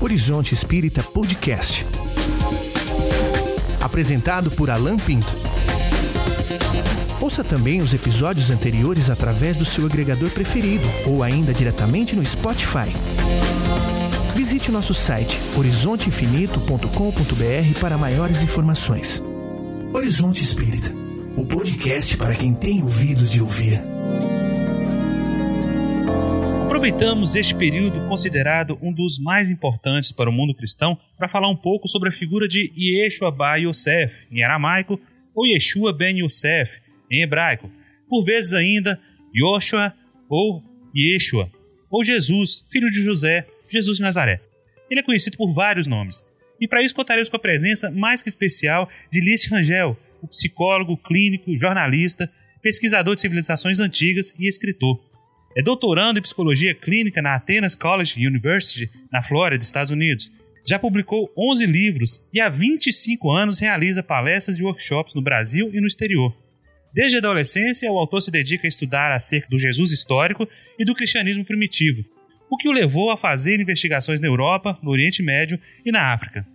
Horizonte 0.00 0.54
Espírita 0.54 1.02
Podcast. 1.02 1.84
Apresentado 3.80 4.48
por 4.52 4.70
Alan 4.70 4.96
Pinto. 4.96 5.26
Ouça 7.20 7.42
também 7.42 7.82
os 7.82 7.92
episódios 7.92 8.52
anteriores 8.52 9.10
através 9.10 9.56
do 9.56 9.64
seu 9.64 9.86
agregador 9.86 10.30
preferido 10.30 10.88
ou 11.04 11.24
ainda 11.24 11.52
diretamente 11.52 12.14
no 12.14 12.24
Spotify. 12.24 12.94
Visite 14.36 14.70
nosso 14.70 14.94
site 14.94 15.36
horizonteinfinito.com.br 15.56 17.80
para 17.80 17.98
maiores 17.98 18.42
informações. 18.42 19.20
Horizonte 19.92 20.44
Espírita, 20.44 20.94
o 21.36 21.44
podcast 21.44 22.16
para 22.16 22.36
quem 22.36 22.54
tem 22.54 22.84
ouvidos 22.84 23.32
de 23.32 23.42
ouvir. 23.42 23.97
Aproveitamos 26.68 27.34
este 27.34 27.54
período 27.54 28.06
considerado 28.08 28.78
um 28.82 28.92
dos 28.92 29.18
mais 29.18 29.50
importantes 29.50 30.12
para 30.12 30.28
o 30.28 30.32
mundo 30.32 30.54
cristão 30.54 31.00
para 31.16 31.26
falar 31.26 31.48
um 31.48 31.56
pouco 31.56 31.88
sobre 31.88 32.10
a 32.10 32.12
figura 32.12 32.46
de 32.46 32.70
Yeshua 32.76 33.30
Bar 33.30 33.56
Yosef, 33.56 34.14
em 34.30 34.42
aramaico, 34.42 35.00
ou 35.34 35.46
Yeshua 35.46 35.94
Ben 35.94 36.22
Yosef, 36.22 36.78
em 37.10 37.22
hebraico, 37.22 37.72
por 38.06 38.22
vezes 38.22 38.52
ainda 38.52 39.00
Yoshua 39.34 39.94
ou 40.28 40.62
Yeshua, 40.94 41.50
ou 41.90 42.04
Jesus, 42.04 42.62
filho 42.70 42.90
de 42.90 43.02
José, 43.02 43.46
Jesus 43.70 43.96
de 43.96 44.02
Nazaré. 44.02 44.38
Ele 44.90 45.00
é 45.00 45.02
conhecido 45.02 45.38
por 45.38 45.54
vários 45.54 45.86
nomes, 45.86 46.22
e 46.60 46.68
para 46.68 46.82
isso 46.82 46.94
contaremos 46.94 47.30
com 47.30 47.36
a 47.36 47.40
presença 47.40 47.90
mais 47.90 48.20
que 48.20 48.28
especial 48.28 48.90
de 49.10 49.22
Liszt 49.22 49.50
Rangel, 49.50 49.98
o 50.20 50.28
psicólogo, 50.28 50.98
clínico, 50.98 51.58
jornalista, 51.58 52.30
pesquisador 52.60 53.14
de 53.14 53.22
civilizações 53.22 53.80
antigas 53.80 54.34
e 54.38 54.46
escritor. 54.46 55.07
É 55.56 55.62
doutorando 55.62 56.18
em 56.18 56.22
psicologia 56.22 56.74
clínica 56.74 57.22
na 57.22 57.34
Athens 57.34 57.74
College 57.74 58.26
University, 58.26 58.90
na 59.10 59.22
Flórida, 59.22 59.62
Estados 59.62 59.90
Unidos. 59.90 60.30
Já 60.64 60.78
publicou 60.78 61.32
11 61.36 61.66
livros 61.66 62.22
e 62.32 62.40
há 62.40 62.48
25 62.48 63.30
anos 63.30 63.58
realiza 63.58 64.02
palestras 64.02 64.58
e 64.58 64.62
workshops 64.62 65.14
no 65.14 65.22
Brasil 65.22 65.70
e 65.72 65.80
no 65.80 65.86
exterior. 65.86 66.36
Desde 66.92 67.16
a 67.16 67.20
adolescência, 67.20 67.90
o 67.90 67.98
autor 67.98 68.20
se 68.20 68.30
dedica 68.30 68.66
a 68.66 68.68
estudar 68.68 69.12
acerca 69.12 69.48
do 69.48 69.58
Jesus 69.58 69.92
histórico 69.92 70.48
e 70.78 70.84
do 70.84 70.94
cristianismo 70.94 71.44
primitivo, 71.44 72.04
o 72.50 72.56
que 72.56 72.68
o 72.68 72.72
levou 72.72 73.10
a 73.10 73.16
fazer 73.16 73.60
investigações 73.60 74.20
na 74.20 74.26
Europa, 74.26 74.78
no 74.82 74.90
Oriente 74.90 75.22
Médio 75.22 75.58
e 75.84 75.92
na 75.92 76.12
África. 76.12 76.46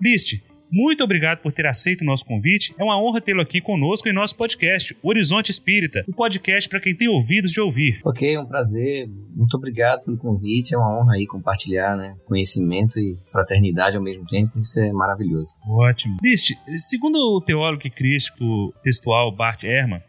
Liste 0.00 0.42
muito 0.70 1.02
obrigado 1.02 1.40
por 1.40 1.52
ter 1.52 1.66
aceito 1.66 2.02
o 2.02 2.04
nosso 2.04 2.24
convite. 2.24 2.74
É 2.78 2.84
uma 2.84 3.00
honra 3.00 3.20
tê-lo 3.20 3.40
aqui 3.40 3.60
conosco 3.60 4.08
em 4.08 4.12
nosso 4.12 4.36
podcast, 4.36 4.96
Horizonte 5.02 5.50
Espírita, 5.50 6.04
o 6.06 6.12
podcast 6.12 6.68
para 6.68 6.80
quem 6.80 6.94
tem 6.94 7.08
ouvidos 7.08 7.52
de 7.52 7.60
ouvir. 7.60 8.00
Ok, 8.04 8.34
é 8.34 8.40
um 8.40 8.46
prazer. 8.46 9.08
Muito 9.34 9.56
obrigado 9.56 10.04
pelo 10.04 10.18
convite. 10.18 10.74
É 10.74 10.78
uma 10.78 11.00
honra 11.00 11.14
aí 11.14 11.26
compartilhar 11.26 11.96
né, 11.96 12.14
conhecimento 12.26 12.98
e 12.98 13.16
fraternidade 13.30 13.96
ao 13.96 14.02
mesmo 14.02 14.26
tempo. 14.26 14.58
Isso 14.58 14.78
é 14.80 14.92
maravilhoso. 14.92 15.54
Ótimo. 15.66 16.16
Liste, 16.22 16.56
segundo 16.78 17.16
o 17.16 17.40
teólogo 17.40 17.82
e 17.86 17.90
crítico 17.90 18.74
textual 18.82 19.34
Bart 19.34 19.62
Ehrman, 19.64 20.02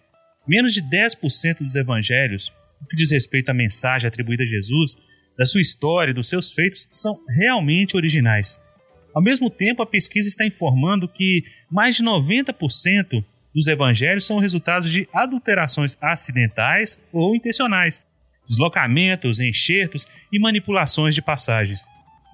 menos 0.47 0.73
de 0.73 0.81
10% 0.81 1.59
dos 1.59 1.75
evangelhos, 1.75 2.51
o 2.81 2.87
que 2.87 2.95
diz 2.95 3.11
respeito 3.11 3.49
à 3.49 3.53
mensagem 3.53 4.07
atribuída 4.07 4.43
a 4.43 4.47
Jesus, 4.47 4.97
da 5.37 5.45
sua 5.45 5.61
história 5.61 6.11
e 6.11 6.13
dos 6.13 6.27
seus 6.27 6.51
feitos, 6.51 6.87
são 6.91 7.15
realmente 7.37 7.95
originais. 7.95 8.59
Ao 9.13 9.21
mesmo 9.21 9.49
tempo, 9.49 9.81
a 9.81 9.87
pesquisa 9.87 10.27
está 10.29 10.45
informando 10.45 11.07
que 11.07 11.43
mais 11.69 11.95
de 11.95 12.03
90% 12.03 13.23
dos 13.53 13.67
evangelhos 13.67 14.25
são 14.25 14.37
resultados 14.37 14.91
de 14.91 15.07
adulterações 15.13 15.97
acidentais 16.01 17.01
ou 17.11 17.35
intencionais, 17.35 18.03
deslocamentos, 18.47 19.39
enxertos 19.39 20.07
e 20.31 20.39
manipulações 20.39 21.15
de 21.15 21.21
passagens. 21.21 21.81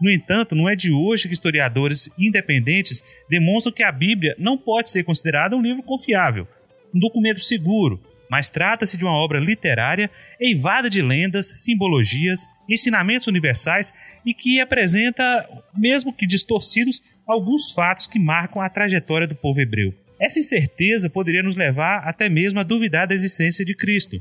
No 0.01 0.11
entanto, 0.11 0.55
não 0.55 0.67
é 0.67 0.75
de 0.75 0.91
hoje 0.91 1.27
que 1.27 1.33
historiadores 1.33 2.09
independentes 2.19 3.01
demonstram 3.29 3.73
que 3.73 3.83
a 3.83 3.91
Bíblia 3.91 4.35
não 4.37 4.57
pode 4.57 4.89
ser 4.89 5.03
considerada 5.03 5.55
um 5.55 5.61
livro 5.61 5.81
confiável, 5.83 6.47
um 6.93 6.99
documento 6.99 7.39
seguro, 7.41 8.01
mas 8.29 8.49
trata-se 8.49 8.97
de 8.97 9.05
uma 9.05 9.13
obra 9.13 9.39
literária 9.39 10.09
eivada 10.39 10.89
de 10.89 11.01
lendas, 11.01 11.53
simbologias, 11.57 12.45
ensinamentos 12.69 13.27
universais 13.27 13.93
e 14.25 14.33
que 14.33 14.59
apresenta, 14.59 15.47
mesmo 15.75 16.13
que 16.13 16.25
distorcidos, 16.25 17.01
alguns 17.27 17.71
fatos 17.71 18.07
que 18.07 18.19
marcam 18.19 18.61
a 18.61 18.69
trajetória 18.69 19.27
do 19.27 19.35
povo 19.35 19.59
hebreu. 19.59 19.93
Essa 20.19 20.39
incerteza 20.39 21.09
poderia 21.09 21.43
nos 21.43 21.55
levar 21.55 22.07
até 22.07 22.29
mesmo 22.29 22.59
a 22.59 22.63
duvidar 22.63 23.07
da 23.07 23.13
existência 23.13 23.65
de 23.65 23.75
Cristo. 23.75 24.17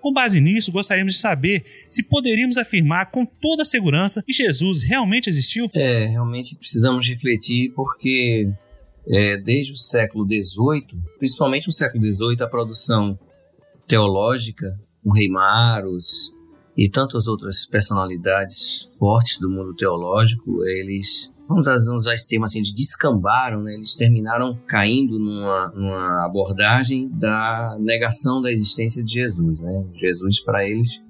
Com 0.00 0.12
base 0.12 0.40
nisso, 0.40 0.70
gostaríamos 0.70 1.14
de 1.14 1.20
saber 1.20 1.64
se 1.88 2.02
poderíamos 2.02 2.56
afirmar 2.56 3.10
com 3.10 3.26
toda 3.26 3.64
segurança 3.64 4.22
que 4.22 4.32
Jesus 4.32 4.82
realmente 4.82 5.28
existiu? 5.28 5.70
É, 5.74 6.06
realmente 6.06 6.54
precisamos 6.56 7.06
refletir 7.08 7.72
porque 7.74 8.48
é, 9.08 9.36
desde 9.38 9.72
o 9.72 9.76
século 9.76 10.24
XVIII, 10.24 11.00
principalmente 11.18 11.66
no 11.66 11.72
século 11.72 12.04
XVIII, 12.12 12.42
a 12.42 12.46
produção 12.46 13.18
teológica, 13.86 14.78
o 15.04 15.12
Rei 15.12 15.28
Maros 15.28 16.32
e 16.78 16.88
tantas 16.88 17.26
outras 17.26 17.66
personalidades 17.66 18.88
fortes 19.00 19.40
do 19.40 19.50
mundo 19.50 19.74
teológico, 19.74 20.64
eles, 20.64 21.34
vamos 21.48 21.66
usar 21.66 22.14
esse 22.14 22.28
termo 22.28 22.44
assim, 22.44 22.62
de 22.62 22.72
descambaram, 22.72 23.64
né? 23.64 23.74
eles 23.74 23.96
terminaram 23.96 24.56
caindo 24.64 25.18
numa, 25.18 25.72
numa 25.74 26.24
abordagem 26.24 27.08
da 27.08 27.76
negação 27.80 28.40
da 28.40 28.52
existência 28.52 29.02
de 29.02 29.12
Jesus. 29.12 29.58
Né? 29.58 29.86
Jesus, 29.96 30.40
para 30.44 30.64
eles, 30.68 31.02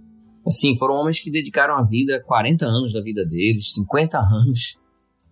assim, 0.46 0.74
foram 0.74 0.94
homens 0.94 1.20
que 1.20 1.30
dedicaram 1.30 1.76
a 1.76 1.82
vida, 1.82 2.24
40 2.26 2.64
anos 2.64 2.94
da 2.94 3.02
vida 3.02 3.26
deles, 3.26 3.74
50 3.74 4.18
anos, 4.18 4.78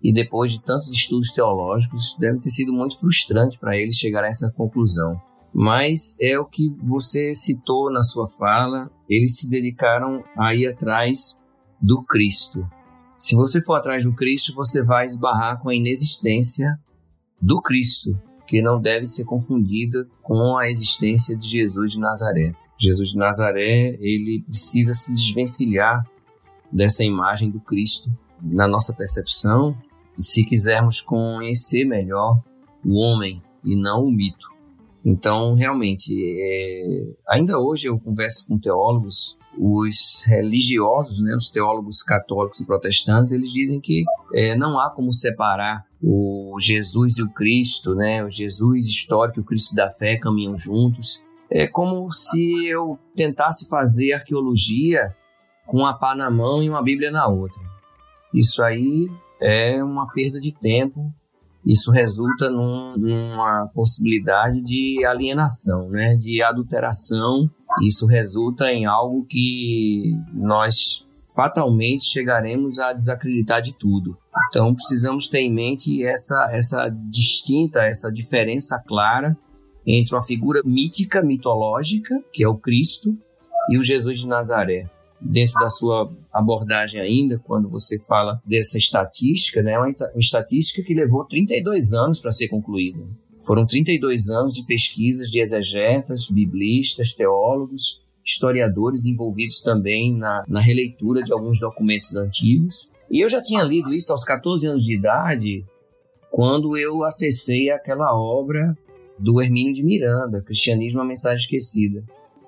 e 0.02 0.12
depois 0.12 0.52
de 0.52 0.62
tantos 0.62 0.92
estudos 0.92 1.32
teológicos, 1.32 2.14
deve 2.20 2.40
ter 2.40 2.50
sido 2.50 2.74
muito 2.74 3.00
frustrante 3.00 3.58
para 3.58 3.74
eles 3.74 3.96
chegar 3.96 4.22
a 4.22 4.28
essa 4.28 4.52
conclusão 4.54 5.18
mas 5.58 6.18
é 6.20 6.38
o 6.38 6.44
que 6.44 6.68
você 6.84 7.34
citou 7.34 7.90
na 7.90 8.02
sua 8.02 8.28
fala, 8.28 8.90
eles 9.08 9.38
se 9.38 9.48
dedicaram 9.48 10.22
a 10.36 10.54
ir 10.54 10.66
atrás 10.66 11.40
do 11.80 12.02
Cristo. 12.02 12.68
Se 13.16 13.34
você 13.34 13.62
for 13.62 13.76
atrás 13.76 14.04
do 14.04 14.14
Cristo, 14.14 14.54
você 14.54 14.82
vai 14.82 15.06
esbarrar 15.06 15.58
com 15.62 15.70
a 15.70 15.74
inexistência 15.74 16.78
do 17.40 17.62
Cristo, 17.62 18.20
que 18.46 18.60
não 18.60 18.78
deve 18.78 19.06
ser 19.06 19.24
confundida 19.24 20.06
com 20.22 20.58
a 20.58 20.68
existência 20.68 21.34
de 21.34 21.48
Jesus 21.48 21.92
de 21.92 22.00
Nazaré. 22.00 22.54
Jesus 22.78 23.12
de 23.12 23.16
Nazaré, 23.16 23.96
ele 23.98 24.44
precisa 24.46 24.92
se 24.92 25.10
desvencilhar 25.14 26.06
dessa 26.70 27.02
imagem 27.02 27.48
do 27.48 27.60
Cristo 27.60 28.10
na 28.42 28.68
nossa 28.68 28.92
percepção, 28.92 29.74
se 30.18 30.44
quisermos 30.44 31.00
conhecer 31.00 31.86
melhor 31.86 32.42
o 32.84 33.00
homem 33.00 33.42
e 33.64 33.74
não 33.74 34.02
o 34.02 34.12
mito. 34.12 34.55
Então, 35.08 35.54
realmente, 35.54 36.12
é... 36.12 37.14
ainda 37.28 37.56
hoje 37.60 37.86
eu 37.86 37.96
converso 37.96 38.44
com 38.48 38.58
teólogos, 38.58 39.38
os 39.56 40.24
religiosos, 40.26 41.22
né, 41.22 41.32
os 41.36 41.48
teólogos 41.48 42.02
católicos 42.02 42.60
e 42.60 42.66
protestantes, 42.66 43.30
eles 43.30 43.52
dizem 43.52 43.80
que 43.80 44.02
é, 44.34 44.56
não 44.56 44.80
há 44.80 44.90
como 44.90 45.12
separar 45.12 45.86
o 46.02 46.56
Jesus 46.60 47.18
e 47.18 47.22
o 47.22 47.30
Cristo, 47.30 47.94
né, 47.94 48.24
o 48.24 48.28
Jesus 48.28 48.86
histórico 48.86 49.38
e 49.38 49.42
o 49.42 49.44
Cristo 49.44 49.76
da 49.76 49.88
fé 49.88 50.16
caminham 50.16 50.56
juntos. 50.56 51.22
É 51.48 51.68
como 51.68 52.10
se 52.10 52.66
eu 52.66 52.98
tentasse 53.14 53.68
fazer 53.68 54.12
arqueologia 54.12 55.14
com 55.64 55.86
a 55.86 55.94
pá 55.94 56.16
na 56.16 56.28
mão 56.28 56.64
e 56.64 56.68
uma 56.68 56.82
Bíblia 56.82 57.12
na 57.12 57.28
outra. 57.28 57.64
Isso 58.34 58.60
aí 58.60 59.08
é 59.40 59.82
uma 59.82 60.12
perda 60.12 60.40
de 60.40 60.52
tempo 60.52 61.14
isso 61.66 61.90
resulta 61.90 62.48
num, 62.48 62.96
numa 62.96 63.66
possibilidade 63.74 64.60
de 64.62 65.04
alienação, 65.04 65.88
né, 65.88 66.14
de 66.14 66.40
adulteração. 66.40 67.50
Isso 67.82 68.06
resulta 68.06 68.70
em 68.70 68.86
algo 68.86 69.26
que 69.28 70.16
nós 70.32 71.04
fatalmente 71.34 72.04
chegaremos 72.04 72.78
a 72.78 72.92
desacreditar 72.92 73.60
de 73.60 73.76
tudo. 73.76 74.16
Então 74.48 74.72
precisamos 74.72 75.28
ter 75.28 75.40
em 75.40 75.52
mente 75.52 76.06
essa, 76.06 76.48
essa 76.52 76.88
distinta, 76.88 77.82
essa 77.82 78.12
diferença 78.12 78.80
clara 78.86 79.36
entre 79.84 80.14
uma 80.14 80.22
figura 80.22 80.62
mítica, 80.64 81.20
mitológica, 81.20 82.14
que 82.32 82.44
é 82.44 82.48
o 82.48 82.56
Cristo, 82.56 83.16
e 83.68 83.76
o 83.76 83.82
Jesus 83.82 84.20
de 84.20 84.28
Nazaré 84.28 84.88
dentro 85.20 85.54
da 85.60 85.68
sua 85.68 86.12
abordagem 86.32 87.00
ainda, 87.00 87.38
quando 87.38 87.68
você 87.68 87.98
fala 87.98 88.40
dessa 88.44 88.78
estatística, 88.78 89.62
né, 89.62 89.78
uma 89.78 89.94
estatística 90.16 90.82
que 90.82 90.94
levou 90.94 91.24
32 91.24 91.92
anos 91.92 92.20
para 92.20 92.32
ser 92.32 92.48
concluída. 92.48 93.00
Foram 93.46 93.66
32 93.66 94.28
anos 94.30 94.54
de 94.54 94.64
pesquisas 94.64 95.28
de 95.28 95.40
exegetas, 95.40 96.28
biblistas, 96.30 97.12
teólogos, 97.12 98.00
historiadores 98.24 99.06
envolvidos 99.06 99.60
também 99.60 100.16
na, 100.16 100.42
na 100.48 100.60
releitura 100.60 101.22
de 101.22 101.32
alguns 101.32 101.60
documentos 101.60 102.16
antigos. 102.16 102.90
E 103.10 103.22
eu 103.22 103.28
já 103.28 103.42
tinha 103.42 103.62
lido 103.62 103.94
isso 103.94 104.12
aos 104.12 104.24
14 104.24 104.66
anos 104.66 104.84
de 104.84 104.96
idade, 104.96 105.64
quando 106.30 106.76
eu 106.76 107.04
acessei 107.04 107.70
aquela 107.70 108.14
obra 108.18 108.76
do 109.18 109.40
Hermínio 109.40 109.72
de 109.72 109.84
Miranda, 109.84 110.42
Cristianismo, 110.42 111.00
a 111.00 111.04
Mensagem 111.04 111.40
Esquecida. 111.40 112.02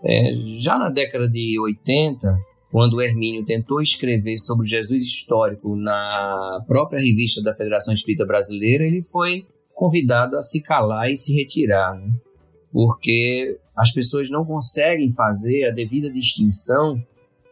É, 0.05 0.31
já 0.59 0.79
na 0.79 0.88
década 0.88 1.29
de 1.29 1.59
80, 1.59 2.38
quando 2.70 3.00
Hermínio 3.00 3.44
tentou 3.44 3.81
escrever 3.81 4.37
sobre 4.38 4.69
Jesus 4.69 5.03
histórico 5.05 5.75
na 5.75 6.62
própria 6.67 7.00
revista 7.00 7.43
da 7.43 7.55
Federação 7.55 7.94
Espírita 7.94 8.26
Brasileira, 8.26 8.85
ele 8.85 9.03
foi 9.03 9.47
convidado 9.75 10.37
a 10.37 10.43
se 10.43 10.61
calar 10.61 11.11
e 11.11 11.17
se 11.17 11.35
retirar, 11.35 11.94
né? 11.94 12.12
porque 12.73 13.59
as 13.76 13.93
pessoas 13.93 14.29
não 14.29 14.44
conseguem 14.44 15.12
fazer 15.12 15.65
a 15.65 15.70
devida 15.70 16.11
distinção 16.11 17.03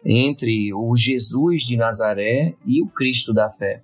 entre 0.05 0.73
o 0.75 0.95
Jesus 0.95 1.63
de 1.63 1.77
Nazaré 1.77 2.55
e 2.67 2.83
o 2.83 2.89
Cristo 2.89 3.33
da 3.33 3.49
fé. 3.49 3.83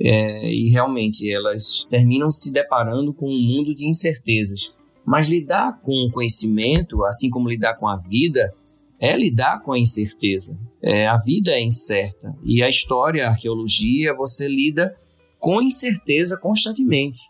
É, 0.00 0.50
e 0.50 0.70
realmente 0.70 1.30
elas 1.30 1.86
terminam 1.90 2.30
se 2.30 2.50
deparando 2.50 3.12
com 3.12 3.26
um 3.26 3.40
mundo 3.40 3.74
de 3.74 3.86
incertezas. 3.86 4.72
Mas 5.04 5.28
lidar 5.28 5.80
com 5.80 5.92
o 6.06 6.10
conhecimento, 6.10 7.04
assim 7.04 7.28
como 7.28 7.48
lidar 7.48 7.74
com 7.74 7.86
a 7.86 7.96
vida, 7.96 8.52
é 9.02 9.16
lidar 9.16 9.60
com 9.62 9.72
a 9.72 9.78
incerteza. 9.78 10.56
É, 10.80 11.08
a 11.08 11.16
vida 11.16 11.50
é 11.50 11.60
incerta 11.60 12.36
e 12.44 12.62
a 12.62 12.68
história, 12.68 13.26
a 13.26 13.30
arqueologia, 13.30 14.14
você 14.14 14.46
lida 14.46 14.96
com 15.40 15.60
incerteza 15.60 16.36
constantemente. 16.36 17.20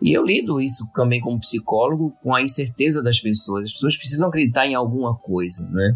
E 0.00 0.16
eu 0.16 0.24
lido 0.24 0.58
isso 0.58 0.90
também 0.94 1.20
como 1.20 1.38
psicólogo 1.38 2.14
com 2.22 2.34
a 2.34 2.40
incerteza 2.40 3.02
das 3.02 3.20
pessoas. 3.20 3.64
As 3.64 3.72
pessoas 3.74 3.96
precisam 3.98 4.28
acreditar 4.28 4.66
em 4.66 4.74
alguma 4.74 5.14
coisa, 5.14 5.68
né? 5.68 5.94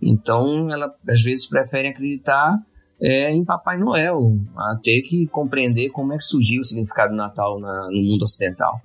Então, 0.00 0.70
ela 0.70 0.90
às 1.06 1.22
vezes 1.22 1.46
preferem 1.46 1.90
acreditar 1.90 2.56
é, 3.00 3.30
em 3.30 3.44
Papai 3.44 3.76
Noel, 3.76 4.18
a 4.56 4.78
ter 4.82 5.02
que 5.02 5.26
compreender 5.26 5.90
como 5.90 6.14
é 6.14 6.16
que 6.16 6.24
surgiu 6.24 6.62
o 6.62 6.64
significado 6.64 7.10
do 7.10 7.16
Natal 7.16 7.60
na, 7.60 7.88
no 7.90 8.02
mundo 8.02 8.22
ocidental. 8.22 8.80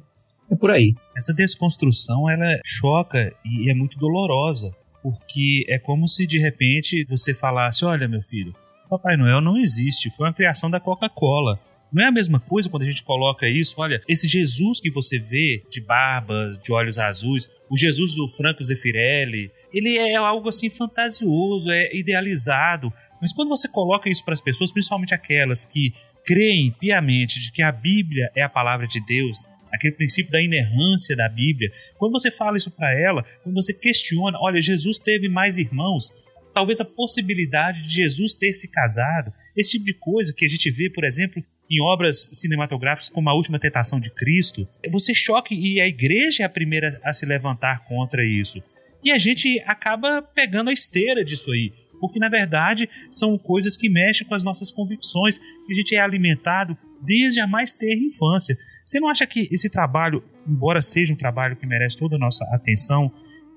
É 0.50 0.56
por 0.56 0.69
aí. 0.69 0.94
Essa 1.18 1.33
desconstrução 1.33 2.29
ela 2.29 2.59
choca 2.65 3.33
e 3.45 3.71
é 3.71 3.73
muito 3.73 3.97
dolorosa, 3.97 4.69
porque 5.01 5.65
é 5.68 5.80
como 5.80 6.07
se 6.07 6.25
de 6.25 6.38
repente 6.38 7.03
você 7.06 7.33
falasse: 7.33 7.83
Olha, 7.86 8.07
meu 8.07 8.21
filho, 8.21 8.56
Papai 8.89 9.15
Noel 9.15 9.42
não 9.42 9.57
existe, 9.57 10.09
foi 10.09 10.27
uma 10.27 10.33
criação 10.33 10.69
da 10.69 10.80
Coca-Cola. 10.80 11.59
Não 11.92 12.03
é 12.03 12.07
a 12.07 12.12
mesma 12.12 12.39
coisa 12.39 12.69
quando 12.69 12.83
a 12.83 12.86
gente 12.86 13.03
coloca 13.03 13.48
isso, 13.50 13.75
olha, 13.77 14.01
esse 14.07 14.27
Jesus 14.27 14.80
que 14.80 14.89
você 14.89 15.19
vê 15.19 15.62
de 15.69 15.81
barba, 15.81 16.57
de 16.63 16.71
olhos 16.71 16.98
azuis, 16.98 17.50
o 17.69 17.77
Jesus 17.77 18.13
do 18.15 18.30
Franco 18.30 18.63
Zeffirelli, 18.63 19.51
ele 19.74 19.98
é 19.98 20.15
algo 20.15 20.48
assim 20.48 20.69
fantasioso, 20.69 21.69
é 21.69 21.94
idealizado. 21.94 22.94
Mas 23.21 23.33
quando 23.33 23.50
você 23.50 23.68
coloca 23.68 24.09
isso 24.09 24.24
para 24.24 24.33
as 24.33 24.39
pessoas, 24.42 24.71
principalmente 24.71 25.13
aquelas 25.13 25.65
que 25.65 25.94
creem 26.25 26.71
piamente 26.71 27.39
de 27.42 27.51
que 27.51 27.62
a 27.62 27.71
Bíblia 27.71 28.31
é 28.36 28.42
a 28.42 28.50
palavra 28.50 28.88
de 28.88 29.04
Deus, 29.06 29.39
aquele 29.71 29.95
princípio 29.95 30.31
da 30.31 30.41
inerrância 30.41 31.15
da 31.15 31.29
Bíblia, 31.29 31.71
quando 31.97 32.12
você 32.12 32.29
fala 32.29 32.57
isso 32.57 32.71
para 32.71 32.94
ela, 32.94 33.23
quando 33.44 33.56
você 33.56 33.73
questiona, 33.73 34.38
olha, 34.39 34.62
Jesus 34.62 35.00
teve 35.00 35.29
mais 35.29 35.57
irmãos, 35.57 36.09
talvez 36.53 36.81
a 36.81 36.85
possibilidade 36.85 37.81
de 37.83 37.95
Jesus 37.95 38.33
ter 38.33 38.53
se 38.53 38.69
casado, 38.69 39.33
esse 39.56 39.71
tipo 39.71 39.85
de 39.85 39.94
coisa 39.94 40.33
que 40.33 40.45
a 40.45 40.50
gente 40.50 40.69
vê, 40.69 40.89
por 40.89 41.03
exemplo, 41.03 41.44
em 41.69 41.81
obras 41.81 42.29
cinematográficas 42.33 43.07
como 43.07 43.29
A 43.29 43.33
Última 43.33 43.57
Tentação 43.57 44.00
de 44.00 44.09
Cristo, 44.09 44.68
você 44.89 45.15
choque 45.15 45.56
e 45.56 45.79
a 45.79 45.88
igreja 45.88 46.44
é 46.44 46.45
a 46.45 46.50
primeira 46.50 47.00
a 47.03 47.13
se 47.13 47.25
levantar 47.25 47.85
contra 47.85 48.25
isso. 48.25 48.62
E 49.03 49.09
a 49.09 49.18
gente 49.18 49.59
acaba 49.65 50.21
pegando 50.21 50.69
a 50.69 50.73
esteira 50.73 51.23
disso 51.23 51.51
aí, 51.51 51.71
porque 52.00 52.19
na 52.19 52.27
verdade 52.27 52.89
são 53.09 53.38
coisas 53.38 53.77
que 53.77 53.88
mexem 53.88 54.27
com 54.27 54.35
as 54.35 54.44
nossas 54.44 54.69
convicções, 54.69 55.39
que 55.39 55.71
a 55.71 55.75
gente 55.75 55.95
é 55.95 56.00
alimentado 56.00 56.77
desde 57.01 57.39
a 57.39 57.48
mais 57.48 57.74
terra 57.74 58.00
infância. 58.00 58.56
Você 58.83 59.00
não 59.00 59.09
acha 59.09 59.25
que 59.25 59.48
esse 59.51 59.69
trabalho, 59.69 60.24
embora 60.48 60.81
seja 60.81 61.13
um 61.13 61.18
trabalho 61.18 61.56
que 61.56 61.65
merece 61.65 61.98
toda 61.98 62.15
a 62.15 62.19
nossa 62.19 62.44
atenção, 62.53 63.12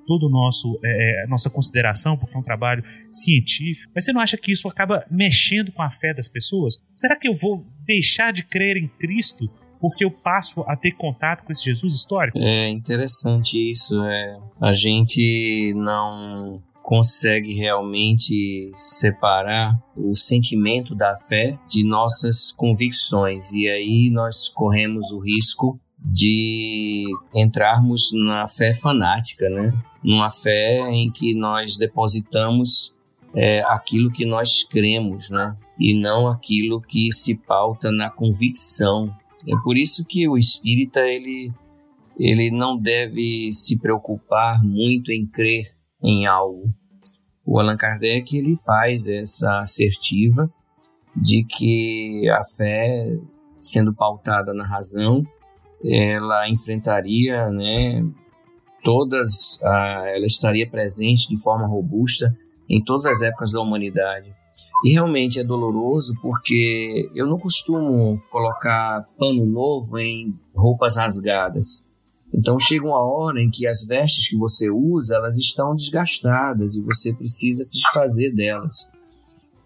toda 0.06 0.26
é, 0.84 1.24
é, 1.24 1.26
nossa 1.26 1.50
consideração, 1.50 2.16
porque 2.16 2.36
é 2.36 2.38
um 2.38 2.42
trabalho 2.42 2.84
científico, 3.10 3.90
mas 3.94 4.04
você 4.04 4.12
não 4.12 4.20
acha 4.20 4.36
que 4.36 4.52
isso 4.52 4.68
acaba 4.68 5.04
mexendo 5.10 5.72
com 5.72 5.82
a 5.82 5.90
fé 5.90 6.12
das 6.14 6.28
pessoas? 6.28 6.74
Será 6.94 7.16
que 7.16 7.28
eu 7.28 7.34
vou 7.34 7.66
deixar 7.84 8.32
de 8.32 8.42
crer 8.42 8.76
em 8.76 8.88
Cristo 8.88 9.48
porque 9.80 10.04
eu 10.04 10.10
passo 10.10 10.62
a 10.66 10.76
ter 10.76 10.92
contato 10.92 11.44
com 11.44 11.52
esse 11.52 11.64
Jesus 11.64 11.94
histórico? 11.94 12.38
É 12.38 12.70
interessante 12.70 13.70
isso. 13.70 14.02
É. 14.02 14.38
A 14.60 14.72
gente 14.72 15.74
não 15.74 16.62
consegue 16.84 17.54
realmente 17.54 18.70
separar 18.74 19.82
o 19.96 20.14
sentimento 20.14 20.94
da 20.94 21.16
fé 21.16 21.58
de 21.66 21.82
nossas 21.82 22.52
convicções 22.52 23.50
e 23.54 23.66
aí 23.66 24.10
nós 24.10 24.50
corremos 24.50 25.10
o 25.10 25.18
risco 25.18 25.80
de 25.98 27.06
entrarmos 27.34 28.10
na 28.12 28.46
fé 28.46 28.74
fanática, 28.74 29.48
né? 29.48 29.72
Numa 30.02 30.28
fé 30.28 30.80
em 30.90 31.10
que 31.10 31.32
nós 31.32 31.78
depositamos 31.78 32.94
é, 33.34 33.62
aquilo 33.62 34.12
que 34.12 34.26
nós 34.26 34.62
cremos, 34.62 35.30
né? 35.30 35.56
E 35.80 35.98
não 35.98 36.28
aquilo 36.28 36.82
que 36.82 37.10
se 37.10 37.34
pauta 37.34 37.90
na 37.90 38.10
convicção. 38.10 39.10
É 39.48 39.56
por 39.64 39.78
isso 39.78 40.04
que 40.04 40.28
o 40.28 40.36
espírita 40.36 41.00
ele 41.00 41.50
ele 42.18 42.50
não 42.50 42.76
deve 42.76 43.50
se 43.50 43.78
preocupar 43.78 44.62
muito 44.62 45.10
em 45.10 45.26
crer 45.26 45.73
em 46.04 46.26
algo. 46.26 46.68
O 47.44 47.58
Allan 47.58 47.76
Kardec 47.76 48.36
ele 48.36 48.54
faz 48.56 49.06
essa 49.06 49.60
assertiva 49.60 50.50
de 51.16 51.44
que 51.44 52.28
a 52.28 52.44
fé, 52.56 53.16
sendo 53.58 53.94
pautada 53.94 54.52
na 54.52 54.66
razão, 54.66 55.24
ela 55.82 56.48
enfrentaria, 56.48 57.48
né, 57.50 58.04
todas, 58.82 59.58
a, 59.62 60.04
ela 60.08 60.26
estaria 60.26 60.68
presente 60.68 61.28
de 61.28 61.40
forma 61.40 61.66
robusta 61.66 62.36
em 62.68 62.82
todas 62.82 63.06
as 63.06 63.22
épocas 63.22 63.52
da 63.52 63.60
humanidade. 63.60 64.32
E 64.84 64.92
realmente 64.92 65.40
é 65.40 65.44
doloroso 65.44 66.14
porque 66.20 67.10
eu 67.14 67.26
não 67.26 67.38
costumo 67.38 68.20
colocar 68.30 69.06
pano 69.18 69.46
novo 69.46 69.98
em 69.98 70.34
roupas 70.54 70.96
rasgadas. 70.96 71.84
Então 72.36 72.58
chega 72.58 72.84
uma 72.84 73.02
hora 73.02 73.40
em 73.40 73.48
que 73.48 73.66
as 73.66 73.86
vestes 73.86 74.28
que 74.28 74.36
você 74.36 74.68
usa, 74.68 75.14
elas 75.14 75.38
estão 75.38 75.74
desgastadas 75.76 76.74
e 76.74 76.82
você 76.82 77.12
precisa 77.12 77.62
se 77.62 77.70
desfazer 77.70 78.34
delas. 78.34 78.88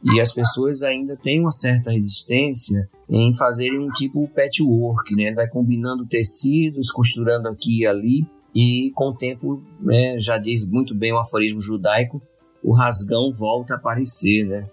E 0.04 0.20
as 0.20 0.32
pessoas 0.32 0.82
ainda 0.82 1.16
têm 1.16 1.40
uma 1.40 1.50
certa 1.50 1.90
resistência 1.90 2.88
em 3.08 3.34
fazerem 3.34 3.80
um 3.80 3.90
tipo 3.90 4.28
patchwork, 4.28 5.14
né? 5.16 5.32
Vai 5.32 5.48
combinando 5.48 6.06
tecidos, 6.06 6.92
costurando 6.92 7.48
aqui 7.48 7.80
e 7.80 7.86
ali, 7.86 8.26
e 8.54 8.92
com 8.94 9.08
o 9.08 9.14
tempo, 9.14 9.62
né, 9.80 10.16
já 10.18 10.38
diz 10.38 10.64
muito 10.64 10.94
bem 10.94 11.12
o 11.12 11.18
aforismo 11.18 11.60
judaico, 11.60 12.20
o 12.62 12.72
rasgão 12.72 13.32
volta 13.32 13.74
a 13.74 13.76
aparecer, 13.76 14.46
né? 14.46 14.68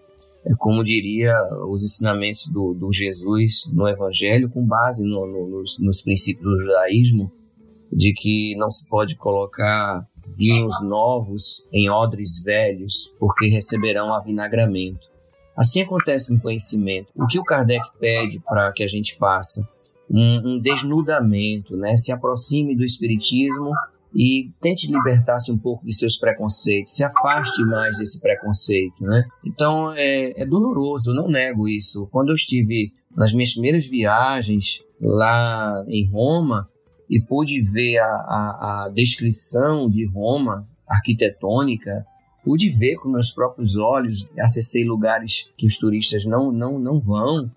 É 0.45 0.53
como 0.57 0.83
diria 0.83 1.33
os 1.67 1.83
ensinamentos 1.83 2.47
do, 2.47 2.73
do 2.73 2.91
Jesus 2.91 3.67
no 3.73 3.87
Evangelho, 3.87 4.49
com 4.49 4.63
base 4.63 5.03
no, 5.03 5.25
no, 5.25 5.47
nos, 5.47 5.79
nos 5.79 6.03
princípios 6.03 6.45
do 6.45 6.57
judaísmo, 6.57 7.31
de 7.95 8.11
que 8.11 8.55
não 8.57 8.69
se 8.69 8.85
pode 8.89 9.15
colocar 9.15 10.05
vinhos 10.37 10.81
novos 10.83 11.65
em 11.71 11.89
odres 11.89 12.43
velhos, 12.43 13.09
porque 13.17 13.47
receberão 13.47 14.13
avinagramento. 14.13 15.07
Assim 15.55 15.81
acontece 15.81 16.33
no 16.33 16.41
conhecimento. 16.41 17.07
O 17.15 17.25
que 17.25 17.39
o 17.39 17.43
Kardec 17.43 17.85
pede 17.97 18.41
para 18.41 18.73
que 18.73 18.83
a 18.83 18.87
gente 18.87 19.17
faça? 19.17 19.65
Um, 20.11 20.55
um, 20.55 20.59
desnudamento, 20.59 21.77
né? 21.77 21.95
Se 21.95 22.11
aproxime 22.11 22.75
do 22.75 22.83
Espiritismo 22.83 23.71
e 24.13 24.51
tente 24.59 24.91
libertar-se 24.91 25.49
um 25.49 25.57
pouco 25.57 25.85
de 25.85 25.95
seus 25.95 26.17
preconceitos, 26.17 26.93
se 26.93 27.03
afaste 27.03 27.63
mais 27.63 27.97
desse 27.97 28.19
preconceito, 28.19 29.01
né? 29.03 29.23
Então 29.45 29.93
é, 29.93 30.41
é 30.41 30.45
doloroso, 30.45 31.13
não 31.13 31.29
nego 31.29 31.67
isso. 31.67 32.07
Quando 32.11 32.29
eu 32.29 32.35
estive 32.35 32.91
nas 33.15 33.31
minhas 33.31 33.53
primeiras 33.53 33.87
viagens 33.87 34.81
lá 35.01 35.83
em 35.87 36.05
Roma 36.09 36.69
e 37.09 37.21
pude 37.21 37.61
ver 37.61 37.97
a, 37.99 38.05
a, 38.05 38.85
a 38.85 38.89
descrição 38.89 39.89
de 39.89 40.05
Roma 40.05 40.67
arquitetônica, 40.87 42.05
pude 42.43 42.69
ver 42.69 42.95
com 42.95 43.09
meus 43.09 43.31
próprios 43.31 43.75
olhos, 43.75 44.25
acessei 44.39 44.83
lugares 44.83 45.49
que 45.57 45.65
os 45.65 45.77
turistas 45.77 46.25
não, 46.25 46.51
não, 46.51 46.79
não 46.79 46.99
vão. 46.99 47.51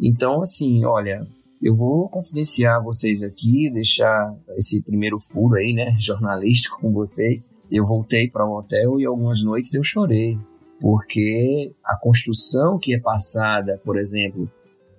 Então, 0.00 0.40
assim, 0.40 0.84
olha, 0.84 1.26
eu 1.62 1.74
vou 1.74 2.08
confidenciar 2.08 2.82
vocês 2.82 3.22
aqui, 3.22 3.70
deixar 3.70 4.34
esse 4.58 4.82
primeiro 4.82 5.20
furo 5.20 5.54
aí, 5.54 5.72
né, 5.72 5.92
jornalístico 6.00 6.80
com 6.80 6.92
vocês. 6.92 7.48
Eu 7.70 7.86
voltei 7.86 8.28
para 8.28 8.44
o 8.44 8.50
um 8.50 8.58
hotel 8.58 9.00
e 9.00 9.06
algumas 9.06 9.42
noites 9.42 9.72
eu 9.72 9.84
chorei, 9.84 10.36
porque 10.80 11.72
a 11.84 11.96
construção 11.96 12.78
que 12.78 12.94
é 12.94 13.00
passada, 13.00 13.80
por 13.84 13.98
exemplo, 13.98 14.50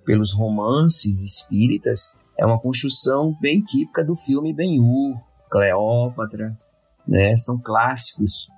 pelos 0.04 0.32
romances 0.32 1.20
espíritas, 1.20 2.14
é 2.38 2.44
uma 2.44 2.58
construção 2.58 3.36
bem 3.40 3.60
típica 3.60 4.04
do 4.04 4.16
filme 4.16 4.52
Ben-Hur, 4.52 5.18
Cleópatra, 5.50 6.58
né? 7.06 7.34
São 7.36 7.58
clássicos 7.58 8.48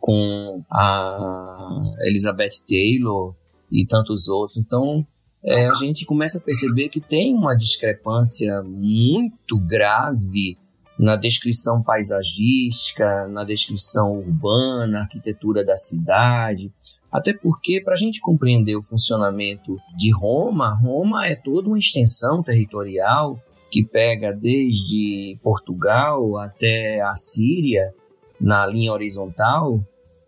com 0.00 0.62
a 0.70 1.92
Elizabeth 2.00 2.64
Taylor 2.68 3.34
e 3.70 3.86
tantos 3.86 4.28
outros. 4.28 4.58
Então, 4.58 5.06
é, 5.44 5.68
a 5.68 5.74
gente 5.74 6.04
começa 6.04 6.38
a 6.38 6.42
perceber 6.42 6.88
que 6.88 7.00
tem 7.00 7.34
uma 7.34 7.54
discrepância 7.54 8.62
muito 8.62 9.58
grave 9.58 10.58
na 10.98 11.16
descrição 11.16 11.82
paisagística, 11.82 13.26
na 13.28 13.44
descrição 13.44 14.18
urbana, 14.18 15.00
arquitetura 15.00 15.64
da 15.64 15.76
cidade, 15.76 16.72
Até 17.12 17.34
porque, 17.34 17.80
para 17.80 17.92
a 17.92 17.96
gente 17.96 18.20
compreender 18.20 18.74
o 18.74 18.82
funcionamento 18.82 19.76
de 19.94 20.10
Roma, 20.10 20.74
Roma 20.74 21.26
é 21.26 21.36
toda 21.36 21.68
uma 21.68 21.78
extensão 21.78 22.42
territorial 22.42 23.38
que 23.70 23.84
pega 23.84 24.32
desde 24.32 25.38
Portugal 25.42 26.38
até 26.38 27.00
a 27.00 27.14
Síria 27.14 27.92
na 28.40 28.66
linha 28.66 28.92
horizontal 28.92 29.80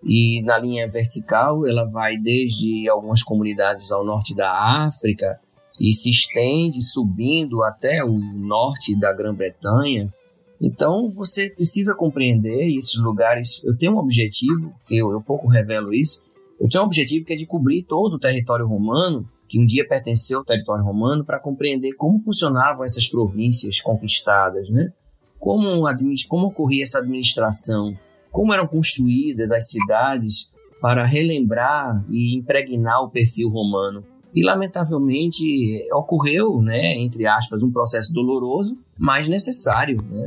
e 0.03 0.43
na 0.43 0.59
linha 0.59 0.87
vertical 0.87 1.67
ela 1.67 1.85
vai 1.85 2.17
desde 2.17 2.89
algumas 2.89 3.23
comunidades 3.23 3.91
ao 3.91 4.05
norte 4.05 4.35
da 4.35 4.51
África 4.87 5.41
e 5.81 5.93
se 5.93 6.11
estende 6.11 6.83
subindo 6.83 7.63
até 7.63 8.05
o 8.05 8.13
norte 8.13 8.99
da 8.99 9.13
Grã-Bretanha. 9.13 10.13
Então 10.61 11.11
você 11.11 11.51
precisa 11.51 11.95
compreender 11.95 12.69
esses 12.69 12.97
lugares. 12.99 13.63
Eu 13.65 13.77
tenho 13.77 13.95
um 13.95 13.99
objetivo, 13.99 14.73
que 14.87 14.97
eu, 14.97 15.11
eu 15.11 15.21
pouco 15.21 15.49
revelo 15.49 15.93
isso, 15.93 16.23
eu 16.61 16.69
tenho 16.69 16.85
um 16.85 16.87
objetivo 16.87 17.25
que 17.25 17.33
é 17.33 17.37
de 17.37 17.47
cobrir 17.47 17.83
todo 17.83 18.15
o 18.15 18.19
território 18.19 18.67
romano, 18.67 19.29
que 19.49 19.59
um 19.59 19.67
dia 19.67 19.87
pertenceu 19.87 20.39
ao 20.39 20.45
território 20.45 20.85
romano, 20.85 21.25
para 21.25 21.39
compreender 21.39 21.93
como 21.95 22.19
funcionavam 22.19 22.85
essas 22.85 23.09
províncias 23.09 23.81
conquistadas, 23.81 24.69
né? 24.71 24.93
Como, 25.39 25.85
como 26.29 26.47
ocorria 26.47 26.83
essa 26.83 27.01
administração, 27.01 27.95
como 28.33 28.53
eram 28.53 28.67
construídas 28.67 29.53
as 29.53 29.69
cidades 29.69 30.49
para 30.81 31.05
relembrar 31.05 32.05
e 32.11 32.37
impregnar 32.37 33.03
o 33.03 33.11
perfil 33.11 33.49
romano. 33.49 34.05
E, 34.35 34.45
lamentavelmente, 34.45 35.45
ocorreu, 35.93 36.61
né, 36.61 36.97
entre 36.97 37.27
aspas, 37.27 37.63
um 37.63 37.71
processo 37.71 38.13
doloroso, 38.13 38.77
mas 38.99 39.29
necessário. 39.29 39.99
Né? 40.11 40.25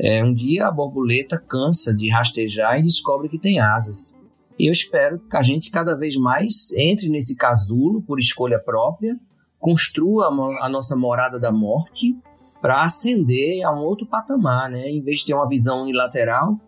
É, 0.00 0.24
um 0.24 0.34
dia 0.34 0.66
a 0.66 0.72
borboleta 0.72 1.38
cansa 1.38 1.94
de 1.94 2.10
rastejar 2.10 2.80
e 2.80 2.82
descobre 2.82 3.28
que 3.28 3.38
tem 3.38 3.60
asas. 3.60 4.15
E 4.58 4.68
eu 4.68 4.72
espero 4.72 5.18
que 5.18 5.36
a 5.36 5.42
gente 5.42 5.70
cada 5.70 5.96
vez 5.96 6.16
mais 6.16 6.70
entre 6.76 7.08
nesse 7.08 7.36
casulo 7.36 8.02
por 8.02 8.18
escolha 8.18 8.58
própria, 8.58 9.16
construa 9.58 10.28
a 10.60 10.68
nossa 10.68 10.96
morada 10.96 11.38
da 11.38 11.52
morte 11.52 12.16
para 12.60 12.82
ascender 12.82 13.64
a 13.64 13.72
um 13.72 13.84
outro 13.84 14.06
patamar, 14.06 14.70
né? 14.70 14.88
Em 14.88 15.00
vez 15.00 15.18
de 15.18 15.26
ter 15.26 15.34
uma 15.34 15.48
visão 15.48 15.82
unilateral, 15.82 16.58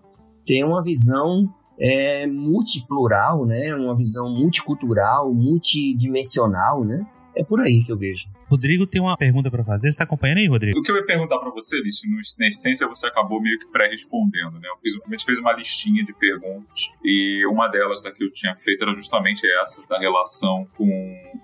ter 0.45 0.65
uma 0.65 0.83
visão 0.83 1.49
é, 1.79 2.27
multiplural, 2.27 3.47
né? 3.47 3.75
Uma 3.75 3.97
visão 3.97 4.29
multicultural, 4.31 5.33
multidimensional, 5.33 6.85
né? 6.85 7.07
É 7.39 7.45
por 7.45 7.61
aí 7.61 7.85
que 7.85 7.93
eu 7.93 7.97
vejo. 7.97 8.27
Rodrigo 8.51 8.85
tem 8.85 9.01
uma 9.01 9.17
pergunta 9.17 9.49
para 9.49 9.63
fazer. 9.63 9.83
Você 9.83 9.89
está 9.89 10.03
acompanhando 10.03 10.39
aí, 10.39 10.49
Rodrigo? 10.49 10.77
O 10.77 10.83
que 10.83 10.91
eu 10.91 10.97
ia 10.97 11.07
perguntar 11.07 11.39
para 11.39 11.51
você, 11.51 11.81
Lício, 11.81 12.11
na 12.37 12.49
essência 12.49 12.85
você 12.89 13.07
acabou 13.07 13.41
meio 13.41 13.57
que 13.61 13.67
pré-respondendo, 13.69 14.59
né? 14.59 14.69
Eu 14.69 14.77
fiz, 14.79 14.95
a 14.97 15.11
gente 15.11 15.25
fez 15.25 15.39
uma 15.39 15.53
listinha 15.53 16.05
de 16.05 16.13
perguntas 16.15 16.91
e 17.05 17.47
uma 17.47 17.69
delas 17.69 18.03
da 18.03 18.11
que 18.11 18.25
eu 18.25 18.33
tinha 18.33 18.57
feito 18.57 18.83
era 18.83 18.93
justamente 18.93 19.47
essa, 19.61 19.87
da 19.87 20.01
relação 20.01 20.69
com 20.77 20.89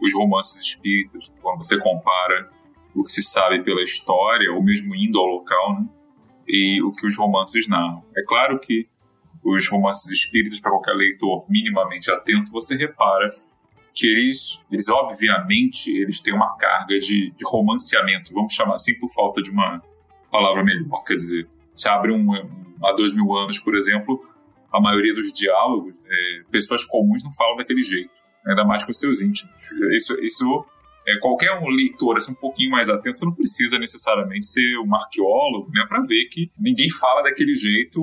os 0.03 0.13
romances 0.13 0.61
espíritas. 0.61 1.31
Quando 1.41 1.59
você 1.59 1.79
compara 1.79 2.51
o 2.93 3.05
que 3.05 3.13
se 3.13 3.23
sabe 3.23 3.63
pela 3.63 3.81
história, 3.81 4.53
ou 4.53 4.61
mesmo 4.65 4.93
indo 4.97 5.17
ao 5.21 5.27
local, 5.27 5.81
né? 5.81 5.89
E 6.49 6.83
o 6.83 6.91
que 6.91 7.07
os 7.07 7.17
romances 7.17 7.69
narram. 7.69 8.03
É 8.17 8.23
claro 8.27 8.59
que 8.59 8.89
os 9.45 9.69
romances 9.69 10.11
espíritas, 10.11 10.59
para 10.59 10.73
qualquer 10.73 10.95
leitor 10.95 11.47
minimamente 11.49 12.11
atento, 12.11 12.51
você 12.51 12.77
repara 12.77 13.33
que 13.95 14.07
eles, 14.07 14.61
eles 14.71 14.89
obviamente, 14.89 15.91
eles 15.97 16.21
têm 16.21 16.35
uma 16.35 16.57
carga 16.57 16.99
de, 16.99 17.31
de 17.31 17.45
romanceamento, 17.45 18.35
vamos 18.35 18.53
chamar 18.53 18.75
assim 18.75 18.99
por 18.99 19.13
falta 19.13 19.41
de 19.41 19.51
uma 19.51 19.81
palavra 20.31 20.65
melhor. 20.65 21.05
Quer 21.05 21.15
dizer, 21.15 21.49
se 21.77 21.89
abre 21.89 22.13
um, 22.13 22.33
há 22.83 22.93
dois 22.93 23.15
mil 23.15 23.33
anos, 23.35 23.59
por 23.59 23.75
exemplo, 23.77 24.21
a 24.73 24.81
maioria 24.81 25.15
dos 25.15 25.33
diálogos, 25.33 25.97
é, 26.05 26.43
pessoas 26.51 26.85
comuns 26.85 27.23
não 27.23 27.33
falam 27.33 27.57
daquele 27.57 27.83
jeito, 27.83 28.11
ainda 28.45 28.65
mais 28.65 28.85
com 28.85 28.93
seus 28.93 29.21
íntimos. 29.21 29.55
Isso, 29.93 30.19
isso 30.21 30.67
é, 31.07 31.19
qualquer 31.21 31.53
um 31.61 31.69
leitor 31.69 32.17
assim, 32.17 32.33
um 32.33 32.37
pouquinho 32.37 32.71
mais 32.71 32.89
atento, 32.89 33.17
você 33.17 33.25
não 33.25 33.35
precisa 33.35 33.79
necessariamente 33.79 34.47
ser 34.47 34.79
um 34.79 34.93
arqueólogo 34.95 35.71
né, 35.71 35.85
para 35.89 36.01
ver 36.01 36.25
que 36.27 36.51
ninguém 36.59 36.91
fala 36.91 37.23
daquele 37.23 37.55
jeito 37.55 38.01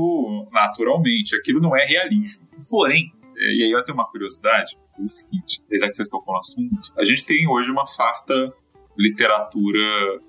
naturalmente. 0.53 1.35
Aquilo 1.35 1.59
não 1.59 1.75
é 1.75 1.85
realismo. 1.85 2.47
Porém, 2.69 3.11
é, 3.37 3.55
e 3.55 3.63
aí 3.63 3.71
eu 3.71 3.83
tenho 3.83 3.97
uma 3.97 4.09
curiosidade, 4.09 4.77
é 4.99 5.03
o 5.03 5.07
seguinte, 5.07 5.61
já 5.79 5.87
que 5.87 5.93
vocês 5.93 6.09
tocam 6.09 6.33
no 6.33 6.39
assunto, 6.39 6.93
a 6.97 7.03
gente 7.03 7.25
tem 7.25 7.47
hoje 7.47 7.71
uma 7.71 7.87
farta 7.87 8.53
literatura 8.97 9.79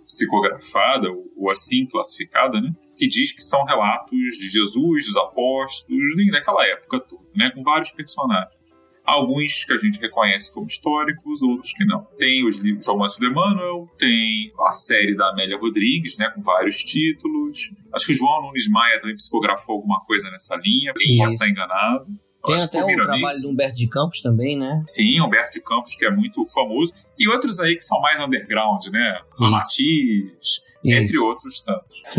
psicografada, 0.06 1.08
ou 1.36 1.50
assim 1.50 1.86
classificada, 1.86 2.60
né? 2.60 2.70
Que 2.96 3.06
diz 3.08 3.32
que 3.32 3.42
são 3.42 3.64
relatos 3.64 4.38
de 4.38 4.48
Jesus, 4.48 5.06
dos 5.06 5.16
apóstolos, 5.16 6.30
daquela 6.30 6.66
época 6.66 7.00
toda, 7.00 7.22
né? 7.34 7.50
Com 7.50 7.62
vários 7.62 7.90
personagens. 7.90 8.62
Alguns 9.04 9.64
que 9.64 9.72
a 9.72 9.78
gente 9.78 9.98
reconhece 9.98 10.54
como 10.54 10.66
históricos, 10.66 11.42
outros 11.42 11.72
que 11.72 11.84
não. 11.84 12.06
Tem 12.18 12.46
os 12.46 12.58
livros 12.58 12.84
de 12.84 12.90
Almancio 12.90 13.20
de 13.20 13.26
Emmanuel, 13.26 13.88
tem 13.98 14.52
a 14.60 14.72
série 14.72 15.16
da 15.16 15.30
Amélia 15.30 15.58
Rodrigues, 15.58 16.16
né, 16.18 16.30
com 16.30 16.40
vários 16.40 16.76
títulos. 16.84 17.72
Acho 17.92 18.06
que 18.06 18.12
o 18.12 18.14
João 18.14 18.42
Nunes 18.42 18.68
Maia 18.68 19.00
também 19.00 19.16
psicografou 19.16 19.74
alguma 19.74 20.00
coisa 20.04 20.30
nessa 20.30 20.54
linha, 20.54 20.94
posso 21.18 21.34
estar 21.34 21.48
enganado. 21.48 22.06
Tem 22.44 22.60
até 22.60 22.82
o 22.82 22.86
trabalho 22.86 23.40
do 23.42 23.50
Humberto 23.50 23.76
de 23.76 23.88
Campos 23.88 24.20
também, 24.20 24.58
né? 24.58 24.82
Sim, 24.86 25.20
Humberto 25.20 25.50
de 25.52 25.62
Campos, 25.62 25.94
que 25.94 26.04
é 26.04 26.10
muito 26.10 26.44
famoso. 26.52 26.92
E 27.18 27.28
outros 27.28 27.60
aí 27.60 27.76
que 27.76 27.84
são 27.84 28.00
mais 28.00 28.18
underground, 28.20 28.84
né? 28.88 29.20
Ramatiz, 29.38 30.60
entre 30.84 31.18
outros 31.18 31.60
tantos. 31.60 32.02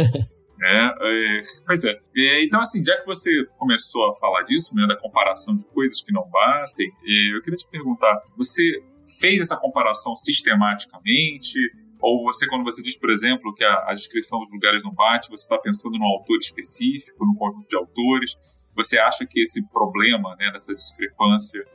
é, 0.61 0.85
é, 0.85 1.41
pois 1.65 1.83
é. 1.83 1.99
é. 2.15 2.45
Então, 2.45 2.61
assim, 2.61 2.83
já 2.83 2.97
que 2.97 3.05
você 3.05 3.29
começou 3.57 4.11
a 4.11 4.15
falar 4.15 4.43
disso, 4.43 4.73
né, 4.75 4.85
da 4.87 4.95
comparação 4.97 5.55
de 5.55 5.65
coisas 5.65 6.01
que 6.01 6.13
não 6.13 6.29
batem, 6.29 6.89
eu 7.33 7.41
queria 7.41 7.57
te 7.57 7.67
perguntar, 7.67 8.21
você 8.37 8.81
fez 9.19 9.41
essa 9.41 9.57
comparação 9.57 10.15
sistematicamente? 10.15 11.59
Ou 11.99 12.23
você, 12.23 12.47
quando 12.47 12.63
você 12.63 12.81
diz, 12.81 12.97
por 12.97 13.09
exemplo, 13.09 13.53
que 13.53 13.63
a, 13.63 13.85
a 13.87 13.93
descrição 13.93 14.39
dos 14.39 14.51
lugares 14.51 14.83
não 14.83 14.93
bate, 14.93 15.29
você 15.29 15.43
está 15.43 15.57
pensando 15.57 15.97
num 15.97 16.05
autor 16.05 16.37
específico, 16.37 17.25
num 17.25 17.35
conjunto 17.35 17.67
de 17.67 17.77
autores? 17.77 18.37
Você 18.75 18.97
acha 18.97 19.25
que 19.25 19.41
esse 19.41 19.67
problema, 19.69 20.35
né, 20.35 20.51
dessa 20.51 20.75
discrepância 20.75 21.65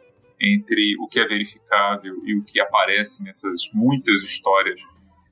entre 0.40 0.96
o 1.00 1.08
que 1.08 1.18
é 1.18 1.24
verificável 1.24 2.14
e 2.24 2.36
o 2.36 2.44
que 2.44 2.60
aparece 2.60 3.24
nessas 3.24 3.70
muitas 3.72 4.22
histórias 4.22 4.80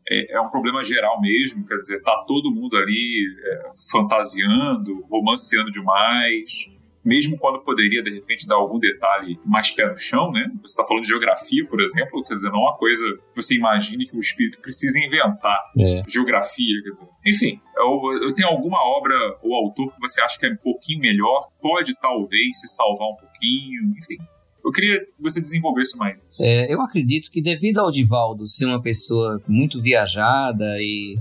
é, 0.08 0.34
é 0.34 0.40
um 0.40 0.50
problema 0.50 0.82
geral 0.84 1.20
mesmo? 1.20 1.66
Quer 1.66 1.76
dizer, 1.76 2.02
tá 2.02 2.24
todo 2.26 2.50
mundo 2.50 2.76
ali 2.76 3.26
é, 3.44 3.70
fantasiando, 3.90 5.04
romanceando 5.10 5.70
demais? 5.70 6.70
Mesmo 7.06 7.38
quando 7.38 7.60
poderia, 7.60 8.02
de 8.02 8.10
repente, 8.10 8.48
dar 8.48 8.56
algum 8.56 8.80
detalhe 8.80 9.38
mais 9.44 9.70
pé 9.70 9.88
no 9.88 9.96
chão, 9.96 10.32
né? 10.32 10.44
Você 10.60 10.72
está 10.72 10.84
falando 10.84 11.04
de 11.04 11.08
geografia, 11.08 11.64
por 11.68 11.80
exemplo, 11.80 12.22
quer 12.24 12.34
dizer, 12.34 12.50
não 12.50 12.58
é 12.58 12.62
uma 12.62 12.76
coisa 12.76 13.04
que 13.32 13.40
você 13.40 13.54
imagine 13.54 14.04
que 14.04 14.16
o 14.16 14.18
espírito 14.18 14.60
precisa 14.60 14.98
inventar. 14.98 15.60
É. 15.78 16.02
Geografia, 16.08 16.82
quer 16.82 16.90
dizer. 16.90 17.08
Enfim, 17.24 17.60
eu, 17.76 18.26
eu 18.26 18.34
tenho 18.34 18.48
alguma 18.48 18.78
obra 18.78 19.14
ou 19.40 19.54
autor 19.54 19.94
que 19.94 20.00
você 20.00 20.20
acha 20.20 20.36
que 20.36 20.46
é 20.46 20.50
um 20.50 20.56
pouquinho 20.56 21.00
melhor, 21.00 21.48
pode 21.62 21.94
talvez 22.00 22.60
se 22.60 22.66
salvar 22.74 23.08
um 23.08 23.16
pouquinho, 23.16 23.94
enfim. 23.96 24.16
Eu 24.64 24.72
queria 24.72 24.98
que 24.98 25.22
você 25.22 25.40
desenvolvesse 25.40 25.96
mais 25.96 26.26
isso. 26.28 26.42
É, 26.42 26.74
eu 26.74 26.82
acredito 26.82 27.30
que 27.30 27.40
devido 27.40 27.78
ao 27.78 27.92
Divaldo 27.92 28.48
ser 28.48 28.66
uma 28.66 28.82
pessoa 28.82 29.40
muito 29.46 29.80
viajada 29.80 30.76
e 30.80 31.16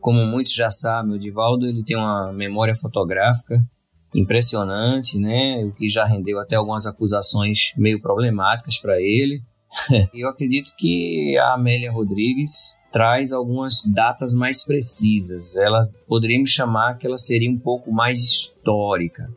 como 0.00 0.24
muitos 0.24 0.54
já 0.54 0.70
sabem, 0.70 1.16
o 1.16 1.18
Divaldo 1.18 1.66
ele 1.66 1.82
tem 1.82 1.96
uma 1.96 2.32
memória 2.32 2.74
fotográfica 2.76 3.60
impressionante, 4.14 5.18
né? 5.18 5.64
O 5.64 5.72
que 5.72 5.88
já 5.88 6.04
rendeu 6.04 6.38
até 6.38 6.56
algumas 6.56 6.86
acusações 6.86 7.72
meio 7.76 8.00
problemáticas 8.00 8.78
para 8.78 9.00
ele. 9.00 9.42
Eu 10.14 10.28
acredito 10.28 10.72
que 10.76 11.36
a 11.38 11.54
Amélia 11.54 11.90
Rodrigues 11.90 12.76
traz 12.92 13.32
algumas 13.32 13.84
datas 13.92 14.32
mais 14.32 14.64
precisas. 14.64 15.56
Ela 15.56 15.90
poderíamos 16.06 16.50
chamar 16.50 16.96
que 16.96 17.06
ela 17.06 17.18
seria 17.18 17.50
um 17.50 17.58
pouco 17.58 17.90
mais 17.90 18.20
histórica 18.20 19.28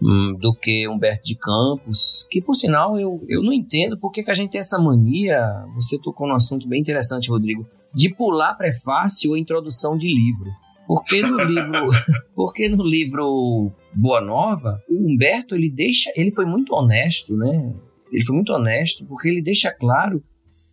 hum, 0.00 0.34
do 0.40 0.54
que 0.54 0.88
Humberto 0.88 1.24
de 1.24 1.36
Campos, 1.36 2.26
que 2.30 2.40
por 2.40 2.54
sinal 2.54 2.98
eu, 2.98 3.22
eu 3.28 3.42
não 3.42 3.52
entendo 3.52 3.98
porque 3.98 4.22
que 4.22 4.30
a 4.30 4.34
gente 4.34 4.52
tem 4.52 4.60
essa 4.60 4.78
mania. 4.78 5.66
Você 5.74 5.98
tocou 5.98 6.26
num 6.26 6.34
assunto 6.34 6.66
bem 6.66 6.80
interessante, 6.80 7.28
Rodrigo, 7.28 7.66
de 7.94 8.14
pular 8.14 8.54
prefácio 8.54 9.30
ou 9.30 9.36
introdução 9.36 9.98
de 9.98 10.06
livro. 10.06 10.50
Porque 10.86 11.20
no 11.20 11.42
livro, 11.42 11.86
porque 12.34 12.68
no 12.68 12.84
livro 12.84 13.72
Boa 13.92 14.20
Nova, 14.20 14.80
o 14.88 15.12
Humberto 15.12 15.54
ele 15.54 15.70
deixa, 15.70 16.10
ele 16.14 16.32
foi 16.32 16.44
muito 16.44 16.74
honesto, 16.74 17.36
né? 17.36 17.74
Ele 18.12 18.24
foi 18.24 18.34
muito 18.34 18.52
honesto 18.52 19.04
porque 19.06 19.28
ele 19.28 19.42
deixa 19.42 19.72
claro 19.72 20.22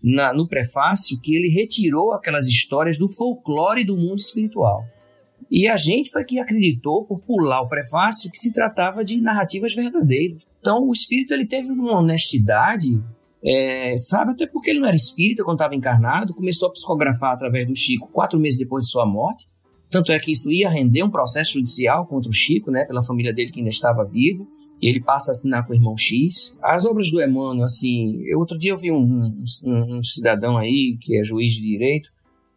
na, 0.03 0.33
no 0.33 0.47
prefácio 0.47 1.19
que 1.19 1.35
ele 1.35 1.49
retirou 1.49 2.13
aquelas 2.13 2.45
histórias 2.47 2.97
do 2.97 3.07
folclore 3.07 3.85
do 3.85 3.97
mundo 3.97 4.19
espiritual. 4.19 4.83
E 5.49 5.67
a 5.67 5.75
gente 5.75 6.09
foi 6.09 6.23
que 6.23 6.39
acreditou, 6.39 7.05
por 7.05 7.21
pular 7.21 7.61
o 7.61 7.69
prefácio, 7.69 8.31
que 8.31 8.39
se 8.39 8.51
tratava 8.51 9.03
de 9.05 9.21
narrativas 9.21 9.73
verdadeiras. 9.73 10.47
Então, 10.59 10.79
o 10.87 10.91
espírito 10.91 11.33
ele 11.33 11.45
teve 11.45 11.71
uma 11.71 11.99
honestidade, 11.99 12.99
é, 13.43 13.95
sabe, 13.97 14.31
até 14.31 14.47
porque 14.47 14.71
ele 14.71 14.79
não 14.79 14.87
era 14.87 14.95
espírita 14.95 15.43
quando 15.43 15.57
estava 15.57 15.75
encarnado, 15.75 16.33
começou 16.33 16.69
a 16.69 16.71
psicografar 16.71 17.33
através 17.33 17.67
do 17.67 17.75
Chico 17.75 18.09
quatro 18.11 18.39
meses 18.39 18.57
depois 18.57 18.85
de 18.85 18.91
sua 18.91 19.05
morte. 19.05 19.45
Tanto 19.93 20.11
é 20.11 20.17
que 20.17 20.31
isso 20.31 20.51
ia 20.51 20.71
render 20.71 21.03
um 21.03 21.11
processo 21.11 21.53
judicial 21.53 22.07
contra 22.07 22.27
o 22.27 22.33
Chico, 22.33 22.71
né, 22.71 22.83
pela 22.83 23.03
família 23.03 23.31
dele 23.31 23.51
que 23.51 23.59
ainda 23.59 23.69
estava 23.69 24.03
vivo. 24.03 24.47
e 24.81 24.89
ele 24.89 24.99
passa 24.99 25.29
a 25.29 25.33
assinar 25.33 25.67
com 25.67 25.71
o 25.71 25.75
irmão 25.75 25.95
X. 25.95 26.51
As 26.63 26.83
obras 26.83 27.11
do 27.11 27.21
Emmanuel, 27.21 27.63
assim, 27.63 28.19
eu, 28.25 28.39
outro 28.39 28.57
dia 28.57 28.71
eu 28.71 28.77
vi 28.77 28.91
um, 28.91 29.31
um, 29.63 29.97
um, 29.97 30.03
cidadão 30.03 30.57
aí, 30.57 30.97
que 30.99 31.15
é 31.15 31.23
juiz 31.23 31.53
de 31.53 31.61
direito, 31.61 32.09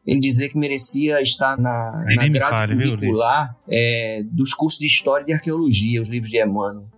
ele 0.06 0.18
dizer 0.18 0.48
que 0.48 0.56
merecia 0.56 1.20
estar 1.20 1.58
na, 1.58 2.04
na 2.16 2.26
grade 2.26 2.56
fale, 2.56 2.74
curricular 2.74 3.54
é, 3.68 4.22
dos 4.32 4.54
cursos 4.54 4.80
de 4.80 4.86
História 4.86 5.24
e 5.24 5.26
de 5.26 5.32
Arqueologia, 5.34 6.00
os 6.00 6.08
livros 6.08 6.30
de 6.30 6.42
Emmanuel. 6.42 6.88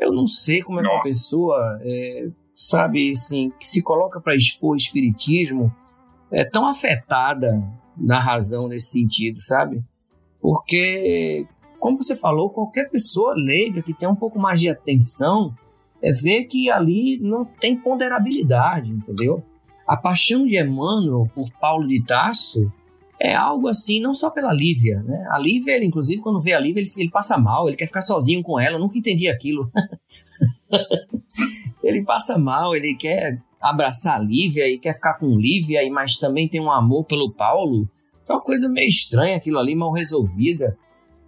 Eu 0.00 0.12
não 0.12 0.26
sei 0.26 0.62
como 0.62 0.80
é 0.80 0.82
que 0.82 0.88
uma 0.88 1.00
pessoa, 1.02 1.78
é, 1.82 2.28
sabe, 2.54 3.12
assim, 3.12 3.52
que 3.60 3.68
se 3.68 3.82
coloca 3.82 4.18
para 4.18 4.34
expor 4.34 4.72
o 4.72 4.76
espiritismo 4.76 5.70
é 6.32 6.42
tão 6.42 6.66
afetada 6.66 7.62
na 7.96 8.18
razão 8.18 8.68
nesse 8.68 8.92
sentido, 8.92 9.40
sabe? 9.40 9.82
Porque 10.40 11.46
como 11.84 12.02
você 12.02 12.16
falou, 12.16 12.48
qualquer 12.48 12.88
pessoa 12.88 13.34
leiga 13.36 13.82
que 13.82 13.92
tem 13.92 14.08
um 14.08 14.14
pouco 14.14 14.38
mais 14.38 14.58
de 14.58 14.70
atenção 14.70 15.54
é 16.02 16.10
ver 16.12 16.44
que 16.44 16.70
ali 16.70 17.18
não 17.20 17.44
tem 17.44 17.76
ponderabilidade, 17.76 18.90
entendeu? 18.90 19.44
A 19.86 19.94
paixão 19.94 20.46
de 20.46 20.58
Emmanuel 20.58 21.28
por 21.34 21.50
Paulo 21.60 21.86
de 21.86 22.02
Tarso 22.02 22.72
é 23.20 23.34
algo 23.34 23.68
assim, 23.68 24.00
não 24.00 24.14
só 24.14 24.30
pela 24.30 24.50
Lívia, 24.50 25.02
né? 25.02 25.26
A 25.30 25.38
Lívia, 25.38 25.76
ele, 25.76 25.84
inclusive, 25.84 26.22
quando 26.22 26.40
vê 26.40 26.54
a 26.54 26.60
Lívia, 26.60 26.80
ele, 26.80 26.88
ele 26.96 27.10
passa 27.10 27.36
mal, 27.36 27.68
ele 27.68 27.76
quer 27.76 27.86
ficar 27.86 28.00
sozinho 28.00 28.42
com 28.42 28.58
ela, 28.58 28.76
eu 28.76 28.80
nunca 28.80 28.96
entendi 28.96 29.28
aquilo. 29.28 29.70
ele 31.84 32.02
passa 32.02 32.38
mal, 32.38 32.74
ele 32.74 32.94
quer 32.96 33.42
abraçar 33.64 34.16
a 34.16 34.22
Lívia 34.22 34.68
e 34.68 34.78
quer 34.78 34.92
ficar 34.92 35.14
com 35.14 35.38
Lívia, 35.38 35.80
mas 35.90 36.18
também 36.18 36.46
tem 36.46 36.60
um 36.60 36.70
amor 36.70 37.06
pelo 37.06 37.32
Paulo. 37.32 37.88
É 38.28 38.32
uma 38.32 38.42
coisa 38.42 38.68
meio 38.68 38.88
estranha 38.88 39.36
aquilo 39.36 39.58
ali, 39.58 39.74
mal 39.74 39.90
resolvida. 39.90 40.76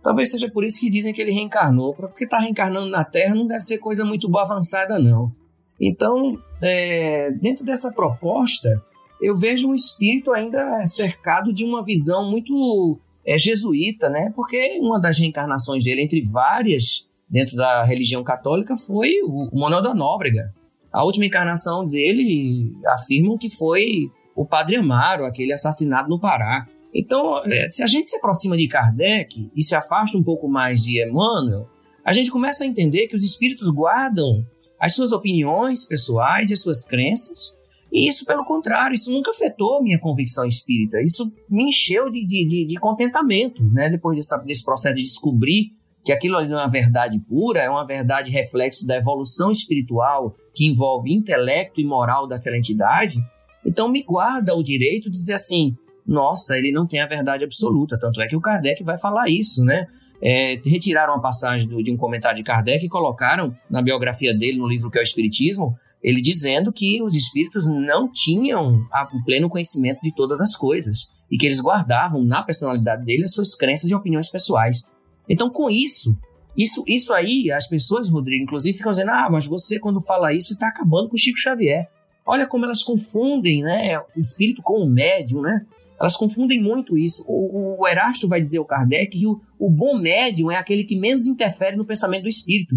Talvez 0.03 0.31
seja 0.31 0.51
por 0.51 0.63
isso 0.63 0.79
que 0.79 0.91
dizem 0.91 1.15
que 1.15 1.21
ele 1.21 1.33
reencarnou, 1.33 1.95
porque 1.95 2.25
está 2.25 2.39
reencarnando 2.39 2.91
na 2.91 3.03
Terra 3.05 3.35
não 3.35 3.47
deve 3.47 3.63
ser 3.63 3.79
coisa 3.79 4.05
muito 4.05 4.29
boa 4.29 4.45
avançada, 4.45 4.99
não. 4.99 5.33
Então, 5.81 6.39
é, 6.63 7.31
dentro 7.33 7.65
dessa 7.65 7.91
proposta, 7.93 8.83
eu 9.21 9.35
vejo 9.35 9.69
um 9.69 9.75
espírito 9.75 10.31
ainda 10.33 10.85
cercado 10.87 11.53
de 11.53 11.65
uma 11.65 11.83
visão 11.83 12.31
muito 12.31 13.01
é, 13.25 13.39
jesuíta, 13.39 14.11
né? 14.11 14.31
Porque 14.37 14.79
uma 14.79 15.01
das 15.01 15.19
reencarnações 15.19 15.83
dele, 15.83 16.03
entre 16.03 16.23
várias 16.23 17.07
dentro 17.29 17.57
da 17.57 17.83
religião 17.83 18.23
católica, 18.23 18.77
foi 18.77 19.21
o 19.25 19.59
Manuel 19.59 19.83
da 19.83 19.95
Nóbrega. 19.95 20.55
A 20.97 21.05
última 21.05 21.27
encarnação 21.27 21.87
dele 21.87 22.73
afirmam 22.87 23.37
que 23.37 23.51
foi 23.51 24.11
o 24.35 24.47
Padre 24.47 24.77
Amaro, 24.77 25.27
aquele 25.27 25.53
assassinado 25.53 26.09
no 26.09 26.19
Pará. 26.19 26.67
Então, 26.95 27.45
é, 27.45 27.69
se 27.69 27.83
a 27.83 27.87
gente 27.87 28.09
se 28.09 28.17
aproxima 28.17 28.57
de 28.57 28.67
Kardec 28.67 29.51
e 29.55 29.63
se 29.63 29.75
afasta 29.75 30.17
um 30.17 30.23
pouco 30.23 30.49
mais 30.49 30.83
de 30.83 31.05
Emmanuel, 31.07 31.69
a 32.03 32.15
gente 32.15 32.31
começa 32.31 32.65
a 32.65 32.67
entender 32.67 33.09
que 33.09 33.15
os 33.15 33.23
espíritos 33.23 33.69
guardam 33.69 34.43
as 34.81 34.95
suas 34.95 35.13
opiniões 35.13 35.85
pessoais 35.85 36.49
e 36.49 36.55
as 36.55 36.63
suas 36.63 36.83
crenças. 36.83 37.55
E 37.93 38.09
isso, 38.09 38.25
pelo 38.25 38.47
contrário, 38.47 38.95
isso 38.95 39.13
nunca 39.13 39.33
afetou 39.33 39.83
minha 39.83 39.99
convicção 39.99 40.47
espírita. 40.47 41.03
Isso 41.03 41.31
me 41.51 41.65
encheu 41.65 42.09
de, 42.09 42.25
de, 42.27 42.47
de, 42.47 42.65
de 42.65 42.75
contentamento, 42.77 43.63
né? 43.63 43.91
Depois 43.91 44.17
dessa, 44.17 44.39
desse 44.39 44.65
processo 44.65 44.95
de 44.95 45.03
descobrir 45.03 45.73
que 46.07 46.13
aquilo 46.13 46.37
ali 46.37 46.49
não 46.49 46.61
é 46.61 46.63
uma 46.63 46.71
verdade 46.71 47.19
pura, 47.19 47.59
é 47.59 47.69
uma 47.69 47.85
verdade 47.85 48.31
reflexo 48.31 48.87
da 48.87 48.97
evolução 48.97 49.51
espiritual 49.51 50.37
que 50.55 50.65
envolve 50.65 51.13
intelecto 51.13 51.81
e 51.81 51.85
moral 51.85 52.29
daquela 52.29 52.57
entidade. 52.57 53.19
Então 53.65 53.89
me 53.89 54.05
guarda 54.05 54.55
o 54.55 54.63
direito 54.63 55.11
de 55.11 55.17
dizer 55.17 55.35
assim: 55.35 55.75
nossa, 56.07 56.57
ele 56.57 56.71
não 56.71 56.87
tem 56.87 57.01
a 57.01 57.09
verdade 57.09 57.43
absoluta. 57.43 57.99
Tanto 57.99 58.21
é 58.23 58.29
que 58.29 58.37
o 58.37 58.41
Kardec 58.41 58.85
vai 58.85 58.97
falar 58.97 59.29
isso, 59.29 59.65
né? 59.65 59.89
É, 60.23 60.61
retiraram 60.65 61.15
uma 61.15 61.21
passagem 61.21 61.67
do, 61.67 61.83
de 61.83 61.93
um 61.93 61.97
comentário 61.97 62.37
de 62.39 62.45
Kardec 62.45 62.87
e 62.87 62.89
colocaram 62.89 63.53
na 63.69 63.83
biografia 63.83 64.33
dele, 64.33 64.59
no 64.59 64.69
livro 64.69 64.89
que 64.89 64.99
é 64.99 65.01
o 65.01 65.03
Espiritismo, 65.03 65.77
ele 66.01 66.21
dizendo 66.21 66.73
que 66.73 67.03
os 67.03 67.17
espíritos 67.17 67.67
não 67.67 68.09
tinham 68.09 68.87
o 69.13 69.25
pleno 69.25 69.49
conhecimento 69.49 69.99
de 70.05 70.15
todas 70.15 70.41
as 70.41 70.55
coisas 70.55 71.09
e 71.29 71.37
que 71.37 71.47
eles 71.47 71.61
guardavam 71.61 72.23
na 72.23 72.45
personalidade 72.45 73.05
dele 73.05 73.25
as 73.25 73.35
suas 73.35 73.57
crenças 73.57 73.91
e 73.91 73.95
opiniões 73.95 74.31
pessoais. 74.31 74.85
Então, 75.29 75.51
com 75.51 75.69
isso, 75.71 76.17
isso, 76.57 76.83
isso 76.87 77.13
aí, 77.13 77.51
as 77.51 77.69
pessoas, 77.69 78.09
Rodrigo, 78.09 78.45
inclusive, 78.45 78.77
ficam 78.77 78.93
dizendo: 78.93 79.11
ah, 79.11 79.29
mas 79.31 79.47
você, 79.47 79.79
quando 79.79 80.01
fala 80.01 80.33
isso, 80.33 80.55
está 80.55 80.69
acabando 80.69 81.09
com 81.09 81.17
o 81.17 81.19
Chico 81.19 81.39
Xavier. 81.39 81.89
Olha 82.25 82.47
como 82.47 82.65
elas 82.65 82.83
confundem 82.83 83.63
né, 83.63 83.99
o 83.99 84.19
espírito 84.19 84.61
com 84.63 84.81
o 84.81 84.89
médium, 84.89 85.43
né? 85.43 85.65
Elas 85.99 86.17
confundem 86.17 86.61
muito 86.61 86.99
isso. 86.99 87.25
O, 87.27 87.81
o 87.81 87.89
Erasto 87.89 88.29
vai 88.29 88.41
dizer 88.41 88.59
ao 88.59 88.65
Kardec 88.65 89.17
que 89.19 89.27
o, 89.27 89.41
o 89.59 89.71
bom 89.71 89.97
médium 89.97 90.51
é 90.51 90.57
aquele 90.57 90.85
que 90.85 90.99
menos 90.99 91.27
interfere 91.27 91.77
no 91.77 91.85
pensamento 91.85 92.23
do 92.23 92.29
espírito. 92.29 92.77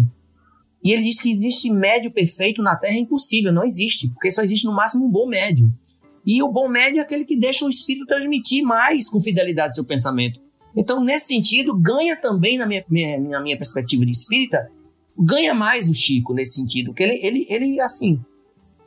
E 0.82 0.92
ele 0.92 1.02
diz 1.02 1.20
que 1.20 1.30
existe 1.30 1.70
médium 1.70 2.10
perfeito 2.10 2.62
na 2.62 2.76
Terra 2.76 2.94
é 2.94 3.00
impossível, 3.00 3.52
não 3.52 3.64
existe, 3.64 4.08
porque 4.08 4.30
só 4.30 4.42
existe 4.42 4.64
no 4.64 4.72
máximo 4.72 5.04
um 5.04 5.10
bom 5.10 5.26
médium. 5.26 5.70
E 6.24 6.42
o 6.42 6.48
bom 6.50 6.68
médium 6.68 7.00
é 7.00 7.02
aquele 7.02 7.24
que 7.24 7.38
deixa 7.38 7.64
o 7.66 7.68
espírito 7.68 8.06
transmitir 8.06 8.62
mais 8.62 9.08
com 9.08 9.20
fidelidade 9.20 9.74
seu 9.74 9.84
pensamento. 9.84 10.40
Então, 10.76 11.02
nesse 11.02 11.26
sentido, 11.26 11.76
ganha 11.76 12.16
também, 12.16 12.56
na 12.56 12.66
minha, 12.66 12.84
minha, 12.88 13.18
na 13.18 13.40
minha 13.40 13.56
perspectiva 13.56 14.04
de 14.04 14.12
espírita, 14.12 14.70
ganha 15.18 15.54
mais 15.54 15.88
o 15.88 15.94
Chico 15.94 16.32
nesse 16.32 16.54
sentido, 16.54 16.86
porque 16.86 17.02
ele, 17.02 17.18
ele, 17.22 17.46
ele 17.48 17.80
assim, 17.80 18.20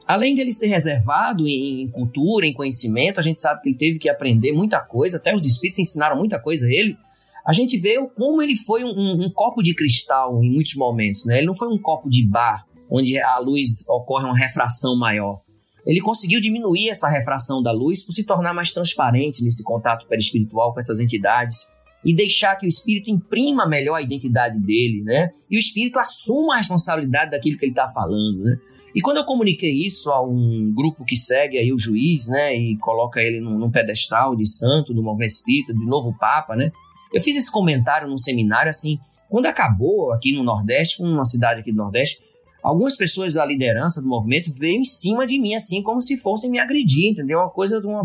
Além 0.05 0.33
de 0.33 0.41
ele 0.41 0.51
ser 0.51 0.67
reservado 0.67 1.47
em 1.47 1.89
cultura, 1.89 2.45
em 2.45 2.53
conhecimento, 2.53 3.19
a 3.19 3.23
gente 3.23 3.39
sabe 3.39 3.61
que 3.61 3.69
ele 3.69 3.77
teve 3.77 3.99
que 3.99 4.09
aprender 4.09 4.51
muita 4.51 4.81
coisa, 4.81 5.17
até 5.17 5.33
os 5.33 5.45
espíritos 5.45 5.79
ensinaram 5.79 6.17
muita 6.17 6.39
coisa 6.39 6.65
a 6.65 6.69
ele. 6.69 6.97
A 7.45 7.53
gente 7.53 7.77
vê 7.77 7.95
como 8.15 8.41
ele 8.41 8.55
foi 8.55 8.83
um, 8.83 8.89
um, 8.89 9.25
um 9.25 9.29
copo 9.29 9.61
de 9.61 9.73
cristal 9.73 10.43
em 10.43 10.51
muitos 10.51 10.75
momentos, 10.75 11.25
né? 11.25 11.37
Ele 11.37 11.47
não 11.47 11.55
foi 11.55 11.69
um 11.69 11.77
copo 11.77 12.09
de 12.09 12.25
bar, 12.27 12.65
onde 12.89 13.17
a 13.17 13.37
luz 13.39 13.87
ocorre 13.87 14.25
uma 14.25 14.37
refração 14.37 14.97
maior. 14.97 15.41
Ele 15.85 16.01
conseguiu 16.01 16.39
diminuir 16.39 16.89
essa 16.89 17.09
refração 17.09 17.61
da 17.61 17.71
luz 17.71 18.05
por 18.05 18.13
se 18.13 18.23
tornar 18.23 18.53
mais 18.53 18.71
transparente 18.71 19.43
nesse 19.43 19.63
contato 19.63 20.07
perispiritual 20.07 20.73
com 20.73 20.79
essas 20.79 20.99
entidades 20.99 21.67
e 22.03 22.13
deixar 22.13 22.55
que 22.55 22.65
o 22.65 22.69
espírito 22.69 23.09
imprima 23.09 23.65
melhor 23.65 23.95
a 23.95 24.01
identidade 24.01 24.59
dele, 24.59 25.01
né? 25.03 25.31
E 25.49 25.57
o 25.57 25.59
espírito 25.59 25.97
assuma 25.99 26.55
a 26.55 26.57
responsabilidade 26.57 27.31
daquilo 27.31 27.57
que 27.57 27.65
ele 27.65 27.71
está 27.71 27.87
falando, 27.87 28.43
né? 28.43 28.57
E 28.95 29.01
quando 29.01 29.17
eu 29.17 29.25
comuniquei 29.25 29.71
isso 29.71 30.11
a 30.11 30.21
um 30.21 30.71
grupo 30.75 31.03
que 31.03 31.15
segue 31.15 31.57
aí 31.57 31.73
o 31.73 31.79
juiz, 31.79 32.27
né, 32.27 32.55
e 32.55 32.77
coloca 32.77 33.19
ele 33.21 33.39
num, 33.39 33.57
num 33.57 33.71
pedestal 33.71 34.35
de 34.35 34.47
santo 34.47 34.93
do 34.93 35.01
movimento 35.01 35.31
espírita, 35.31 35.73
de 35.73 35.85
novo 35.85 36.15
papa, 36.17 36.55
né? 36.55 36.71
Eu 37.11 37.21
fiz 37.21 37.35
esse 37.35 37.51
comentário 37.51 38.07
num 38.07 38.17
seminário 38.17 38.69
assim, 38.69 38.99
quando 39.29 39.47
acabou 39.47 40.11
aqui 40.11 40.31
no 40.31 40.43
Nordeste, 40.43 41.01
uma 41.01 41.25
cidade 41.25 41.61
aqui 41.61 41.71
do 41.71 41.77
Nordeste, 41.77 42.19
algumas 42.63 42.95
pessoas 42.95 43.33
da 43.33 43.45
liderança 43.45 44.01
do 44.01 44.07
movimento 44.07 44.53
veio 44.57 44.79
em 44.79 44.85
cima 44.85 45.25
de 45.25 45.39
mim, 45.39 45.53
assim, 45.53 45.83
como 45.83 46.01
se 46.01 46.15
fossem 46.15 46.49
me 46.49 46.59
agredir, 46.59 47.11
entendeu? 47.11 47.39
Uma 47.39 47.49
coisa 47.49 47.81
de 47.81 47.85
uma, 47.85 48.01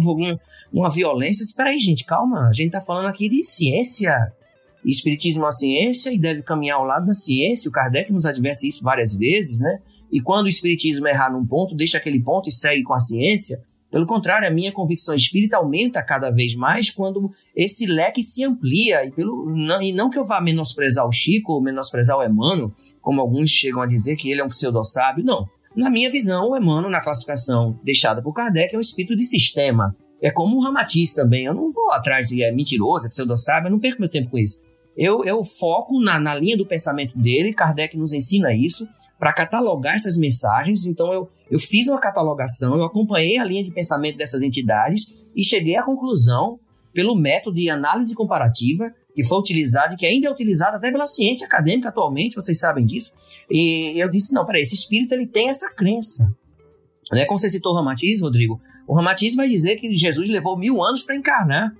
uma 0.73 0.91
violência. 0.91 1.45
Espera 1.45 1.71
aí, 1.71 1.79
gente, 1.79 2.05
calma. 2.05 2.49
A 2.49 2.53
gente 2.53 2.73
tá 2.73 2.81
falando 2.81 3.07
aqui 3.07 3.29
de 3.29 3.45
ciência. 3.45 4.33
Espiritismo 4.85 5.43
é 5.43 5.45
uma 5.45 5.53
ciência 5.53 6.13
e 6.13 6.19
deve 6.19 6.43
caminhar 6.43 6.79
ao 6.79 6.85
lado 6.85 7.07
da 7.07 7.15
ciência. 7.15 7.69
O 7.69 7.73
Kardec 7.73 8.13
nos 8.13 8.27
adverte 8.27 8.67
isso 8.67 8.83
várias 8.83 9.15
vezes, 9.15 9.61
né? 9.61 9.79
E 10.11 10.21
quando 10.21 10.47
o 10.47 10.49
espiritismo 10.49 11.07
errar 11.07 11.31
num 11.31 11.47
ponto, 11.47 11.77
deixa 11.77 11.99
aquele 11.99 12.21
ponto 12.21 12.49
e 12.49 12.53
segue 12.53 12.83
com 12.83 12.95
a 12.95 12.99
ciência. 12.99 13.63
Pelo 13.91 14.07
contrário, 14.07 14.47
a 14.47 14.51
minha 14.51 14.71
convicção 14.71 15.15
espírita 15.15 15.57
aumenta 15.57 16.03
cada 16.03 16.31
vez 16.31 16.55
mais 16.55 16.91
quando 16.91 17.31
esse 17.57 17.87
leque 17.87 18.23
se 18.23 18.45
amplia. 18.45 19.05
E, 19.07 19.11
pelo, 19.11 19.49
não, 19.49 19.81
e 19.81 19.93
não 19.93 20.11
que 20.11 20.19
eu 20.19 20.27
vá 20.27 20.41
menosprezar 20.41 21.07
o 21.07 21.13
Chico 21.13 21.53
ou 21.53 21.63
menosprezar 21.63 22.19
o 22.19 22.23
Emmanuel, 22.23 22.73
como 23.01 23.21
alguns 23.21 23.51
chegam 23.51 23.81
a 23.81 23.87
dizer 23.87 24.17
que 24.17 24.31
ele 24.31 24.41
é 24.41 24.45
um 24.45 24.49
pseudo-sábio. 24.49 25.25
Não. 25.25 25.49
Na 25.75 25.89
minha 25.89 26.11
visão, 26.11 26.51
o 26.51 26.57
Emmanuel, 26.57 26.91
na 26.91 27.01
classificação 27.01 27.79
deixada 27.83 28.21
por 28.21 28.35
Kardec, 28.35 28.75
é 28.75 28.79
um 28.79 28.81
espírito 28.83 29.17
de 29.17 29.25
sistema. 29.25 29.97
É 30.21 30.31
como 30.31 30.57
o 30.57 30.61
Ramatiz 30.61 31.15
também. 31.15 31.45
Eu 31.45 31.55
não 31.55 31.71
vou 31.71 31.93
atrás 31.93 32.29
de 32.29 32.43
é 32.43 32.53
mentiroso, 32.53 33.07
é 33.07 33.09
pseudo-sábio, 33.09 33.69
eu 33.69 33.73
não 33.73 33.79
perco 33.79 34.01
meu 34.01 34.11
tempo 34.11 34.31
com 34.31 34.39
isso. 34.39 34.61
Eu, 34.97 35.25
eu 35.25 35.43
foco 35.45 36.01
na, 36.01 36.19
na 36.19 36.35
linha 36.35 36.57
do 36.57 36.67
pensamento 36.67 37.17
dele, 37.17 37.55
Kardec 37.55 37.97
nos 37.97 38.13
ensina 38.13 38.53
isso, 38.53 38.87
para 39.19 39.33
catalogar 39.33 39.95
essas 39.95 40.17
mensagens. 40.17 40.87
Então, 40.87 41.13
eu, 41.13 41.29
eu 41.51 41.59
fiz 41.59 41.89
uma 41.89 41.99
catalogação, 41.99 42.77
eu 42.77 42.85
acompanhei 42.85 43.39
a 43.39 43.45
linha 43.45 43.65
de 43.65 43.73
pensamento 43.73 44.17
dessas 44.17 44.43
entidades 44.43 45.15
e 45.35 45.45
cheguei 45.45 45.77
à 45.77 45.83
conclusão, 45.83 46.59
pelo 46.93 47.15
método 47.15 47.57
de 47.57 47.69
análise 47.69 48.15
comparativa, 48.15 48.93
que 49.15 49.25
foi 49.25 49.39
utilizado 49.39 49.95
e 49.95 49.97
que 49.97 50.07
ainda 50.07 50.29
é 50.29 50.31
utilizado 50.31 50.77
até 50.77 50.91
pela 50.91 51.07
ciência 51.07 51.47
acadêmica 51.47 51.89
atualmente, 51.89 52.35
vocês 52.35 52.59
sabem 52.59 52.87
disso. 52.87 53.13
E 53.51 54.01
eu 54.01 54.09
disse: 54.09 54.33
não, 54.33 54.47
peraí, 54.47 54.63
esse 54.63 54.75
espírito 54.75 55.13
ele 55.13 55.27
tem 55.27 55.49
essa 55.49 55.73
crença. 55.75 56.33
Né? 57.13 57.25
Como 57.25 57.39
você 57.39 57.51
citou 57.51 57.73
o 57.73 57.77
Ramatiz, 57.77 58.21
Rodrigo, 58.21 58.61
o 58.87 58.95
Ramatiz 58.95 59.35
vai 59.35 59.49
dizer 59.49 59.77
que 59.77 59.97
Jesus 59.97 60.29
levou 60.29 60.57
mil 60.57 60.83
anos 60.83 61.03
para 61.03 61.17
encarnar. 61.17 61.75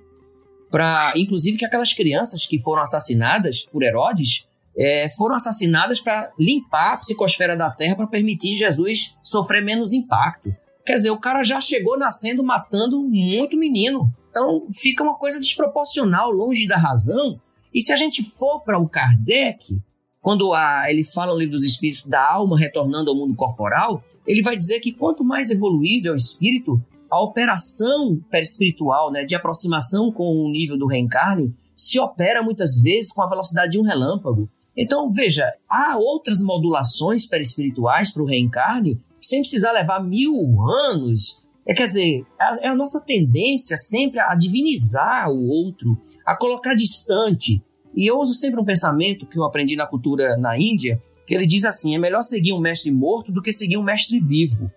Para, 0.71 1.13
inclusive, 1.15 1.57
que 1.57 1.65
aquelas 1.65 1.93
crianças 1.93 2.45
que 2.45 2.59
foram 2.59 2.81
assassinadas 2.83 3.65
por 3.71 3.83
Herodes 3.83 4.47
é, 4.79 5.09
foram 5.09 5.35
assassinadas 5.35 5.99
para 5.99 6.31
limpar 6.39 6.93
a 6.93 6.97
psicosfera 6.97 7.57
da 7.57 7.69
Terra 7.69 7.97
para 7.97 8.07
permitir 8.07 8.55
Jesus 8.55 9.17
sofrer 9.21 9.61
menos 9.61 9.91
impacto. 9.91 10.55
Quer 10.85 10.95
dizer, 10.95 11.09
o 11.09 11.19
cara 11.19 11.43
já 11.43 11.59
chegou 11.59 11.99
nascendo 11.99 12.41
matando 12.41 13.01
muito 13.01 13.57
menino. 13.57 14.09
Então 14.29 14.63
fica 14.81 15.03
uma 15.03 15.15
coisa 15.15 15.37
desproporcional, 15.37 16.31
longe 16.31 16.65
da 16.65 16.77
razão. 16.77 17.41
E 17.73 17.81
se 17.81 17.91
a 17.91 17.97
gente 17.97 18.23
for 18.23 18.61
para 18.61 18.79
o 18.79 18.87
Kardec, 18.87 19.77
quando 20.21 20.53
a, 20.53 20.89
ele 20.89 21.03
fala 21.03 21.33
livro 21.33 21.55
dos 21.55 21.65
espíritos 21.65 22.05
da 22.05 22.25
alma 22.25 22.57
retornando 22.57 23.11
ao 23.11 23.17
mundo 23.17 23.35
corporal, 23.35 24.01
ele 24.25 24.41
vai 24.41 24.55
dizer 24.55 24.79
que 24.79 24.93
quanto 24.93 25.25
mais 25.25 25.49
evoluído 25.49 26.07
é 26.07 26.11
o 26.11 26.15
espírito, 26.15 26.81
a 27.11 27.21
operação 27.21 28.17
perispiritual, 28.31 29.11
né, 29.11 29.25
de 29.25 29.35
aproximação 29.35 30.09
com 30.09 30.23
o 30.23 30.49
nível 30.49 30.77
do 30.77 30.87
reencarne, 30.87 31.53
se 31.75 31.99
opera 31.99 32.41
muitas 32.41 32.81
vezes 32.81 33.11
com 33.11 33.21
a 33.21 33.29
velocidade 33.29 33.71
de 33.71 33.79
um 33.79 33.83
relâmpago. 33.83 34.49
Então, 34.81 35.09
veja, 35.09 35.53
há 35.69 35.97
outras 35.97 36.41
modulações 36.41 37.25
perispirituais 37.25 38.13
para 38.13 38.23
o 38.23 38.25
reencarne 38.25 38.97
sem 39.19 39.41
precisar 39.41 39.73
levar 39.73 40.01
mil 40.01 40.33
anos. 40.61 41.43
É, 41.67 41.73
quer 41.73 41.87
dizer, 41.87 42.25
é 42.61 42.69
a 42.69 42.75
nossa 42.75 43.03
tendência 43.05 43.75
sempre 43.75 44.21
a 44.21 44.33
divinizar 44.35 45.29
o 45.29 45.45
outro, 45.49 46.01
a 46.25 46.33
colocar 46.33 46.75
distante. 46.75 47.61
E 47.93 48.09
eu 48.09 48.17
uso 48.19 48.33
sempre 48.33 48.61
um 48.61 48.63
pensamento 48.63 49.27
que 49.27 49.37
eu 49.37 49.43
aprendi 49.43 49.75
na 49.75 49.85
cultura 49.85 50.37
na 50.37 50.57
Índia, 50.57 51.01
que 51.27 51.35
ele 51.35 51.45
diz 51.45 51.65
assim: 51.65 51.93
é 51.93 51.99
melhor 51.99 52.21
seguir 52.21 52.53
um 52.53 52.61
mestre 52.61 52.89
morto 52.89 53.33
do 53.33 53.41
que 53.41 53.51
seguir 53.51 53.75
um 53.75 53.83
mestre 53.83 54.17
vivo. 54.17 54.71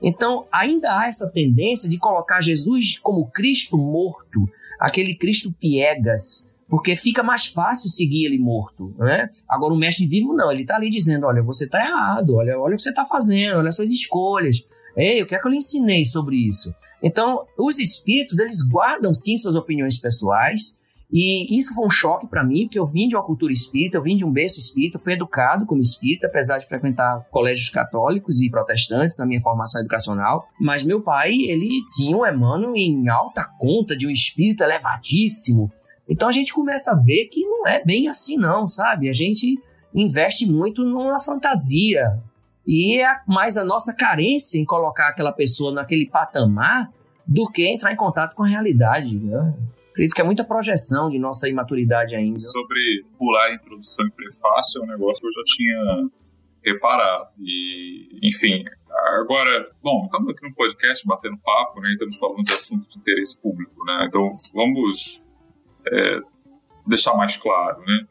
Então, 0.00 0.46
ainda 0.52 0.96
há 0.96 1.08
essa 1.08 1.32
tendência 1.32 1.88
de 1.88 1.98
colocar 1.98 2.40
Jesus 2.40 2.96
como 3.00 3.26
Cristo 3.26 3.76
morto, 3.76 4.48
aquele 4.78 5.16
Cristo 5.16 5.52
piegas, 5.52 6.47
porque 6.68 6.94
fica 6.94 7.22
mais 7.22 7.46
fácil 7.46 7.88
seguir 7.88 8.26
ele 8.26 8.38
morto, 8.38 8.94
né? 8.98 9.30
Agora 9.48 9.72
o 9.72 9.76
mestre 9.76 10.06
vivo 10.06 10.34
não, 10.34 10.52
ele 10.52 10.62
está 10.62 10.76
ali 10.76 10.90
dizendo, 10.90 11.26
olha, 11.26 11.42
você 11.42 11.64
está 11.64 11.80
errado, 11.80 12.36
olha, 12.36 12.58
olha 12.58 12.74
o 12.74 12.76
que 12.76 12.82
você 12.82 12.90
está 12.90 13.04
fazendo, 13.04 13.58
olha 13.58 13.68
as 13.68 13.76
suas 13.76 13.90
escolhas. 13.90 14.62
Ei, 14.96 15.22
o 15.22 15.26
que 15.26 15.34
é 15.34 15.38
que 15.38 15.46
eu 15.46 15.50
lhe 15.50 15.58
ensinei 15.58 16.04
sobre 16.04 16.36
isso? 16.36 16.74
Então, 17.02 17.46
os 17.56 17.78
espíritos, 17.78 18.38
eles 18.38 18.60
guardam 18.62 19.14
sim 19.14 19.36
suas 19.36 19.54
opiniões 19.54 19.98
pessoais, 19.98 20.76
e 21.10 21.58
isso 21.58 21.74
foi 21.74 21.86
um 21.86 21.90
choque 21.90 22.26
para 22.26 22.44
mim, 22.44 22.64
porque 22.64 22.78
eu 22.78 22.84
vim 22.84 23.08
de 23.08 23.16
uma 23.16 23.24
cultura 23.24 23.52
espírita, 23.52 23.96
eu 23.96 24.02
vim 24.02 24.16
de 24.16 24.24
um 24.26 24.32
berço 24.32 24.58
espírita, 24.58 24.98
fui 24.98 25.14
educado 25.14 25.64
como 25.64 25.80
espírita, 25.80 26.26
apesar 26.26 26.58
de 26.58 26.68
frequentar 26.68 27.26
colégios 27.30 27.70
católicos 27.70 28.42
e 28.42 28.50
protestantes 28.50 29.16
na 29.16 29.24
minha 29.24 29.40
formação 29.40 29.80
educacional. 29.80 30.46
Mas 30.60 30.84
meu 30.84 31.00
pai, 31.00 31.32
ele 31.32 31.80
tinha 31.96 32.14
um 32.14 32.26
Emmanuel 32.26 32.76
em 32.76 33.08
alta 33.08 33.48
conta 33.58 33.96
de 33.96 34.06
um 34.06 34.10
espírito 34.10 34.62
elevadíssimo. 34.62 35.72
Então 36.08 36.28
a 36.28 36.32
gente 36.32 36.52
começa 36.52 36.92
a 36.92 36.94
ver 36.94 37.26
que 37.26 37.44
não 37.44 37.66
é 37.66 37.84
bem 37.84 38.08
assim, 38.08 38.36
não, 38.36 38.66
sabe? 38.66 39.08
A 39.08 39.12
gente 39.12 39.60
investe 39.94 40.46
muito 40.46 40.82
numa 40.82 41.20
fantasia. 41.20 42.18
E 42.66 43.00
é 43.00 43.20
mais 43.26 43.56
a 43.56 43.64
nossa 43.64 43.94
carência 43.94 44.58
em 44.58 44.64
colocar 44.64 45.08
aquela 45.08 45.32
pessoa 45.32 45.72
naquele 45.72 46.08
patamar 46.08 46.90
do 47.26 47.50
que 47.50 47.66
entrar 47.66 47.92
em 47.92 47.96
contato 47.96 48.34
com 48.34 48.42
a 48.42 48.48
realidade. 48.48 49.16
Né? 49.18 49.52
acredito 49.98 50.14
que 50.14 50.20
é 50.20 50.24
muita 50.24 50.44
projeção 50.44 51.10
de 51.10 51.18
nossa 51.18 51.48
imaturidade 51.48 52.14
ainda. 52.14 52.38
Sobre 52.38 53.04
pular 53.18 53.46
a 53.46 53.54
introdução 53.54 54.06
e 54.06 54.10
prefácio 54.12 54.80
é 54.80 54.84
um 54.84 54.88
negócio 54.88 55.20
que 55.20 55.26
eu 55.26 55.32
já 55.32 55.42
tinha 55.44 56.08
reparado. 56.64 57.34
E, 57.40 58.20
enfim, 58.22 58.64
agora, 59.20 59.70
bom, 59.82 60.04
estamos 60.04 60.30
aqui 60.30 60.48
no 60.48 60.54
podcast 60.54 61.04
batendo 61.06 61.36
papo, 61.38 61.80
né? 61.80 61.90
Estamos 61.90 62.16
falando 62.16 62.44
de 62.44 62.52
assuntos 62.52 62.88
de 62.88 62.98
interesse 62.98 63.40
público, 63.42 63.84
né? 63.84 64.06
Então 64.06 64.36
vamos 64.54 65.20
é, 65.92 66.20
deixar 66.86 67.14
mais 67.14 67.36
claro, 67.36 67.80
né? 67.80 68.06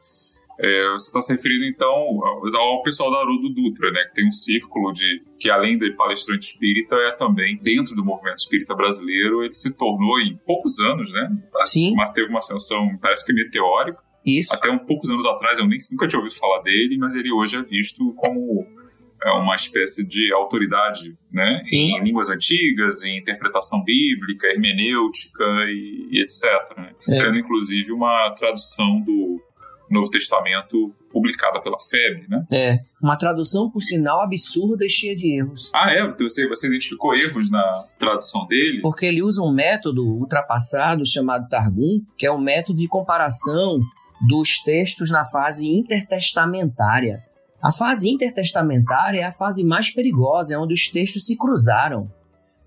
É, 0.59 0.89
você 0.89 1.07
está 1.07 1.21
se 1.21 1.31
referindo 1.31 1.65
então 1.65 1.91
ao 1.91 2.81
pessoal 2.81 3.11
da 3.11 3.19
Haroldo 3.19 3.49
Dutra, 3.49 3.91
né, 3.91 4.03
que 4.07 4.13
tem 4.15 4.27
um 4.27 4.31
círculo 4.31 4.91
de 4.91 5.23
que 5.39 5.51
além 5.51 5.77
de 5.77 5.91
palestrante 5.91 6.47
espírita 6.47 6.95
é 6.95 7.11
também 7.11 7.59
dentro 7.61 7.95
do 7.95 8.03
movimento 8.03 8.39
espírita 8.39 8.73
brasileiro 8.73 9.43
ele 9.43 9.53
se 9.53 9.77
tornou 9.77 10.19
em 10.19 10.35
poucos 10.47 10.79
anos, 10.79 11.11
né? 11.11 11.29
Sim. 11.65 11.93
Mas 11.95 12.09
teve 12.09 12.29
uma 12.29 12.39
ascensão 12.39 12.97
parece 12.99 13.23
que 13.23 13.33
meteórica. 13.33 14.01
Isso. 14.25 14.51
Até 14.51 14.71
um 14.71 14.79
poucos 14.79 15.11
anos 15.11 15.27
atrás 15.27 15.59
eu 15.59 15.67
nem 15.67 15.77
nunca 15.91 16.07
tinha 16.07 16.19
ouvido 16.19 16.35
falar 16.35 16.63
dele, 16.63 16.97
mas 16.97 17.13
ele 17.13 17.31
hoje 17.31 17.57
é 17.57 17.61
visto 17.61 18.11
como 18.15 18.65
uma 19.25 19.55
espécie 19.55 20.07
de 20.07 20.31
autoridade 20.33 21.17
né, 21.31 21.63
em 21.71 22.01
línguas 22.03 22.29
antigas, 22.29 23.03
em 23.03 23.17
interpretação 23.17 23.83
bíblica, 23.83 24.47
hermenêutica 24.47 25.43
e, 25.67 26.07
e 26.11 26.21
etc. 26.21 26.77
Né? 26.77 26.91
É. 27.09 27.21
Tendo 27.21 27.37
inclusive 27.37 27.91
uma 27.91 28.29
tradução 28.31 29.01
do 29.01 29.41
Novo 29.89 30.09
Testamento 30.09 30.93
publicada 31.11 31.61
pela 31.61 31.77
FEB, 31.79 32.27
né? 32.27 32.45
É, 32.51 32.75
uma 33.01 33.17
tradução, 33.17 33.71
por 33.71 33.81
sinal, 33.81 34.21
absurda 34.21 34.85
e 34.85 34.89
cheia 34.89 35.15
de 35.15 35.39
erros. 35.39 35.71
Ah, 35.73 35.91
é? 35.91 36.05
Você, 36.05 36.47
você 36.47 36.67
identificou 36.67 37.15
erros 37.15 37.49
na 37.49 37.71
tradução 37.97 38.45
dele? 38.45 38.81
Porque 38.81 39.05
ele 39.05 39.23
usa 39.23 39.41
um 39.41 39.53
método 39.53 40.03
ultrapassado 40.05 41.05
chamado 41.05 41.47
Targum, 41.47 42.01
que 42.17 42.25
é 42.25 42.31
um 42.31 42.41
método 42.41 42.77
de 42.79 42.87
comparação 42.87 43.79
dos 44.27 44.61
textos 44.63 45.09
na 45.09 45.25
fase 45.25 45.67
intertestamentária. 45.67 47.23
A 47.61 47.71
fase 47.71 48.09
intertestamentária 48.09 49.19
é 49.19 49.23
a 49.23 49.31
fase 49.31 49.63
mais 49.63 49.89
perigosa, 49.89 50.53
é 50.53 50.57
onde 50.57 50.73
os 50.73 50.89
textos 50.89 51.25
se 51.25 51.35
cruzaram. 51.35 52.11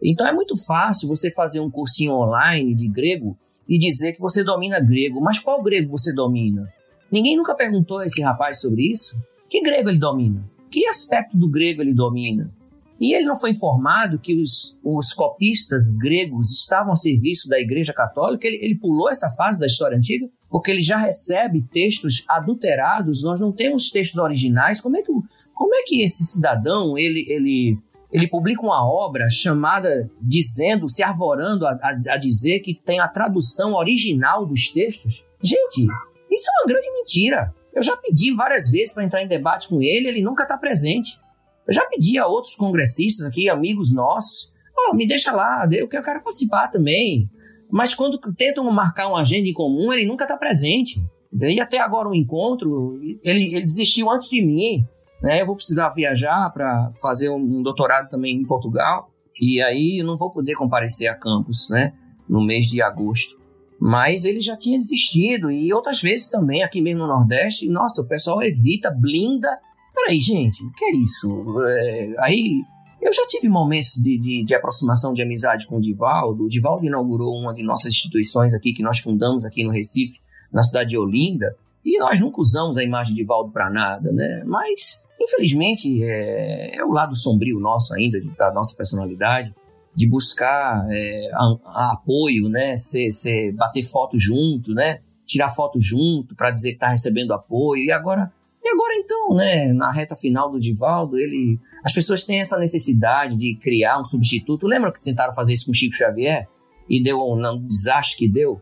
Então 0.02 0.26
é 0.26 0.32
muito 0.32 0.56
fácil 0.66 1.08
você 1.08 1.30
fazer 1.30 1.60
um 1.60 1.70
cursinho 1.70 2.12
online 2.12 2.74
de 2.74 2.88
grego 2.88 3.36
e 3.68 3.78
dizer 3.78 4.14
que 4.14 4.20
você 4.20 4.42
domina 4.42 4.80
grego, 4.80 5.20
mas 5.20 5.38
qual 5.38 5.62
grego 5.62 5.92
você 5.92 6.12
domina? 6.12 6.68
Ninguém 7.10 7.36
nunca 7.36 7.54
perguntou 7.54 7.98
a 7.98 8.06
esse 8.06 8.20
rapaz 8.22 8.60
sobre 8.60 8.90
isso. 8.90 9.16
Que 9.48 9.62
grego 9.62 9.88
ele 9.88 9.98
domina? 9.98 10.48
Que 10.70 10.86
aspecto 10.86 11.36
do 11.36 11.48
grego 11.48 11.82
ele 11.82 11.94
domina? 11.94 12.52
E 13.00 13.14
ele 13.14 13.24
não 13.24 13.38
foi 13.38 13.50
informado 13.50 14.18
que 14.18 14.34
os, 14.34 14.78
os 14.84 15.12
copistas 15.12 15.92
gregos 15.92 16.50
estavam 16.50 16.92
a 16.92 16.96
serviço 16.96 17.48
da 17.48 17.58
Igreja 17.58 17.92
Católica? 17.92 18.46
Ele, 18.46 18.58
ele 18.62 18.74
pulou 18.74 19.10
essa 19.10 19.30
fase 19.30 19.58
da 19.58 19.66
história 19.66 19.96
antiga? 19.96 20.28
Porque 20.50 20.70
ele 20.70 20.82
já 20.82 20.96
recebe 20.96 21.64
textos 21.72 22.24
adulterados, 22.28 23.22
nós 23.22 23.40
não 23.40 23.52
temos 23.52 23.90
textos 23.90 24.18
originais. 24.18 24.80
Como 24.80 24.96
é 24.96 25.02
que, 25.02 25.12
como 25.54 25.74
é 25.74 25.82
que 25.84 26.02
esse 26.02 26.24
cidadão 26.24 26.98
ele, 26.98 27.24
ele, 27.28 27.78
ele 28.10 28.26
publica 28.26 28.60
uma 28.60 28.84
obra 28.84 29.28
chamada, 29.30 30.10
dizendo, 30.20 30.88
se 30.88 31.02
arvorando 31.02 31.66
a, 31.66 31.78
a, 31.80 32.14
a 32.14 32.16
dizer 32.16 32.60
que 32.60 32.74
tem 32.74 32.98
a 32.98 33.06
tradução 33.06 33.74
original 33.74 34.44
dos 34.44 34.70
textos? 34.70 35.24
Gente, 35.40 35.86
isso 36.30 36.50
é 36.50 36.62
uma 36.62 36.68
grande 36.68 36.92
mentira. 36.92 37.54
Eu 37.72 37.82
já 37.82 37.96
pedi 37.96 38.34
várias 38.34 38.70
vezes 38.70 38.92
para 38.92 39.04
entrar 39.04 39.22
em 39.22 39.28
debate 39.28 39.68
com 39.68 39.80
ele, 39.80 40.08
ele 40.08 40.22
nunca 40.22 40.42
está 40.42 40.58
presente. 40.58 41.18
Eu 41.66 41.72
já 41.72 41.86
pedi 41.86 42.18
a 42.18 42.26
outros 42.26 42.56
congressistas 42.56 43.24
aqui, 43.24 43.48
amigos 43.48 43.94
nossos, 43.94 44.52
oh, 44.76 44.94
me 44.94 45.06
deixa 45.06 45.30
lá, 45.30 45.68
eu 45.70 45.86
quero 45.86 46.22
participar 46.22 46.66
também. 46.68 47.30
Mas 47.70 47.94
quando 47.94 48.18
tentam 48.36 48.70
marcar 48.70 49.08
uma 49.08 49.20
agenda 49.20 49.48
em 49.48 49.52
comum, 49.52 49.92
ele 49.92 50.06
nunca 50.06 50.24
está 50.24 50.36
presente. 50.36 51.02
E 51.32 51.60
até 51.60 51.78
agora 51.78 52.08
o 52.08 52.14
encontro, 52.14 52.98
ele, 53.22 53.54
ele 53.54 53.60
desistiu 53.60 54.10
antes 54.10 54.28
de 54.28 54.42
mim. 54.44 54.84
Né? 55.22 55.40
Eu 55.40 55.46
vou 55.46 55.54
precisar 55.54 55.90
viajar 55.90 56.50
para 56.50 56.90
fazer 57.00 57.30
um 57.30 57.62
doutorado 57.62 58.08
também 58.08 58.36
em 58.36 58.46
Portugal. 58.46 59.10
E 59.40 59.62
aí 59.62 60.00
eu 60.00 60.06
não 60.06 60.16
vou 60.16 60.30
poder 60.30 60.54
comparecer 60.54 61.08
a 61.08 61.14
campus 61.14 61.68
né? 61.70 61.92
no 62.28 62.44
mês 62.44 62.66
de 62.66 62.82
agosto. 62.82 63.38
Mas 63.80 64.24
ele 64.24 64.40
já 64.40 64.56
tinha 64.56 64.76
desistido. 64.76 65.50
E 65.50 65.72
outras 65.72 66.02
vezes 66.02 66.28
também, 66.28 66.62
aqui 66.62 66.82
mesmo 66.82 67.00
no 67.00 67.06
Nordeste, 67.06 67.68
nossa, 67.68 68.02
o 68.02 68.06
pessoal 68.06 68.42
evita, 68.42 68.90
blinda. 68.90 69.48
Peraí, 69.94 70.20
gente, 70.20 70.62
o 70.64 70.72
que 70.72 70.84
é 70.84 70.96
isso? 70.96 71.62
É, 71.62 72.14
aí 72.18 72.62
eu 73.00 73.12
já 73.12 73.26
tive 73.26 73.48
momentos 73.48 73.94
de, 73.94 74.18
de, 74.18 74.44
de, 74.44 74.54
aproximação, 74.54 75.14
de 75.14 75.22
amizade 75.22 75.66
com 75.66 75.78
o 75.78 75.80
Divaldo. 75.80 76.44
O 76.44 76.48
Divaldo 76.48 76.84
inaugurou 76.84 77.34
uma 77.34 77.54
de 77.54 77.62
nossas 77.62 77.92
instituições 77.92 78.52
aqui, 78.52 78.72
que 78.72 78.82
nós 78.82 78.98
fundamos 78.98 79.44
aqui 79.44 79.64
no 79.64 79.70
Recife, 79.70 80.20
na 80.52 80.62
cidade 80.62 80.90
de 80.90 80.98
Olinda. 80.98 81.56
E 81.84 81.98
nós 81.98 82.20
nunca 82.20 82.40
usamos 82.40 82.76
a 82.76 82.84
imagem 82.84 83.14
de 83.14 83.22
Divaldo 83.22 83.50
para 83.50 83.70
nada, 83.70 84.12
né? 84.12 84.42
Mas, 84.44 85.00
infelizmente, 85.20 86.02
é, 86.04 86.76
é, 86.76 86.84
o 86.84 86.92
lado 86.92 87.16
sombrio 87.16 87.58
nosso 87.58 87.94
ainda, 87.94 88.20
de, 88.20 88.28
da 88.36 88.52
nossa 88.52 88.76
personalidade 88.76 89.54
de 89.94 90.08
buscar 90.08 90.86
é, 90.88 91.30
a, 91.32 91.56
a 91.64 91.92
apoio, 91.92 92.48
né? 92.48 92.76
Ser, 92.76 93.10
ser, 93.12 93.52
bater 93.52 93.82
foto 93.82 94.18
junto, 94.18 94.74
né? 94.74 95.00
Tirar 95.26 95.48
foto 95.48 95.80
junto 95.80 96.34
para 96.36 96.50
dizer 96.50 96.70
que 96.70 96.76
está 96.76 96.88
recebendo 96.88 97.32
apoio. 97.32 97.84
E 97.84 97.90
agora, 97.90 98.30
e 98.62 98.68
agora 98.68 98.94
então, 98.94 99.34
né? 99.34 99.72
Na 99.72 99.90
reta 99.90 100.14
final 100.14 100.50
do 100.50 100.60
Divaldo, 100.60 101.18
ele, 101.18 101.58
as 101.82 101.92
pessoas 101.92 102.24
têm 102.24 102.40
essa 102.40 102.58
necessidade 102.58 103.36
de 103.36 103.56
criar 103.56 103.98
um 103.98 104.04
substituto. 104.04 104.66
Lembra 104.66 104.92
que 104.92 105.00
tentaram 105.00 105.32
fazer 105.32 105.54
isso 105.54 105.66
com 105.66 105.72
Chico 105.72 105.94
Xavier 105.94 106.46
e 106.88 107.02
deu 107.02 107.20
um, 107.20 107.40
um 107.46 107.66
desastre 107.66 108.18
que 108.18 108.28
deu? 108.28 108.60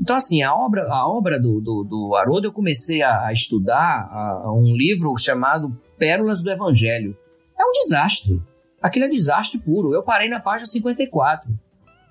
Então, 0.00 0.16
assim, 0.16 0.42
a 0.42 0.54
obra, 0.54 0.86
a 0.88 1.06
obra 1.06 1.38
do, 1.38 1.60
do, 1.60 1.84
do 1.84 2.14
Haroldo, 2.14 2.46
eu 2.46 2.52
comecei 2.52 3.02
a, 3.02 3.26
a 3.26 3.32
estudar 3.32 4.08
a, 4.10 4.42
a 4.44 4.54
um 4.54 4.74
livro 4.74 5.14
chamado 5.18 5.76
Pérolas 5.98 6.42
do 6.42 6.50
Evangelho. 6.50 7.16
É 7.58 7.62
um 7.62 7.72
desastre. 7.72 8.40
Aquilo 8.80 9.04
é 9.04 9.08
desastre 9.08 9.58
puro. 9.58 9.92
Eu 9.92 10.02
parei 10.02 10.28
na 10.28 10.40
página 10.40 10.66
54. 10.66 11.52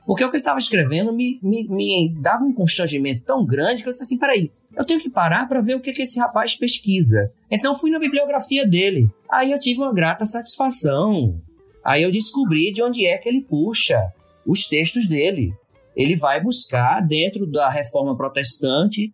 Porque 0.06 0.24
o 0.24 0.30
que 0.30 0.36
ele 0.36 0.42
estava 0.42 0.60
escrevendo 0.60 1.14
me, 1.14 1.40
me, 1.42 1.68
me, 1.68 2.16
dava 2.20 2.44
um 2.44 2.54
constrangimento 2.54 3.24
tão 3.26 3.46
grande 3.46 3.82
que 3.82 3.90
eu 3.90 3.92
disse 3.92 4.04
assim: 4.04 4.18
peraí, 4.18 4.52
eu 4.80 4.86
tenho 4.86 5.02
que 5.02 5.10
parar 5.10 5.46
para 5.46 5.60
ver 5.60 5.76
o 5.76 5.82
que, 5.82 5.92
que 5.92 6.04
esse 6.04 6.18
rapaz 6.18 6.56
pesquisa. 6.56 7.30
Então 7.52 7.78
fui 7.78 7.92
na 7.92 8.00
bibliografia 8.00 8.66
dele. 8.66 9.10
Aí 9.30 9.52
eu 9.52 9.60
tive 9.60 9.82
uma 9.82 9.94
grata 9.94 10.24
satisfação. 10.24 11.42
Aí 11.84 12.02
eu 12.02 12.10
descobri 12.10 12.72
de 12.72 12.82
onde 12.82 13.06
é 13.06 13.18
que 13.18 13.28
ele 13.28 13.42
puxa 13.42 14.02
os 14.48 14.68
textos 14.70 15.06
dele. 15.06 15.54
Ele 15.98 16.16
vai 16.16 16.42
buscar 16.42 17.02
dentro 17.02 17.46
da 17.46 17.70
reforma 17.70 18.16
protestante 18.16 19.12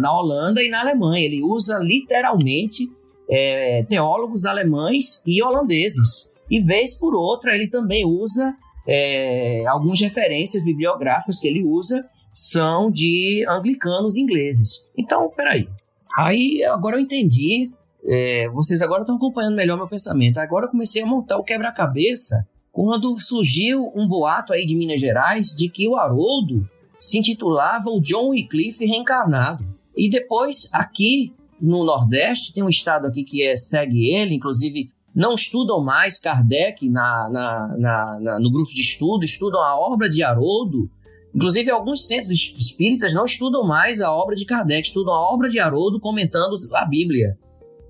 na 0.00 0.12
Holanda 0.12 0.60
e 0.60 0.68
na 0.68 0.80
Alemanha. 0.80 1.24
Ele 1.24 1.44
usa 1.44 1.78
literalmente 1.78 2.90
é, 3.30 3.84
teólogos 3.84 4.46
alemães 4.46 5.22
e 5.24 5.40
holandeses. 5.44 6.28
E 6.50 6.60
vez 6.60 6.98
por 6.98 7.14
outra 7.14 7.54
ele 7.54 7.68
também 7.68 8.04
usa 8.04 8.52
é, 8.84 9.64
algumas 9.68 10.00
referências 10.00 10.64
bibliográficas 10.64 11.38
que 11.38 11.46
ele 11.46 11.62
usa 11.62 12.04
são 12.36 12.90
de 12.90 13.46
anglicanos 13.48 14.18
ingleses. 14.18 14.84
Então, 14.96 15.30
peraí. 15.34 15.66
Aí 16.14 16.62
agora 16.64 16.96
eu 16.96 17.00
entendi. 17.00 17.70
É, 18.04 18.48
vocês 18.50 18.82
agora 18.82 19.00
estão 19.00 19.16
acompanhando 19.16 19.56
melhor 19.56 19.78
meu 19.78 19.88
pensamento. 19.88 20.36
Agora 20.38 20.66
eu 20.66 20.70
comecei 20.70 21.02
a 21.02 21.06
montar 21.06 21.38
o 21.38 21.42
quebra-cabeça 21.42 22.46
quando 22.70 23.18
surgiu 23.18 23.90
um 23.94 24.06
boato 24.06 24.52
aí 24.52 24.66
de 24.66 24.76
Minas 24.76 25.00
Gerais 25.00 25.48
de 25.48 25.70
que 25.70 25.88
o 25.88 25.96
Haroldo 25.96 26.68
se 27.00 27.18
intitulava 27.18 27.88
o 27.88 28.00
John 28.00 28.28
Wycliffe 28.28 28.84
reencarnado. 28.84 29.64
E 29.96 30.10
depois, 30.10 30.68
aqui 30.72 31.32
no 31.58 31.84
Nordeste, 31.84 32.52
tem 32.52 32.62
um 32.62 32.68
estado 32.68 33.06
aqui 33.06 33.24
que 33.24 33.42
é, 33.42 33.56
segue 33.56 34.14
ele, 34.14 34.34
inclusive 34.34 34.90
não 35.14 35.34
estudam 35.34 35.82
mais 35.82 36.18
Kardec 36.18 36.86
na, 36.90 37.30
na, 37.30 37.76
na, 37.78 38.20
na, 38.20 38.38
no 38.38 38.50
grupo 38.50 38.68
de 38.68 38.82
estudo, 38.82 39.24
estudam 39.24 39.62
a 39.62 39.74
obra 39.74 40.10
de 40.10 40.22
Haroldo. 40.22 40.90
Inclusive, 41.36 41.70
alguns 41.70 42.06
centros 42.06 42.54
espíritas 42.58 43.12
não 43.12 43.26
estudam 43.26 43.62
mais 43.62 44.00
a 44.00 44.10
obra 44.10 44.34
de 44.34 44.46
Kardec, 44.46 44.86
estudam 44.86 45.12
a 45.12 45.34
obra 45.34 45.50
de 45.50 45.60
Haroldo 45.60 46.00
comentando 46.00 46.54
a 46.72 46.84
Bíblia. 46.86 47.36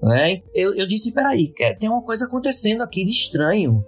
Né? 0.02 0.42
Eu, 0.52 0.74
eu 0.74 0.84
disse: 0.84 1.14
peraí, 1.14 1.52
tem 1.78 1.88
uma 1.88 2.02
coisa 2.02 2.24
acontecendo 2.24 2.82
aqui 2.82 3.04
de 3.04 3.12
estranho. 3.12 3.84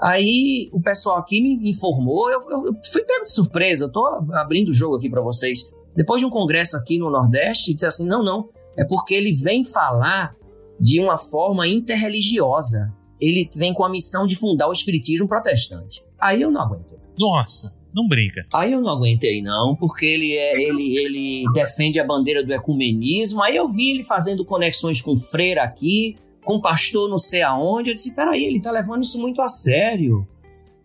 Aí 0.00 0.68
o 0.72 0.80
pessoal 0.80 1.18
aqui 1.18 1.40
me 1.40 1.70
informou, 1.70 2.28
eu, 2.30 2.40
eu, 2.50 2.74
fui 2.92 3.02
pego 3.02 3.24
de 3.24 3.32
surpresa, 3.32 3.84
eu 3.84 3.92
tô 3.92 4.04
abrindo 4.32 4.68
o 4.68 4.72
jogo 4.72 4.96
aqui 4.96 5.08
para 5.08 5.22
vocês. 5.22 5.60
Depois 5.94 6.20
de 6.20 6.26
um 6.26 6.30
congresso 6.30 6.76
aqui 6.76 6.98
no 6.98 7.08
Nordeste, 7.08 7.74
disse 7.74 7.86
assim: 7.86 8.06
não, 8.06 8.24
não, 8.24 8.48
é 8.76 8.84
porque 8.84 9.14
ele 9.14 9.32
vem 9.32 9.62
falar 9.64 10.34
de 10.78 11.00
uma 11.00 11.16
forma 11.16 11.68
interreligiosa. 11.68 12.92
Ele 13.20 13.48
vem 13.56 13.72
com 13.72 13.84
a 13.84 13.88
missão 13.88 14.26
de 14.26 14.34
fundar 14.34 14.68
o 14.68 14.72
espiritismo 14.72 15.28
protestante. 15.28 16.02
Aí 16.20 16.42
eu 16.42 16.50
não 16.50 16.62
aguentei. 16.62 16.98
Nossa, 17.18 17.77
não 17.94 18.06
brinca. 18.06 18.46
Aí 18.54 18.72
eu 18.72 18.80
não 18.80 18.90
aguentei 18.90 19.42
não, 19.42 19.74
porque 19.74 20.06
ele 20.06 20.34
é 20.34 20.60
ele 20.60 20.96
ele 20.96 21.44
defende 21.52 21.98
a 21.98 22.04
bandeira 22.04 22.44
do 22.44 22.52
ecumenismo. 22.52 23.42
Aí 23.42 23.56
eu 23.56 23.68
vi 23.68 23.90
ele 23.90 24.04
fazendo 24.04 24.44
conexões 24.44 25.00
com 25.00 25.16
freira 25.16 25.62
aqui, 25.62 26.16
com 26.44 26.60
pastor 26.60 27.08
não 27.08 27.18
sei 27.18 27.42
aonde. 27.42 27.90
Eu 27.90 27.94
disse, 27.94 28.14
peraí, 28.14 28.44
ele 28.44 28.60
tá 28.60 28.70
levando 28.70 29.02
isso 29.02 29.20
muito 29.20 29.40
a 29.42 29.48
sério. 29.48 30.26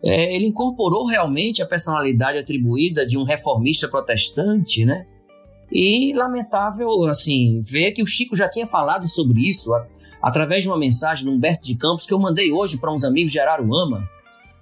É, 0.02 0.34
ele 0.34 0.46
incorporou 0.46 1.06
realmente 1.06 1.62
a 1.62 1.66
personalidade 1.66 2.38
atribuída 2.38 3.06
de 3.06 3.16
um 3.16 3.24
reformista 3.24 3.88
protestante, 3.88 4.84
né? 4.84 5.06
E 5.72 6.12
lamentável, 6.12 7.06
assim, 7.06 7.62
ver 7.62 7.92
que 7.92 8.02
o 8.02 8.06
Chico 8.06 8.36
já 8.36 8.48
tinha 8.48 8.66
falado 8.66 9.08
sobre 9.08 9.48
isso 9.48 9.72
a, 9.72 9.86
através 10.22 10.62
de 10.62 10.68
uma 10.68 10.78
mensagem 10.78 11.24
do 11.24 11.32
Humberto 11.32 11.66
de 11.66 11.74
Campos 11.76 12.06
que 12.06 12.12
eu 12.12 12.18
mandei 12.18 12.52
hoje 12.52 12.78
para 12.78 12.92
uns 12.92 13.02
amigos 13.02 13.32
de 13.32 13.40
Araruama, 13.40 14.08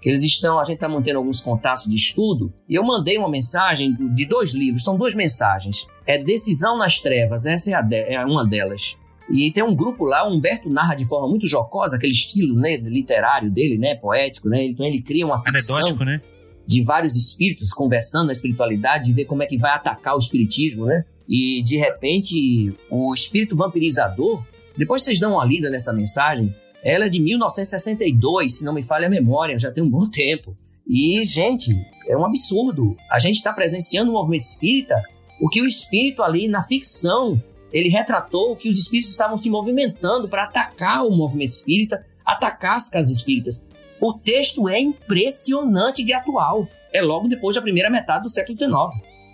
que 0.02 0.08
eles 0.08 0.24
estão, 0.24 0.58
a 0.58 0.64
gente 0.64 0.74
está 0.74 0.88
mantendo 0.88 1.18
alguns 1.18 1.40
contatos 1.40 1.84
de 1.84 1.94
estudo, 1.94 2.52
e 2.68 2.74
eu 2.74 2.82
mandei 2.82 3.16
uma 3.16 3.30
mensagem 3.30 3.96
de 4.12 4.26
dois 4.26 4.52
livros, 4.52 4.82
são 4.82 4.96
duas 4.96 5.14
mensagens. 5.14 5.86
É 6.04 6.18
Decisão 6.18 6.76
nas 6.76 7.00
Trevas, 7.00 7.46
essa 7.46 7.70
é, 7.70 7.82
de, 7.82 7.96
é 7.96 8.24
uma 8.24 8.44
delas. 8.44 8.96
E 9.30 9.52
tem 9.52 9.62
um 9.62 9.74
grupo 9.74 10.04
lá, 10.04 10.28
o 10.28 10.34
Humberto 10.34 10.68
narra 10.68 10.96
de 10.96 11.06
forma 11.06 11.28
muito 11.28 11.46
jocosa, 11.46 11.96
aquele 11.96 12.12
estilo 12.12 12.56
né, 12.56 12.76
literário 12.78 13.48
dele, 13.48 13.78
né, 13.78 13.94
poético, 13.94 14.48
né? 14.48 14.64
Então 14.64 14.84
ele 14.84 15.00
cria 15.00 15.24
uma 15.24 15.38
ficção. 15.38 15.76
Anedótico, 15.76 16.04
né? 16.04 16.20
de 16.66 16.82
vários 16.82 17.16
espíritos 17.16 17.72
conversando 17.72 18.26
na 18.26 18.32
espiritualidade, 18.32 19.06
de 19.06 19.12
ver 19.12 19.24
como 19.24 19.42
é 19.42 19.46
que 19.46 19.56
vai 19.56 19.72
atacar 19.72 20.14
o 20.14 20.18
espiritismo, 20.18 20.86
né? 20.86 21.04
E 21.28 21.62
de 21.62 21.76
repente, 21.76 22.74
o 22.90 23.12
espírito 23.14 23.56
vampirizador, 23.56 24.44
depois 24.76 25.02
vocês 25.02 25.18
dão 25.18 25.32
uma 25.32 25.44
lida 25.44 25.70
nessa 25.70 25.92
mensagem, 25.92 26.54
ela 26.85 27.07
é 27.07 27.09
de 27.09 27.21
1962, 27.21 28.59
se 28.59 28.64
não 28.64 28.75
me 28.75 28.83
falha 28.83 29.07
a 29.07 29.11
memória, 29.11 29.59
já 29.59 29.71
tem 29.71 29.83
um 29.83 29.88
bom 29.88 30.09
tempo. 30.09 30.57
E, 30.87 31.25
gente, 31.25 31.71
é 32.09 32.16
um 32.16 32.25
absurdo. 32.25 32.97
A 33.11 33.18
gente 33.18 33.37
está 33.37 33.53
presenciando 33.53 34.11
um 34.11 34.14
movimento 34.14 34.42
espírita, 34.42 35.01
o 35.40 35.49
que 35.49 35.62
o 35.62 35.66
espírito 35.66 36.23
ali 36.23 36.49
na 36.49 36.62
ficção, 36.62 37.42
ele 37.73 37.88
retratou 37.88 38.57
que 38.57 38.68
os 38.68 38.79
espíritos 38.79 39.11
estavam 39.11 39.38
se 39.38 39.49
movimentando 39.49 40.29
para 40.29 40.45
atacar 40.45 41.07
o 41.07 41.11
movimento 41.11 41.51
espírita, 41.51 42.05
atacar 42.25 42.77
as 42.77 42.90
casas 42.90 43.11
espíritas. 43.16 43.62
O 44.01 44.12
texto 44.12 44.68
é 44.68 44.81
impressionante 44.81 46.03
de 46.03 46.12
atual. 46.12 46.66
É 46.92 47.01
logo 47.01 47.29
depois 47.29 47.55
da 47.55 47.62
primeira 47.62 47.88
metade 47.88 48.25
do 48.25 48.29
século 48.29 48.57
XIX. 48.57 48.73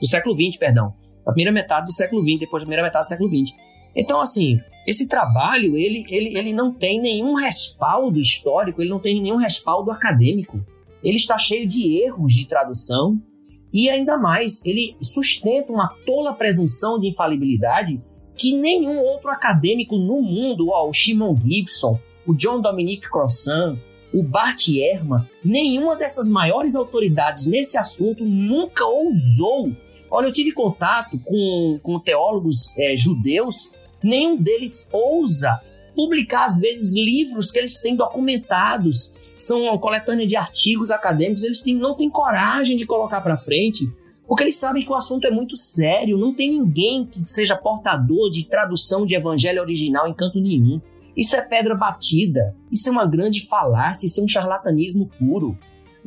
Do 0.01 0.07
século 0.07 0.35
XX, 0.35 0.59
perdão. 0.59 0.95
Da 1.25 1.33
primeira 1.33 1.53
metade 1.53 1.87
do 1.87 1.93
século 1.93 2.23
XX, 2.23 2.41
depois 2.41 2.63
da 2.63 2.67
primeira 2.67 2.83
metade 2.83 3.07
do 3.07 3.09
século 3.09 3.31
XX. 3.31 3.57
Então, 3.97 4.21
assim, 4.21 4.61
esse 4.89 5.07
trabalho, 5.07 5.77
ele, 5.77 6.03
ele, 6.09 6.39
ele 6.39 6.53
não 6.55 6.73
tem 6.73 6.99
nenhum 6.99 7.35
respaldo 7.35 8.19
histórico, 8.19 8.81
ele 8.81 8.89
não 8.89 8.99
tem 8.99 9.21
nenhum 9.21 9.37
respaldo 9.37 9.91
acadêmico. 9.91 10.65
Ele 11.05 11.19
está 11.19 11.37
cheio 11.37 11.69
de 11.69 12.03
erros 12.03 12.33
de 12.33 12.49
tradução 12.49 13.21
e, 13.71 13.91
ainda 13.91 14.17
mais, 14.17 14.65
ele 14.65 14.97
sustenta 14.99 15.71
uma 15.71 15.95
tola 16.07 16.33
presunção 16.33 16.99
de 16.99 17.07
infalibilidade 17.07 18.01
que 18.35 18.55
nenhum 18.55 18.99
outro 18.99 19.29
acadêmico 19.29 19.99
no 19.99 20.23
mundo, 20.23 20.71
ó, 20.71 20.89
o 20.89 20.93
Shimon 20.95 21.37
Gibson, 21.37 22.01
o 22.27 22.33
John 22.33 22.63
Dominic 22.63 23.11
Crossan, 23.11 23.79
o 24.11 24.23
Bart 24.23 24.69
Ehrman, 24.69 25.29
nenhuma 25.45 25.97
dessas 25.97 26.31
maiores 26.31 26.75
autoridades 26.75 27.47
nesse 27.47 27.77
assunto 27.77 28.25
nunca 28.25 28.87
ousou. 28.87 29.71
Olha, 30.11 30.29
eu 30.29 30.33
tive 30.33 30.53
contato 30.53 31.21
com, 31.23 31.79
com 31.83 32.01
teólogos 32.01 32.75
é, 32.79 32.97
judeus, 32.97 33.71
nenhum 34.03 34.37
deles 34.37 34.89
ousa 34.93 35.61
publicar, 35.95 36.45
às 36.45 36.59
vezes, 36.61 36.95
livros 36.95 37.51
que 37.51 37.59
eles 37.59 37.81
têm 37.81 37.97
documentados, 37.97 39.13
são 39.37 39.63
uma 39.63 39.79
coletânea 39.79 40.27
de 40.27 40.37
artigos 40.37 40.91
acadêmicos, 40.91 41.43
eles 41.43 41.61
têm, 41.61 41.75
não 41.75 41.97
têm 41.97 42.09
coragem 42.09 42.77
de 42.77 42.87
colocar 42.87 43.21
para 43.21 43.37
frente, 43.37 43.91
porque 44.27 44.45
eles 44.45 44.57
sabem 44.57 44.85
que 44.85 44.91
o 44.93 44.95
assunto 44.95 45.27
é 45.27 45.31
muito 45.31 45.57
sério, 45.57 46.19
não 46.19 46.35
tem 46.35 46.51
ninguém 46.51 47.05
que 47.07 47.23
seja 47.27 47.57
portador 47.57 48.31
de 48.31 48.47
tradução 48.47 49.07
de 49.07 49.17
evangelho 49.17 49.61
original 49.61 50.07
em 50.07 50.15
canto 50.15 50.41
nenhum. 50.41 50.81
Isso 51.17 51.35
é 51.35 51.43
pedra 51.43 51.75
batida. 51.75 52.55
Isso 52.71 52.89
é 52.89 52.93
uma 52.93 53.07
grande 53.07 53.45
falácia, 53.49 54.07
isso 54.07 54.21
é 54.21 54.25
um 54.25 54.29
charlatanismo 54.29 55.11
puro. 55.19 55.59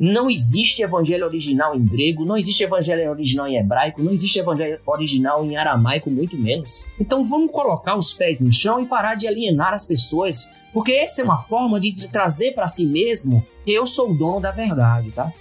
Não 0.04 0.28
existe 0.28 0.82
evangelho 0.82 1.24
original 1.24 1.76
em 1.76 1.86
grego, 1.86 2.24
não 2.24 2.36
existe 2.36 2.64
evangelho 2.64 3.08
original 3.08 3.46
em 3.46 3.56
hebraico, 3.56 4.02
não 4.02 4.10
existe 4.10 4.36
evangelho 4.36 4.80
original 4.84 5.44
em 5.44 5.56
aramaico, 5.56 6.10
muito 6.10 6.36
menos. 6.36 6.84
Então 6.98 7.22
vamos 7.22 7.52
colocar 7.52 7.96
os 7.96 8.12
pés 8.12 8.40
no 8.40 8.52
chão 8.52 8.82
e 8.82 8.86
parar 8.86 9.14
de 9.14 9.28
alienar 9.28 9.72
as 9.72 9.86
pessoas, 9.86 10.50
porque 10.72 10.90
essa 10.90 11.20
é 11.20 11.24
uma 11.24 11.38
forma 11.38 11.78
de 11.78 12.08
trazer 12.08 12.50
para 12.50 12.66
si 12.66 12.84
mesmo 12.84 13.46
que 13.64 13.72
eu 13.72 13.86
sou 13.86 14.10
o 14.10 14.14
dono 14.14 14.40
da 14.40 14.50
verdade, 14.50 15.12
tá? 15.12 15.32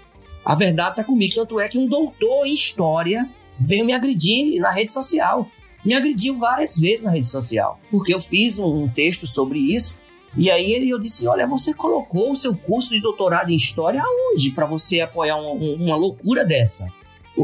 A 0.45 0.53
verdade 0.53 0.97
tá 0.97 1.03
comigo, 1.03 1.33
tanto 1.33 1.59
é 1.59 1.67
que 1.67 1.79
um 1.79 1.87
doutor 1.87 2.45
em 2.45 2.53
história 2.53 3.27
veio 3.59 3.83
me 3.83 3.93
agredir 3.93 4.61
na 4.61 4.69
rede 4.69 4.91
social 4.91 5.49
me 5.83 5.95
agrediu 5.95 6.37
várias 6.37 6.77
vezes 6.77 7.03
na 7.03 7.11
rede 7.11 7.27
social, 7.27 7.79
porque 7.89 8.13
eu 8.13 8.19
fiz 8.19 8.59
um, 8.59 8.87
texto 8.87 9.25
sobre 9.25 9.57
isso. 9.57 9.99
E 10.35 10.49
aí 10.49 10.89
eu 10.89 10.99
disse: 10.99 11.27
Olha, 11.27 11.45
você 11.47 11.73
colocou 11.73 12.31
o 12.31 12.35
seu 12.35 12.55
curso 12.55 12.91
de 12.91 13.01
doutorado 13.01 13.51
em 13.51 13.55
história 13.55 14.01
aonde 14.01 14.51
para 14.51 14.65
você 14.65 15.01
apoiar 15.01 15.37
um, 15.37 15.51
um, 15.51 15.85
uma 15.85 15.95
loucura 15.95 16.45
dessa? 16.45 16.87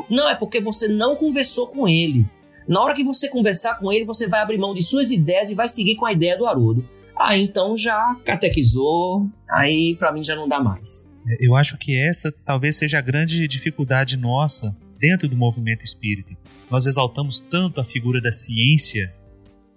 Não, 0.09 0.29
é 0.29 0.35
porque 0.35 0.59
você 0.59 0.87
não 0.87 1.15
conversou 1.15 1.67
com 1.67 1.87
ele. 1.87 2.25
Na 2.67 2.81
hora 2.81 2.93
que 2.93 3.03
você 3.03 3.29
conversar 3.29 3.75
com 3.75 3.91
ele, 3.91 4.05
você 4.05 4.27
vai 4.27 4.41
abrir 4.41 4.57
mão 4.57 4.73
de 4.73 4.81
suas 4.81 5.11
ideias 5.11 5.49
e 5.49 5.55
vai 5.55 5.69
seguir 5.69 5.95
com 5.95 6.05
a 6.05 6.11
ideia 6.11 6.37
do 6.37 6.45
Haroldo. 6.45 6.87
Ah, 7.15 7.37
então 7.37 7.75
já 7.75 8.15
catequizou, 8.25 9.27
aí 9.49 9.95
para 9.97 10.11
mim 10.11 10.23
já 10.23 10.35
não 10.35 10.47
dá 10.47 10.59
mais. 10.59 11.07
Eu 11.39 11.55
acho 11.55 11.77
que 11.77 11.97
essa 11.97 12.31
talvez 12.45 12.77
seja 12.77 12.99
a 12.99 13.01
grande 13.01 13.47
dificuldade 13.47 14.17
nossa 14.17 14.75
dentro 14.99 15.27
do 15.27 15.35
movimento 15.35 15.83
espírita 15.83 16.37
nós 16.69 16.85
exaltamos 16.85 17.39
tanto 17.39 17.79
a 17.79 17.85
figura 17.85 18.21
da 18.21 18.31
ciência, 18.31 19.13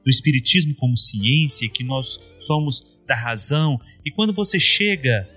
do 0.05 0.11
espiritismo 0.11 0.75
como 0.75 0.97
ciência, 0.97 1.69
que 1.69 1.85
nós 1.85 2.19
somos 2.41 3.01
da 3.07 3.15
razão, 3.15 3.81
e 4.05 4.11
quando 4.11 4.33
você 4.33 4.59
chega 4.59 5.29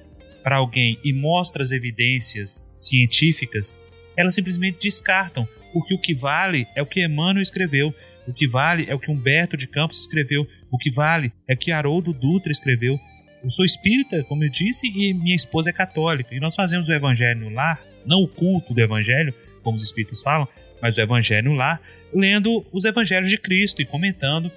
para 0.44 0.58
alguém 0.58 1.00
e 1.04 1.14
mostra 1.14 1.64
as 1.64 1.72
evidências 1.72 2.72
científicas, 2.76 3.78
elas 4.16 4.36
simplesmente 4.36 4.80
descartam, 4.82 5.48
porque 5.72 5.94
o 5.94 6.00
que 6.00 6.14
vale 6.14 6.68
é 6.76 6.82
o 6.82 6.86
que 6.86 7.04
Emmanuel 7.04 7.42
escreveu, 7.42 7.94
o 8.28 8.34
que 8.34 8.48
vale 8.48 8.86
é 8.88 8.94
o 8.94 9.00
que 9.00 9.12
Humberto 9.12 9.58
de 9.58 9.68
Campos 9.68 10.02
escreveu, 10.02 10.48
o 10.72 10.78
que 10.78 10.92
vale 10.92 11.32
é 11.48 11.54
o 11.54 11.58
que 11.58 11.72
Haroldo 11.72 12.14
Dutra 12.14 12.52
escreveu. 12.52 13.00
Eu 13.44 13.50
sou 13.50 13.66
espírita, 13.66 14.24
como 14.24 14.44
eu 14.44 14.50
disse, 14.50 14.88
e 14.88 15.14
minha 15.14 15.36
esposa 15.36 15.72
é 15.72 15.74
católica, 15.74 16.34
e 16.34 16.40
nós 16.40 16.56
fazemos 16.56 16.88
o 16.88 16.94
evangelho 16.94 17.42
no 17.42 17.50
lar, 17.50 17.84
não 18.06 18.22
o 18.22 18.28
culto 18.28 18.74
do 18.74 18.80
evangelho, 18.80 19.34
como 19.62 19.76
os 19.76 19.84
espíritas 19.84 20.22
falam, 20.22 20.48
mas 20.84 20.98
o 20.98 21.02
Evangelho 21.02 21.54
lá, 21.54 21.80
lendo 22.14 22.66
os 22.74 22.84
Evangelhos 22.84 23.30
de 23.30 23.38
Cristo 23.38 23.82
e 23.82 23.86
comentando. 23.86 24.52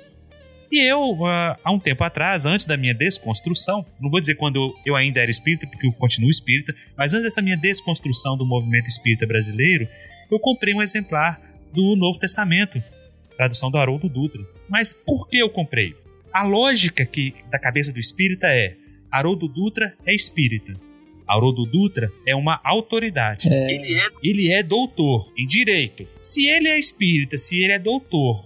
E 0.73 0.85
eu, 0.85 1.13
uh, 1.13 1.57
há 1.63 1.71
um 1.71 1.79
tempo 1.79 2.03
atrás, 2.03 2.45
antes 2.45 2.67
da 2.67 2.77
minha 2.77 2.93
desconstrução, 2.93 3.87
não 4.01 4.11
vou 4.11 4.19
dizer 4.19 4.35
quando 4.35 4.75
eu 4.85 4.97
ainda 4.97 5.21
era 5.21 5.31
espírita, 5.31 5.69
porque 5.69 5.87
eu 5.87 5.93
continuo 5.93 6.29
espírita, 6.29 6.75
mas 6.97 7.15
antes 7.15 7.23
dessa 7.23 7.41
minha 7.41 7.57
desconstrução 7.57 8.37
do 8.37 8.45
movimento 8.45 8.89
espírita 8.89 9.25
brasileiro, 9.25 9.87
eu 10.29 10.41
comprei 10.41 10.75
um 10.75 10.83
exemplar 10.83 11.41
do 11.73 11.95
Novo 11.95 12.19
Testamento 12.19 12.83
tradução 13.37 13.71
do 13.71 13.79
Haroldo 13.79 14.09
Dutra. 14.09 14.43
Mas 14.69 14.93
por 14.93 15.29
que 15.29 15.39
eu 15.39 15.49
comprei? 15.49 15.95
A 16.33 16.43
lógica 16.43 17.05
que 17.05 17.35
da 17.51 17.59
cabeça 17.59 17.93
do 17.93 18.01
espírita 18.01 18.49
é: 18.49 18.75
Haroldo 19.11 19.47
Dutra 19.47 19.95
é 20.05 20.15
espírita. 20.15 20.73
Haroldo 21.27 21.65
Dutra 21.65 22.11
é 22.27 22.35
uma 22.35 22.61
autoridade. 22.63 23.49
É. 23.53 23.75
Ele, 23.75 23.95
é, 23.99 24.07
ele 24.23 24.53
é 24.53 24.63
doutor 24.63 25.33
em 25.37 25.47
direito. 25.47 26.07
Se 26.23 26.47
ele 26.47 26.69
é 26.69 26.79
espírita, 26.79 27.37
se 27.37 27.61
ele 27.61 27.73
é 27.73 27.79
doutor 27.79 28.45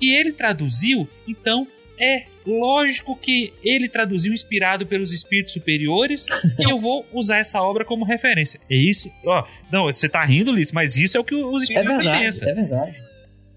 e 0.00 0.14
ele 0.14 0.32
traduziu, 0.32 1.08
então 1.26 1.66
é 1.98 2.24
lógico 2.46 3.16
que 3.16 3.52
ele 3.62 3.88
traduziu 3.88 4.32
inspirado 4.32 4.86
pelos 4.86 5.12
espíritos 5.12 5.52
superiores 5.54 6.26
e 6.58 6.70
eu 6.70 6.78
vou 6.80 7.06
usar 7.12 7.38
essa 7.38 7.62
obra 7.62 7.84
como 7.84 8.04
referência. 8.04 8.60
É 8.70 8.76
isso? 8.76 9.10
Ó, 9.24 9.44
não, 9.72 9.84
você 9.84 10.08
tá 10.08 10.24
rindo, 10.24 10.52
Liz, 10.52 10.72
mas 10.72 10.96
isso 10.96 11.16
é 11.16 11.20
o 11.20 11.24
que 11.24 11.34
os 11.34 11.62
É 11.62 11.64
espíritos 11.64 11.96
verdade, 11.96 12.24
pensam. 12.24 12.48
é 12.48 12.54
verdade. 12.54 13.02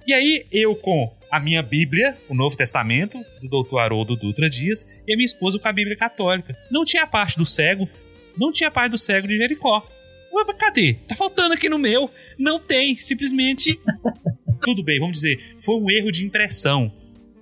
E 0.05 0.13
aí, 0.13 0.45
eu 0.53 0.73
com 0.75 1.11
a 1.29 1.37
minha 1.37 1.61
Bíblia, 1.61 2.15
o 2.29 2.33
Novo 2.33 2.55
Testamento, 2.55 3.19
do 3.41 3.61
Dr. 3.63 3.77
Haroldo 3.79 4.15
Dutra 4.15 4.49
Dias, 4.49 4.87
e 5.05 5.13
a 5.13 5.17
minha 5.17 5.25
esposa 5.25 5.59
com 5.59 5.67
a 5.67 5.73
Bíblia 5.73 5.97
Católica. 5.97 6.55
Não 6.71 6.85
tinha 6.85 7.03
a 7.03 7.07
parte 7.07 7.37
do 7.37 7.45
cego, 7.45 7.89
não 8.37 8.51
tinha 8.51 8.71
parte 8.71 8.91
do 8.91 8.97
cego 8.97 9.27
de 9.27 9.37
Jericó. 9.37 9.87
Ué, 10.33 10.43
mas 10.45 10.57
cadê? 10.57 10.95
Tá 11.07 11.15
faltando 11.15 11.53
aqui 11.53 11.69
no 11.69 11.79
meu. 11.79 12.09
Não 12.37 12.59
tem, 12.59 12.95
simplesmente. 12.95 13.79
Tudo 14.61 14.83
bem, 14.83 14.99
vamos 14.99 15.17
dizer, 15.17 15.39
foi 15.59 15.75
um 15.75 15.89
erro 15.89 16.11
de 16.11 16.25
impressão. 16.25 16.91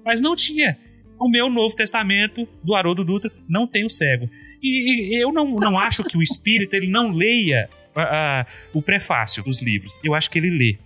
Mas 0.03 0.21
não 0.21 0.35
tinha. 0.35 0.77
O 1.19 1.29
meu 1.29 1.49
Novo 1.49 1.75
Testamento, 1.75 2.47
do 2.63 2.75
Haroldo 2.75 3.03
Dutra, 3.03 3.31
não 3.47 3.65
tem 3.65 3.85
o 3.85 3.89
cego. 3.89 4.29
E, 4.61 5.15
e 5.15 5.23
eu 5.23 5.31
não, 5.31 5.55
não 5.55 5.79
acho 5.79 6.03
que 6.03 6.17
o 6.17 6.21
espírita 6.21 6.75
ele 6.75 6.87
não 6.87 7.11
leia 7.11 7.69
o 8.73 8.81
prefácio 8.81 9.43
dos 9.43 9.61
livros. 9.61 9.93
Eu 10.03 10.13
acho 10.13 10.29
que 10.29 10.37
ele 10.37 10.49
lê 10.49 10.77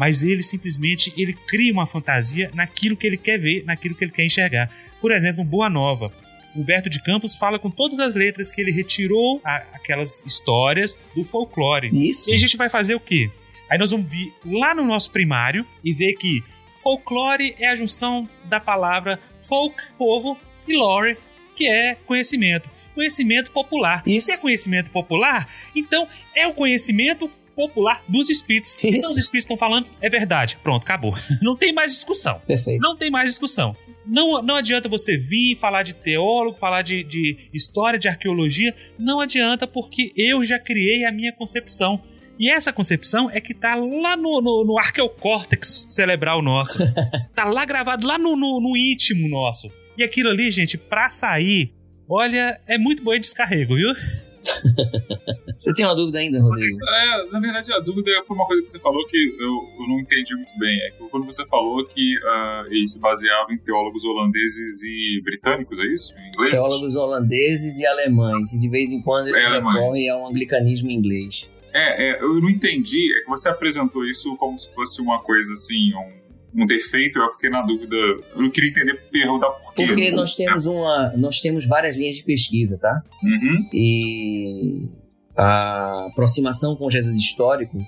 mas 0.00 0.22
ele 0.22 0.42
simplesmente 0.42 1.12
ele 1.14 1.34
cria 1.34 1.70
uma 1.70 1.86
fantasia 1.86 2.50
naquilo 2.54 2.96
que 2.96 3.06
ele 3.06 3.18
quer 3.18 3.38
ver, 3.38 3.64
naquilo 3.66 3.94
que 3.94 4.02
ele 4.02 4.10
quer 4.10 4.24
enxergar. 4.24 4.70
Por 4.98 5.12
exemplo, 5.12 5.44
Boa 5.44 5.68
Nova. 5.68 6.10
Humberto 6.54 6.90
de 6.90 7.02
Campos 7.02 7.34
fala 7.34 7.58
com 7.58 7.70
todas 7.70 7.98
as 7.98 8.14
letras 8.14 8.50
que 8.50 8.60
ele 8.60 8.70
retirou 8.72 9.40
a- 9.44 9.64
aquelas 9.72 10.24
histórias 10.26 10.98
do 11.14 11.24
folclore. 11.24 11.90
Isso. 11.92 12.30
E 12.30 12.34
a 12.34 12.38
gente 12.38 12.56
vai 12.56 12.68
fazer 12.68 12.94
o 12.94 13.00
quê? 13.00 13.30
Aí 13.70 13.78
nós 13.78 13.90
vamos 13.90 14.08
vir 14.10 14.32
lá 14.44 14.74
no 14.74 14.84
nosso 14.84 15.10
primário 15.12 15.64
e 15.84 15.92
ver 15.92 16.14
que 16.14 16.42
folclore 16.82 17.54
é 17.58 17.68
a 17.68 17.76
junção 17.76 18.28
da 18.44 18.58
palavra 18.58 19.20
folk, 19.46 19.76
povo, 19.98 20.36
e 20.66 20.76
lore, 20.76 21.16
que 21.56 21.68
é 21.68 21.94
conhecimento. 22.06 22.68
Conhecimento 22.94 23.50
popular. 23.50 24.02
Isso. 24.06 24.26
Se 24.26 24.32
é 24.32 24.36
conhecimento 24.36 24.90
popular, 24.90 25.48
então 25.74 26.06
é 26.34 26.46
o 26.46 26.52
conhecimento 26.52 27.30
popular 27.54 28.02
dos 28.08 28.28
espíritos. 28.30 28.74
Isso. 28.74 28.86
Então 28.98 29.10
os 29.12 29.18
espíritos 29.18 29.44
estão 29.44 29.56
falando, 29.56 29.86
é 30.00 30.08
verdade. 30.08 30.56
Pronto, 30.62 30.82
acabou. 30.82 31.14
Não 31.42 31.56
tem 31.56 31.72
mais 31.72 31.92
discussão. 31.92 32.40
Perfeito. 32.46 32.80
Não 32.80 32.96
tem 32.96 33.10
mais 33.10 33.30
discussão. 33.30 33.76
Não, 34.10 34.42
não 34.42 34.56
adianta 34.56 34.88
você 34.88 35.16
vir 35.16 35.54
falar 35.54 35.84
de 35.84 35.94
teólogo, 35.94 36.58
falar 36.58 36.82
de, 36.82 37.04
de 37.04 37.48
história, 37.54 37.96
de 37.96 38.08
arqueologia. 38.08 38.74
Não 38.98 39.20
adianta, 39.20 39.68
porque 39.68 40.12
eu 40.16 40.42
já 40.42 40.58
criei 40.58 41.04
a 41.04 41.12
minha 41.12 41.32
concepção. 41.32 42.02
E 42.36 42.50
essa 42.50 42.72
concepção 42.72 43.30
é 43.30 43.40
que 43.40 43.54
tá 43.54 43.76
lá 43.76 44.16
no, 44.16 44.40
no, 44.42 44.64
no 44.64 44.78
arqueocórtex 44.78 45.86
cerebral 45.90 46.42
nosso. 46.42 46.80
tá 47.36 47.44
lá 47.44 47.64
gravado, 47.64 48.04
lá 48.04 48.18
no, 48.18 48.36
no, 48.36 48.60
no 48.60 48.76
íntimo 48.76 49.28
nosso. 49.28 49.70
E 49.96 50.02
aquilo 50.02 50.30
ali, 50.30 50.50
gente, 50.50 50.76
pra 50.76 51.08
sair, 51.08 51.72
olha, 52.08 52.60
é 52.66 52.76
muito 52.78 53.04
bom 53.04 53.12
de 53.12 53.20
descarrego, 53.20 53.76
viu? 53.76 53.94
Você 55.58 55.74
tem 55.74 55.84
uma 55.84 55.94
dúvida 55.94 56.18
ainda, 56.18 56.40
Rodrigo? 56.40 56.78
É, 56.82 57.30
na 57.30 57.38
verdade, 57.38 57.72
a 57.72 57.78
dúvida 57.80 58.10
foi 58.26 58.34
uma 58.34 58.46
coisa 58.46 58.62
que 58.62 58.70
você 58.70 58.78
falou 58.78 59.06
que 59.06 59.16
eu, 59.16 59.46
eu 59.48 59.88
não 59.88 60.00
entendi 60.00 60.34
muito 60.34 60.58
bem. 60.58 60.80
É 60.86 60.90
que 60.90 61.08
quando 61.10 61.26
você 61.26 61.46
falou 61.46 61.84
que 61.86 62.14
ah, 62.24 62.64
ele 62.70 62.88
se 62.88 62.98
baseava 62.98 63.52
em 63.52 63.58
teólogos 63.58 64.04
holandeses 64.04 64.82
e 64.82 65.20
britânicos, 65.22 65.78
é 65.78 65.86
isso? 65.86 66.14
Teólogos 66.50 66.96
holandeses 66.96 67.78
e 67.78 67.86
alemães, 67.86 68.54
e 68.54 68.58
de 68.58 68.68
vez 68.68 68.90
em 68.90 69.02
quando 69.02 69.28
ele 69.28 69.38
É, 69.38 69.48
recorre 69.50 70.08
ao 70.08 70.26
anglicanismo 70.26 70.90
inglês. 70.90 71.50
É, 71.72 72.10
é, 72.10 72.22
eu 72.22 72.40
não 72.40 72.48
entendi. 72.48 73.14
É 73.18 73.24
que 73.24 73.28
você 73.28 73.48
apresentou 73.48 74.04
isso 74.04 74.36
como 74.36 74.58
se 74.58 74.72
fosse 74.74 75.00
uma 75.00 75.20
coisa 75.22 75.52
assim, 75.52 75.94
um, 75.94 76.20
um 76.54 76.66
defeito. 76.66 77.18
Eu 77.18 77.30
fiquei 77.32 77.50
na 77.50 77.62
dúvida. 77.62 77.96
Eu 77.96 78.42
não 78.42 78.50
queria 78.50 78.70
entender, 78.70 78.94
perguntar 79.10 79.50
por 79.50 79.74
quê. 79.74 79.86
Porque 79.86 80.10
nós 80.10 80.34
temos 80.34 80.66
uma, 80.66 81.12
nós 81.16 81.40
temos 81.40 81.66
várias 81.66 81.96
linhas 81.96 82.16
de 82.16 82.24
pesquisa, 82.24 82.78
tá? 82.78 83.02
Uhum. 83.22 83.68
E 83.72 84.88
a 85.36 86.06
aproximação 86.06 86.76
com 86.76 86.90
Jesus 86.90 87.16
histórico 87.16 87.78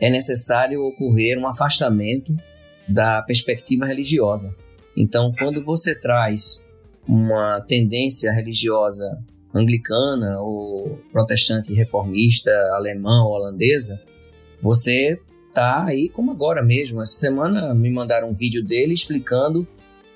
é 0.00 0.10
necessário 0.10 0.82
ocorrer 0.82 1.38
um 1.38 1.46
afastamento 1.46 2.34
da 2.88 3.22
perspectiva 3.22 3.86
religiosa. 3.86 4.54
Então, 4.96 5.32
quando 5.38 5.64
você 5.64 5.94
traz 5.94 6.62
uma 7.06 7.60
tendência 7.66 8.32
religiosa 8.32 9.18
anglicana 9.54 10.40
ou 10.40 10.98
protestante 11.12 11.72
reformista 11.72 12.50
alemã 12.74 13.24
ou 13.24 13.32
holandesa, 13.32 14.00
você 14.62 15.18
tá 15.52 15.84
aí 15.84 16.08
como 16.08 16.30
agora 16.30 16.62
mesmo. 16.62 17.02
Essa 17.02 17.18
semana 17.18 17.74
me 17.74 17.90
mandaram 17.90 18.30
um 18.30 18.34
vídeo 18.34 18.64
dele 18.64 18.92
explicando 18.92 19.66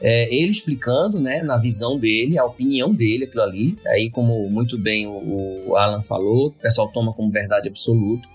é, 0.00 0.24
ele 0.34 0.50
explicando, 0.50 1.18
né, 1.18 1.42
na 1.42 1.56
visão 1.56 1.98
dele, 1.98 2.38
a 2.38 2.44
opinião 2.44 2.92
dele, 2.92 3.24
aquilo 3.24 3.42
ali. 3.42 3.78
Aí, 3.86 4.10
como 4.10 4.50
muito 4.50 4.78
bem 4.78 5.06
o, 5.06 5.70
o 5.70 5.76
Alan 5.76 6.02
falou, 6.02 6.48
o 6.48 6.52
pessoal 6.52 6.92
toma 6.92 7.14
como 7.14 7.30
verdade 7.30 7.70
absoluta. 7.70 8.28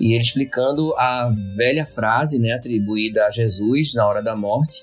E 0.00 0.14
ele 0.14 0.22
explicando 0.22 0.94
a 0.96 1.30
velha 1.58 1.84
frase, 1.84 2.38
né, 2.38 2.52
atribuída 2.52 3.26
a 3.26 3.30
Jesus 3.30 3.92
na 3.92 4.08
hora 4.08 4.22
da 4.22 4.34
morte, 4.34 4.82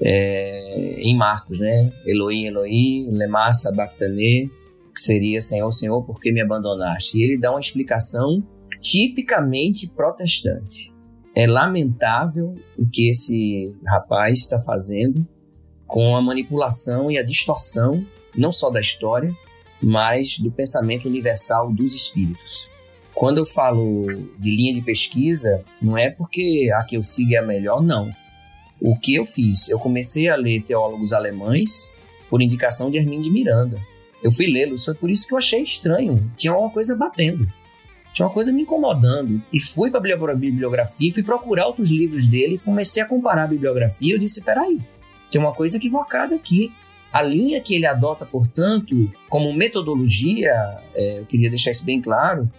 é, 0.00 0.94
em 1.00 1.16
Marcos, 1.16 1.58
né? 1.58 1.92
Elohim, 2.06 2.46
Elohim, 2.46 3.10
lema 3.10 3.52
sabachthani, 3.52 4.48
que 4.94 5.00
seria 5.00 5.40
Senhor, 5.40 5.72
Senhor, 5.72 6.04
por 6.04 6.20
que 6.20 6.30
me 6.30 6.40
abandonaste? 6.40 7.18
E 7.18 7.24
ele 7.24 7.36
dá 7.36 7.50
uma 7.50 7.58
explicação 7.58 8.44
tipicamente 8.80 9.88
protestante. 9.88 10.92
É 11.34 11.46
lamentável 11.46 12.54
o 12.76 12.88
que 12.88 13.10
esse 13.10 13.76
rapaz 13.86 14.40
está 14.40 14.58
fazendo 14.58 15.26
com 15.86 16.16
a 16.16 16.22
manipulação 16.22 17.10
e 17.10 17.18
a 17.18 17.22
distorção, 17.22 18.04
não 18.36 18.52
só 18.52 18.70
da 18.70 18.80
história, 18.80 19.34
mas 19.82 20.38
do 20.38 20.50
pensamento 20.50 21.08
universal 21.08 21.72
dos 21.72 21.94
espíritos. 21.94 22.68
Quando 23.14 23.38
eu 23.38 23.46
falo 23.46 24.06
de 24.38 24.54
linha 24.54 24.72
de 24.72 24.82
pesquisa, 24.82 25.64
não 25.80 25.96
é 25.96 26.10
porque 26.10 26.70
a 26.74 26.84
que 26.84 26.96
eu 26.96 27.02
sigo 27.02 27.34
é 27.34 27.38
a 27.38 27.46
melhor, 27.46 27.82
não. 27.82 28.12
O 28.80 28.96
que 28.96 29.14
eu 29.14 29.24
fiz? 29.24 29.68
Eu 29.68 29.78
comecei 29.78 30.28
a 30.28 30.36
ler 30.36 30.62
teólogos 30.62 31.12
alemães 31.12 31.90
por 32.30 32.42
indicação 32.42 32.90
de 32.90 32.98
Hermínio 32.98 33.22
de 33.22 33.30
Miranda. 33.30 33.80
Eu 34.22 34.30
fui 34.30 34.46
lê-los, 34.46 34.84
foi 34.84 34.94
por 34.94 35.10
isso 35.10 35.26
que 35.26 35.34
eu 35.34 35.38
achei 35.38 35.62
estranho. 35.62 36.30
Tinha 36.36 36.54
uma 36.54 36.70
coisa 36.70 36.96
batendo. 36.96 37.46
Tinha 38.18 38.26
uma 38.26 38.34
coisa 38.34 38.52
me 38.52 38.62
incomodando. 38.62 39.40
E 39.52 39.60
fui 39.60 39.92
para 39.92 40.00
a 40.00 40.34
bibliografia, 40.34 41.12
fui 41.12 41.22
procurar 41.22 41.68
outros 41.68 41.88
livros 41.88 42.26
dele, 42.26 42.56
e 42.56 42.58
comecei 42.58 43.00
a 43.00 43.06
comparar 43.06 43.44
a 43.44 43.46
bibliografia. 43.46 44.12
Eu 44.12 44.18
disse: 44.18 44.42
peraí, 44.42 44.80
tem 45.30 45.40
uma 45.40 45.54
coisa 45.54 45.76
equivocada 45.76 46.34
aqui. 46.34 46.72
A 47.12 47.22
linha 47.22 47.60
que 47.60 47.76
ele 47.76 47.86
adota, 47.86 48.26
portanto, 48.26 49.08
como 49.28 49.52
metodologia, 49.52 50.52
é, 50.96 51.20
eu 51.20 51.26
queria 51.26 51.48
deixar 51.48 51.70
isso 51.70 51.84
bem 51.84 52.02
claro, 52.02 52.50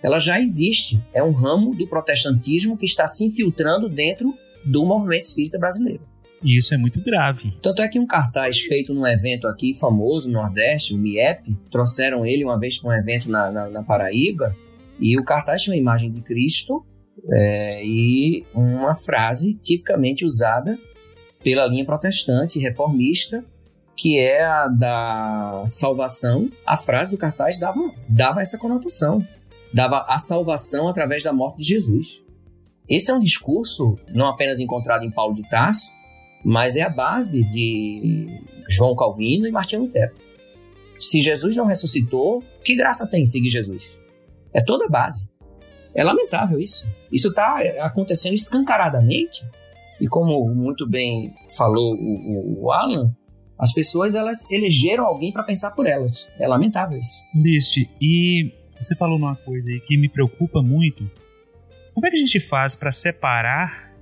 ela 0.00 0.20
já 0.20 0.40
existe. 0.40 1.02
É 1.12 1.20
um 1.20 1.32
ramo 1.32 1.74
do 1.74 1.88
protestantismo 1.88 2.76
que 2.76 2.86
está 2.86 3.08
se 3.08 3.24
infiltrando 3.24 3.88
dentro 3.88 4.32
do 4.64 4.86
movimento 4.86 5.22
espírita 5.22 5.58
brasileiro. 5.58 6.00
E 6.44 6.56
isso 6.56 6.72
é 6.72 6.78
muito 6.78 7.02
grave. 7.02 7.58
Tanto 7.60 7.82
é 7.82 7.88
que 7.88 7.98
um 7.98 8.06
cartaz 8.06 8.60
feito 8.60 8.94
num 8.94 9.04
evento 9.04 9.48
aqui 9.48 9.74
famoso 9.76 10.30
no 10.30 10.40
Nordeste, 10.40 10.94
o 10.94 10.96
MIEP, 10.96 11.56
trouxeram 11.72 12.24
ele 12.24 12.44
uma 12.44 12.56
vez 12.56 12.78
para 12.78 12.90
um 12.90 12.92
evento 12.92 13.28
na, 13.28 13.50
na, 13.50 13.68
na 13.68 13.82
Paraíba, 13.82 14.54
e 15.00 15.18
o 15.18 15.24
cartaz 15.24 15.62
tinha 15.62 15.74
uma 15.74 15.80
imagem 15.80 16.10
de 16.10 16.20
Cristo 16.20 16.84
é, 17.30 17.84
e 17.84 18.44
uma 18.54 18.94
frase 18.94 19.54
tipicamente 19.54 20.24
usada 20.24 20.78
pela 21.42 21.66
linha 21.66 21.84
protestante 21.84 22.58
reformista, 22.58 23.44
que 23.96 24.18
é 24.18 24.44
a 24.44 24.68
da 24.68 25.62
salvação. 25.66 26.50
A 26.66 26.76
frase 26.76 27.10
do 27.10 27.18
cartaz 27.18 27.58
dava, 27.58 27.80
dava 28.08 28.40
essa 28.40 28.58
conotação, 28.58 29.26
dava 29.72 30.04
a 30.08 30.18
salvação 30.18 30.88
através 30.88 31.22
da 31.22 31.32
morte 31.32 31.58
de 31.58 31.64
Jesus. 31.64 32.20
Esse 32.88 33.10
é 33.10 33.14
um 33.14 33.20
discurso 33.20 33.98
não 34.14 34.26
apenas 34.26 34.60
encontrado 34.60 35.04
em 35.04 35.10
Paulo 35.10 35.34
de 35.34 35.46
Tarso, 35.48 35.92
mas 36.44 36.76
é 36.76 36.82
a 36.82 36.88
base 36.88 37.44
de 37.44 38.26
João 38.68 38.96
Calvino 38.96 39.46
e 39.46 39.50
Martinho 39.50 39.82
Lutero. 39.82 40.14
Se 40.98 41.20
Jesus 41.20 41.56
não 41.56 41.66
ressuscitou, 41.66 42.42
que 42.64 42.74
graça 42.74 43.06
tem 43.06 43.26
seguir 43.26 43.50
Jesus? 43.50 43.97
É 44.52 44.62
toda 44.62 44.86
a 44.86 44.88
base. 44.88 45.28
É 45.94 46.04
lamentável 46.04 46.58
isso. 46.60 46.86
Isso 47.10 47.28
está 47.28 47.58
acontecendo 47.80 48.34
escancaradamente. 48.34 49.44
E 50.00 50.06
como 50.06 50.48
muito 50.54 50.88
bem 50.88 51.34
falou 51.56 51.94
o, 51.94 52.64
o 52.64 52.72
Alan, 52.72 53.14
as 53.58 53.72
pessoas 53.72 54.14
elas 54.14 54.48
elegeram 54.50 55.04
alguém 55.04 55.32
para 55.32 55.42
pensar 55.42 55.72
por 55.72 55.86
elas. 55.86 56.28
É 56.38 56.46
lamentável 56.46 56.98
isso. 57.00 57.22
List, 57.34 57.76
e 58.00 58.52
você 58.78 58.94
falou 58.94 59.16
uma 59.18 59.34
coisa 59.34 59.68
aí 59.68 59.80
que 59.80 59.96
me 59.96 60.08
preocupa 60.08 60.62
muito. 60.62 61.10
Como 61.94 62.06
é 62.06 62.10
que 62.10 62.16
a 62.16 62.20
gente 62.20 62.38
faz 62.38 62.76
para 62.76 62.92
separar 62.92 63.92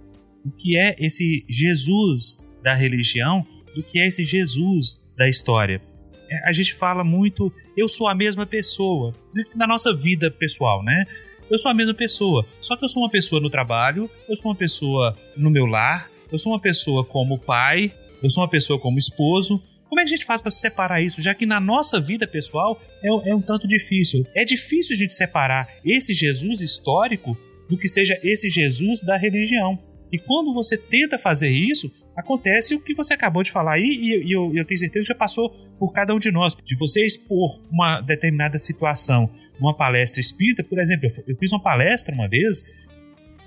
o 0.44 0.50
que 0.50 0.78
é 0.78 0.94
esse 0.98 1.44
Jesus 1.48 2.38
da 2.62 2.74
religião 2.74 3.44
do 3.74 3.82
que 3.82 3.98
é 3.98 4.06
esse 4.06 4.24
Jesus 4.24 5.00
da 5.16 5.28
história. 5.28 5.80
É, 6.28 6.48
a 6.48 6.52
gente 6.52 6.74
fala 6.74 7.04
muito, 7.04 7.52
eu 7.76 7.88
sou 7.88 8.08
a 8.08 8.14
mesma 8.14 8.46
pessoa, 8.46 9.14
na 9.54 9.66
nossa 9.66 9.94
vida 9.94 10.30
pessoal, 10.30 10.82
né? 10.82 11.06
Eu 11.50 11.58
sou 11.58 11.70
a 11.70 11.74
mesma 11.74 11.94
pessoa, 11.94 12.44
só 12.60 12.76
que 12.76 12.84
eu 12.84 12.88
sou 12.88 13.02
uma 13.02 13.10
pessoa 13.10 13.40
no 13.40 13.48
trabalho, 13.48 14.10
eu 14.28 14.36
sou 14.36 14.50
uma 14.50 14.56
pessoa 14.56 15.16
no 15.36 15.48
meu 15.50 15.64
lar, 15.64 16.10
eu 16.30 16.38
sou 16.38 16.52
uma 16.52 16.60
pessoa 16.60 17.04
como 17.04 17.38
pai, 17.38 17.92
eu 18.22 18.28
sou 18.28 18.42
uma 18.42 18.50
pessoa 18.50 18.78
como 18.78 18.98
esposo. 18.98 19.62
Como 19.88 20.00
é 20.00 20.04
que 20.04 20.12
a 20.12 20.16
gente 20.16 20.26
faz 20.26 20.40
para 20.40 20.50
separar 20.50 21.00
isso? 21.00 21.22
Já 21.22 21.32
que 21.32 21.46
na 21.46 21.60
nossa 21.60 22.00
vida 22.00 22.26
pessoal 22.26 22.80
é, 23.02 23.30
é 23.30 23.34
um 23.34 23.40
tanto 23.40 23.68
difícil. 23.68 24.26
É 24.34 24.44
difícil 24.44 24.94
a 24.94 24.98
gente 24.98 25.14
separar 25.14 25.68
esse 25.84 26.12
Jesus 26.12 26.60
histórico 26.60 27.36
do 27.68 27.78
que 27.78 27.88
seja 27.88 28.18
esse 28.22 28.48
Jesus 28.48 29.02
da 29.02 29.16
religião. 29.16 29.78
E 30.12 30.18
quando 30.18 30.52
você 30.52 30.76
tenta 30.76 31.18
fazer 31.18 31.50
isso, 31.50 31.90
acontece 32.16 32.74
o 32.74 32.80
que 32.80 32.94
você 32.94 33.14
acabou 33.14 33.42
de 33.42 33.52
falar 33.52 33.74
aí, 33.74 33.84
e, 33.84 34.28
e 34.28 34.32
eu, 34.32 34.50
eu, 34.54 34.64
tenho 34.64 34.80
certeza 34.80 35.04
que 35.04 35.08
já 35.08 35.14
passou 35.14 35.50
por 35.78 35.92
cada 35.92 36.14
um 36.14 36.18
de 36.18 36.30
nós. 36.30 36.56
De 36.64 36.74
você 36.74 37.04
expor 37.04 37.60
uma 37.70 38.00
determinada 38.00 38.56
situação 38.56 39.30
numa 39.60 39.74
palestra 39.74 40.20
espírita, 40.20 40.64
por 40.64 40.78
exemplo, 40.78 41.06
eu, 41.06 41.24
eu 41.28 41.36
fiz 41.36 41.52
uma 41.52 41.62
palestra 41.62 42.14
uma 42.14 42.28
vez 42.28 42.64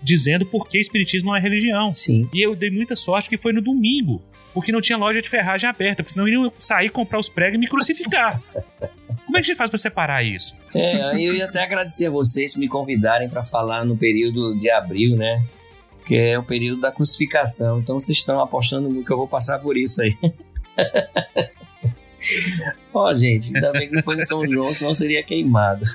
dizendo 0.01 0.45
por 0.45 0.67
que 0.67 0.77
espiritismo 0.77 1.29
não 1.29 1.37
é 1.37 1.41
religião. 1.41 1.93
Sim. 1.95 2.29
E 2.33 2.45
eu 2.45 2.55
dei 2.55 2.69
muita 2.69 2.95
sorte 2.95 3.27
que 3.27 3.37
foi 3.37 3.51
no 3.51 3.61
domingo, 3.61 4.21
porque 4.53 4.71
não 4.71 4.81
tinha 4.81 4.97
loja 4.97 5.21
de 5.21 5.29
ferragem 5.29 5.67
aberta, 5.67 6.03
porque 6.03 6.13
senão 6.13 6.27
iriam 6.27 6.51
sair, 6.59 6.89
comprar 6.89 7.19
os 7.19 7.27
pregos 7.27 7.55
e 7.55 7.57
me 7.57 7.67
crucificar. 7.67 8.41
Como 9.25 9.37
é 9.37 9.41
que 9.41 9.45
a 9.45 9.49
gente 9.49 9.57
faz 9.57 9.69
para 9.69 9.77
separar 9.77 10.23
isso? 10.23 10.55
É, 10.73 11.13
eu 11.13 11.35
ia 11.35 11.45
até 11.45 11.63
agradecer 11.63 12.07
a 12.07 12.09
vocês 12.09 12.53
por 12.53 12.59
me 12.59 12.67
convidarem 12.67 13.29
para 13.29 13.43
falar 13.43 13.85
no 13.85 13.95
período 13.95 14.57
de 14.57 14.71
abril, 14.71 15.15
né? 15.15 15.45
Que 16.09 16.15
é 16.15 16.39
o 16.39 16.43
período 16.43 16.81
da 16.81 16.91
crucificação. 16.91 17.77
Então 17.77 17.99
vocês 17.99 18.17
estão 18.17 18.41
apostando 18.41 19.05
que 19.05 19.13
eu 19.13 19.17
vou 19.17 19.27
passar 19.27 19.59
por 19.59 19.77
isso 19.77 20.01
aí. 20.01 20.17
Ó, 22.91 23.11
oh, 23.11 23.13
gente, 23.13 23.55
ainda 23.55 23.71
bem 23.71 23.87
que 23.87 23.93
não 23.93 24.01
foi 24.01 24.15
em 24.15 24.23
São 24.23 24.43
João, 24.47 24.73
senão 24.73 24.91
seria 24.91 25.21
queimado. 25.21 25.85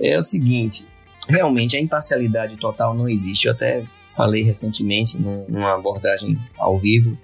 É 0.00 0.18
o 0.18 0.20
seguinte, 0.20 0.84
realmente 1.28 1.76
a 1.76 1.80
imparcialidade 1.80 2.56
total 2.56 2.92
não 2.92 3.08
existe. 3.08 3.46
Eu 3.46 3.52
até 3.52 3.84
falei 4.04 4.42
recentemente 4.42 5.16
numa 5.16 5.76
abordagem 5.76 6.36
ao 6.58 6.76
vivo 6.76 7.16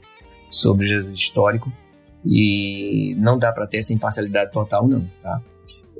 sobre 0.48 0.86
Jesus 0.86 1.16
histórico 1.16 1.72
e 2.24 3.16
não 3.18 3.36
dá 3.36 3.50
para 3.50 3.66
ter 3.66 3.78
essa 3.78 3.92
imparcialidade 3.92 4.52
total 4.52 4.86
não, 4.86 5.10
tá? 5.20 5.42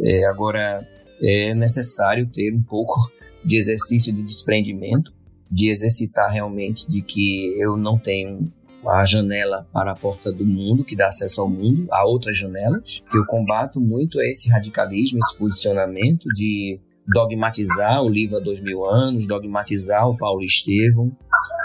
É, 0.01 0.24
agora 0.26 0.89
é 1.20 1.53
necessário 1.53 2.28
ter 2.28 2.55
um 2.55 2.62
pouco 2.62 3.11
de 3.45 3.57
exercício 3.57 4.12
de 4.12 4.22
desprendimento, 4.22 5.12
de 5.51 5.71
exercitar 5.71 6.31
realmente 6.31 6.89
de 6.89 7.03
que 7.03 7.55
eu 7.59 7.77
não 7.77 7.99
tenho 7.99 8.53
a 8.87 9.05
janela 9.05 9.67
para 9.73 9.93
a 9.93 9.95
porta 9.95 10.31
do 10.33 10.45
mundo, 10.45 10.85
que 10.85 10.97
dá 10.97 11.07
acesso 11.07 11.41
ao 11.41 11.49
mundo, 11.49 11.87
há 11.91 12.07
outras 12.07 12.37
janelas, 12.37 13.03
que 13.11 13.17
eu 13.17 13.27
combato 13.27 13.81
muito 13.81 14.21
esse 14.21 14.49
radicalismo, 14.51 15.19
esse 15.19 15.37
posicionamento 15.37 16.29
de 16.29 16.79
dogmatizar 17.07 18.03
o 18.03 18.09
livro 18.09 18.37
há 18.37 18.41
dois 18.41 18.61
mil 18.61 18.85
anos, 18.85 19.27
dogmatizar 19.27 20.09
o 20.09 20.17
Paulo 20.17 20.43
Estevão, 20.43 21.11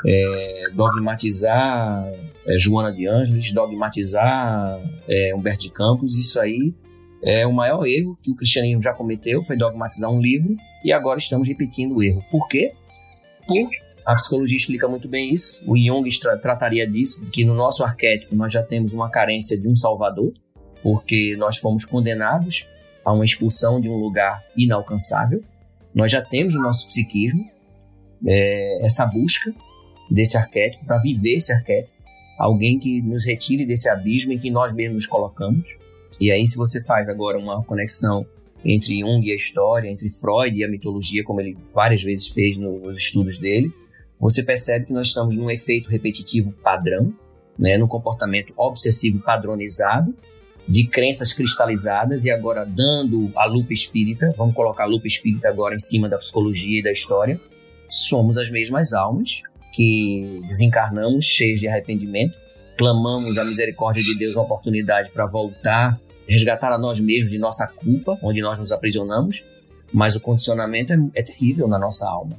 é, 0.05 0.63
dogmatizar 0.73 2.05
é, 2.47 2.57
Joana 2.57 2.91
de 2.91 3.07
Ângeles, 3.07 3.51
dogmatizar 3.51 4.79
é, 5.07 5.35
Humberto 5.35 5.63
de 5.63 5.71
Campos, 5.71 6.17
isso 6.17 6.39
aí 6.39 6.73
é 7.21 7.47
o 7.47 7.53
maior 7.53 7.85
erro 7.85 8.17
que 8.21 8.31
o 8.31 8.35
cristianismo 8.35 8.81
já 8.81 8.93
cometeu, 8.93 9.41
foi 9.43 9.55
dogmatizar 9.55 10.11
um 10.11 10.19
livro, 10.19 10.55
e 10.83 10.91
agora 10.91 11.17
estamos 11.17 11.47
repetindo 11.47 11.95
o 11.95 12.03
erro. 12.03 12.21
Por 12.29 12.47
quê? 12.47 12.73
Por 13.47 13.69
a 14.05 14.15
psicologia 14.15 14.57
explica 14.57 14.87
muito 14.87 15.07
bem 15.07 15.33
isso. 15.33 15.63
O 15.65 15.77
Jung 15.77 16.07
tra 16.19 16.37
trataria 16.37 16.89
disso, 16.89 17.23
de 17.23 17.31
que 17.31 17.45
no 17.45 17.53
nosso 17.53 17.83
arquétipo 17.83 18.35
nós 18.35 18.51
já 18.51 18.61
temos 18.61 18.93
uma 18.93 19.09
carência 19.09 19.57
de 19.59 19.67
um 19.67 19.75
salvador, 19.75 20.33
porque 20.81 21.35
nós 21.37 21.57
fomos 21.57 21.85
condenados 21.85 22.67
a 23.05 23.13
uma 23.13 23.23
expulsão 23.23 23.79
de 23.79 23.89
um 23.89 23.95
lugar 23.95 24.43
inalcançável. 24.57 25.41
Nós 25.93 26.11
já 26.11 26.21
temos 26.21 26.55
no 26.55 26.61
nosso 26.61 26.87
psiquismo 26.87 27.49
é, 28.25 28.85
essa 28.85 29.05
busca 29.05 29.53
desse 30.09 30.37
arquétipo, 30.37 30.85
para 30.85 30.97
viver 30.99 31.37
esse 31.37 31.53
arquétipo, 31.53 31.93
alguém 32.37 32.77
que 32.77 33.01
nos 33.01 33.25
retire 33.25 33.65
desse 33.65 33.89
abismo 33.89 34.33
em 34.33 34.39
que 34.39 34.51
nós 34.51 34.73
mesmos 34.73 34.95
nos 34.95 35.07
colocamos. 35.07 35.67
E 36.19 36.31
aí, 36.31 36.45
se 36.45 36.57
você 36.57 36.83
faz 36.83 37.07
agora 37.07 37.37
uma 37.37 37.63
conexão 37.63 38.25
entre 38.65 38.99
Jung 38.99 39.25
e 39.25 39.31
a 39.31 39.35
história, 39.35 39.89
entre 39.89 40.09
Freud 40.09 40.57
e 40.57 40.63
a 40.63 40.69
mitologia, 40.69 41.23
como 41.23 41.41
ele 41.41 41.57
várias 41.73 42.01
vezes 42.01 42.29
fez 42.29 42.57
nos 42.57 42.97
estudos 42.97 43.37
dele, 43.37 43.71
você 44.19 44.41
percebe 44.41 44.85
que 44.85 44.93
nós 44.93 45.07
estamos 45.07 45.35
num 45.35 45.49
efeito 45.49 45.89
repetitivo 45.89 46.53
padrão, 46.63 47.13
né, 47.59 47.77
no 47.77 47.87
comportamento 47.87 48.53
obsessivo 48.55 49.19
padronizado, 49.19 50.13
de 50.67 50.87
crenças 50.87 51.33
cristalizadas 51.33 52.23
e 52.23 52.31
agora 52.31 52.65
dando 52.65 53.31
a 53.35 53.45
lupa 53.45 53.73
espírita, 53.73 54.33
vamos 54.37 54.55
colocar 54.55 54.83
a 54.83 54.87
lupa 54.87 55.07
espírita 55.07 55.49
agora 55.49 55.75
em 55.75 55.79
cima 55.79 56.07
da 56.07 56.17
psicologia 56.17 56.79
e 56.79 56.83
da 56.83 56.91
história, 56.91 57.39
somos 57.89 58.37
as 58.37 58.49
mesmas 58.49 58.93
almas 58.93 59.41
que 59.73 60.41
desencarnamos 60.47 61.25
cheios 61.25 61.59
de 61.59 61.67
arrependimento, 61.67 62.37
clamamos 62.77 63.37
a 63.37 63.43
misericórdia 63.43 64.03
de 64.03 64.17
Deus 64.17 64.35
uma 64.35 64.43
oportunidade 64.43 65.11
para 65.11 65.25
voltar, 65.25 65.99
resgatar 66.27 66.71
a 66.71 66.77
nós 66.77 66.99
mesmos 66.99 67.31
de 67.31 67.39
nossa 67.39 67.67
culpa, 67.67 68.17
onde 68.21 68.41
nós 68.41 68.59
nos 68.59 68.71
aprisionamos, 68.71 69.43
mas 69.91 70.15
o 70.15 70.21
condicionamento 70.21 70.93
é, 70.93 70.97
é 71.15 71.23
terrível 71.23 71.67
na 71.67 71.77
nossa 71.77 72.07
alma. 72.07 72.37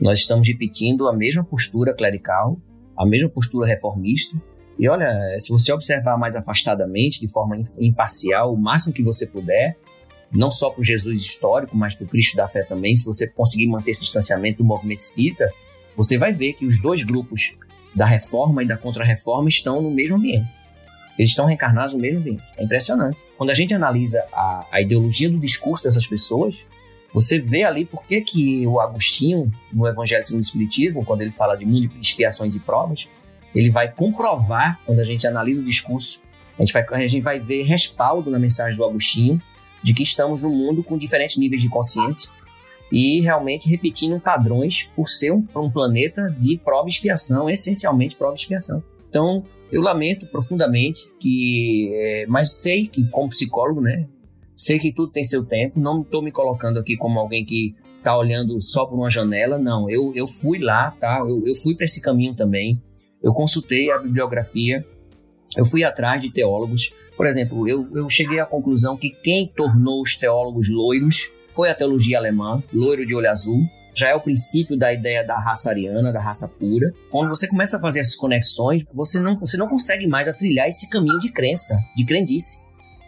Nós 0.00 0.18
estamos 0.18 0.46
repetindo 0.46 1.08
a 1.08 1.12
mesma 1.12 1.44
postura 1.44 1.94
clerical, 1.94 2.58
a 2.96 3.06
mesma 3.06 3.28
postura 3.28 3.66
reformista, 3.66 4.36
e 4.78 4.88
olha, 4.88 5.38
se 5.38 5.50
você 5.50 5.72
observar 5.72 6.18
mais 6.18 6.34
afastadamente, 6.34 7.20
de 7.20 7.28
forma 7.28 7.62
imparcial, 7.78 8.52
o 8.52 8.56
máximo 8.56 8.92
que 8.92 9.02
você 9.02 9.26
puder, 9.26 9.76
não 10.32 10.50
só 10.50 10.68
para 10.68 10.80
o 10.80 10.84
Jesus 10.84 11.22
histórico, 11.22 11.76
mas 11.76 11.94
para 11.94 12.04
o 12.04 12.08
Cristo 12.08 12.36
da 12.36 12.48
fé 12.48 12.64
também, 12.64 12.94
se 12.96 13.04
você 13.04 13.26
conseguir 13.26 13.68
manter 13.68 13.92
esse 13.92 14.02
distanciamento 14.02 14.58
do 14.58 14.64
movimento 14.64 14.98
espírita, 14.98 15.48
você 15.96 16.18
vai 16.18 16.32
ver 16.32 16.54
que 16.54 16.66
os 16.66 16.82
dois 16.82 17.04
grupos 17.04 17.56
da 17.94 18.04
reforma 18.04 18.64
e 18.64 18.66
da 18.66 18.76
contra-reforma 18.76 19.48
estão 19.48 19.80
no 19.80 19.90
mesmo 19.92 20.16
ambiente. 20.16 20.50
Eles 21.18 21.30
estão 21.30 21.46
reencarnados 21.46 21.94
no 21.94 22.00
mesmo 22.00 22.18
ambiente. 22.18 22.42
É 22.56 22.64
impressionante. 22.64 23.18
Quando 23.36 23.50
a 23.50 23.54
gente 23.54 23.72
analisa 23.72 24.24
a, 24.32 24.66
a 24.72 24.80
ideologia 24.80 25.30
do 25.30 25.38
discurso 25.38 25.84
dessas 25.84 26.06
pessoas, 26.06 26.64
você 27.12 27.38
vê 27.38 27.62
ali 27.62 27.84
por 27.84 28.04
que, 28.04 28.20
que 28.20 28.66
o 28.66 28.80
Agostinho, 28.80 29.50
no 29.72 29.86
Evangelho 29.86 30.24
segundo 30.24 30.42
o 30.42 30.46
Espiritismo, 30.46 31.04
quando 31.04 31.22
ele 31.22 31.30
fala 31.30 31.56
de 31.56 31.64
de 31.64 32.00
expiações 32.00 32.56
e 32.56 32.60
provas, 32.60 33.08
ele 33.54 33.70
vai 33.70 33.90
comprovar, 33.90 34.80
quando 34.84 34.98
a 34.98 35.04
gente 35.04 35.24
analisa 35.26 35.62
o 35.62 35.64
discurso, 35.64 36.20
a 36.58 36.62
gente 36.62 36.72
vai, 36.72 36.84
a 36.90 37.06
gente 37.06 37.22
vai 37.22 37.38
ver 37.38 37.62
respaldo 37.62 38.30
na 38.30 38.38
mensagem 38.38 38.76
do 38.76 38.84
Agostinho 38.84 39.40
de 39.82 39.92
que 39.92 40.02
estamos 40.02 40.42
num 40.42 40.50
mundo 40.50 40.82
com 40.82 40.96
diferentes 40.96 41.36
níveis 41.36 41.62
de 41.62 41.68
consciência 41.68 42.30
e 42.90 43.20
realmente 43.20 43.68
repetindo 43.68 44.18
padrões 44.18 44.90
por 44.96 45.08
ser 45.08 45.32
um, 45.32 45.46
um 45.54 45.70
planeta 45.70 46.34
de 46.36 46.56
prova 46.56 46.88
e 46.88 46.90
expiação, 46.90 47.48
essencialmente 47.50 48.16
prova 48.16 48.34
e 48.34 48.38
expiação. 48.38 48.82
Então, 49.08 49.44
eu 49.70 49.82
lamento 49.82 50.26
profundamente 50.26 51.08
que, 51.18 51.90
é, 51.92 52.26
mas 52.26 52.60
sei 52.60 52.86
que 52.86 53.08
como 53.10 53.28
psicólogo, 53.28 53.80
né, 53.80 54.06
sei 54.56 54.78
que 54.78 54.92
tudo 54.92 55.12
tem 55.12 55.24
seu 55.24 55.44
tempo. 55.44 55.80
Não 55.80 56.02
estou 56.02 56.22
me 56.22 56.30
colocando 56.30 56.78
aqui 56.78 56.96
como 56.96 57.18
alguém 57.18 57.44
que 57.44 57.74
está 57.98 58.16
olhando 58.16 58.60
só 58.60 58.84
por 58.84 58.96
uma 58.96 59.10
janela. 59.10 59.58
Não, 59.58 59.88
eu, 59.88 60.12
eu 60.14 60.26
fui 60.26 60.58
lá, 60.58 60.90
tá? 60.92 61.18
Eu, 61.20 61.42
eu 61.46 61.54
fui 61.54 61.74
para 61.74 61.84
esse 61.84 62.00
caminho 62.00 62.34
também. 62.34 62.80
Eu 63.22 63.32
consultei 63.32 63.90
a 63.90 63.98
bibliografia, 63.98 64.84
eu 65.56 65.64
fui 65.64 65.82
atrás 65.82 66.22
de 66.22 66.30
teólogos. 66.32 66.92
Por 67.16 67.26
exemplo, 67.26 67.66
eu, 67.66 67.88
eu 67.94 68.08
cheguei 68.10 68.40
à 68.40 68.46
conclusão 68.46 68.96
que 68.96 69.10
quem 69.10 69.46
tornou 69.46 70.02
os 70.02 70.16
teólogos 70.16 70.68
loiros 70.68 71.30
foi 71.52 71.70
a 71.70 71.74
teologia 71.74 72.18
alemã, 72.18 72.62
loiro 72.72 73.06
de 73.06 73.14
olho 73.14 73.30
azul. 73.30 73.62
Já 73.94 74.08
é 74.08 74.14
o 74.14 74.20
princípio 74.20 74.76
da 74.76 74.92
ideia 74.92 75.24
da 75.24 75.38
raça 75.38 75.70
ariana, 75.70 76.12
da 76.12 76.20
raça 76.20 76.48
pura. 76.48 76.92
Quando 77.10 77.28
você 77.28 77.46
começa 77.46 77.76
a 77.76 77.80
fazer 77.80 78.00
essas 78.00 78.16
conexões, 78.16 78.84
você 78.92 79.20
não, 79.20 79.38
você 79.38 79.56
não 79.56 79.68
consegue 79.68 80.06
mais 80.06 80.30
trilhar 80.36 80.66
esse 80.66 80.90
caminho 80.90 81.18
de 81.20 81.30
crença, 81.30 81.78
de 81.96 82.04
crendice. 82.04 82.62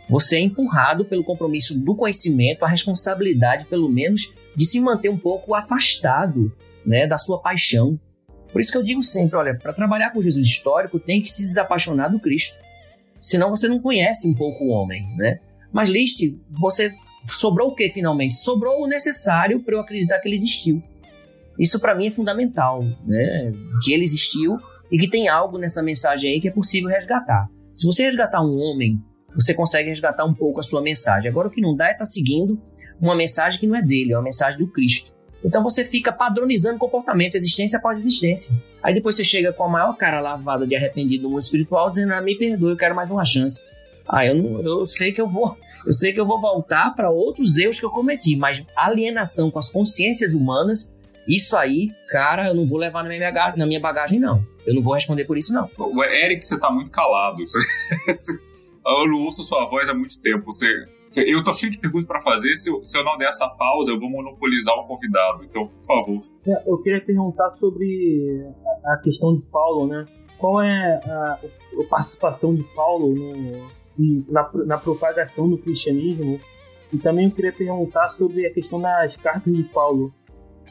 Você 0.08 0.36
é 0.36 0.40
empurrado 0.40 1.04
pelo 1.04 1.24
compromisso 1.24 1.76
do 1.76 1.96
conhecimento, 1.96 2.64
a 2.64 2.68
responsabilidade, 2.68 3.66
pelo 3.66 3.88
menos, 3.88 4.32
de 4.54 4.64
se 4.64 4.80
manter 4.80 5.08
um 5.08 5.18
pouco 5.18 5.54
afastado 5.54 6.56
né, 6.84 7.06
da 7.06 7.18
sua 7.18 7.40
paixão. 7.40 7.98
Por 8.52 8.60
isso 8.60 8.70
que 8.70 8.78
eu 8.78 8.82
digo 8.82 9.02
sempre, 9.02 9.36
olha, 9.36 9.58
para 9.58 9.72
trabalhar 9.72 10.10
com 10.10 10.22
Jesus 10.22 10.46
histórico 10.46 11.00
tem 11.00 11.20
que 11.20 11.30
se 11.30 11.46
desapaixonar 11.46 12.10
do 12.10 12.20
Cristo. 12.20 12.56
Senão 13.20 13.50
você 13.50 13.66
não 13.66 13.80
conhece 13.80 14.28
um 14.28 14.34
pouco 14.34 14.64
o 14.64 14.68
homem, 14.68 15.04
né? 15.16 15.40
Mas 15.72 15.88
List, 15.88 16.22
você 16.48 16.94
sobrou 17.28 17.68
o 17.68 17.74
que 17.74 17.88
finalmente? 17.88 18.34
Sobrou 18.34 18.82
o 18.82 18.86
necessário 18.86 19.62
para 19.62 19.74
eu 19.74 19.80
acreditar 19.80 20.18
que 20.18 20.28
ele 20.28 20.36
existiu. 20.36 20.82
Isso 21.58 21.80
para 21.80 21.94
mim 21.94 22.06
é 22.06 22.10
fundamental, 22.10 22.82
né? 23.06 23.52
Que 23.82 23.92
ele 23.92 24.04
existiu 24.04 24.58
e 24.90 24.98
que 24.98 25.08
tem 25.08 25.28
algo 25.28 25.58
nessa 25.58 25.82
mensagem 25.82 26.32
aí 26.32 26.40
que 26.40 26.48
é 26.48 26.52
possível 26.52 26.88
resgatar. 26.88 27.48
Se 27.72 27.86
você 27.86 28.04
resgatar 28.04 28.42
um 28.42 28.56
homem, 28.56 29.00
você 29.34 29.52
consegue 29.52 29.88
resgatar 29.88 30.24
um 30.24 30.34
pouco 30.34 30.60
a 30.60 30.62
sua 30.62 30.82
mensagem. 30.82 31.30
Agora 31.30 31.48
o 31.48 31.50
que 31.50 31.60
não 31.60 31.74
dá 31.74 31.88
é 31.88 31.92
estar 31.92 32.00
tá 32.00 32.04
seguindo 32.04 32.60
uma 33.00 33.14
mensagem 33.14 33.60
que 33.60 33.66
não 33.66 33.76
é 33.76 33.82
dele, 33.82 34.12
é 34.12 34.16
uma 34.16 34.24
mensagem 34.24 34.58
do 34.58 34.66
Cristo. 34.66 35.14
Então 35.44 35.62
você 35.62 35.84
fica 35.84 36.10
padronizando 36.12 36.78
comportamento, 36.78 37.36
existência 37.36 37.78
após 37.78 37.98
existência. 37.98 38.50
Aí 38.82 38.94
depois 38.94 39.16
você 39.16 39.24
chega 39.24 39.52
com 39.52 39.64
a 39.64 39.68
maior 39.68 39.96
cara 39.96 40.20
lavada 40.20 40.66
de 40.66 40.74
arrependido 40.74 41.24
no 41.24 41.30
mundo 41.30 41.40
espiritual, 41.40 41.90
dizendo: 41.90 42.12
ah, 42.14 42.20
me 42.20 42.36
perdoe, 42.36 42.70
eu 42.70 42.76
quero 42.76 42.94
mais 42.94 43.10
uma 43.10 43.24
chance. 43.24 43.62
Ah, 44.08 44.26
eu, 44.26 44.34
não, 44.34 44.60
eu 44.60 44.84
sei 44.84 45.12
que 45.12 45.20
eu 45.20 45.28
vou, 45.28 45.56
eu 45.86 45.92
sei 45.92 46.12
que 46.12 46.20
eu 46.20 46.26
vou 46.26 46.40
voltar 46.40 46.94
para 46.94 47.10
outros 47.10 47.56
erros 47.56 47.78
que 47.78 47.86
eu 47.86 47.90
cometi, 47.90 48.36
mas 48.36 48.64
alienação 48.76 49.50
com 49.50 49.58
as 49.58 49.68
consciências 49.68 50.34
humanas, 50.34 50.90
isso 51.28 51.56
aí, 51.56 51.90
cara, 52.08 52.48
eu 52.48 52.54
não 52.54 52.66
vou 52.66 52.78
levar 52.78 53.02
na 53.02 53.08
minha, 53.08 53.20
bagagem, 53.20 53.58
na 53.58 53.66
minha 53.66 53.80
bagagem, 53.80 54.20
não. 54.20 54.46
Eu 54.64 54.74
não 54.74 54.82
vou 54.82 54.94
responder 54.94 55.24
por 55.24 55.36
isso, 55.36 55.52
não. 55.52 55.68
O 55.76 56.04
Eric, 56.04 56.44
você 56.44 56.58
tá 56.58 56.70
muito 56.70 56.90
calado. 56.90 57.38
eu 58.86 59.08
não 59.08 59.24
ouço 59.24 59.42
sua 59.42 59.64
voz 59.66 59.88
há 59.88 59.94
muito 59.94 60.20
tempo. 60.20 60.44
Você, 60.46 60.66
eu 61.14 61.42
tô 61.42 61.52
cheio 61.52 61.72
de 61.72 61.78
perguntas 61.78 62.06
para 62.06 62.20
fazer. 62.20 62.54
Se 62.56 62.70
eu, 62.70 62.84
se 62.86 62.96
eu 62.96 63.04
não 63.04 63.18
der 63.18 63.28
essa 63.28 63.48
pausa, 63.48 63.90
eu 63.90 63.98
vou 63.98 64.08
monopolizar 64.08 64.76
o 64.76 64.86
convidado. 64.86 65.44
Então, 65.44 65.66
por 65.66 65.84
favor. 65.84 66.20
É, 66.46 66.62
eu 66.70 66.78
queria 66.78 67.04
perguntar 67.04 67.50
sobre 67.50 68.44
a 68.84 68.96
questão 68.98 69.36
de 69.36 69.42
Paulo, 69.46 69.88
né? 69.88 70.04
Qual 70.38 70.62
é 70.62 71.00
a, 71.04 71.40
a 71.80 71.88
participação 71.88 72.54
de 72.54 72.62
Paulo 72.74 73.14
no, 73.14 73.68
na, 73.98 74.50
na 74.66 74.78
propagação 74.78 75.48
do 75.48 75.58
cristianismo? 75.58 76.40
E 76.92 76.98
também 76.98 77.26
eu 77.26 77.32
queria 77.32 77.52
perguntar 77.52 78.08
sobre 78.10 78.46
a 78.46 78.52
questão 78.52 78.80
das 78.80 79.16
cartas 79.16 79.54
de 79.54 79.64
Paulo. 79.64 80.14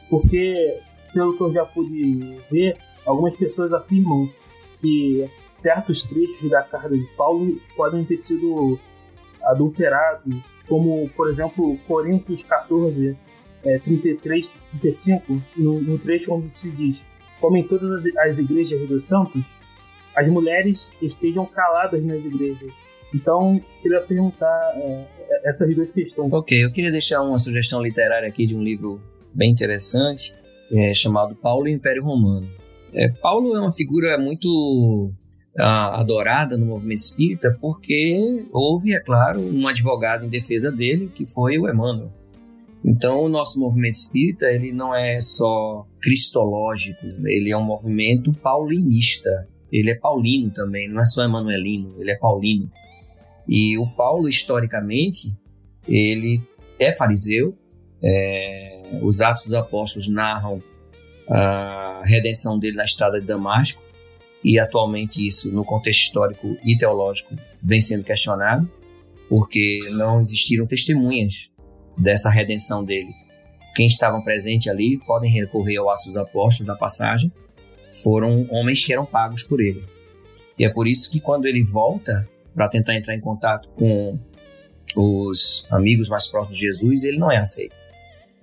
Porque, 0.08 0.80
pelo 1.12 1.36
que 1.36 1.42
eu 1.42 1.52
já 1.52 1.64
pude 1.64 2.38
ver, 2.50 2.76
algumas 3.04 3.36
pessoas 3.36 3.72
afirmam 3.72 4.28
que 4.78 5.28
certos 5.54 6.02
trechos 6.02 6.50
da 6.50 6.62
carta 6.62 6.90
de 6.90 7.06
Paulo 7.16 7.60
podem 7.76 8.04
ter 8.04 8.18
sido 8.18 8.78
adulterados, 9.42 10.34
como, 10.68 11.08
por 11.10 11.30
exemplo, 11.30 11.78
Coríntios 11.86 12.42
14, 12.42 13.16
é, 13.64 13.78
33, 13.78 14.56
35, 14.80 15.42
no, 15.56 15.80
no 15.80 15.98
trecho 15.98 16.34
onde 16.34 16.52
se 16.52 16.70
diz: 16.70 17.04
Como 17.40 17.56
em 17.56 17.66
todas 17.66 17.90
as, 17.92 18.16
as 18.16 18.38
igrejas 18.38 18.88
dos 18.88 19.04
santos, 19.04 19.44
as 20.14 20.28
mulheres 20.28 20.90
estejam 21.00 21.46
caladas 21.46 22.02
nas 22.04 22.24
igrejas. 22.24 22.72
Então, 23.16 23.60
queria 23.82 24.00
perguntar 24.02 24.72
é, 24.76 25.06
essas 25.48 25.74
duas 25.74 25.90
questões. 25.90 26.32
Ok, 26.32 26.64
eu 26.64 26.70
queria 26.70 26.90
deixar 26.90 27.22
uma 27.22 27.38
sugestão 27.38 27.82
literária 27.82 28.28
aqui 28.28 28.46
de 28.46 28.54
um 28.54 28.62
livro 28.62 29.00
bem 29.32 29.50
interessante, 29.50 30.34
é, 30.70 30.92
chamado 30.92 31.34
Paulo 31.34 31.66
e 31.66 31.72
o 31.72 31.74
Império 31.74 32.04
Romano. 32.04 32.48
É, 32.92 33.08
Paulo 33.08 33.56
é 33.56 33.60
uma 33.60 33.72
figura 33.72 34.18
muito 34.18 35.12
adorada 35.58 36.54
no 36.58 36.66
movimento 36.66 36.98
espírita 36.98 37.56
porque 37.58 38.44
houve, 38.52 38.94
é 38.94 39.00
claro, 39.00 39.40
um 39.40 39.66
advogado 39.66 40.26
em 40.26 40.28
defesa 40.28 40.70
dele, 40.70 41.10
que 41.14 41.24
foi 41.26 41.56
o 41.56 41.66
Emmanuel. 41.66 42.12
Então, 42.84 43.22
o 43.22 43.28
nosso 43.28 43.58
movimento 43.58 43.94
espírita 43.94 44.52
ele 44.52 44.70
não 44.70 44.94
é 44.94 45.18
só 45.18 45.86
cristológico, 46.02 47.06
ele 47.24 47.50
é 47.50 47.56
um 47.56 47.64
movimento 47.64 48.32
paulinista. 48.34 49.48
Ele 49.72 49.90
é 49.90 49.94
paulino 49.94 50.50
também, 50.50 50.88
não 50.88 51.00
é 51.00 51.04
só 51.04 51.24
emanuelino, 51.24 51.94
ele 51.98 52.10
é 52.10 52.16
paulino. 52.16 52.70
E 53.48 53.78
o 53.78 53.86
Paulo, 53.86 54.28
historicamente, 54.28 55.34
ele 55.86 56.42
é 56.78 56.92
fariseu. 56.92 57.56
É, 58.02 58.98
os 59.02 59.20
Atos 59.20 59.44
dos 59.44 59.54
Apóstolos 59.54 60.08
narram 60.08 60.62
a 61.28 62.02
redenção 62.04 62.58
dele 62.58 62.76
na 62.76 62.84
estrada 62.84 63.20
de 63.20 63.26
Damasco 63.26 63.82
e 64.44 64.58
atualmente 64.60 65.26
isso, 65.26 65.50
no 65.50 65.64
contexto 65.64 66.02
histórico 66.02 66.56
e 66.64 66.76
teológico, 66.78 67.34
vem 67.60 67.80
sendo 67.80 68.04
questionado, 68.04 68.70
porque 69.28 69.78
não 69.96 70.20
existiram 70.20 70.66
testemunhas 70.66 71.50
dessa 71.98 72.30
redenção 72.30 72.84
dele. 72.84 73.12
Quem 73.74 73.88
estavam 73.88 74.22
presentes 74.22 74.68
ali 74.68 74.98
podem 74.98 75.30
recorrer 75.32 75.78
ao 75.78 75.90
Atos 75.90 76.06
dos 76.06 76.16
Apóstolos 76.16 76.66
da 76.66 76.76
passagem, 76.76 77.32
foram 78.02 78.46
homens 78.50 78.84
que 78.84 78.92
eram 78.92 79.04
pagos 79.04 79.42
por 79.42 79.60
ele. 79.60 79.84
E 80.58 80.64
é 80.64 80.68
por 80.68 80.86
isso 80.86 81.10
que 81.10 81.18
quando 81.18 81.46
ele 81.46 81.62
volta 81.64 82.28
para 82.56 82.68
tentar 82.70 82.96
entrar 82.96 83.14
em 83.14 83.20
contato 83.20 83.68
com 83.76 84.18
os 84.96 85.66
amigos 85.70 86.08
mais 86.08 86.26
próximos 86.26 86.58
de 86.58 86.64
Jesus, 86.64 87.04
ele 87.04 87.18
não 87.18 87.30
é 87.30 87.36
aceito. 87.36 87.76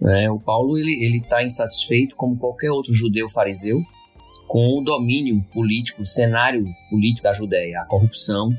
É, 0.06 0.30
o 0.30 0.40
Paulo 0.40 0.78
ele 0.78 1.18
está 1.18 1.44
insatisfeito, 1.44 2.16
como 2.16 2.38
qualquer 2.38 2.70
outro 2.70 2.94
judeu 2.94 3.28
fariseu, 3.28 3.82
com 4.48 4.78
o 4.78 4.84
domínio 4.84 5.44
político, 5.52 6.04
o 6.04 6.06
cenário 6.06 6.64
político 6.92 7.24
da 7.24 7.32
Judéia, 7.32 7.82
a 7.82 7.86
corrupção. 7.86 8.56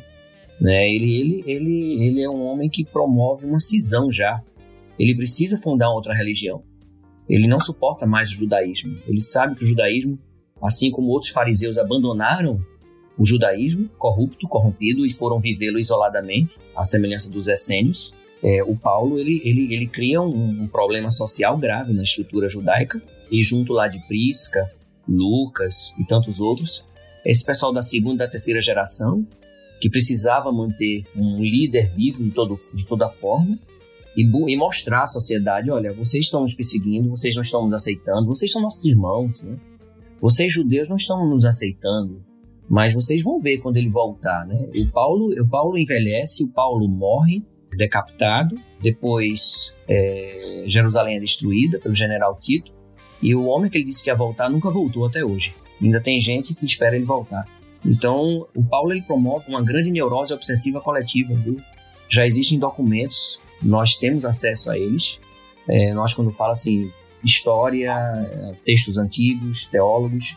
Né? 0.60 0.90
Ele, 0.90 1.20
ele, 1.20 1.44
ele, 1.46 2.04
ele 2.04 2.22
é 2.22 2.28
um 2.28 2.42
homem 2.42 2.68
que 2.68 2.84
promove 2.84 3.46
uma 3.46 3.60
cisão 3.60 4.10
já. 4.10 4.42
Ele 4.98 5.14
precisa 5.14 5.56
fundar 5.56 5.92
outra 5.92 6.14
religião. 6.14 6.64
Ele 7.28 7.46
não 7.46 7.60
suporta 7.60 8.06
mais 8.06 8.30
o 8.30 8.34
judaísmo. 8.34 8.98
Ele 9.06 9.20
sabe 9.20 9.54
que 9.54 9.64
o 9.64 9.68
judaísmo, 9.68 10.18
assim 10.60 10.90
como 10.90 11.08
outros 11.08 11.30
fariseus 11.30 11.78
abandonaram 11.78 12.60
o 13.16 13.24
judaísmo 13.24 13.88
corrupto, 13.98 14.48
corrompido 14.48 15.06
e 15.06 15.12
foram 15.12 15.38
vivê-lo 15.38 15.78
isoladamente, 15.78 16.58
à 16.74 16.84
semelhança 16.84 17.30
dos 17.30 17.48
essênios, 17.48 18.12
é, 18.42 18.62
o 18.62 18.76
Paulo 18.76 19.18
ele, 19.18 19.40
ele, 19.42 19.72
ele 19.72 19.86
cria 19.86 20.20
um, 20.20 20.64
um, 20.64 20.68
problema 20.68 21.10
social 21.10 21.56
grave 21.56 21.94
na 21.94 22.02
estrutura 22.02 22.46
judaica 22.46 23.02
e 23.30 23.42
junto 23.42 23.72
lá 23.72 23.88
de 23.88 23.98
Prisca, 24.06 24.70
Lucas 25.08 25.94
e 25.98 26.04
tantos 26.04 26.40
outros, 26.40 26.84
esse 27.24 27.42
pessoal 27.42 27.72
da 27.72 27.80
segunda 27.80 28.16
e 28.16 28.26
da 28.26 28.30
terceira 28.30 28.60
geração, 28.60 29.26
que 29.80 29.88
precisava 29.88 30.52
manter 30.52 31.06
um 31.16 31.42
líder 31.42 31.90
vivo 31.94 32.22
de, 32.22 32.30
todo, 32.30 32.54
de 32.76 32.86
toda 32.86 33.08
forma 33.08 33.58
e, 34.14 34.22
e 34.22 34.56
mostrar 34.56 35.04
à 35.04 35.06
sociedade: 35.06 35.70
olha, 35.70 35.92
vocês 35.92 36.26
estão 36.26 36.42
nos 36.42 36.54
perseguindo, 36.54 37.08
vocês 37.08 37.34
não 37.34 37.42
estão 37.42 37.64
nos 37.64 37.72
aceitando, 37.72 38.26
vocês 38.26 38.52
são 38.52 38.60
nossos 38.60 38.84
irmãos, 38.84 39.42
né? 39.42 39.56
vocês 40.20 40.52
judeus 40.52 40.88
não 40.88 40.96
estão 40.96 41.26
nos 41.28 41.44
aceitando, 41.44 42.22
mas 42.68 42.94
vocês 42.94 43.22
vão 43.22 43.40
ver 43.40 43.58
quando 43.58 43.76
ele 43.76 43.88
voltar. 43.88 44.46
Né? 44.46 44.70
O, 44.74 44.90
Paulo, 44.90 45.26
o 45.40 45.48
Paulo 45.48 45.78
envelhece, 45.78 46.44
o 46.44 46.48
Paulo 46.48 46.88
morre 46.88 47.42
decapitado, 47.76 48.56
depois 48.80 49.74
é, 49.88 50.64
Jerusalém 50.66 51.16
é 51.16 51.20
destruída 51.20 51.78
pelo 51.78 51.94
general 51.94 52.38
Tito, 52.40 52.72
e 53.20 53.34
o 53.34 53.44
homem 53.46 53.70
que 53.70 53.78
ele 53.78 53.84
disse 53.84 54.04
que 54.04 54.10
ia 54.10 54.14
voltar 54.14 54.48
nunca 54.48 54.70
voltou 54.70 55.04
até 55.04 55.24
hoje. 55.24 55.54
Ainda 55.80 56.00
tem 56.00 56.20
gente 56.20 56.54
que 56.54 56.64
espera 56.64 56.94
ele 56.94 57.04
voltar. 57.04 57.46
Então, 57.84 58.46
o 58.54 58.64
Paulo 58.64 58.92
ele 58.92 59.02
promove 59.02 59.46
uma 59.48 59.62
grande 59.62 59.90
neurose 59.90 60.32
obsessiva 60.32 60.80
coletiva. 60.80 61.34
Viu? 61.34 61.58
Já 62.08 62.26
existem 62.26 62.58
documentos, 62.58 63.40
nós 63.62 63.96
temos 63.96 64.24
acesso 64.24 64.70
a 64.70 64.78
eles. 64.78 65.18
É, 65.68 65.92
nós, 65.92 66.14
quando 66.14 66.30
fala 66.30 66.52
assim, 66.52 66.90
história, 67.22 67.94
textos 68.64 68.98
antigos, 68.98 69.66
teólogos, 69.66 70.36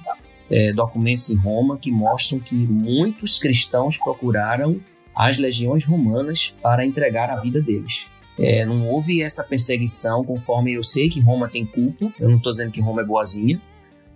é, 0.49 0.71
documentos 0.73 1.29
em 1.29 1.35
Roma 1.35 1.77
que 1.77 1.91
mostram 1.91 2.39
que 2.39 2.55
muitos 2.55 3.37
cristãos 3.39 3.97
procuraram 3.97 4.79
as 5.15 5.37
legiões 5.37 5.83
romanas 5.83 6.53
para 6.61 6.85
entregar 6.85 7.29
a 7.29 7.35
vida 7.37 7.61
deles. 7.61 8.09
É, 8.39 8.63
não 8.63 8.87
houve 8.87 9.23
essa 9.23 9.43
perseguição, 9.43 10.23
conforme 10.23 10.73
eu 10.73 10.83
sei 10.83 11.09
que 11.09 11.19
Roma 11.19 11.49
tem 11.49 11.65
culpa, 11.65 12.13
eu 12.19 12.29
não 12.29 12.37
estou 12.37 12.51
dizendo 12.51 12.71
que 12.71 12.79
Roma 12.79 13.01
é 13.01 13.05
boazinha. 13.05 13.59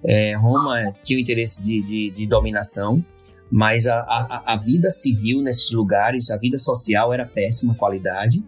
É, 0.03 0.35
Roma 0.35 0.93
tinha 1.03 1.17
o 1.17 1.21
interesse 1.21 1.63
de, 1.63 1.81
de, 1.81 2.11
de 2.11 2.27
dominação, 2.27 3.03
mas 3.51 3.87
a, 3.87 3.99
a, 3.99 4.53
a, 4.53 4.57
vida 4.57 4.89
civil 4.91 5.41
nesses 5.41 5.71
lugares, 5.71 6.29
a 6.29 6.37
vida 6.37 6.57
social 6.57 7.11
era 7.11 7.25
péssima 7.25 7.75
qualidade. 7.75 8.43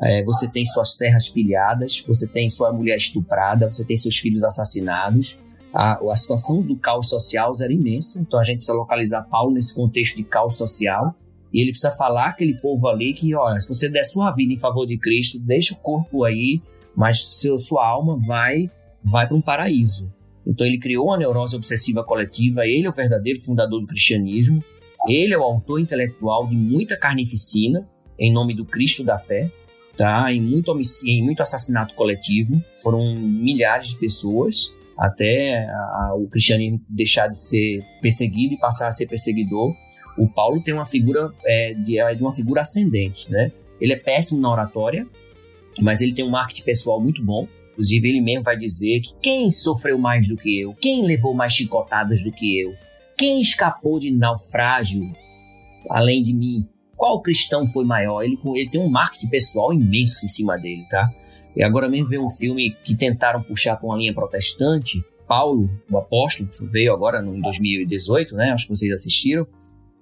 É, 0.00 0.22
você 0.22 0.46
tem 0.48 0.64
suas 0.66 0.94
terras 0.94 1.28
pilhadas, 1.28 2.04
você 2.06 2.26
tem 2.26 2.48
sua 2.50 2.72
mulher 2.72 2.96
estuprada, 2.96 3.70
você 3.70 3.84
tem 3.84 3.96
seus 3.96 4.18
filhos 4.18 4.44
assassinados. 4.44 5.38
A, 5.74 5.98
a 6.08 6.14
situação 6.14 6.62
do 6.62 6.76
caos 6.76 7.08
social 7.08 7.52
era 7.60 7.72
imensa, 7.72 8.20
então 8.20 8.38
a 8.38 8.44
gente 8.44 8.58
precisa 8.58 8.76
localizar 8.76 9.22
Paulo 9.22 9.52
nesse 9.52 9.74
contexto 9.74 10.16
de 10.16 10.22
caos 10.22 10.56
social. 10.56 11.14
E 11.52 11.60
ele 11.60 11.70
precisa 11.70 11.90
falar 11.90 12.28
aquele 12.28 12.54
povo 12.54 12.88
ali 12.88 13.12
que, 13.12 13.34
olha, 13.34 13.58
se 13.58 13.68
você 13.68 13.88
der 13.88 14.04
sua 14.04 14.30
vida 14.30 14.52
em 14.52 14.58
favor 14.58 14.86
de 14.86 14.96
Cristo, 14.98 15.38
deixa 15.40 15.74
o 15.74 15.78
corpo 15.78 16.24
aí, 16.24 16.62
mas 16.96 17.38
seu, 17.40 17.58
sua 17.58 17.86
alma 17.86 18.16
vai 18.16 18.70
vai 19.02 19.26
para 19.26 19.36
um 19.36 19.42
paraíso. 19.42 20.10
Então 20.46 20.66
ele 20.66 20.78
criou 20.78 21.06
uma 21.06 21.18
neurose 21.18 21.56
obsessiva 21.56 22.04
coletiva, 22.04 22.66
ele 22.66 22.86
é 22.86 22.88
o 22.88 22.92
verdadeiro 22.92 23.40
fundador 23.40 23.80
do 23.80 23.86
cristianismo, 23.86 24.62
ele 25.08 25.34
é 25.34 25.38
o 25.38 25.42
autor 25.42 25.80
intelectual 25.80 26.46
de 26.46 26.56
muita 26.56 26.96
carnificina 26.96 27.86
em 28.18 28.32
nome 28.32 28.54
do 28.54 28.64
Cristo 28.64 29.04
da 29.04 29.18
fé, 29.18 29.50
tá? 29.96 30.32
Em 30.32 30.40
muito 30.40 30.72
em 31.04 31.22
muito 31.22 31.42
assassinato 31.42 31.94
coletivo, 31.94 32.62
foram 32.82 33.14
milhares 33.16 33.88
de 33.88 33.98
pessoas 33.98 34.72
até 34.98 35.66
a, 35.66 35.72
a, 35.72 36.14
o 36.16 36.28
cristianismo 36.28 36.80
deixar 36.88 37.28
de 37.28 37.38
ser 37.38 37.80
perseguido 38.00 38.54
e 38.54 38.58
passar 38.58 38.88
a 38.88 38.92
ser 38.92 39.06
perseguidor 39.06 39.74
o 40.16 40.28
Paulo 40.28 40.62
tem 40.62 40.72
uma 40.72 40.86
figura 40.86 41.32
é, 41.44 41.74
de, 41.74 41.98
é 41.98 42.14
de 42.14 42.22
uma 42.22 42.32
figura 42.32 42.60
ascendente, 42.60 43.30
né? 43.30 43.52
Ele 43.80 43.92
é 43.92 43.96
péssimo 43.96 44.40
na 44.40 44.50
oratória, 44.50 45.06
mas 45.80 46.00
ele 46.00 46.14
tem 46.14 46.24
um 46.24 46.30
marketing 46.30 46.62
pessoal 46.62 47.00
muito 47.00 47.22
bom. 47.24 47.48
Inclusive, 47.72 48.08
ele 48.08 48.20
mesmo 48.20 48.44
vai 48.44 48.56
dizer 48.56 49.00
que 49.00 49.14
quem 49.20 49.50
sofreu 49.50 49.98
mais 49.98 50.28
do 50.28 50.36
que 50.36 50.60
eu, 50.60 50.74
quem 50.74 51.04
levou 51.04 51.34
mais 51.34 51.52
chicotadas 51.52 52.22
do 52.22 52.30
que 52.30 52.62
eu, 52.62 52.72
quem 53.18 53.40
escapou 53.40 53.98
de 53.98 54.12
naufrágio 54.12 55.12
além 55.90 56.22
de 56.22 56.32
mim, 56.32 56.66
qual 56.96 57.20
cristão 57.20 57.66
foi 57.66 57.84
maior? 57.84 58.22
Ele, 58.22 58.38
ele 58.54 58.70
tem 58.70 58.80
um 58.80 58.88
marketing 58.88 59.28
pessoal 59.28 59.72
imenso 59.72 60.24
em 60.24 60.28
cima 60.28 60.56
dele, 60.56 60.86
tá? 60.88 61.12
E 61.56 61.62
agora 61.62 61.88
mesmo 61.88 62.08
ver 62.08 62.18
um 62.18 62.28
filme 62.28 62.76
que 62.82 62.96
tentaram 62.96 63.42
puxar 63.42 63.76
com 63.76 63.92
a 63.92 63.96
linha 63.96 64.14
protestante, 64.14 65.04
Paulo, 65.26 65.70
o 65.90 65.98
apóstolo, 65.98 66.48
que 66.48 66.64
veio 66.66 66.92
agora 66.92 67.24
em 67.24 67.40
2018, 67.40 68.34
né? 68.34 68.50
Acho 68.50 68.66
que 68.66 68.76
vocês 68.76 68.92
assistiram. 68.92 69.46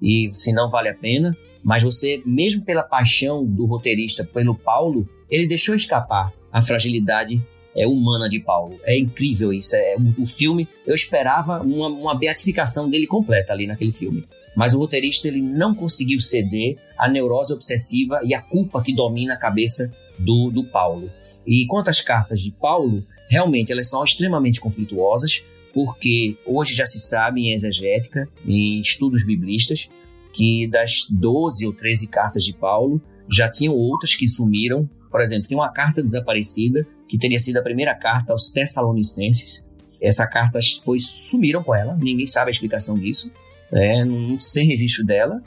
E 0.00 0.30
se 0.32 0.52
não 0.52 0.70
vale 0.70 0.88
a 0.88 0.94
pena. 0.94 1.36
Mas 1.62 1.82
você, 1.82 2.20
mesmo 2.26 2.64
pela 2.64 2.82
paixão 2.82 3.44
do 3.44 3.66
roteirista 3.66 4.24
pelo 4.24 4.54
Paulo, 4.54 5.08
ele 5.30 5.46
deixou 5.46 5.76
escapar 5.76 6.32
a 6.50 6.60
fragilidade 6.60 7.40
é, 7.74 7.86
humana 7.86 8.28
de 8.28 8.40
Paulo. 8.40 8.80
É 8.84 8.98
incrível 8.98 9.52
isso. 9.52 9.76
É, 9.76 9.96
o, 9.96 10.22
o 10.22 10.26
filme, 10.26 10.68
eu 10.86 10.94
esperava 10.94 11.62
uma, 11.62 11.86
uma 11.88 12.18
beatificação 12.18 12.90
dele 12.90 13.06
completa 13.06 13.52
ali 13.52 13.66
naquele 13.66 13.92
filme. 13.92 14.26
Mas 14.56 14.74
o 14.74 14.78
roteirista 14.78 15.28
ele 15.28 15.40
não 15.40 15.74
conseguiu 15.74 16.20
ceder 16.20 16.76
à 16.98 17.08
neurose 17.08 17.54
obsessiva 17.54 18.20
e 18.24 18.34
à 18.34 18.42
culpa 18.42 18.82
que 18.82 18.94
domina 18.94 19.34
a 19.34 19.38
cabeça 19.38 19.90
do, 20.18 20.50
do 20.50 20.64
Paulo. 20.64 21.10
E 21.46 21.66
quanto 21.66 21.88
às 21.88 22.00
cartas 22.00 22.40
de 22.40 22.50
Paulo, 22.50 23.04
realmente 23.28 23.72
elas 23.72 23.88
são 23.88 24.02
extremamente 24.04 24.60
conflituosas, 24.60 25.42
porque 25.72 26.36
hoje 26.46 26.74
já 26.74 26.86
se 26.86 27.00
sabe 27.00 27.42
em 27.42 27.54
exegética, 27.54 28.28
em 28.46 28.80
estudos 28.80 29.24
biblistas, 29.24 29.88
que 30.32 30.66
das 30.68 31.06
12 31.10 31.66
ou 31.66 31.72
13 31.72 32.06
cartas 32.08 32.44
de 32.44 32.54
Paulo, 32.54 33.00
já 33.30 33.50
tinham 33.50 33.74
outras 33.74 34.14
que 34.14 34.28
sumiram. 34.28 34.88
Por 35.10 35.20
exemplo, 35.20 35.48
tem 35.48 35.56
uma 35.56 35.70
carta 35.70 36.02
desaparecida, 36.02 36.86
que 37.08 37.18
teria 37.18 37.38
sido 37.38 37.58
a 37.58 37.62
primeira 37.62 37.94
carta 37.94 38.32
aos 38.32 38.48
Tessalonicenses. 38.48 39.62
Essa 40.00 40.26
carta 40.26 40.58
foi 40.84 40.98
sumiram 40.98 41.62
com 41.62 41.74
ela, 41.74 41.94
ninguém 41.96 42.26
sabe 42.26 42.48
a 42.48 42.50
explicação 42.50 42.98
disso, 42.98 43.30
é, 43.70 44.04
não 44.04 44.38
sem 44.38 44.66
registro 44.66 45.04
dela. 45.04 45.40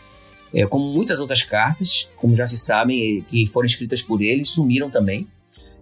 É, 0.54 0.66
como 0.66 0.93
muitas 0.93 1.20
outras 1.20 1.43
cartas, 1.43 2.10
como 2.16 2.36
já 2.36 2.46
se 2.46 2.58
sabem, 2.58 3.22
que 3.24 3.48
foram 3.48 3.66
escritas 3.66 4.02
por 4.02 4.22
ele, 4.22 4.46
sumiram 4.46 4.89
também. 4.89 5.28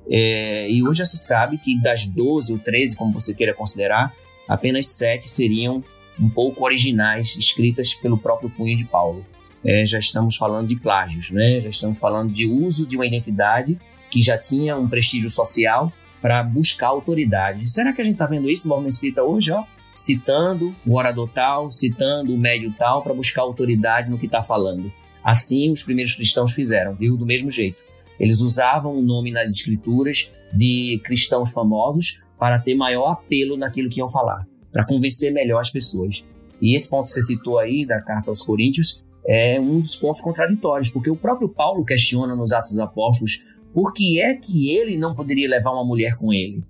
É, 0.10 0.70
e 0.70 0.84
hoje 0.84 1.00
já 1.00 1.06
se 1.06 1.18
sabe 1.18 1.58
que 1.58 1.82
das 1.82 2.06
12 2.06 2.54
ou 2.54 2.60
13, 2.60 2.96
como 2.96 3.14
você 3.14 3.34
queira 3.34 3.54
considerar, 3.54 4.14
apenas 4.48 4.88
7 4.88 5.30
seriam 5.30 5.84
um 6.20 6.30
pouco 6.30 6.64
originais, 6.64 7.36
escritas 7.36 7.94
pelo 7.94 8.18
próprio 8.18 8.50
punho 8.50 8.76
de 8.76 8.86
Paulo. 8.86 9.26
É, 9.66 9.86
já 9.86 9.98
estamos 9.98 10.36
falando 10.36 10.68
de 10.68 10.76
plágios, 10.76 11.30
né? 11.32 11.62
já 11.62 11.70
estamos 11.70 11.98
falando 11.98 12.32
de 12.32 12.46
uso 12.46 12.86
de 12.86 12.98
uma 12.98 13.06
identidade 13.06 13.80
que 14.12 14.22
já 14.22 14.38
tinha 14.38 14.78
um 14.78 14.88
prestígio 14.88 15.30
social 15.30 15.92
para 16.22 16.44
buscar 16.44 16.88
autoridade. 16.88 17.70
Será 17.70 17.94
que 17.94 18.02
a 18.02 18.04
gente 18.04 18.14
está 18.14 18.26
vendo 18.26 18.50
isso 18.50 18.68
movimento 18.68 18.94
espírita 18.94 19.24
hoje? 19.24 19.52
Ó? 19.52 19.64
Citando 19.94 20.76
o 20.86 20.98
orador 20.98 21.30
tal, 21.30 21.72
citando 21.72 22.34
o 22.34 22.38
médio 22.38 22.74
tal 22.78 23.02
para 23.02 23.14
buscar 23.14 23.42
autoridade 23.42 24.10
no 24.10 24.18
que 24.18 24.26
está 24.26 24.44
falando. 24.44 24.92
Assim 25.24 25.72
os 25.72 25.82
primeiros 25.82 26.16
cristãos 26.16 26.52
fizeram, 26.52 26.94
viu? 26.94 27.16
Do 27.16 27.26
mesmo 27.26 27.50
jeito. 27.50 27.82
Eles 28.24 28.40
usavam 28.40 28.98
o 28.98 29.02
nome 29.02 29.34
nas 29.34 29.52
escrituras 29.52 30.32
de 30.54 31.02
cristãos 31.04 31.52
famosos 31.52 32.22
para 32.40 32.58
ter 32.58 32.74
maior 32.74 33.12
apelo 33.12 33.58
naquilo 33.58 33.90
que 33.90 34.00
iam 34.00 34.10
falar, 34.10 34.48
para 34.72 34.86
convencer 34.86 35.34
melhor 35.34 35.60
as 35.60 35.70
pessoas. 35.70 36.24
E 36.62 36.74
esse 36.74 36.90
ponto 36.90 37.08
que 37.08 37.12
você 37.12 37.22
citou 37.22 37.60
aí 37.60 37.86
da 37.86 38.02
carta 38.02 38.32
aos 38.32 38.42
Coríntios 38.42 39.04
é 39.28 39.60
um 39.60 39.78
dos 39.78 39.98
pontos 39.98 40.22
contraditórios, 40.22 40.90
porque 40.90 41.10
o 41.10 41.18
próprio 41.18 41.50
Paulo 41.50 41.84
questiona 41.84 42.34
nos 42.34 42.54
Atos 42.54 42.70
dos 42.70 42.80
Apóstolos 42.80 43.44
por 43.74 43.92
que 43.92 44.22
é 44.22 44.34
que 44.36 44.74
ele 44.74 44.96
não 44.96 45.14
poderia 45.14 45.50
levar 45.50 45.72
uma 45.72 45.84
mulher 45.84 46.16
com 46.16 46.32
ele, 46.32 46.64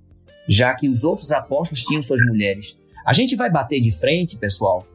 já 0.50 0.74
que 0.74 0.90
os 0.90 1.04
outros 1.04 1.32
apóstolos 1.32 1.84
tinham 1.84 2.02
suas 2.02 2.22
mulheres. 2.26 2.76
A 3.06 3.14
gente 3.14 3.36
vai 3.36 3.52
bater 3.52 3.80
de 3.80 3.92
frente, 3.92 4.38
pessoal, 4.38 4.88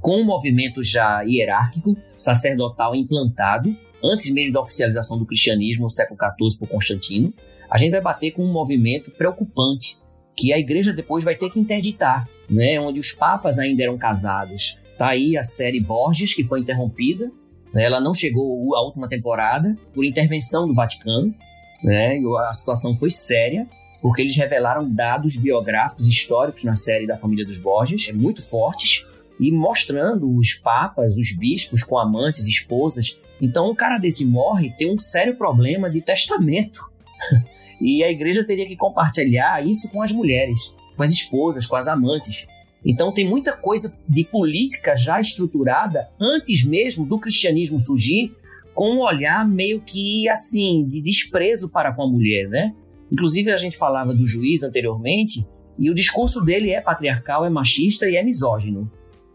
com 0.00 0.16
um 0.16 0.24
movimento 0.24 0.82
já 0.82 1.22
hierárquico, 1.22 1.96
sacerdotal 2.16 2.92
implantado, 2.92 3.72
antes 4.12 4.32
mesmo 4.32 4.52
da 4.52 4.60
oficialização 4.60 5.18
do 5.18 5.26
cristianismo 5.26 5.84
no 5.84 5.90
século 5.90 6.18
XIV 6.18 6.58
por 6.58 6.68
Constantino, 6.68 7.32
a 7.70 7.78
gente 7.78 7.92
vai 7.92 8.00
bater 8.00 8.30
com 8.32 8.44
um 8.44 8.52
movimento 8.52 9.10
preocupante 9.10 9.98
que 10.36 10.52
a 10.52 10.58
igreja 10.58 10.92
depois 10.92 11.24
vai 11.24 11.34
ter 11.34 11.50
que 11.50 11.58
interditar, 11.58 12.28
né? 12.48 12.78
onde 12.78 13.00
os 13.00 13.12
papas 13.12 13.58
ainda 13.58 13.82
eram 13.82 13.96
casados. 13.96 14.76
Tá 14.98 15.08
aí 15.08 15.36
a 15.36 15.42
série 15.42 15.80
Borges, 15.80 16.34
que 16.34 16.44
foi 16.44 16.60
interrompida, 16.60 17.30
né? 17.72 17.84
ela 17.84 18.00
não 18.00 18.14
chegou 18.14 18.74
à 18.76 18.82
última 18.82 19.08
temporada 19.08 19.76
por 19.94 20.04
intervenção 20.04 20.68
do 20.68 20.74
Vaticano, 20.74 21.34
né? 21.82 22.18
a 22.48 22.52
situação 22.52 22.94
foi 22.94 23.10
séria, 23.10 23.66
porque 24.02 24.22
eles 24.22 24.36
revelaram 24.36 24.88
dados 24.88 25.36
biográficos 25.36 26.06
históricos 26.06 26.64
na 26.64 26.76
série 26.76 27.06
da 27.06 27.16
família 27.16 27.44
dos 27.44 27.58
Borges, 27.58 28.12
muito 28.12 28.42
fortes, 28.42 29.04
e 29.40 29.50
mostrando 29.50 30.34
os 30.34 30.54
papas, 30.54 31.16
os 31.16 31.36
bispos 31.36 31.82
com 31.82 31.98
amantes, 31.98 32.46
esposas, 32.46 33.18
então, 33.40 33.70
um 33.70 33.74
cara 33.74 33.98
desse 33.98 34.24
morre 34.24 34.72
tem 34.76 34.92
um 34.92 34.98
sério 34.98 35.36
problema 35.36 35.90
de 35.90 36.00
testamento. 36.00 36.80
e 37.80 38.02
a 38.02 38.10
igreja 38.10 38.44
teria 38.44 38.66
que 38.66 38.76
compartilhar 38.76 39.64
isso 39.64 39.88
com 39.90 40.02
as 40.02 40.12
mulheres, 40.12 40.72
com 40.96 41.02
as 41.02 41.10
esposas, 41.10 41.66
com 41.66 41.76
as 41.76 41.86
amantes. 41.86 42.46
Então, 42.84 43.12
tem 43.12 43.28
muita 43.28 43.56
coisa 43.56 43.96
de 44.08 44.24
política 44.24 44.96
já 44.96 45.20
estruturada 45.20 46.08
antes 46.20 46.64
mesmo 46.64 47.04
do 47.04 47.18
cristianismo 47.18 47.78
surgir, 47.78 48.34
com 48.74 48.96
um 48.96 49.00
olhar 49.00 49.46
meio 49.48 49.80
que 49.80 50.28
assim, 50.28 50.86
de 50.86 51.00
desprezo 51.00 51.68
para 51.68 51.92
com 51.92 52.02
a 52.02 52.08
mulher, 52.08 52.48
né? 52.48 52.74
Inclusive, 53.10 53.50
a 53.50 53.56
gente 53.56 53.76
falava 53.76 54.14
do 54.14 54.26
juiz 54.26 54.62
anteriormente, 54.62 55.46
e 55.78 55.90
o 55.90 55.94
discurso 55.94 56.42
dele 56.42 56.70
é 56.70 56.80
patriarcal, 56.80 57.44
é 57.44 57.50
machista 57.50 58.08
e 58.08 58.16
é 58.16 58.22
misógino 58.22 58.90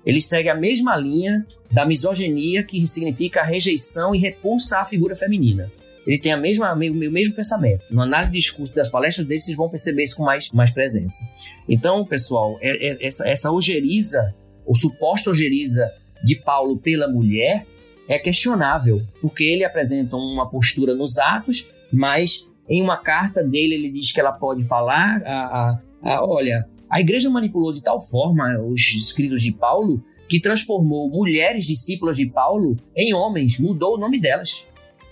ele 0.06 0.22
segue 0.22 0.50
a 0.50 0.56
mesma 0.56 0.96
linha 0.96 1.46
da 1.72 1.86
misoginia, 1.86 2.64
que 2.64 2.86
significa 2.88 3.44
rejeição 3.44 4.16
e 4.16 4.20
repulsa 4.20 4.80
à 4.80 4.86
figura 4.86 5.16
feminina. 5.16 5.72
Ele 6.06 6.18
tem 6.18 6.32
a 6.32 6.38
mesma, 6.38 6.74
o 6.74 6.78
mesmo 6.78 7.36
pensamento. 7.36 7.84
No 7.92 8.02
análise 8.02 8.32
de 8.32 8.40
discurso 8.40 8.74
das 8.74 8.90
palestras 8.90 9.28
dele, 9.28 9.40
vocês 9.40 9.56
vão 9.56 9.70
perceber 9.70 10.04
isso 10.04 10.18
com 10.18 10.24
mais, 10.24 10.50
mais 10.52 10.72
presença. 10.72 11.24
Então, 11.70 12.04
pessoal, 12.06 12.58
é, 12.60 12.88
é, 12.88 13.06
essa, 13.06 13.28
essa 13.28 13.52
ojeriza, 13.52 14.34
ou 14.66 14.76
suposta 14.76 15.30
ojeriza 15.30 15.92
de 16.24 16.36
Paulo 16.36 16.80
pela 16.80 17.08
mulher, 17.08 17.68
é 18.08 18.18
questionável, 18.18 19.02
porque 19.22 19.44
ele 19.44 19.64
apresenta 19.64 20.16
uma 20.16 20.50
postura 20.50 20.96
nos 20.96 21.18
atos, 21.20 21.70
mas 21.94 22.48
em 22.68 22.82
uma 22.82 22.98
carta 22.98 23.44
dele 23.44 23.76
ele 23.76 23.92
diz 23.92 24.12
que 24.12 24.20
ela 24.20 24.32
pode 24.32 24.68
falar, 24.68 25.22
a, 25.24 25.44
a, 25.44 25.80
a, 26.04 26.26
olha, 26.26 26.68
a 26.92 27.00
igreja 27.00 27.30
manipulou 27.30 27.72
de 27.72 27.82
tal 27.82 28.02
forma 28.02 28.60
os 28.60 28.82
escritos 28.94 29.42
de 29.42 29.54
Paulo 29.54 30.04
que 30.28 30.42
transformou 30.42 31.10
mulheres 31.10 31.66
discípulas 31.66 32.18
de 32.18 32.26
Paulo 32.26 32.76
em 32.96 33.14
homens, 33.14 33.58
mudou 33.58 33.96
o 33.96 33.98
nome 33.98 34.20
delas. 34.20 34.66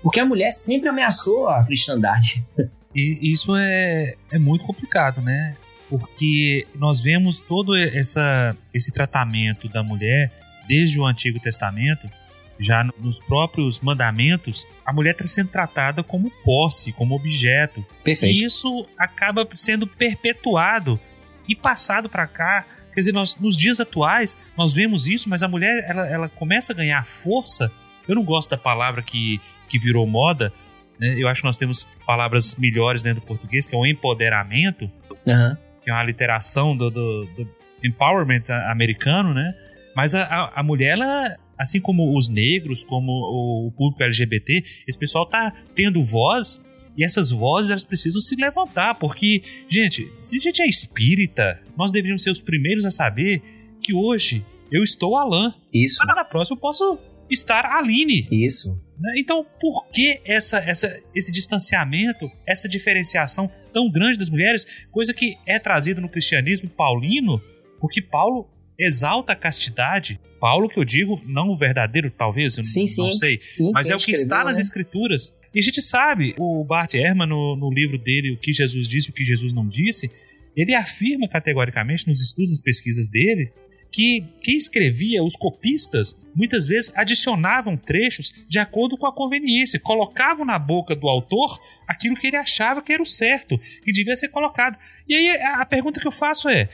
Porque 0.04 0.20
a 0.20 0.26
mulher 0.26 0.52
sempre 0.52 0.90
ameaçou 0.90 1.48
a 1.48 1.64
cristandade. 1.66 2.44
E 2.96 3.32
isso 3.32 3.56
é, 3.56 4.16
é 4.32 4.40
muito 4.40 4.66
complicado, 4.66 5.22
né? 5.22 5.56
Porque 5.88 6.66
nós 6.74 7.00
vemos 7.00 7.40
todo 7.48 7.76
essa, 7.76 8.58
esse 8.74 8.92
tratamento 8.92 9.70
da 9.70 9.84
mulher 9.84 10.34
desde 10.68 11.00
o 11.00 11.06
Antigo 11.06 11.40
Testamento, 11.40 12.10
já 12.60 12.84
nos 13.00 13.20
próprios 13.20 13.80
mandamentos, 13.80 14.66
a 14.84 14.92
mulher 14.92 15.12
está 15.12 15.24
sendo 15.28 15.50
tratada 15.50 16.02
como 16.02 16.32
posse, 16.44 16.92
como 16.92 17.14
objeto. 17.14 17.86
Perfeito. 18.04 18.36
E 18.36 18.44
isso 18.44 18.88
acaba 18.98 19.48
sendo 19.54 19.86
perpetuado 19.86 21.00
e 21.50 21.56
passado 21.56 22.08
para 22.08 22.28
cá. 22.28 22.66
Quer 22.94 23.02
dizer, 23.02 23.12
nós, 23.12 23.38
nos 23.38 23.58
dias 23.58 23.80
atuais, 23.80 24.38
nós 24.56 24.74
vemos 24.74 25.08
isso, 25.08 25.28
mas 25.30 25.44
a 25.44 25.48
mulher 25.48 25.84
ela, 25.90 26.08
ela 26.08 26.30
começa 26.30 26.72
a 26.72 26.76
ganhar 26.76 27.06
força. 27.06 27.72
Eu 28.08 28.16
não 28.16 28.24
gosto 28.24 28.52
da 28.52 28.58
palavra 28.58 29.02
que, 29.02 29.42
que 29.68 29.80
virou 29.80 30.06
moda, 30.08 30.54
né? 31.00 31.16
Eu 31.18 31.28
acho 31.28 31.42
que 31.42 31.48
nós 31.48 31.58
temos 31.58 31.88
palavras 32.06 32.56
melhores 32.56 33.02
dentro 33.02 33.22
do 33.22 33.26
português, 33.26 33.68
que 33.68 33.76
é 33.76 33.78
o 33.78 33.86
empoderamento, 33.86 34.92
uhum. 35.26 35.58
que 35.82 35.90
é 35.90 35.94
uma 35.94 36.04
literação 36.04 36.76
do, 36.76 36.90
do, 36.90 37.26
do 37.26 37.48
empowerment 37.84 38.44
americano, 38.70 39.34
né? 39.34 39.54
Mas 39.96 40.14
a, 40.14 40.24
a, 40.24 40.60
a, 40.60 40.64
mulher, 40.64 40.98
ela, 40.98 41.36
assim 41.58 41.80
como 41.80 42.16
os 42.18 42.30
negros, 42.30 42.84
como 42.84 43.12
o, 43.12 43.68
o 43.68 43.72
público 43.72 44.04
LGBT, 44.04 44.64
esse 44.88 44.98
pessoal 44.98 45.26
tá 45.26 45.54
tendo 45.74 46.04
voz 46.04 46.62
e 47.00 47.04
essas 47.06 47.32
vozes 47.32 47.72
elas 47.72 47.86
precisam 47.86 48.20
se 48.20 48.36
levantar, 48.36 48.96
porque, 48.96 49.42
gente, 49.70 50.12
se 50.20 50.36
a 50.36 50.40
gente 50.40 50.62
é 50.62 50.68
espírita, 50.68 51.58
nós 51.78 51.94
deveríamos 51.94 52.22
ser 52.22 52.30
os 52.30 52.42
primeiros 52.42 52.84
a 52.84 52.92
saber 52.92 53.42
que 53.82 53.94
hoje 53.94 54.46
eu 54.70 54.84
estou 54.84 55.16
Alan. 55.16 55.56
Isso. 55.74 55.98
Mas 56.06 56.14
na 56.14 56.26
próxima 56.26 56.58
eu 56.58 56.60
posso 56.60 57.00
estar 57.30 57.66
Aline. 57.66 58.28
Isso. 58.30 58.78
Né? 59.00 59.14
Então, 59.18 59.46
por 59.62 59.88
que 59.94 60.20
essa, 60.26 60.58
essa, 60.58 61.02
esse 61.16 61.32
distanciamento, 61.32 62.30
essa 62.46 62.68
diferenciação 62.68 63.50
tão 63.72 63.90
grande 63.90 64.18
das 64.18 64.30
mulheres, 64.30 64.68
coisa 64.92 65.14
que 65.14 65.38
é 65.46 65.58
trazida 65.58 66.02
no 66.02 66.10
cristianismo 66.10 66.70
paulino, 66.70 67.42
porque 67.80 68.02
Paulo 68.02 68.50
exalta 68.78 69.32
a 69.32 69.36
castidade. 69.38 70.20
Paulo, 70.38 70.68
que 70.68 70.78
eu 70.78 70.84
digo, 70.84 71.22
não 71.26 71.50
o 71.50 71.58
verdadeiro, 71.58 72.12
talvez, 72.12 72.58
eu 72.58 72.64
sim, 72.64 72.82
não, 72.98 73.12
sim. 73.12 73.20
sei, 73.20 73.42
sim, 73.50 73.72
mas 73.72 73.90
é 73.90 73.96
o 73.96 74.00
que 74.00 74.12
está 74.12 74.44
nas 74.44 74.58
né? 74.58 74.62
escrituras. 74.64 75.39
E 75.54 75.60
a 75.60 75.62
gente 75.62 75.82
sabe, 75.82 76.36
o 76.38 76.64
Bart 76.64 76.94
Ehrman, 76.94 77.28
no, 77.28 77.56
no 77.56 77.72
livro 77.72 77.98
dele, 77.98 78.32
O 78.32 78.38
que 78.38 78.54
Jesus 78.54 78.88
disse 78.88 79.10
e 79.10 79.12
o 79.12 79.14
que 79.14 79.26
Jesus 79.26 79.54
não 79.54 79.68
disse, 79.68 80.12
ele 80.56 80.76
afirma 80.76 81.28
categoricamente 81.28 82.08
nos 82.08 82.22
estudos, 82.22 82.52
nas 82.52 82.62
pesquisas 82.62 83.10
dele, 83.10 83.52
que 83.92 84.24
quem 84.42 84.56
escrevia, 84.56 85.24
os 85.24 85.36
copistas, 85.36 86.30
muitas 86.36 86.68
vezes 86.68 86.96
adicionavam 86.96 87.76
trechos 87.76 88.34
de 88.48 88.60
acordo 88.60 88.98
com 88.98 89.08
a 89.08 89.14
conveniência, 89.14 89.80
colocavam 89.80 90.46
na 90.46 90.60
boca 90.60 90.96
do 90.96 91.08
autor 91.08 91.60
aquilo 91.88 92.16
que 92.16 92.28
ele 92.28 92.38
achava 92.38 92.82
que 92.82 92.94
era 92.94 93.02
o 93.02 93.06
certo, 93.06 93.60
que 93.84 93.92
devia 93.92 94.16
ser 94.16 94.30
colocado. 94.30 94.78
E 95.08 95.16
aí 95.16 95.30
a 95.42 95.66
pergunta 95.66 96.00
que 96.00 96.08
eu 96.08 96.12
faço 96.12 96.48
é: 96.50 96.70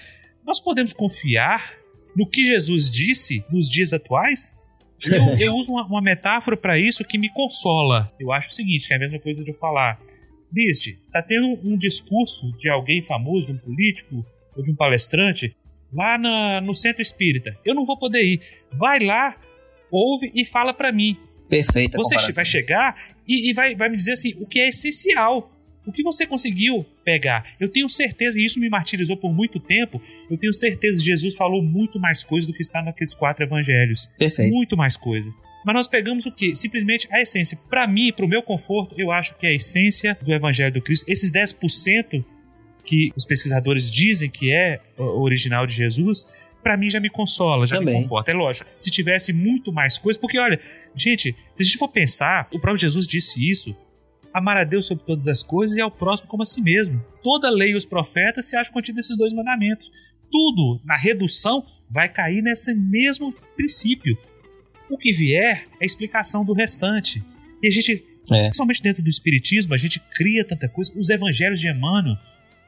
nós 0.45 0.59
podemos 0.59 0.93
confiar 0.93 1.73
no 2.15 2.27
que 2.27 2.45
Jesus 2.45 2.89
disse 2.89 3.43
nos 3.49 3.69
dias 3.69 3.93
atuais? 3.93 4.53
Eu, 5.03 5.37
eu 5.39 5.55
uso 5.55 5.71
uma, 5.71 5.85
uma 5.85 6.01
metáfora 6.01 6.55
para 6.55 6.79
isso 6.79 7.03
que 7.03 7.17
me 7.17 7.29
consola. 7.29 8.11
Eu 8.19 8.31
acho 8.31 8.49
o 8.49 8.53
seguinte, 8.53 8.87
que 8.87 8.93
é 8.93 8.97
a 8.97 8.99
mesma 8.99 9.19
coisa 9.19 9.43
de 9.43 9.49
eu 9.49 9.55
falar, 9.55 9.99
Liste, 10.53 10.97
tá 11.11 11.21
tendo 11.21 11.59
um 11.63 11.75
discurso 11.75 12.55
de 12.57 12.69
alguém 12.69 13.01
famoso, 13.01 13.47
de 13.47 13.53
um 13.53 13.57
político 13.57 14.25
ou 14.55 14.63
de 14.63 14.71
um 14.71 14.75
palestrante 14.75 15.55
lá 15.93 16.17
na, 16.17 16.61
no 16.61 16.73
centro 16.73 17.01
espírita. 17.01 17.57
Eu 17.65 17.75
não 17.75 17.85
vou 17.85 17.97
poder 17.97 18.23
ir. 18.23 18.41
Vai 18.71 18.99
lá, 18.99 19.35
ouve 19.91 20.31
e 20.33 20.45
fala 20.45 20.73
para 20.73 20.91
mim. 20.91 21.17
Perfeito. 21.49 21.97
Você 21.97 22.31
vai 22.31 22.45
chegar 22.45 22.95
e, 23.27 23.49
e, 23.49 23.53
vai, 23.53 23.75
vai 23.75 23.89
me 23.89 23.97
dizer 23.97 24.13
assim 24.13 24.33
o 24.39 24.47
que 24.47 24.59
é 24.59 24.69
essencial. 24.69 25.51
O 25.85 25.91
que 25.91 26.03
você 26.03 26.25
conseguiu 26.25 26.85
pegar? 27.03 27.45
Eu 27.59 27.69
tenho 27.69 27.89
certeza, 27.89 28.39
e 28.39 28.45
isso 28.45 28.59
me 28.59 28.69
martirizou 28.69 29.15
por 29.15 29.33
muito 29.33 29.59
tempo, 29.59 30.01
eu 30.29 30.37
tenho 30.37 30.53
certeza 30.53 30.97
que 30.97 31.05
Jesus 31.05 31.35
falou 31.35 31.61
muito 31.61 31.99
mais 31.99 32.23
coisas 32.23 32.47
do 32.47 32.53
que 32.53 32.61
está 32.61 32.81
naqueles 32.81 33.13
quatro 33.13 33.43
evangelhos. 33.43 34.07
Perfeito. 34.17 34.53
Muito 34.53 34.75
mais 34.75 34.97
coisas. 34.97 35.33
Mas 35.65 35.73
nós 35.73 35.87
pegamos 35.87 36.25
o 36.27 36.31
que? 36.31 36.53
Simplesmente 36.55 37.07
a 37.11 37.19
essência. 37.21 37.57
Para 37.69 37.87
mim, 37.87 38.13
para 38.15 38.23
o 38.23 38.27
meu 38.27 38.43
conforto, 38.43 38.93
eu 38.99 39.11
acho 39.11 39.35
que 39.37 39.47
é 39.47 39.49
a 39.49 39.53
essência 39.53 40.15
do 40.21 40.31
Evangelho 40.31 40.71
do 40.71 40.81
Cristo, 40.81 41.09
esses 41.09 41.31
10% 41.31 42.23
que 42.83 43.11
os 43.15 43.25
pesquisadores 43.25 43.89
dizem 43.89 44.29
que 44.29 44.53
é 44.53 44.79
original 44.97 45.65
de 45.65 45.73
Jesus, 45.73 46.23
para 46.61 46.77
mim 46.77 46.89
já 46.89 46.99
me 46.99 47.09
consola, 47.09 47.65
já 47.65 47.77
Também. 47.77 47.95
me 47.95 48.03
conforta. 48.03 48.29
É 48.29 48.33
lógico. 48.35 48.69
Se 48.77 48.91
tivesse 48.91 49.33
muito 49.33 49.73
mais 49.73 49.97
coisa, 49.97 50.19
porque 50.19 50.37
olha, 50.37 50.59
gente, 50.95 51.35
se 51.53 51.63
a 51.63 51.65
gente 51.65 51.77
for 51.77 51.87
pensar, 51.87 52.47
o 52.53 52.59
próprio 52.59 52.81
Jesus 52.81 53.07
disse 53.07 53.49
isso. 53.49 53.75
Amar 54.35 54.57
a 54.57 54.65
Deus 54.65 54.85
sobre 54.85 55.05
todas 55.05 55.29
as 55.29 55.41
coisas 55.41 55.77
e 55.77 55.81
ao 55.81 55.89
próximo 55.89 56.27
como 56.27 56.43
a 56.43 56.45
si 56.45 56.61
mesmo. 56.61 57.01
Toda 57.23 57.49
lei 57.49 57.71
e 57.71 57.75
os 57.75 57.85
profetas 57.85 58.49
se 58.49 58.57
acham 58.57 58.73
contidos 58.73 58.97
nesses 58.97 59.17
dois 59.17 59.31
mandamentos. 59.31 59.89
Tudo 60.29 60.81
na 60.83 60.97
redução 60.97 61.65
vai 61.89 62.09
cair 62.09 62.41
nesse 62.41 62.75
mesmo 62.75 63.33
princípio. 63.55 64.17
O 64.89 64.97
que 64.97 65.13
vier 65.13 65.65
é 65.79 65.83
a 65.83 65.85
explicação 65.85 66.43
do 66.43 66.51
restante. 66.51 67.23
E 67.63 67.67
a 67.67 67.71
gente, 67.71 68.03
é. 68.29 68.43
principalmente 68.47 68.83
dentro 68.83 69.01
do 69.01 69.07
Espiritismo, 69.07 69.73
a 69.73 69.77
gente 69.77 70.01
cria 70.01 70.43
tanta 70.43 70.67
coisa. 70.67 70.91
Os 70.97 71.09
evangelhos 71.09 71.61
de 71.61 71.69
Emmanuel, 71.69 72.17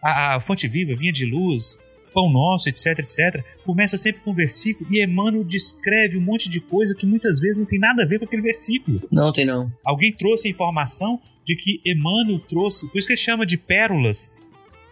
a, 0.02 0.38
a 0.38 0.40
fonte 0.40 0.70
viva, 0.70 0.96
vinha 0.96 1.12
de 1.12 1.26
luz, 1.26 1.78
pão 2.14 2.32
nosso, 2.32 2.70
etc, 2.70 3.00
etc, 3.00 3.44
começa 3.66 3.98
sempre 3.98 4.22
com 4.22 4.32
um 4.32 4.34
versículo 4.34 4.90
e 4.90 5.04
Emmanuel 5.04 5.44
descreve 5.44 6.18
um 6.18 6.22
monte 6.22 6.50
de 6.50 6.62
coisa 6.62 6.96
que 6.96 7.06
muitas 7.06 7.42
vezes 7.42 7.58
não 7.58 7.66
tem 7.66 7.78
nada 7.78 8.04
a 8.04 8.06
ver 8.06 8.20
com 8.20 8.24
aquele 8.24 8.42
versículo. 8.42 9.02
Não 9.12 9.34
tem 9.34 9.46
não. 9.46 9.70
Alguém 9.84 10.14
trouxe 10.14 10.48
a 10.48 10.50
informação 10.50 11.22
de 11.48 11.56
que 11.56 11.80
Emmanuel 11.86 12.40
trouxe, 12.40 12.90
por 12.90 12.98
isso 12.98 13.08
que 13.08 13.14
ele 13.14 13.22
chama 13.22 13.46
de 13.46 13.58
pérolas. 13.58 14.30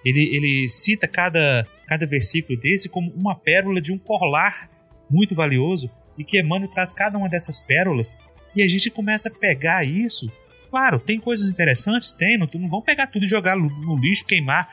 Ele, 0.05 0.21
ele 0.33 0.69
cita 0.69 1.05
cada, 1.05 1.67
cada 1.85 2.05
versículo 2.05 2.57
desse 2.57 2.87
como 2.87 3.11
uma 3.11 3.35
pérola 3.35 3.81
de 3.81 3.91
um 3.91 3.97
colar 3.97 4.69
muito 5.09 5.35
valioso 5.35 5.91
e 6.17 6.23
que 6.23 6.39
Emmanuel 6.39 6.71
traz 6.71 6.93
cada 6.93 7.17
uma 7.17 7.27
dessas 7.27 7.59
pérolas 7.59 8.17
e 8.55 8.63
a 8.63 8.67
gente 8.69 8.89
começa 8.89 9.27
a 9.27 9.31
pegar 9.31 9.85
isso. 9.85 10.31
Claro, 10.69 10.99
tem 10.99 11.19
coisas 11.19 11.51
interessantes, 11.51 12.13
tem, 12.13 12.37
não, 12.37 12.47
não 12.53 12.69
vão 12.69 12.81
pegar 12.81 13.07
tudo 13.07 13.25
e 13.25 13.27
jogar 13.27 13.57
no 13.57 13.97
lixo, 13.99 14.25
queimar, 14.25 14.69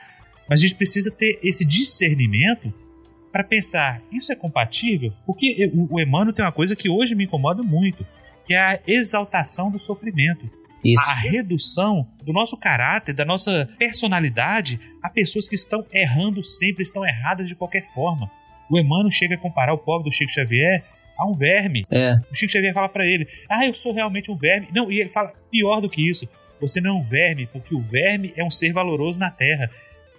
mas 0.48 0.60
a 0.60 0.62
gente 0.62 0.76
precisa 0.76 1.10
ter 1.10 1.40
esse 1.42 1.64
discernimento 1.64 2.72
para 3.32 3.42
pensar, 3.42 4.02
isso 4.12 4.30
é 4.30 4.36
compatível? 4.36 5.12
Porque 5.26 5.68
o, 5.74 5.94
o 5.94 6.00
Emmanuel 6.00 6.34
tem 6.34 6.44
uma 6.44 6.52
coisa 6.52 6.76
que 6.76 6.88
hoje 6.88 7.14
me 7.14 7.24
incomoda 7.24 7.62
muito, 7.62 8.06
que 8.46 8.54
é 8.54 8.60
a 8.60 8.80
exaltação 8.86 9.70
do 9.70 9.78
sofrimento. 9.78 10.61
Isso. 10.84 11.08
A 11.08 11.14
redução 11.14 12.06
do 12.24 12.32
nosso 12.32 12.56
caráter, 12.56 13.14
da 13.14 13.24
nossa 13.24 13.68
personalidade 13.78 14.80
a 15.02 15.08
pessoas 15.08 15.46
que 15.46 15.54
estão 15.54 15.84
errando 15.92 16.42
sempre, 16.42 16.82
estão 16.82 17.06
erradas 17.06 17.48
de 17.48 17.54
qualquer 17.54 17.84
forma. 17.92 18.30
O 18.70 18.78
Emmanuel 18.78 19.10
chega 19.10 19.34
a 19.34 19.38
comparar 19.38 19.72
o 19.72 19.78
pobre 19.78 20.08
do 20.08 20.14
Chico 20.14 20.32
Xavier 20.32 20.84
a 21.18 21.26
um 21.26 21.34
verme. 21.34 21.84
É. 21.90 22.14
O 22.30 22.34
Chico 22.34 22.52
Xavier 22.52 22.72
fala 22.72 22.88
para 22.88 23.06
ele: 23.06 23.28
Ah, 23.48 23.66
eu 23.66 23.74
sou 23.74 23.92
realmente 23.92 24.30
um 24.30 24.36
verme. 24.36 24.68
Não, 24.72 24.90
e 24.90 25.00
ele 25.00 25.10
fala: 25.10 25.32
pior 25.50 25.80
do 25.80 25.88
que 25.88 26.08
isso. 26.08 26.28
Você 26.60 26.80
não 26.80 26.90
é 26.90 27.00
um 27.00 27.02
verme, 27.02 27.46
porque 27.46 27.74
o 27.74 27.80
verme 27.80 28.32
é 28.36 28.44
um 28.44 28.50
ser 28.50 28.72
valoroso 28.72 29.18
na 29.18 29.30
Terra. 29.30 29.68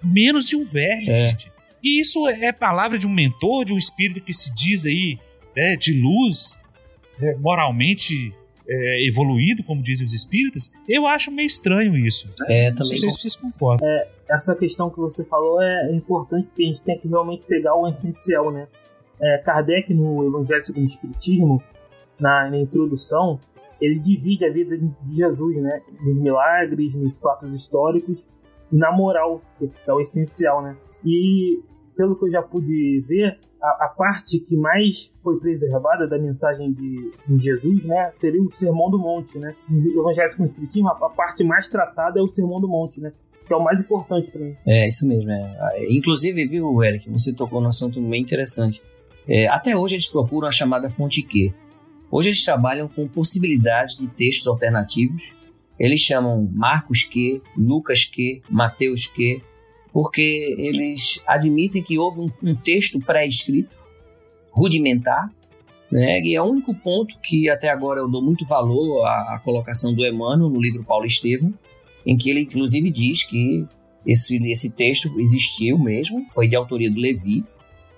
Menos 0.03 0.45
de 0.45 0.57
um 0.57 0.65
verme, 0.65 1.09
é. 1.09 1.27
gente. 1.27 1.49
E 1.81 1.99
isso 1.99 2.27
é 2.27 2.51
palavra 2.51 2.97
de 2.97 3.07
um 3.07 3.09
mentor, 3.09 3.63
de 3.63 3.73
um 3.73 3.77
espírito 3.77 4.21
que 4.21 4.33
se 4.33 4.53
diz 4.53 4.85
aí, 4.85 5.17
né, 5.55 5.75
de 5.77 6.01
luz, 6.01 6.59
né, 7.19 7.35
moralmente 7.39 8.33
é, 8.67 9.07
evoluído, 9.07 9.63
como 9.63 9.81
dizem 9.81 10.05
os 10.05 10.13
espíritos. 10.13 10.71
Eu 10.87 11.05
acho 11.05 11.31
meio 11.31 11.47
estranho 11.47 11.95
isso. 11.97 12.27
É, 12.47 12.71
também. 12.71 12.75
Não 12.77 12.85
sei 12.85 12.97
se 12.97 13.11
vocês 13.11 13.35
concordam. 13.35 13.87
É, 13.87 14.07
essa 14.29 14.55
questão 14.55 14.89
que 14.89 14.99
você 14.99 15.23
falou 15.25 15.61
é 15.61 15.91
importante, 15.91 16.47
porque 16.47 16.63
a 16.63 16.67
gente 16.67 16.81
tem 16.81 16.97
que 16.97 17.07
realmente 17.07 17.45
pegar 17.45 17.75
o 17.75 17.87
essencial, 17.87 18.51
né? 18.51 18.67
é, 19.23 19.37
Kardec, 19.37 19.93
no 19.93 20.25
Evangelho 20.25 20.63
segundo 20.63 20.83
o 20.83 20.87
Espiritismo, 20.87 21.63
na, 22.19 22.49
na, 22.49 22.57
introdução, 22.57 23.39
ele 23.79 23.99
divide 23.99 24.45
a 24.45 24.51
vida 24.51 24.77
de 24.77 25.15
Jesus, 25.15 25.57
né? 25.57 25.81
Nos 26.01 26.19
milagres, 26.19 26.93
nos 26.93 27.17
fatos 27.17 27.53
históricos 27.53 28.27
e 28.71 28.75
na 28.75 28.91
moral, 28.91 29.41
que 29.57 29.69
é 29.87 29.93
o 29.93 30.01
essencial, 30.01 30.61
né? 30.61 30.75
E, 31.05 31.61
pelo 31.95 32.15
que 32.17 32.25
eu 32.25 32.31
já 32.31 32.41
pude 32.41 33.03
ver, 33.07 33.37
a, 33.61 33.85
a 33.85 33.87
parte 33.89 34.39
que 34.39 34.55
mais 34.55 35.11
foi 35.23 35.39
preservada 35.39 36.07
da 36.07 36.17
mensagem 36.17 36.71
de, 36.71 37.11
de, 37.27 37.43
Jesus, 37.43 37.83
né? 37.85 38.11
Seria 38.13 38.41
o 38.41 38.51
Sermão 38.51 38.89
do 38.89 38.99
Monte, 38.99 39.39
né? 39.39 39.55
No 39.69 40.01
Evangelho 40.01 40.29
o 40.39 40.45
Espiritismo, 40.45 40.89
a, 40.89 40.91
a 40.91 41.09
parte 41.09 41.43
mais 41.43 41.67
tratada 41.67 42.19
é 42.19 42.21
o 42.21 42.27
Sermão 42.27 42.59
do 42.59 42.67
Monte, 42.67 42.99
né? 42.99 43.13
que 43.45 43.53
é 43.53 43.55
o 43.55 43.63
mais 43.63 43.79
importante 43.79 44.31
para 44.31 44.41
mim. 44.41 44.55
É, 44.65 44.87
isso 44.87 45.07
mesmo. 45.07 45.29
É. 45.29 45.85
Inclusive, 45.89 46.47
viu, 46.47 46.81
Eric, 46.83 47.09
você 47.09 47.33
tocou 47.33 47.59
num 47.59 47.67
assunto 47.67 48.01
bem 48.01 48.21
interessante. 48.21 48.81
É, 49.27 49.47
até 49.47 49.75
hoje 49.75 49.95
eles 49.95 50.07
procuram 50.07 50.47
a 50.47 50.51
chamada 50.51 50.89
fonte 50.89 51.21
Q. 51.21 51.53
Hoje 52.09 52.29
eles 52.29 52.43
trabalham 52.43 52.87
com 52.87 53.07
possibilidades 53.07 53.97
de 53.97 54.07
textos 54.07 54.47
alternativos. 54.47 55.33
Eles 55.79 55.99
chamam 55.99 56.49
Marcos 56.53 57.03
Q, 57.03 57.33
Lucas 57.57 58.05
Q, 58.05 58.41
Mateus 58.49 59.07
Q, 59.07 59.41
porque 59.93 60.55
eles 60.57 61.21
admitem 61.27 61.83
que 61.83 61.99
houve 61.99 62.21
um, 62.21 62.49
um 62.49 62.55
texto 62.55 62.99
pré-escrito, 62.99 63.77
rudimentar, 64.51 65.31
né? 65.91 66.19
E 66.21 66.35
é 66.35 66.41
o 66.41 66.45
único 66.45 66.73
ponto 66.73 67.15
que 67.21 67.47
até 67.47 67.69
agora 67.69 67.99
eu 67.99 68.09
dou 68.09 68.21
muito 68.21 68.45
valor 68.47 69.05
à, 69.05 69.35
à 69.35 69.39
colocação 69.39 69.93
do 69.93 70.03
Emmanuel 70.03 70.49
no 70.49 70.59
livro 70.59 70.83
Paulo 70.83 71.05
Estevam, 71.05 71.53
em 72.03 72.17
que 72.17 72.31
ele 72.31 72.41
inclusive 72.41 72.89
diz 72.89 73.23
que 73.23 73.65
esse, 74.05 74.35
esse 74.51 74.71
texto 74.71 75.07
existiu 75.19 75.77
mesmo, 75.77 76.25
foi 76.31 76.47
de 76.47 76.55
autoria 76.55 76.89
do 76.89 76.99
Levi, 76.99 77.45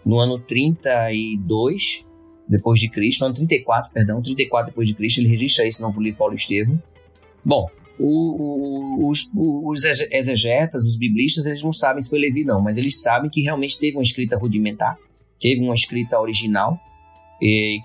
no 0.06 0.20
ano 0.20 0.38
32 0.38 2.06
depois 2.48 2.80
de 2.80 2.89
Cristo, 2.89 3.26
ano 3.26 3.34
34, 3.34 3.91
perdão, 3.91 4.22
34 4.22 4.72
depois 4.72 4.88
de 4.88 4.93
Cristo, 4.93 5.20
ele 5.20 5.30
registra 5.30 5.66
isso 5.66 5.82
no 5.82 5.89
livro 6.00 6.20
Paulo 6.20 6.36
Estevam. 6.36 6.80
Bom, 7.43 7.68
o, 8.00 9.06
o, 9.06 9.10
os, 9.10 9.30
os 9.34 9.84
exegetas, 10.12 10.84
os 10.84 10.98
biblistas, 10.98 11.46
eles 11.46 11.64
não 11.64 11.74
sabem 11.74 12.02
se 12.02 12.10
foi 12.10 12.20
Levi 12.20 12.43
não, 12.43 12.62
mas 12.62 12.78
eles 12.78 13.02
sabem 13.02 13.30
que 13.30 13.41
realmente 13.41 13.80
teve 13.80 13.98
uma 13.98 14.04
escrita 14.04 14.38
rudimentar, 14.38 14.98
teve 15.39 15.62
uma 15.62 15.74
escrita 15.74 16.20
original, 16.20 16.80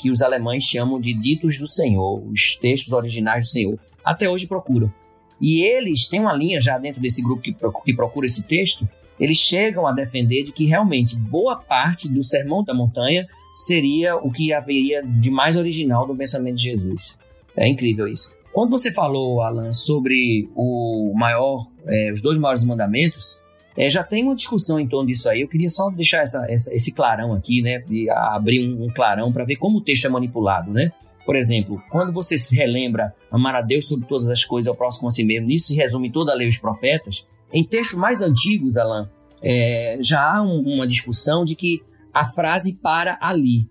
que 0.00 0.10
os 0.10 0.22
alemães 0.22 0.64
chamam 0.64 1.00
de 1.00 1.12
ditos 1.12 1.58
do 1.58 1.66
Senhor, 1.66 2.22
os 2.28 2.56
textos 2.56 2.92
originais 2.92 3.44
do 3.44 3.50
Senhor. 3.50 3.78
Até 4.04 4.28
hoje 4.28 4.46
procuram. 4.46 4.92
E 5.40 5.62
eles 5.62 6.06
têm 6.06 6.20
uma 6.20 6.34
linha 6.34 6.60
já 6.60 6.78
dentro 6.78 7.00
desse 7.00 7.22
grupo 7.22 7.42
que, 7.42 7.54
que 7.84 7.94
procura 7.94 8.26
esse 8.26 8.46
texto, 8.46 8.88
eles 9.18 9.38
chegam 9.38 9.86
a 9.86 9.92
defender 9.92 10.42
de 10.42 10.52
que 10.52 10.64
realmente 10.64 11.16
boa 11.16 11.56
parte 11.56 12.08
do 12.08 12.24
Sermão 12.24 12.64
da 12.64 12.74
Montanha 12.74 13.26
seria 13.52 14.16
o 14.16 14.30
que 14.30 14.52
haveria 14.52 15.02
de 15.02 15.30
mais 15.30 15.56
original 15.56 16.06
do 16.06 16.16
pensamento 16.16 16.56
de 16.56 16.64
Jesus. 16.64 17.18
É 17.56 17.68
incrível 17.68 18.06
isso. 18.06 18.32
Quando 18.52 18.70
você 18.70 18.90
falou, 18.92 19.42
Alan, 19.42 19.72
sobre 19.72 20.48
o 20.54 21.12
maior, 21.14 21.66
é, 21.86 22.12
os 22.12 22.20
dois 22.20 22.38
maiores 22.38 22.64
mandamentos, 22.64 23.38
é, 23.76 23.88
já 23.88 24.02
tem 24.02 24.24
uma 24.24 24.34
discussão 24.34 24.78
em 24.80 24.88
torno 24.88 25.08
disso 25.08 25.28
aí. 25.28 25.40
Eu 25.40 25.48
queria 25.48 25.70
só 25.70 25.88
deixar 25.90 26.22
essa, 26.22 26.44
essa, 26.48 26.74
esse 26.74 26.92
clarão 26.92 27.32
aqui, 27.32 27.62
né? 27.62 27.84
E 27.88 28.10
abrir 28.10 28.68
um, 28.68 28.84
um 28.84 28.88
clarão 28.92 29.32
para 29.32 29.44
ver 29.44 29.56
como 29.56 29.78
o 29.78 29.80
texto 29.80 30.06
é 30.06 30.10
manipulado, 30.10 30.72
né? 30.72 30.90
Por 31.24 31.36
exemplo, 31.36 31.80
quando 31.90 32.12
você 32.12 32.36
se 32.36 32.56
relembra 32.56 33.14
amar 33.30 33.54
a 33.54 33.62
Deus 33.62 33.86
sobre 33.86 34.06
todas 34.08 34.28
as 34.28 34.44
coisas, 34.44 34.66
ao 34.66 34.74
próximo 34.74 35.06
a 35.08 35.10
si 35.10 35.22
mesmo, 35.22 35.46
nisso 35.46 35.68
se 35.68 35.76
resume 35.76 36.10
toda 36.10 36.32
a 36.32 36.34
lei 36.34 36.46
e 36.46 36.50
os 36.50 36.58
profetas. 36.58 37.26
Em 37.52 37.64
textos 37.64 37.98
mais 37.98 38.20
antigos, 38.20 38.76
Alain, 38.76 39.06
é, 39.44 39.98
já 40.00 40.36
há 40.36 40.42
um, 40.42 40.60
uma 40.60 40.86
discussão 40.86 41.44
de 41.44 41.54
que 41.54 41.82
a 42.12 42.24
frase 42.24 42.76
para 42.82 43.16
ali, 43.20 43.66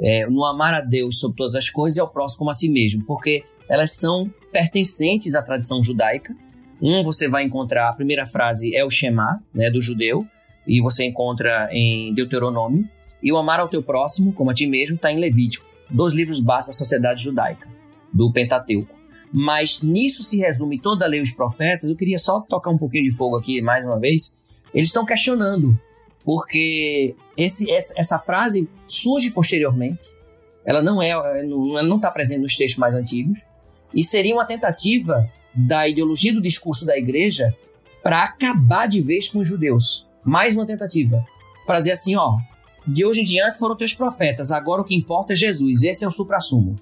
é, 0.00 0.28
no 0.28 0.44
amar 0.44 0.74
a 0.74 0.80
Deus 0.80 1.18
sobre 1.18 1.36
todas 1.36 1.54
as 1.54 1.70
coisas 1.70 1.96
e 1.96 2.00
ao 2.00 2.08
próximo 2.08 2.50
a 2.50 2.54
si 2.54 2.68
mesmo, 2.68 3.04
porque 3.06 3.44
elas 3.68 3.92
são 3.92 4.32
pertencentes 4.52 5.34
à 5.34 5.42
tradição 5.42 5.82
judaica. 5.82 6.34
Um, 6.80 7.02
você 7.02 7.28
vai 7.28 7.44
encontrar, 7.44 7.88
a 7.88 7.92
primeira 7.92 8.26
frase 8.26 8.74
é 8.74 8.84
o 8.84 8.90
Shema, 8.90 9.42
né, 9.52 9.70
do 9.70 9.80
judeu, 9.80 10.26
e 10.66 10.80
você 10.80 11.04
encontra 11.04 11.68
em 11.72 12.12
Deuteronômio. 12.14 12.88
E 13.22 13.32
o 13.32 13.36
amar 13.36 13.60
ao 13.60 13.68
teu 13.68 13.82
próximo, 13.82 14.32
como 14.32 14.50
a 14.50 14.54
ti 14.54 14.66
mesmo, 14.66 14.96
está 14.96 15.10
em 15.10 15.18
Levítico, 15.18 15.66
dois 15.90 16.14
livros 16.14 16.40
básicos 16.40 16.76
da 16.76 16.78
sociedade 16.84 17.22
judaica, 17.22 17.68
do 18.12 18.30
Pentateuco. 18.32 18.94
Mas 19.32 19.82
nisso 19.82 20.22
se 20.22 20.38
resume 20.38 20.78
toda 20.78 21.04
a 21.04 21.08
lei 21.08 21.20
e 21.20 21.22
os 21.22 21.32
profetas. 21.32 21.90
Eu 21.90 21.96
queria 21.96 22.18
só 22.18 22.40
tocar 22.40 22.70
um 22.70 22.78
pouquinho 22.78 23.04
de 23.04 23.10
fogo 23.10 23.36
aqui 23.36 23.60
mais 23.60 23.84
uma 23.84 23.98
vez. 23.98 24.36
Eles 24.72 24.88
estão 24.88 25.04
questionando, 25.04 25.78
porque 26.24 27.14
esse, 27.36 27.70
essa 27.70 28.18
frase 28.18 28.68
surge 28.86 29.30
posteriormente. 29.30 30.06
Ela 30.64 30.82
não 30.82 31.02
é, 31.02 31.42
não 31.44 31.96
está 31.96 32.10
presente 32.10 32.42
nos 32.42 32.56
textos 32.56 32.78
mais 32.78 32.94
antigos 32.94 33.40
e 33.94 34.02
seria 34.04 34.34
uma 34.34 34.44
tentativa 34.44 35.28
da 35.54 35.88
ideologia 35.88 36.32
do 36.32 36.42
discurso 36.42 36.84
da 36.84 36.96
igreja 36.96 37.56
para 38.02 38.22
acabar 38.22 38.86
de 38.86 39.00
vez 39.00 39.28
com 39.28 39.40
os 39.40 39.48
judeus. 39.48 40.06
Mais 40.24 40.54
uma 40.54 40.66
tentativa. 40.66 41.24
Para 41.66 41.78
dizer 41.78 41.92
assim, 41.92 42.14
ó, 42.14 42.38
de 42.86 43.04
hoje 43.04 43.22
em 43.22 43.24
diante 43.24 43.58
foram 43.58 43.76
teus 43.76 43.94
profetas, 43.94 44.52
agora 44.52 44.82
o 44.82 44.84
que 44.84 44.94
importa 44.94 45.32
é 45.32 45.36
Jesus, 45.36 45.82
esse 45.82 46.04
é 46.04 46.08
o 46.08 46.12
supra-sumo. 46.12 46.76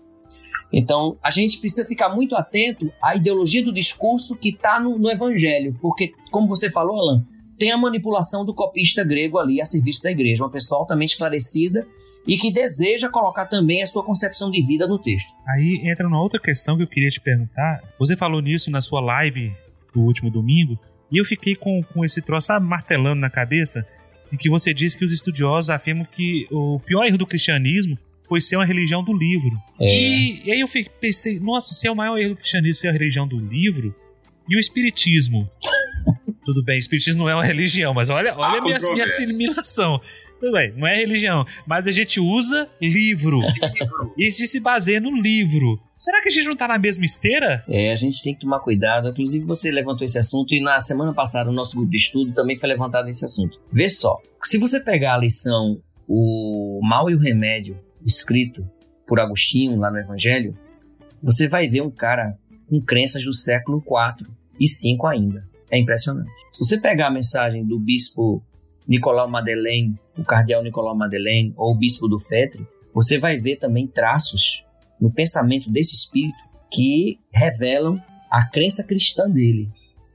Então, 0.73 1.17
a 1.23 1.31
gente 1.31 1.59
precisa 1.59 1.87
ficar 1.87 2.09
muito 2.09 2.35
atento 2.35 2.93
à 3.01 3.15
ideologia 3.15 3.63
do 3.65 3.73
discurso 3.73 4.37
que 4.37 4.51
está 4.51 4.81
no, 4.81 4.99
no, 4.99 5.09
evangelho, 5.09 5.79
porque, 5.81 6.13
como 6.31 6.49
você 6.49 6.69
falou, 6.69 6.99
Alan, 6.99 7.25
tem 7.57 7.71
a 7.71 7.79
manipulação 7.79 8.45
do 8.45 8.53
copista 8.53 9.05
grego 9.05 9.39
ali 9.39 9.61
a 9.61 9.65
serviço 9.65 10.03
da 10.03 10.11
igreja, 10.11 10.43
uma 10.43 10.51
pessoa 10.51 10.81
altamente 10.81 11.13
esclarecida 11.13 11.87
e 12.27 12.37
que 12.37 12.53
deseja 12.53 13.09
colocar 13.09 13.47
também 13.47 13.83
a 13.83 13.87
sua 13.87 14.05
concepção 14.05 14.51
de 14.51 14.63
vida 14.63 14.87
no 14.87 14.99
texto. 14.99 15.37
Aí 15.47 15.83
entra 15.85 16.07
uma 16.07 16.21
outra 16.21 16.41
questão 16.41 16.77
que 16.77 16.83
eu 16.83 16.87
queria 16.87 17.11
te 17.11 17.21
perguntar. 17.21 17.83
Você 17.99 18.17
falou 18.17 18.41
nisso 18.41 18.71
na 18.71 18.81
sua 18.81 19.01
live 19.01 19.53
do 19.95 20.01
último 20.01 20.31
domingo, 20.31 20.79
e 21.11 21.19
eu 21.19 21.25
fiquei 21.25 21.55
com, 21.55 21.83
com 21.83 22.05
esse 22.05 22.21
troço 22.23 22.49
sabe, 22.49 22.67
martelando 22.67 23.21
na 23.21 23.31
cabeça, 23.31 23.87
em 24.33 24.37
que 24.37 24.51
você 24.51 24.75
disse 24.75 24.99
que 24.99 25.05
os 25.05 25.13
estudiosos 25.13 25.71
afirmam 25.71 26.05
que 26.05 26.49
o 26.51 26.81
pior 26.81 27.05
erro 27.05 27.19
do 27.19 27.27
cristianismo 27.27 27.97
foi 28.27 28.41
ser 28.41 28.57
uma 28.57 28.65
religião 28.65 29.05
do 29.05 29.13
livro. 29.13 29.57
É. 29.79 29.85
E, 29.85 30.43
e, 30.47 30.53
aí 30.53 30.61
eu 30.61 30.69
pensei, 31.01 31.39
nossa, 31.39 31.75
se 31.75 31.87
é 31.87 31.91
o 31.91 31.95
maior 31.95 32.19
erro 32.19 32.31
do 32.31 32.37
cristianismo 32.37 32.81
ser 32.81 32.89
a 32.89 32.93
religião 32.93 33.29
do 33.29 33.39
livro, 33.39 33.95
e 34.49 34.57
o 34.57 34.59
espiritismo? 34.59 35.49
Tudo 36.45 36.63
bem, 36.63 36.79
espiritismo 36.79 37.21
não 37.21 37.31
é 37.31 37.35
uma 37.35 37.45
religião, 37.45 37.95
mas 37.95 38.11
olha, 38.11 38.35
olha 38.37 38.59
a 38.59 38.63
minha, 38.63 38.77
minha 38.93 39.05
assimilação. 39.05 40.01
Tudo 40.45 40.53
bem, 40.53 40.75
não 40.77 40.87
é 40.87 40.97
religião. 40.99 41.47
Mas 41.67 41.87
a 41.87 41.91
gente 41.91 42.21
usa 42.21 42.69
livro. 42.79 43.39
e 44.15 44.27
a 44.27 44.29
gente 44.29 44.47
se 44.47 44.61
baseia 44.61 45.01
no 45.01 45.11
livro. 45.11 45.81
Será 45.97 46.21
que 46.21 46.29
a 46.29 46.31
gente 46.31 46.47
não 46.47 46.55
tá 46.55 46.69
na 46.69 46.79
mesma 46.79 47.03
esteira? 47.03 47.65
É, 47.67 47.91
a 47.91 47.97
gente 47.97 48.23
tem 48.23 48.35
que 48.35 48.43
tomar 48.43 48.61
cuidado. 48.61 49.09
Inclusive, 49.09 49.43
você 49.47 49.71
levantou 49.71 50.05
esse 50.05 50.19
assunto 50.19 50.53
e 50.53 50.61
na 50.61 50.79
semana 50.81 51.15
passada 51.15 51.49
o 51.49 51.53
nosso 51.53 51.75
grupo 51.75 51.91
de 51.91 51.97
estudo 51.97 52.35
também 52.35 52.59
foi 52.59 52.69
levantado 52.69 53.09
esse 53.09 53.25
assunto. 53.25 53.59
Vê 53.73 53.89
só, 53.89 54.21
se 54.43 54.59
você 54.59 54.79
pegar 54.79 55.15
a 55.15 55.19
lição 55.19 55.81
O 56.07 56.79
Mal 56.83 57.09
e 57.09 57.15
o 57.15 57.19
Remédio, 57.19 57.79
escrito 58.05 58.69
por 59.07 59.19
Agostinho 59.19 59.79
lá 59.79 59.91
no 59.91 59.97
Evangelho, 59.97 60.55
você 61.23 61.49
vai 61.49 61.69
ver 61.69 61.81
um 61.81 61.91
cara 61.91 62.37
com 62.69 62.83
crenças 62.83 63.25
do 63.25 63.33
século 63.33 63.79
IV 63.79 64.29
e 64.61 64.67
V 64.67 64.99
ainda. 65.07 65.49
É 65.71 65.79
impressionante. 65.79 66.31
Se 66.53 66.63
você 66.63 66.79
pegar 66.79 67.07
a 67.07 67.11
mensagem 67.11 67.65
do 67.65 67.79
bispo 67.79 68.43
Nicolau 68.87 69.27
Madeleine, 69.27 69.99
o 70.17 70.25
cardeal 70.25 70.63
Nicolau 70.63 70.97
Madeleine, 70.97 71.53
ou 71.57 71.73
o 71.73 71.77
bispo 71.77 72.09
do 72.09 72.19
Fetre, 72.19 72.67
você 72.93 73.19
vai 73.19 73.39
ver 73.39 73.57
também 73.57 73.87
traços 73.87 74.65
no 75.01 75.11
pensamento 75.11 75.71
desse 75.71 75.95
espírito 75.95 76.39
que 76.71 77.19
revelam 77.33 78.01
a 78.31 78.45
crença 78.47 78.85
cristã 78.85 79.29
dele, 79.29 79.69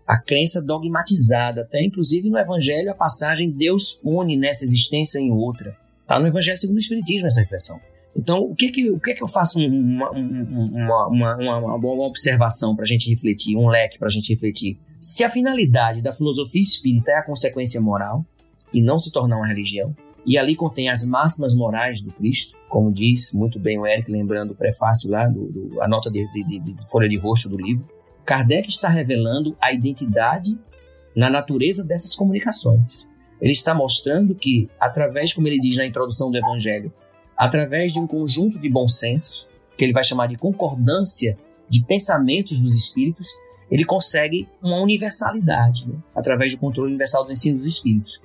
a 0.07 0.17
crença 0.17 0.61
dogmatizada, 0.61 1.61
até 1.61 1.83
inclusive 1.83 2.29
no 2.29 2.37
Evangelho 2.37 2.91
a 2.91 2.95
passagem 2.95 3.51
Deus 3.51 3.99
une 4.03 4.37
nessa 4.37 4.63
existência 4.63 5.19
em 5.19 5.31
outra. 5.31 5.77
Está 6.01 6.19
no 6.19 6.27
Evangelho 6.27 6.57
segundo 6.57 6.77
o 6.77 6.79
Espiritismo 6.79 7.27
essa 7.27 7.41
expressão. 7.41 7.79
Então, 8.15 8.39
o 8.39 8.55
que 8.55 8.71
que, 8.71 8.89
o 8.89 8.99
que, 8.99 9.13
que 9.13 9.23
eu 9.23 9.27
faço 9.27 9.59
uma, 9.59 10.09
uma, 10.11 11.07
uma, 11.07 11.37
uma, 11.37 11.75
uma 11.75 12.05
observação 12.05 12.75
para 12.75 12.83
a 12.83 12.87
gente 12.87 13.09
refletir, 13.09 13.55
um 13.55 13.67
leque 13.67 13.99
para 13.99 14.07
a 14.07 14.11
gente 14.11 14.33
refletir? 14.33 14.79
Se 14.99 15.23
a 15.23 15.29
finalidade 15.29 16.01
da 16.01 16.11
filosofia 16.11 16.61
espírita 16.61 17.11
é 17.11 17.15
a 17.15 17.23
consequência 17.23 17.79
moral, 17.79 18.25
e 18.73 18.81
não 18.81 18.99
se 18.99 19.11
tornar 19.11 19.37
uma 19.37 19.47
religião. 19.47 19.95
E 20.25 20.37
ali 20.37 20.55
contém 20.55 20.89
as 20.89 21.03
máximas 21.05 21.53
morais 21.55 22.01
do 22.01 22.11
Cristo, 22.11 22.57
como 22.67 22.91
diz 22.91 23.31
muito 23.33 23.57
bem 23.57 23.79
o 23.79 23.87
Eric, 23.87 24.11
lembrando 24.11 24.51
o 24.51 24.55
prefácio 24.55 25.09
lá, 25.09 25.27
do, 25.27 25.51
do 25.51 25.81
a 25.81 25.87
nota 25.87 26.11
de, 26.11 26.27
de, 26.31 26.59
de, 26.59 26.89
folha 26.89 27.07
de 27.07 27.17
rosto 27.17 27.49
do 27.49 27.57
livro. 27.57 27.87
Kardec 28.25 28.69
está 28.69 28.89
revelando 28.89 29.55
a 29.59 29.71
identidade 29.73 30.57
na 31.15 31.29
natureza 31.29 31.83
dessas 31.83 32.15
comunicações. 32.15 33.07
Ele 33.41 33.53
está 33.53 33.73
mostrando 33.73 34.35
que, 34.35 34.69
através, 34.79 35.33
como 35.33 35.47
ele 35.47 35.59
diz 35.59 35.77
na 35.77 35.85
introdução 35.85 36.29
do 36.29 36.37
Evangelho, 36.37 36.93
através 37.35 37.93
de 37.93 37.99
um 37.99 38.05
conjunto 38.05 38.59
de 38.59 38.69
bom 38.69 38.87
senso, 38.87 39.47
que 39.77 39.83
ele 39.83 39.93
vai 39.93 40.03
chamar 40.03 40.27
de 40.27 40.37
concordância 40.37 41.37
de 41.69 41.83
pensamentos 41.85 42.59
dos 42.59 42.75
espíritos, 42.75 43.27
ele 43.71 43.85
consegue 43.85 44.47
uma 44.61 44.81
universalidade, 44.81 45.87
né? 45.87 45.95
através 46.13 46.53
do 46.53 46.59
controle 46.59 46.89
universal 46.89 47.23
dos 47.23 47.31
ensinos 47.31 47.61
dos 47.61 47.73
espíritos. 47.75 48.19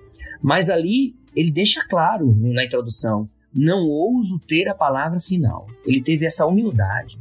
Mas 0.44 0.68
ali 0.68 1.16
ele 1.34 1.50
deixa 1.50 1.82
claro 1.88 2.36
na 2.38 2.62
introdução: 2.62 3.26
não 3.54 3.88
ouso 3.88 4.38
ter 4.38 4.68
a 4.68 4.74
palavra 4.74 5.18
final. 5.18 5.66
Ele 5.86 6.02
teve 6.02 6.26
essa 6.26 6.46
humildade. 6.46 7.18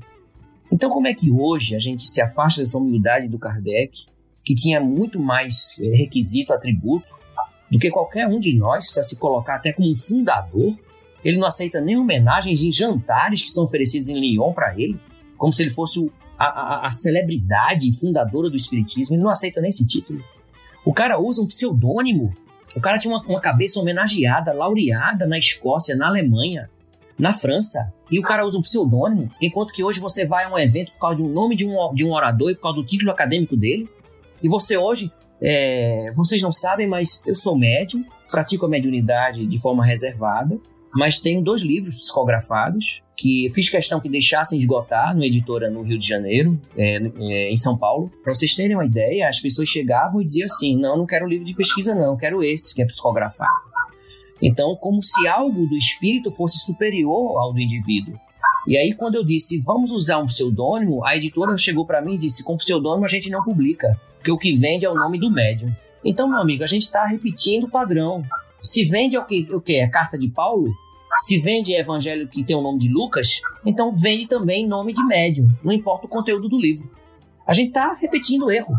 Então, 0.69 0.89
como 0.89 1.07
é 1.07 1.13
que 1.13 1.31
hoje 1.31 1.73
a 1.73 1.79
gente 1.79 2.05
se 2.05 2.19
afasta 2.19 2.59
dessa 2.59 2.77
humildade 2.77 3.29
do 3.29 3.39
Kardec, 3.39 4.05
que 4.43 4.53
tinha 4.53 4.81
muito 4.81 5.21
mais 5.21 5.79
eh, 5.79 5.95
requisito, 5.95 6.51
atributo, 6.51 7.13
do 7.71 7.79
que 7.79 7.89
qualquer 7.89 8.27
um 8.27 8.39
de 8.39 8.53
nós 8.57 8.91
para 8.91 9.03
se 9.03 9.15
colocar 9.15 9.55
até 9.55 9.71
como 9.71 9.89
um 9.89 9.95
fundador? 9.95 10.77
Ele 11.23 11.37
não 11.37 11.47
aceita 11.47 11.79
nem 11.79 11.95
homenagens 11.95 12.61
em 12.61 12.73
jantares 12.73 13.41
que 13.41 13.49
são 13.49 13.63
oferecidos 13.63 14.09
em 14.09 14.19
Lyon 14.19 14.51
para 14.51 14.77
ele, 14.77 14.99
como 15.37 15.53
se 15.53 15.61
ele 15.61 15.69
fosse 15.69 16.11
a, 16.37 16.45
a, 16.45 16.87
a 16.87 16.91
celebridade 16.91 17.89
fundadora 17.97 18.49
do 18.49 18.57
Espiritismo. 18.57 19.15
Ele 19.15 19.23
não 19.23 19.31
aceita 19.31 19.61
nem 19.61 19.69
esse 19.69 19.87
título. 19.87 20.21
O 20.83 20.93
cara 20.93 21.17
usa 21.17 21.41
um 21.41 21.47
pseudônimo 21.47 22.33
o 22.75 22.81
cara 22.81 22.97
tinha 22.97 23.13
uma, 23.13 23.23
uma 23.25 23.41
cabeça 23.41 23.79
homenageada, 23.79 24.53
laureada 24.53 25.27
na 25.27 25.37
Escócia, 25.37 25.95
na 25.95 26.07
Alemanha, 26.07 26.69
na 27.17 27.33
França. 27.33 27.93
E 28.09 28.19
o 28.19 28.21
cara 28.21 28.45
usa 28.45 28.57
um 28.57 28.61
pseudônimo, 28.61 29.29
enquanto 29.41 29.73
que 29.73 29.83
hoje 29.83 29.99
você 29.99 30.25
vai 30.25 30.45
a 30.45 30.53
um 30.53 30.57
evento 30.57 30.91
por 30.93 30.99
causa 30.99 31.17
de 31.17 31.23
um 31.23 31.29
nome 31.29 31.55
de 31.55 31.65
um, 31.65 31.93
de 31.93 32.03
um 32.03 32.11
orador 32.11 32.51
e 32.51 32.55
por 32.55 32.63
causa 32.63 32.77
do 32.77 32.85
título 32.85 33.11
acadêmico 33.11 33.55
dele. 33.55 33.87
E 34.41 34.47
você 34.47 34.77
hoje, 34.77 35.11
é, 35.41 36.11
vocês 36.15 36.41
não 36.41 36.51
sabem, 36.51 36.87
mas 36.87 37.21
eu 37.25 37.35
sou 37.35 37.57
médium, 37.57 38.03
pratico 38.29 38.65
a 38.65 38.69
mediunidade 38.69 39.45
de 39.45 39.61
forma 39.61 39.85
reservada, 39.85 40.59
mas 40.95 41.19
tenho 41.19 41.41
dois 41.41 41.61
livros 41.61 41.95
psicografados 41.95 43.01
que 43.15 43.47
fiz 43.53 43.69
questão 43.69 43.99
que 43.99 44.09
deixassem 44.09 44.57
esgotar 44.57 45.15
no 45.15 45.23
editora 45.23 45.69
no 45.69 45.81
Rio 45.81 45.97
de 45.97 46.07
Janeiro, 46.07 46.59
é, 46.75 46.95
é, 46.95 47.51
em 47.51 47.55
São 47.55 47.77
Paulo. 47.77 48.11
Para 48.23 48.33
vocês 48.33 48.55
terem 48.55 48.75
uma 48.75 48.85
ideia, 48.85 49.27
as 49.27 49.39
pessoas 49.39 49.69
chegavam 49.69 50.21
e 50.21 50.25
diziam 50.25 50.45
assim: 50.45 50.75
não, 50.75 50.97
não 50.97 51.05
quero 51.05 51.27
livro 51.27 51.45
de 51.45 51.55
pesquisa, 51.55 51.93
não, 51.93 52.17
quero 52.17 52.43
esse 52.43 52.73
que 52.73 52.81
é 52.81 52.85
psicografado. 52.85 53.51
Então, 54.41 54.75
como 54.75 55.01
se 55.01 55.27
algo 55.27 55.65
do 55.67 55.75
espírito 55.75 56.31
fosse 56.31 56.59
superior 56.59 57.37
ao 57.39 57.53
do 57.53 57.59
indivíduo. 57.59 58.19
E 58.67 58.77
aí, 58.77 58.93
quando 58.93 59.15
eu 59.15 59.23
disse, 59.23 59.59
vamos 59.59 59.91
usar 59.91 60.19
um 60.19 60.25
pseudônimo, 60.25 61.05
a 61.05 61.15
editora 61.15 61.55
chegou 61.57 61.85
para 61.85 62.01
mim 62.01 62.15
e 62.15 62.17
disse: 62.17 62.43
com 62.43 62.57
pseudônimo 62.57 63.05
a 63.05 63.09
gente 63.09 63.29
não 63.29 63.43
publica, 63.43 63.99
porque 64.17 64.31
o 64.31 64.37
que 64.37 64.55
vende 64.55 64.85
é 64.85 64.89
o 64.89 64.95
nome 64.95 65.19
do 65.19 65.31
médium. 65.31 65.73
Então, 66.03 66.27
meu 66.27 66.39
amigo, 66.39 66.63
a 66.63 66.67
gente 66.67 66.83
está 66.83 67.05
repetindo 67.05 67.65
o 67.65 67.69
padrão. 67.69 68.23
Se 68.59 68.83
vende 68.85 69.17
o 69.17 69.25
que, 69.25 69.47
o 69.53 69.61
que? 69.61 69.79
A 69.81 69.89
carta 69.89 70.17
de 70.17 70.29
Paulo? 70.29 70.73
Se 71.17 71.37
vende 71.37 71.75
evangelho 71.75 72.27
que 72.27 72.43
tem 72.43 72.55
o 72.55 72.61
nome 72.61 72.79
de 72.79 72.91
Lucas, 72.91 73.41
então 73.65 73.95
vende 73.95 74.27
também 74.27 74.67
nome 74.67 74.93
de 74.93 75.05
médium, 75.05 75.47
não 75.63 75.71
importa 75.71 76.07
o 76.07 76.09
conteúdo 76.09 76.49
do 76.49 76.59
livro. 76.59 76.89
A 77.45 77.53
gente 77.53 77.67
está 77.67 77.93
repetindo 77.93 78.45
o 78.45 78.51
erro. 78.51 78.73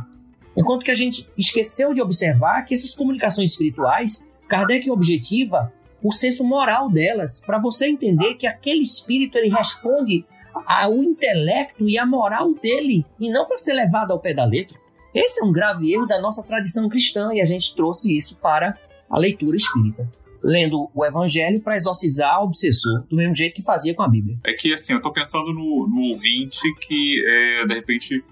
Enquanto 0.57 0.85
que 0.85 0.91
a 0.91 0.95
gente 0.95 1.29
esqueceu 1.37 1.95
de 1.95 2.03
observar 2.03 2.63
que 2.63 2.75
essas 2.75 2.95
comunicações 2.95 3.51
espirituais, 3.51 4.23
Kardec 4.49 4.91
objetiva 4.91 5.73
o 6.03 6.13
senso 6.13 6.45
moral 6.45 6.91
delas, 6.91 7.41
para 7.45 7.59
você 7.59 7.87
entender 7.87 8.35
que 8.35 8.47
aquele 8.47 8.81
espírito 8.81 9.39
ele 9.39 9.49
responde 9.49 10.25
ao 10.67 10.95
intelecto 10.95 11.89
e 11.89 11.99
à 11.99 12.05
moral 12.05 12.53
dele, 12.55 13.05
e 13.19 13.31
não 13.31 13.47
para 13.47 13.59
ser 13.59 13.73
levado 13.73 14.13
ao 14.13 14.21
pé 14.21 14.35
da 14.35 14.45
letra. 14.45 14.79
Esse 15.15 15.41
é 15.41 15.45
um 15.45 15.53
grave 15.53 15.93
erro 15.93 16.07
da 16.07 16.21
nossa 16.21 16.47
tradição 16.47 16.89
cristã 16.89 17.33
e 17.33 17.41
a 17.41 17.45
gente 17.45 17.75
trouxe 17.75 18.17
isso 18.17 18.39
para 18.39 18.79
a 19.09 19.19
leitura 19.19 19.57
espírita 19.57 20.09
lendo 20.45 20.91
o 20.95 21.05
evangelho 21.05 21.61
para 21.61 21.75
exorcizar 21.75 22.41
o 22.41 22.45
obsessor, 22.45 23.07
do 23.09 23.17
mesmo 23.17 23.35
jeito 23.35 23.55
que 23.55 23.63
fazia 23.63 23.95
com 23.95 24.03
a 24.03 24.09
Bíblia. 24.09 24.39
É 24.45 24.53
que, 24.53 24.73
assim, 24.73 24.93
eu 24.93 24.99
estou 24.99 25.13
pensando 25.13 25.53
no, 25.53 25.89
no, 25.89 26.03
ouvinte 26.09 26.63
que, 26.87 27.25
é, 27.27 27.67
de 27.67 27.75
repente, 27.75 28.23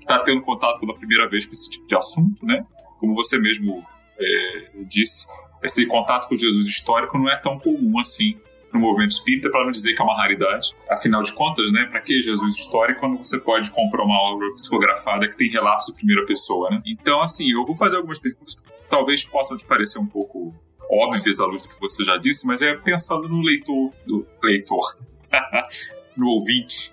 está 0.00 0.20
tendo 0.20 0.40
contato 0.42 0.78
pela 0.78 0.94
primeira 0.94 1.28
vez 1.28 1.44
com 1.44 1.52
esse 1.52 1.68
tipo 1.68 1.86
de 1.88 1.96
assunto, 1.96 2.46
né? 2.46 2.64
Como 3.00 3.14
você 3.14 3.38
mesmo 3.38 3.84
é, 4.18 4.70
disse, 4.86 5.26
esse 5.62 5.84
contato 5.86 6.28
com 6.28 6.36
Jesus 6.36 6.66
histórico 6.66 7.18
não 7.18 7.28
é 7.28 7.36
tão 7.36 7.58
comum 7.58 7.98
assim 7.98 8.36
no 8.72 8.80
movimento 8.80 9.12
espírita, 9.12 9.50
para 9.50 9.64
não 9.64 9.70
dizer 9.70 9.94
que 9.94 10.00
é 10.00 10.04
uma 10.04 10.16
raridade. 10.16 10.74
Afinal 10.88 11.22
de 11.22 11.32
contas, 11.32 11.72
né, 11.72 11.86
para 11.88 12.00
que 12.00 12.20
Jesus 12.20 12.58
histórico 12.58 13.00
quando 13.00 13.18
você 13.18 13.40
pode 13.40 13.70
comprar 13.70 14.04
uma 14.04 14.20
obra 14.20 14.52
psicografada 14.52 15.26
que 15.28 15.36
tem 15.36 15.50
relatos 15.50 15.86
de 15.86 15.94
primeira 15.94 16.24
pessoa, 16.26 16.70
né? 16.70 16.82
Então, 16.86 17.22
assim, 17.22 17.50
eu 17.50 17.64
vou 17.64 17.74
fazer 17.74 17.96
algumas 17.96 18.18
perguntas 18.18 18.54
que 18.54 18.62
talvez 18.88 19.24
possam 19.24 19.56
te 19.56 19.64
parecer 19.64 19.98
um 19.98 20.06
pouco 20.06 20.54
óbvias 20.90 21.40
à 21.40 21.46
luz 21.46 21.62
do 21.62 21.68
que 21.68 21.80
você 21.80 22.04
já 22.04 22.16
disse, 22.16 22.46
mas 22.46 22.62
é 22.62 22.74
pensando 22.74 23.28
no 23.28 23.40
leitor, 23.40 23.92
do 24.06 24.26
leitor, 24.42 24.96
no 26.16 26.28
ouvinte, 26.28 26.92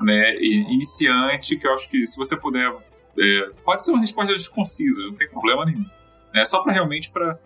né, 0.00 0.36
iniciante, 0.40 1.56
que 1.56 1.66
eu 1.66 1.72
acho 1.72 1.88
que 1.88 2.04
se 2.04 2.16
você 2.16 2.36
puder, 2.36 2.68
é, 3.18 3.50
pode 3.64 3.84
ser 3.84 3.92
uma 3.92 4.00
resposta 4.00 4.32
desconcisa, 4.32 5.02
não 5.02 5.14
tem 5.14 5.28
problema 5.28 5.64
nenhum. 5.64 5.84
É 6.34 6.44
só 6.44 6.62
para 6.62 6.72
realmente 6.72 7.10
para 7.10 7.38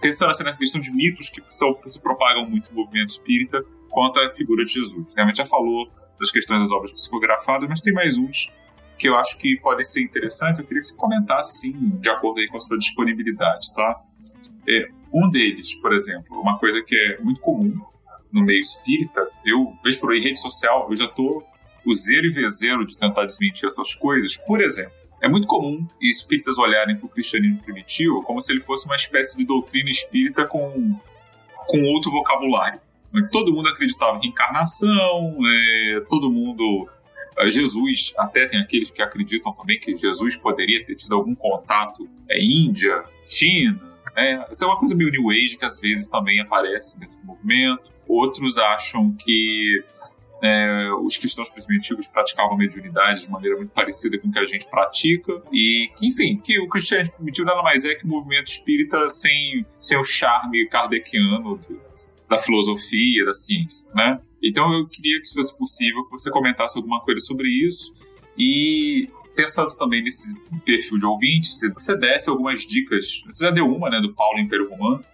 pensando 0.00 0.30
assim 0.30 0.44
na 0.44 0.56
questão 0.56 0.80
de 0.80 0.90
mitos 0.90 1.28
que 1.28 1.42
são, 1.50 1.78
se 1.86 2.00
propagam 2.00 2.48
muito 2.48 2.70
no 2.70 2.76
movimento 2.76 3.10
espírita 3.10 3.62
quanto 3.90 4.18
à 4.18 4.30
figura 4.30 4.64
de 4.64 4.72
Jesus. 4.72 5.14
Realmente 5.14 5.36
já 5.36 5.46
falou 5.46 5.90
das 6.18 6.30
questões 6.30 6.62
das 6.62 6.70
obras 6.70 6.92
psicografadas, 6.92 7.68
mas 7.68 7.80
tem 7.80 7.92
mais 7.92 8.16
uns 8.16 8.50
que 8.98 9.08
eu 9.08 9.16
acho 9.16 9.38
que 9.38 9.56
podem 9.56 9.84
ser 9.84 10.02
interessantes. 10.02 10.58
Eu 10.58 10.66
queria 10.66 10.80
que 10.80 10.88
você 10.88 10.96
comentasse, 10.96 11.50
assim, 11.50 11.72
de 12.00 12.10
acordo 12.10 12.40
aí 12.40 12.46
com 12.48 12.58
a 12.58 12.60
sua 12.60 12.76
disponibilidade, 12.78 13.74
tá? 13.74 14.00
É, 14.68 14.88
um 15.12 15.30
deles, 15.30 15.74
por 15.74 15.92
exemplo, 15.92 16.40
uma 16.40 16.58
coisa 16.58 16.82
que 16.82 16.94
é 16.94 17.18
muito 17.20 17.40
comum 17.40 17.74
no 18.32 18.42
meio 18.42 18.60
espírita, 18.60 19.26
eu 19.44 19.72
vejo 19.84 20.00
por 20.00 20.12
aí 20.12 20.20
rede 20.20 20.38
social, 20.38 20.86
eu 20.88 20.96
já 20.96 21.08
tô 21.08 21.42
o 21.84 21.94
zero 21.94 22.26
e 22.26 22.30
vezeiro 22.30 22.86
de 22.86 22.96
tentar 22.96 23.24
desmentir 23.24 23.66
essas 23.66 23.94
coisas. 23.94 24.36
Por 24.36 24.60
exemplo, 24.60 24.92
é 25.20 25.28
muito 25.28 25.46
comum 25.46 25.86
espíritas 26.00 26.58
olharem 26.58 26.96
para 26.96 27.06
o 27.06 27.08
cristianismo 27.08 27.62
primitivo 27.62 28.22
como 28.22 28.40
se 28.40 28.52
ele 28.52 28.60
fosse 28.60 28.86
uma 28.86 28.96
espécie 28.96 29.36
de 29.36 29.44
doutrina 29.44 29.90
espírita 29.90 30.46
com, 30.46 30.98
com 31.66 31.84
outro 31.84 32.10
vocabulário. 32.10 32.80
Todo 33.30 33.52
mundo 33.52 33.68
acreditava 33.68 34.18
em 34.18 34.22
reencarnação, 34.22 35.36
é, 35.44 36.00
todo 36.08 36.30
mundo. 36.30 36.88
É, 37.36 37.50
Jesus, 37.50 38.14
até 38.16 38.46
tem 38.46 38.60
aqueles 38.60 38.90
que 38.90 39.02
acreditam 39.02 39.52
também 39.52 39.80
que 39.80 39.94
Jesus 39.96 40.36
poderia 40.36 40.84
ter 40.84 40.94
tido 40.94 41.14
algum 41.16 41.34
contato 41.34 42.08
é, 42.28 42.40
Índia, 42.40 43.02
China. 43.26 43.89
Né? 44.20 44.46
Isso 44.50 44.64
é 44.64 44.66
uma 44.66 44.78
coisa 44.78 44.94
meio 44.94 45.10
New 45.10 45.30
Age 45.30 45.56
que 45.56 45.64
às 45.64 45.80
vezes 45.80 46.08
também 46.08 46.40
aparece 46.40 47.00
dentro 47.00 47.16
do 47.16 47.26
movimento. 47.26 47.90
Outros 48.06 48.58
acham 48.58 49.12
que 49.12 49.82
é, 50.42 50.90
os 51.02 51.16
cristãos 51.16 51.48
primitivos 51.48 52.08
praticavam 52.08 52.56
mediunidade 52.56 53.22
de 53.22 53.30
maneira 53.30 53.56
muito 53.56 53.70
parecida 53.70 54.18
com 54.18 54.28
o 54.28 54.32
que 54.32 54.38
a 54.38 54.44
gente 54.44 54.68
pratica 54.68 55.42
e 55.52 55.90
enfim, 56.02 56.36
que 56.36 56.58
o 56.60 56.68
cristianismo 56.68 57.14
primitivo 57.14 57.46
nada 57.46 57.62
mais 57.62 57.84
é 57.84 57.94
que 57.94 58.04
o 58.04 58.08
movimento 58.08 58.48
espírita 58.48 59.08
sem, 59.08 59.64
sem 59.80 59.96
o 59.98 60.04
charme 60.04 60.66
kardeciano 60.68 61.60
da 62.28 62.38
filosofia, 62.38 63.24
da 63.24 63.34
ciência, 63.34 63.90
né? 63.94 64.20
Então 64.42 64.72
eu 64.72 64.88
queria 64.88 65.20
que, 65.20 65.26
se 65.26 65.34
fosse 65.34 65.56
possível, 65.58 66.04
que 66.04 66.12
você 66.12 66.30
comentasse 66.30 66.78
alguma 66.78 67.00
coisa 67.00 67.20
sobre 67.20 67.48
isso 67.48 67.94
e 68.38 69.10
pensando 69.34 69.74
também 69.76 70.02
nesse 70.02 70.34
perfil 70.64 70.98
de 70.98 71.06
ouvinte, 71.06 71.48
se 71.48 71.72
você 71.72 71.96
desse 71.96 72.28
algumas 72.28 72.66
dicas, 72.66 73.22
você 73.24 73.44
já 73.44 73.50
deu 73.50 73.66
uma, 73.66 73.88
né, 73.90 74.00
do 74.00 74.14
Paulo 74.14 74.38
Império 74.38 74.68
Romano, 74.68 75.04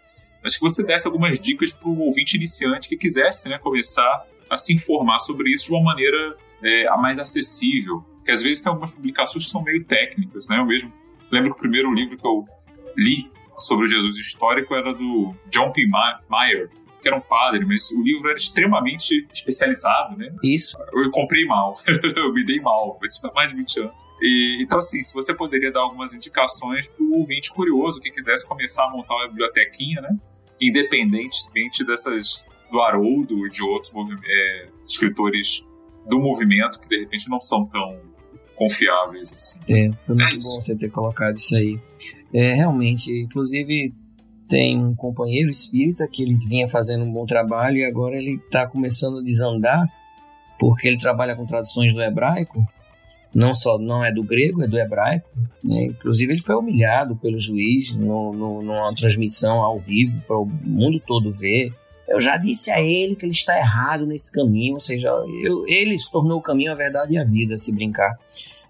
mas 0.43 0.55
que 0.55 0.61
você 0.61 0.85
desse 0.85 1.07
algumas 1.07 1.41
dicas 1.41 1.73
para 1.73 1.89
o 1.89 2.01
ouvinte 2.01 2.37
iniciante 2.37 2.89
que 2.89 2.97
quisesse, 2.97 3.49
né, 3.49 3.59
começar 3.59 4.27
a 4.49 4.57
se 4.57 4.73
informar 4.73 5.19
sobre 5.19 5.53
isso 5.53 5.67
de 5.67 5.73
uma 5.73 5.83
maneira 5.83 6.37
é, 6.63 6.97
mais 6.97 7.19
acessível. 7.19 8.05
Que 8.25 8.31
às 8.31 8.43
vezes 8.43 8.61
tem 8.61 8.71
algumas 8.71 8.95
publicações 8.95 9.45
que 9.45 9.51
são 9.51 9.63
meio 9.63 9.85
técnicas, 9.85 10.49
né? 10.49 10.59
Eu 10.59 10.67
mesmo 10.67 10.93
lembro 11.31 11.51
que 11.51 11.57
o 11.57 11.61
primeiro 11.61 11.93
livro 11.93 12.17
que 12.17 12.27
eu 12.27 12.45
li 12.97 13.31
sobre 13.59 13.87
o 13.87 13.89
Jesus 13.89 14.17
histórico 14.17 14.75
era 14.75 14.93
do 14.93 15.35
John 15.49 15.73
P. 15.73 15.87
Meyer, 16.31 16.71
que 17.01 17.09
era 17.09 17.17
um 17.17 17.21
padre, 17.21 17.65
mas 17.65 17.91
o 17.93 18.03
livro 18.03 18.29
era 18.29 18.37
extremamente 18.37 19.27
especializado, 19.33 20.17
né? 20.17 20.35
Isso. 20.43 20.77
Eu 20.93 21.11
comprei 21.11 21.45
mal, 21.45 21.81
eu 21.87 22.33
me 22.33 22.45
dei 22.45 22.61
mal, 22.61 22.99
mas 23.01 23.15
isso 23.15 23.23
faz 23.23 23.35
mais 23.35 23.51
de 23.51 23.57
20 23.57 23.81
anos. 23.81 24.06
E, 24.21 24.63
então, 24.63 24.79
assim, 24.79 25.03
se 25.03 25.13
você 25.13 25.35
poderia 25.35 25.71
dar 25.71 25.81
algumas 25.81 26.15
indicações 26.15 26.87
para 26.89 27.05
o 27.05 27.19
ouvinte 27.19 27.53
curioso 27.53 28.01
que 28.01 28.11
quisesse 28.11 28.47
começar 28.47 28.85
a 28.85 28.91
montar 28.91 29.15
uma 29.15 29.29
bibliotequinha, 29.29 30.01
né? 30.01 30.17
Independentemente 30.61 31.85
dessas 31.85 32.45
do 32.71 32.81
Haroldo 32.81 33.47
e 33.47 33.51
de 33.51 33.63
outros 33.63 33.93
é, 34.25 34.69
escritores 34.87 35.65
do 36.09 36.19
movimento 36.19 36.81
que 36.81 36.89
de 36.89 37.01
repente 37.01 37.29
não 37.29 37.41
são 37.41 37.67
tão 37.67 38.01
confiáveis 38.55 39.33
assim. 39.33 39.61
É, 39.69 39.93
foi 39.93 40.15
muito 40.15 40.35
é 40.35 40.39
bom 40.39 40.61
você 40.61 40.75
ter 40.75 40.91
colocado 40.91 41.37
isso 41.37 41.55
aí. 41.57 41.79
É, 42.33 42.55
realmente, 42.55 43.13
inclusive 43.13 43.95
tem 44.49 44.79
um 44.79 44.95
companheiro 44.95 45.51
espírita 45.51 46.07
que 46.07 46.23
ele 46.23 46.37
vinha 46.49 46.69
fazendo 46.69 47.05
um 47.05 47.13
bom 47.13 47.27
trabalho 47.27 47.79
e 47.79 47.85
agora 47.85 48.17
ele 48.17 48.37
está 48.37 48.67
começando 48.67 49.19
a 49.19 49.23
desandar 49.23 49.87
porque 50.59 50.87
ele 50.87 50.99
trabalha 50.99 51.37
com 51.37 51.45
traduções 51.45 51.93
do 51.93 52.01
hebraico, 52.01 52.67
não 53.37 53.53
só 53.53 53.79
não 53.79 54.03
é 54.03 54.11
do 54.11 54.23
grego, 54.23 54.63
é 54.63 54.67
do 54.67 54.79
hebraico. 54.79 55.29
Né? 55.63 55.85
Inclusive 55.85 56.33
ele 56.33 56.43
foi 56.43 56.57
humilhado 56.57 57.15
pelo 57.17 57.39
juiz 57.39 57.95
no, 57.95 58.33
no, 58.33 58.63
numa 58.63 58.95
transmissão 58.95 59.63
ao 59.63 59.79
vivo 59.79 60.19
para 60.27 60.39
o 60.39 60.47
mundo 60.47 60.99
todo 61.07 61.31
ver. 61.31 61.71
Eu 62.09 62.19
já 62.19 62.39
disse 62.39 62.71
a 62.71 62.81
ele 62.81 63.15
que 63.15 63.27
ele 63.27 63.33
está 63.33 63.59
errado 63.59 64.07
nesse 64.07 64.33
caminho, 64.33 64.75
ou 64.75 64.81
seja, 64.81 65.09
eu, 65.45 65.69
ele 65.69 65.99
se 65.99 66.11
tornou 66.11 66.39
o 66.39 66.43
caminho, 66.43 66.73
a 66.73 66.75
verdade 66.75 67.13
e 67.13 67.19
a 67.19 67.25
vida, 67.25 67.59
se 67.59 67.71
brincar. 67.73 68.17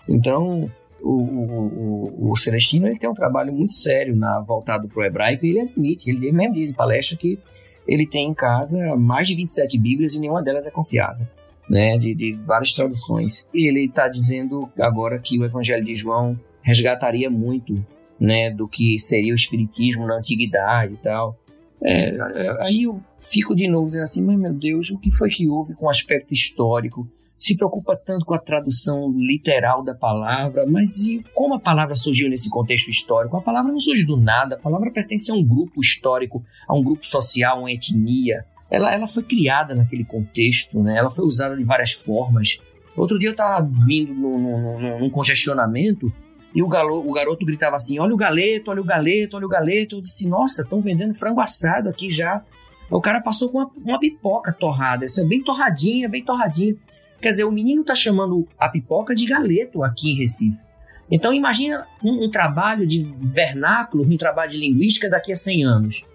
Então, 0.08 0.68
o, 1.00 1.12
o, 1.12 2.30
o, 2.32 2.36
Celestino 2.36 2.88
ele 2.88 2.98
tem 2.98 3.08
um 3.08 3.14
trabalho 3.14 3.52
muito 3.52 3.72
sério 3.72 4.16
na, 4.16 4.40
voltado 4.40 4.88
para 4.88 5.00
o 5.00 5.04
hebraico 5.04 5.46
e 5.46 5.50
ele 5.50 5.60
admite, 5.60 6.10
ele 6.10 6.32
mesmo 6.32 6.54
diz 6.54 6.70
em 6.70 6.74
palestra 6.74 7.16
que 7.16 7.38
ele 7.86 8.06
tem 8.06 8.26
em 8.26 8.34
casa 8.34 8.96
mais 8.96 9.28
de 9.28 9.36
27 9.36 9.78
Bíblias 9.78 10.14
e 10.14 10.18
nenhuma 10.18 10.42
delas 10.42 10.66
é 10.66 10.70
confiável. 10.72 11.24
Né, 11.68 11.98
de, 11.98 12.14
de 12.14 12.32
várias 12.32 12.72
traduções. 12.72 13.44
E 13.52 13.68
ele 13.68 13.86
está 13.86 14.06
dizendo 14.06 14.70
agora 14.78 15.18
que 15.18 15.36
o 15.36 15.44
Evangelho 15.44 15.84
de 15.84 15.96
João 15.96 16.38
resgataria 16.62 17.28
muito 17.28 17.74
né, 18.20 18.50
do 18.50 18.68
que 18.68 18.98
seria 18.98 19.32
o 19.32 19.36
Espiritismo 19.36 20.06
na 20.06 20.16
antiguidade 20.16 20.94
e 20.94 20.96
tal. 20.98 21.36
É, 21.82 22.16
aí 22.60 22.84
eu 22.84 23.00
fico 23.20 23.54
de 23.54 23.68
novo 23.68 23.86
dizendo 23.86 24.04
assim, 24.04 24.24
mas 24.24 24.38
meu 24.38 24.52
Deus, 24.52 24.90
o 24.90 24.98
que 24.98 25.10
foi 25.10 25.28
que 25.28 25.48
houve 25.48 25.74
com 25.74 25.86
o 25.86 25.90
aspecto 25.90 26.32
histórico? 26.32 27.08
Se 27.38 27.54
preocupa 27.54 27.94
tanto 27.94 28.24
com 28.24 28.32
a 28.32 28.38
tradução 28.38 29.12
literal 29.14 29.84
da 29.84 29.94
palavra, 29.94 30.64
mas 30.66 31.00
e 31.00 31.22
como 31.34 31.54
a 31.54 31.60
palavra 31.60 31.94
surgiu 31.94 32.30
nesse 32.30 32.48
contexto 32.48 32.88
histórico? 32.90 33.36
A 33.36 33.42
palavra 33.42 33.70
não 33.70 33.78
surge 33.78 34.06
do 34.06 34.16
nada, 34.16 34.56
a 34.56 34.58
palavra 34.58 34.90
pertence 34.90 35.30
a 35.30 35.34
um 35.34 35.44
grupo 35.44 35.82
histórico, 35.82 36.42
a 36.66 36.74
um 36.74 36.82
grupo 36.82 37.06
social, 37.06 37.60
uma 37.60 37.70
etnia. 37.70 38.46
Ela, 38.70 38.92
ela 38.92 39.06
foi 39.06 39.22
criada 39.22 39.74
naquele 39.74 40.04
contexto, 40.04 40.82
né? 40.82 40.96
ela 40.96 41.10
foi 41.10 41.24
usada 41.24 41.56
de 41.56 41.64
várias 41.64 41.92
formas. 41.92 42.58
Outro 42.96 43.18
dia 43.18 43.28
eu 43.28 43.32
estava 43.32 43.68
vindo 43.86 44.14
num, 44.14 44.38
num, 44.38 44.98
num 45.00 45.10
congestionamento 45.10 46.12
e 46.56 46.62
o, 46.62 46.68
galo, 46.68 47.06
o 47.06 47.12
garoto 47.12 47.44
gritava 47.44 47.76
assim: 47.76 47.98
Olha 47.98 48.14
o 48.14 48.16
galeto, 48.16 48.70
olha 48.70 48.80
o 48.80 48.84
galeto, 48.84 49.36
olha 49.36 49.44
o 49.44 49.48
galeto. 49.48 49.96
Eu 49.96 50.00
disse: 50.00 50.26
Nossa, 50.26 50.62
estão 50.62 50.80
vendendo 50.80 51.14
frango 51.14 51.38
assado 51.38 51.90
aqui 51.90 52.10
já. 52.10 52.42
O 52.90 52.98
cara 52.98 53.20
passou 53.20 53.50
com 53.50 53.58
uma, 53.58 53.70
uma 53.76 54.00
pipoca 54.00 54.52
torrada, 54.52 55.04
assim, 55.04 55.28
bem 55.28 55.44
torradinha, 55.44 56.08
bem 56.08 56.24
torradinha. 56.24 56.74
Quer 57.20 57.28
dizer, 57.28 57.44
o 57.44 57.52
menino 57.52 57.84
tá 57.84 57.94
chamando 57.94 58.48
a 58.58 58.70
pipoca 58.70 59.14
de 59.14 59.26
galeto 59.26 59.82
aqui 59.82 60.12
em 60.12 60.16
Recife. 60.16 60.64
Então 61.10 61.34
imagina 61.34 61.86
um, 62.02 62.24
um, 62.24 62.30
trabalho 62.30 62.86
de 62.86 63.02
vernáculo, 63.20 64.04
um 64.04 64.16
trabalho 64.16 64.50
de 64.50 64.58
linguística 64.58 65.10
daqui 65.10 65.32
a 65.32 65.36
100 65.36 65.64
anos. 65.64 66.06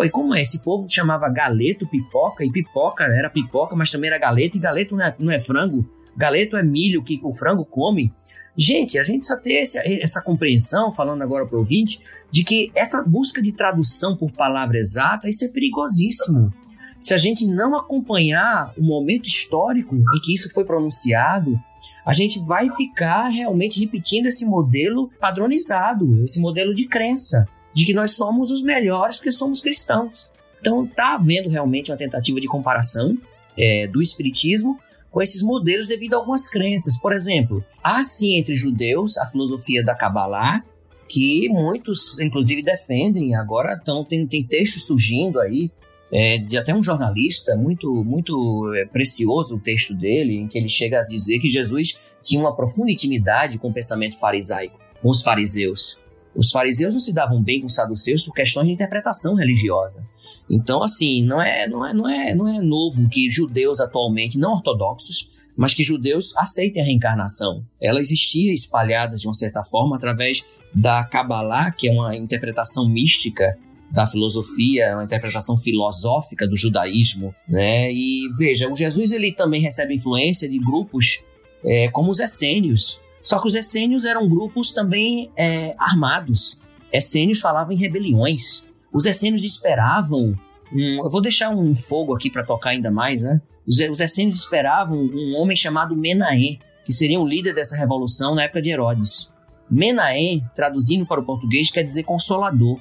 Pô, 0.00 0.04
e 0.04 0.08
como 0.08 0.34
é? 0.34 0.40
Esse 0.40 0.64
povo 0.64 0.88
chamava 0.88 1.28
galeto 1.28 1.86
pipoca, 1.86 2.42
e 2.42 2.50
pipoca 2.50 3.04
era 3.04 3.28
pipoca, 3.28 3.76
mas 3.76 3.90
também 3.90 4.08
era 4.08 4.18
galeto, 4.18 4.56
e 4.56 4.60
galeto 4.60 4.96
não 4.96 5.04
é, 5.04 5.16
não 5.18 5.30
é 5.30 5.38
frango. 5.38 5.86
Galeto 6.16 6.56
é 6.56 6.62
milho 6.62 7.02
que 7.02 7.20
o 7.22 7.34
frango 7.34 7.66
come. 7.66 8.10
Gente, 8.56 8.98
a 8.98 9.02
gente 9.02 9.18
precisa 9.18 9.38
ter 9.38 9.60
essa, 9.60 9.82
essa 9.84 10.22
compreensão, 10.22 10.90
falando 10.90 11.20
agora 11.20 11.44
para 11.44 11.56
o 11.56 11.58
ouvinte, 11.58 12.00
de 12.30 12.42
que 12.42 12.72
essa 12.74 13.02
busca 13.02 13.42
de 13.42 13.52
tradução 13.52 14.16
por 14.16 14.32
palavra 14.32 14.78
exata, 14.78 15.28
isso 15.28 15.44
é 15.44 15.48
perigosíssimo. 15.48 16.50
Se 16.98 17.12
a 17.12 17.18
gente 17.18 17.46
não 17.46 17.76
acompanhar 17.76 18.72
o 18.78 18.82
momento 18.82 19.26
histórico 19.26 19.94
em 19.94 20.20
que 20.22 20.32
isso 20.32 20.50
foi 20.54 20.64
pronunciado, 20.64 21.60
a 22.06 22.14
gente 22.14 22.38
vai 22.38 22.70
ficar 22.70 23.28
realmente 23.28 23.78
repetindo 23.78 24.28
esse 24.28 24.46
modelo 24.46 25.10
padronizado, 25.20 26.22
esse 26.22 26.40
modelo 26.40 26.74
de 26.74 26.88
crença, 26.88 27.46
de 27.74 27.84
que 27.84 27.92
nós 27.92 28.16
somos 28.16 28.50
os 28.50 28.62
melhores 28.62 29.16
porque 29.16 29.32
somos 29.32 29.60
cristãos. 29.60 30.28
Então 30.60 30.84
está 30.84 31.14
havendo 31.14 31.48
realmente 31.48 31.90
uma 31.90 31.96
tentativa 31.96 32.40
de 32.40 32.46
comparação 32.46 33.16
é, 33.56 33.86
do 33.86 34.00
espiritismo 34.02 34.78
com 35.10 35.20
esses 35.20 35.42
modelos 35.42 35.88
devido 35.88 36.14
a 36.14 36.16
algumas 36.18 36.48
crenças. 36.48 36.98
Por 36.98 37.12
exemplo, 37.12 37.64
há 37.82 38.02
sim 38.02 38.38
entre 38.38 38.54
judeus 38.54 39.18
a 39.18 39.26
filosofia 39.26 39.82
da 39.82 39.94
Kabbalah, 39.94 40.64
que 41.08 41.48
muitos, 41.48 42.18
inclusive, 42.20 42.62
defendem. 42.62 43.34
Agora 43.34 43.78
tão, 43.84 44.04
tem, 44.04 44.26
tem 44.26 44.44
textos 44.44 44.84
surgindo 44.84 45.40
aí, 45.40 45.70
é, 46.12 46.38
de 46.38 46.56
até 46.56 46.74
um 46.74 46.82
jornalista, 46.82 47.56
muito, 47.56 48.04
muito 48.04 48.72
é, 48.74 48.84
precioso 48.84 49.56
o 49.56 49.60
texto 49.60 49.94
dele, 49.94 50.36
em 50.36 50.46
que 50.46 50.56
ele 50.56 50.68
chega 50.68 51.00
a 51.00 51.04
dizer 51.04 51.38
que 51.40 51.50
Jesus 51.50 51.98
tinha 52.22 52.40
uma 52.40 52.54
profunda 52.54 52.92
intimidade 52.92 53.58
com 53.58 53.68
o 53.68 53.72
pensamento 53.72 54.18
farisaico, 54.18 54.78
com 55.02 55.08
os 55.08 55.22
fariseus. 55.22 55.98
Os 56.34 56.50
fariseus 56.50 56.94
não 56.94 57.00
se 57.00 57.12
davam 57.12 57.42
bem 57.42 57.60
com 57.60 57.66
os 57.66 57.74
saduceus 57.74 58.22
por 58.22 58.32
questões 58.32 58.66
de 58.66 58.72
interpretação 58.72 59.34
religiosa. 59.34 60.02
Então, 60.48 60.82
assim, 60.82 61.24
não 61.24 61.40
é, 61.40 61.68
não 61.68 61.86
é, 61.86 61.94
não 61.94 62.08
é, 62.08 62.34
não 62.34 62.48
é 62.48 62.60
novo 62.60 63.08
que 63.08 63.30
judeus 63.30 63.80
atualmente, 63.80 64.38
não 64.38 64.52
ortodoxos, 64.52 65.30
mas 65.56 65.74
que 65.74 65.84
judeus 65.84 66.36
aceitem 66.36 66.82
a 66.82 66.84
reencarnação. 66.84 67.64
Ela 67.80 68.00
existia 68.00 68.52
espalhada 68.52 69.16
de 69.16 69.26
uma 69.26 69.34
certa 69.34 69.62
forma 69.62 69.96
através 69.96 70.44
da 70.74 71.04
Kabbalah, 71.04 71.70
que 71.70 71.88
é 71.88 71.92
uma 71.92 72.16
interpretação 72.16 72.88
mística 72.88 73.56
da 73.90 74.06
filosofia, 74.06 74.94
uma 74.94 75.04
interpretação 75.04 75.56
filosófica 75.56 76.46
do 76.46 76.56
judaísmo, 76.56 77.34
né? 77.48 77.92
E 77.92 78.28
veja, 78.38 78.70
o 78.70 78.76
Jesus 78.76 79.10
ele 79.12 79.32
também 79.32 79.60
recebe 79.60 79.94
influência 79.94 80.48
de 80.48 80.58
grupos 80.58 81.22
é, 81.64 81.88
como 81.90 82.10
os 82.10 82.20
essênios. 82.20 83.00
Só 83.22 83.38
que 83.40 83.48
os 83.48 83.54
essênios 83.54 84.04
eram 84.04 84.28
grupos 84.28 84.72
também 84.72 85.30
é, 85.36 85.74
armados. 85.78 86.58
Essênios 86.92 87.40
falavam 87.40 87.72
em 87.72 87.76
rebeliões. 87.76 88.64
Os 88.92 89.04
essênios 89.04 89.44
esperavam 89.44 90.36
um, 90.72 91.04
eu 91.04 91.10
vou 91.10 91.20
deixar 91.20 91.50
um 91.50 91.74
fogo 91.74 92.14
aqui 92.14 92.30
para 92.30 92.44
tocar 92.44 92.70
ainda 92.70 92.90
mais, 92.90 93.22
né? 93.22 93.40
Os, 93.66 93.78
os 93.78 94.00
essênios 94.00 94.38
esperavam 94.38 94.96
um 94.96 95.36
homem 95.36 95.56
chamado 95.56 95.96
Menahem, 95.96 96.60
que 96.84 96.92
seria 96.92 97.20
o 97.20 97.26
líder 97.26 97.54
dessa 97.54 97.76
revolução 97.76 98.34
na 98.34 98.44
época 98.44 98.62
de 98.62 98.70
Herodes. 98.70 99.28
Menahem, 99.70 100.44
traduzindo 100.54 101.06
para 101.06 101.20
o 101.20 101.24
português, 101.24 101.70
quer 101.70 101.82
dizer 101.82 102.04
consolador. 102.04 102.78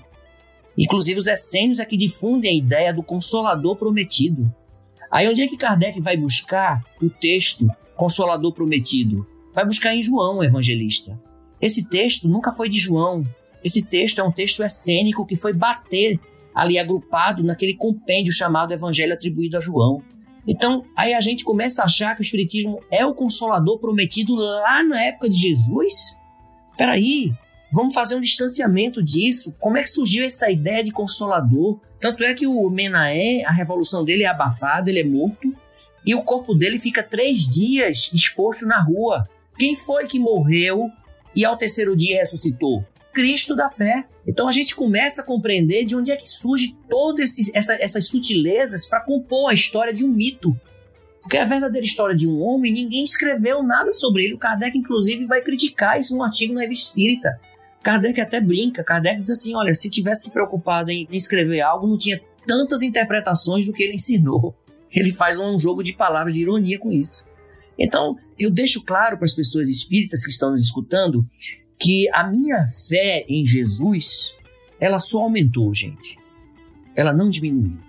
Inclusive, 0.78 1.20
os 1.20 1.28
essênios 1.28 1.80
é 1.80 1.86
que 1.86 1.98
difundem 1.98 2.52
a 2.52 2.58
ideia 2.58 2.94
do 2.94 3.04
consolador 3.04 3.76
prometido. 3.76 4.54
Aí, 5.12 5.28
onde 5.28 5.42
é 5.42 5.48
que 5.48 5.58
Kardec 5.58 6.00
vai 6.00 6.16
buscar 6.16 6.84
o 7.02 7.10
texto 7.10 7.68
Consolador 7.96 8.54
Prometido? 8.54 9.28
Vai 9.60 9.66
buscar 9.66 9.94
em 9.94 10.02
João, 10.02 10.38
o 10.38 10.44
evangelista. 10.46 11.20
Esse 11.62 11.90
texto 11.90 12.30
nunca 12.30 12.50
foi 12.50 12.70
de 12.70 12.80
João. 12.80 13.26
Esse 13.62 13.84
texto 13.84 14.20
é 14.20 14.24
um 14.24 14.32
texto 14.32 14.64
essênico 14.64 15.26
que 15.26 15.36
foi 15.36 15.52
bater 15.52 16.18
ali 16.56 16.80
agrupado 16.80 17.44
naquele 17.44 17.74
compêndio 17.74 18.32
chamado 18.32 18.74
Evangelho 18.74 19.14
atribuído 19.14 19.58
a 19.58 19.60
João. 19.60 20.02
Então, 20.48 20.82
aí 20.96 21.14
a 21.14 21.20
gente 21.20 21.44
começa 21.44 21.82
a 21.82 21.86
achar 21.88 22.16
que 22.16 22.22
o 22.22 22.24
Espiritismo 22.24 22.80
é 22.90 23.06
o 23.06 23.14
consolador 23.14 23.80
prometido 23.80 24.34
lá 24.34 24.82
na 24.82 25.04
época 25.04 25.30
de 25.30 25.38
Jesus? 25.38 26.16
Peraí, 26.78 27.34
vamos 27.74 27.94
fazer 27.94 28.16
um 28.16 28.22
distanciamento 28.22 29.04
disso. 29.04 29.54
Como 29.60 29.76
é 29.76 29.82
que 29.82 29.90
surgiu 29.90 30.24
essa 30.24 30.50
ideia 30.50 30.82
de 30.86 30.92
consolador? 30.92 31.82
Tanto 32.00 32.24
é 32.24 32.34
que 32.34 32.48
o 32.48 32.70
Menaé, 32.70 33.44
a 33.46 33.52
revolução 33.52 34.06
dele 34.06 34.24
é 34.24 34.28
abafada, 34.28 34.90
ele 34.90 35.00
é 35.02 35.04
morto, 35.04 35.54
e 36.06 36.16
o 36.16 36.24
corpo 36.24 36.56
dele 36.56 36.80
fica 36.80 37.04
três 37.04 37.40
dias 37.40 38.10
exposto 38.14 38.66
na 38.66 38.82
rua. 38.82 39.28
Quem 39.60 39.76
foi 39.76 40.08
que 40.08 40.18
morreu 40.18 40.90
e 41.36 41.44
ao 41.44 41.58
terceiro 41.58 41.94
dia 41.94 42.22
ressuscitou? 42.22 42.82
Cristo 43.12 43.58
da 43.58 43.68
fé. 43.68 44.08
Então 44.26 44.48
a 44.48 44.54
gente 44.54 44.74
começa 44.74 45.22
a 45.22 45.26
compreender 45.26 45.84
de 45.84 45.98
onde 45.98 46.12
é 46.12 46.16
que 46.16 46.30
surge 46.30 46.78
todas 46.90 47.36
essa, 47.54 47.74
essas 47.74 48.08
sutilezas 48.08 48.86
para 48.86 49.02
compor 49.02 49.50
a 49.50 49.54
história 49.54 49.92
de 49.92 50.06
um 50.06 50.08
mito. 50.08 50.58
Porque 51.22 51.36
a 51.36 51.44
verdadeira 51.44 51.86
história 51.86 52.16
de 52.16 52.26
um 52.26 52.40
homem, 52.42 52.72
ninguém 52.72 53.04
escreveu 53.04 53.62
nada 53.62 53.92
sobre 53.92 54.24
ele. 54.24 54.36
O 54.36 54.40
Kardec, 54.40 54.78
inclusive, 54.78 55.26
vai 55.26 55.42
criticar 55.42 56.00
isso 56.00 56.16
num 56.16 56.24
artigo 56.24 56.54
na 56.54 56.62
Revista 56.62 56.88
Espírita. 56.88 57.38
Kardec 57.84 58.22
até 58.22 58.40
brinca. 58.40 58.82
Kardec 58.82 59.20
diz 59.20 59.32
assim: 59.32 59.54
olha, 59.58 59.74
se 59.74 59.90
tivesse 59.90 60.24
se 60.24 60.32
preocupado 60.32 60.90
em 60.90 61.06
escrever 61.12 61.60
algo, 61.60 61.86
não 61.86 61.98
tinha 61.98 62.22
tantas 62.48 62.82
interpretações 62.82 63.66
do 63.66 63.74
que 63.74 63.84
ele 63.84 63.96
ensinou. 63.96 64.56
Ele 64.92 65.14
faz 65.14 65.38
um 65.38 65.60
jogo 65.60 65.84
de 65.84 65.94
palavras 65.94 66.34
de 66.34 66.42
ironia 66.42 66.80
com 66.80 66.92
isso. 66.92 67.29
Então, 67.80 68.18
eu 68.38 68.52
deixo 68.52 68.84
claro 68.84 69.18
para 69.18 69.26
as 69.26 69.34
pessoas 69.34 69.70
espíritas 69.70 70.24
que 70.24 70.32
estão 70.32 70.52
nos 70.52 70.66
escutando 70.66 71.26
que 71.80 72.10
a 72.14 72.28
minha 72.28 72.66
fé 72.88 73.26
em 73.30 73.46
Jesus, 73.46 74.34
ela 74.80 75.00
só 75.00 75.24
aumentou, 75.24 75.74
gente. 75.74 76.18
Ela 76.96 77.14
não 77.14 77.30
diminuiu. 77.30 77.80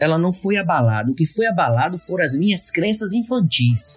Ela 0.00 0.18
não 0.18 0.32
foi 0.32 0.56
abalada. 0.56 1.10
O 1.10 1.14
que 1.14 1.24
foi 1.24 1.46
abalado 1.46 1.98
foram 1.98 2.24
as 2.24 2.36
minhas 2.36 2.70
crenças 2.70 3.12
infantis, 3.12 3.96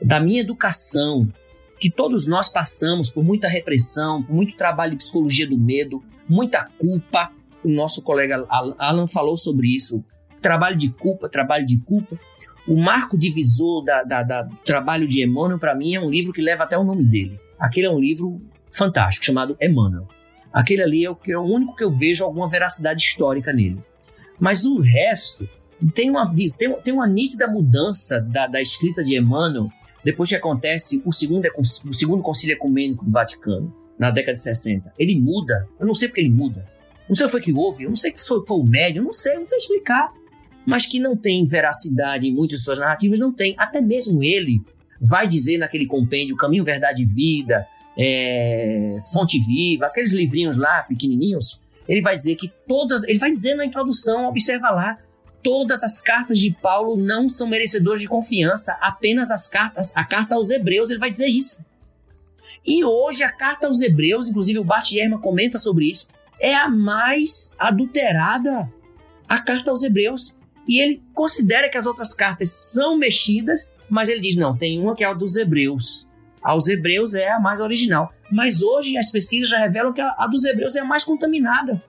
da 0.00 0.18
minha 0.18 0.40
educação, 0.40 1.28
que 1.78 1.90
todos 1.90 2.26
nós 2.26 2.48
passamos 2.48 3.10
por 3.10 3.22
muita 3.22 3.48
repressão, 3.48 4.22
por 4.22 4.34
muito 4.34 4.56
trabalho 4.56 4.92
de 4.92 4.98
psicologia 4.98 5.46
do 5.46 5.58
medo, 5.58 6.02
muita 6.26 6.64
culpa. 6.78 7.30
O 7.62 7.68
nosso 7.68 8.02
colega 8.02 8.46
Alan 8.48 9.06
falou 9.06 9.36
sobre 9.36 9.74
isso. 9.74 10.02
Trabalho 10.40 10.76
de 10.76 10.90
culpa, 10.90 11.28
trabalho 11.28 11.66
de 11.66 11.78
culpa. 11.78 12.18
O 12.66 12.76
marco 12.76 13.18
divisor 13.18 13.84
da, 13.84 14.02
da, 14.02 14.22
da 14.22 14.48
trabalho 14.64 15.06
de 15.06 15.22
Emmanuel, 15.22 15.58
para 15.58 15.74
mim, 15.74 15.94
é 15.94 16.00
um 16.00 16.10
livro 16.10 16.32
que 16.32 16.40
leva 16.40 16.64
até 16.64 16.78
o 16.78 16.84
nome 16.84 17.04
dele. 17.04 17.38
Aquele 17.58 17.86
é 17.86 17.90
um 17.90 17.98
livro 17.98 18.40
fantástico 18.70 19.26
chamado 19.26 19.56
Emmanuel. 19.60 20.08
Aquele 20.52 20.82
ali 20.82 21.04
é 21.04 21.10
o, 21.10 21.18
é 21.28 21.36
o 21.36 21.42
único 21.42 21.76
que 21.76 21.84
eu 21.84 21.90
vejo 21.90 22.24
alguma 22.24 22.48
veracidade 22.48 23.02
histórica 23.02 23.52
nele. 23.52 23.82
Mas 24.38 24.64
o 24.64 24.80
resto 24.80 25.48
tem 25.94 26.10
uma, 26.10 26.26
tem, 26.58 26.72
tem 26.82 26.94
uma 26.94 27.06
nítida 27.06 27.46
mudança 27.46 28.20
da, 28.20 28.46
da 28.46 28.60
escrita 28.60 29.02
de 29.04 29.16
Emmanuel 29.16 29.68
depois 30.04 30.28
que 30.28 30.34
acontece 30.34 31.02
o 31.04 31.10
segundo, 31.10 31.48
o 31.56 31.94
segundo 31.94 32.22
concílio 32.22 32.54
ecumênico 32.54 33.04
do 33.04 33.10
Vaticano, 33.10 33.74
na 33.98 34.10
década 34.10 34.34
de 34.34 34.42
60. 34.42 34.92
Ele 34.98 35.18
muda, 35.18 35.66
eu 35.80 35.86
não 35.86 35.94
sei 35.94 36.08
porque 36.08 36.20
ele 36.20 36.30
muda. 36.30 36.68
Não 37.08 37.16
sei 37.16 37.24
o 37.24 37.28
que 37.28 37.32
foi 37.32 37.40
que 37.40 37.52
houve, 37.52 37.84
eu 37.84 37.88
não 37.88 37.96
sei 37.96 38.12
que 38.12 38.20
foi, 38.20 38.44
foi 38.44 38.58
o 38.58 38.64
médio, 38.64 39.00
eu 39.00 39.04
não 39.04 39.12
sei, 39.12 39.38
não 39.38 39.48
sei 39.48 39.58
explicar. 39.58 40.12
Mas 40.66 40.86
que 40.86 40.98
não 40.98 41.16
tem 41.16 41.44
veracidade 41.44 42.26
em 42.26 42.34
muitas 42.34 42.60
de 42.60 42.64
suas 42.64 42.78
narrativas, 42.78 43.18
não 43.18 43.32
tem. 43.32 43.54
Até 43.58 43.80
mesmo 43.80 44.22
ele 44.22 44.60
vai 45.00 45.28
dizer 45.28 45.58
naquele 45.58 45.86
compêndio 45.86 46.36
Caminho, 46.36 46.64
Verdade 46.64 47.02
e 47.02 47.06
Vida, 47.06 47.66
é, 47.98 48.98
Fonte 49.12 49.38
Viva, 49.38 49.86
aqueles 49.86 50.12
livrinhos 50.12 50.56
lá 50.56 50.82
pequenininhos, 50.82 51.60
ele 51.88 52.00
vai 52.00 52.14
dizer 52.14 52.36
que 52.36 52.50
todas, 52.66 53.04
ele 53.04 53.18
vai 53.18 53.30
dizer 53.30 53.54
na 53.54 53.64
introdução, 53.64 54.26
observa 54.26 54.70
lá, 54.70 54.98
todas 55.42 55.82
as 55.82 56.00
cartas 56.00 56.38
de 56.38 56.50
Paulo 56.50 56.96
não 56.96 57.28
são 57.28 57.46
merecedoras 57.46 58.00
de 58.00 58.08
confiança, 58.08 58.76
apenas 58.80 59.30
as 59.30 59.46
cartas, 59.46 59.94
a 59.94 60.04
carta 60.04 60.34
aos 60.34 60.50
Hebreus, 60.50 60.88
ele 60.88 60.98
vai 60.98 61.10
dizer 61.10 61.26
isso. 61.26 61.60
E 62.66 62.82
hoje 62.82 63.22
a 63.22 63.30
carta 63.30 63.66
aos 63.66 63.82
Hebreus, 63.82 64.28
inclusive 64.28 64.58
o 64.58 64.64
Bart 64.64 64.90
Ehrman 64.92 65.20
comenta 65.20 65.58
sobre 65.58 65.90
isso, 65.90 66.08
é 66.40 66.54
a 66.54 66.68
mais 66.68 67.54
adulterada, 67.58 68.72
a 69.28 69.38
carta 69.40 69.70
aos 69.70 69.82
Hebreus. 69.82 70.34
E 70.66 70.80
ele 70.80 71.02
considera 71.12 71.68
que 71.68 71.76
as 71.76 71.86
outras 71.86 72.14
cartas 72.14 72.50
são 72.50 72.96
mexidas, 72.96 73.66
mas 73.88 74.08
ele 74.08 74.20
diz: 74.20 74.36
não, 74.36 74.56
tem 74.56 74.80
uma 74.80 74.94
que 74.94 75.04
é 75.04 75.06
a 75.06 75.12
dos 75.12 75.36
Hebreus 75.36 76.06
aos 76.44 76.68
hebreus 76.68 77.14
é 77.14 77.32
a 77.32 77.40
mais 77.40 77.58
original. 77.58 78.12
Mas 78.30 78.60
hoje 78.60 78.98
as 78.98 79.10
pesquisas 79.10 79.48
já 79.48 79.58
revelam 79.58 79.94
que 79.94 80.00
a, 80.02 80.14
a 80.18 80.26
dos 80.26 80.44
hebreus 80.44 80.76
é 80.76 80.80
a 80.80 80.84
mais 80.84 81.02
contaminada. 81.02 81.82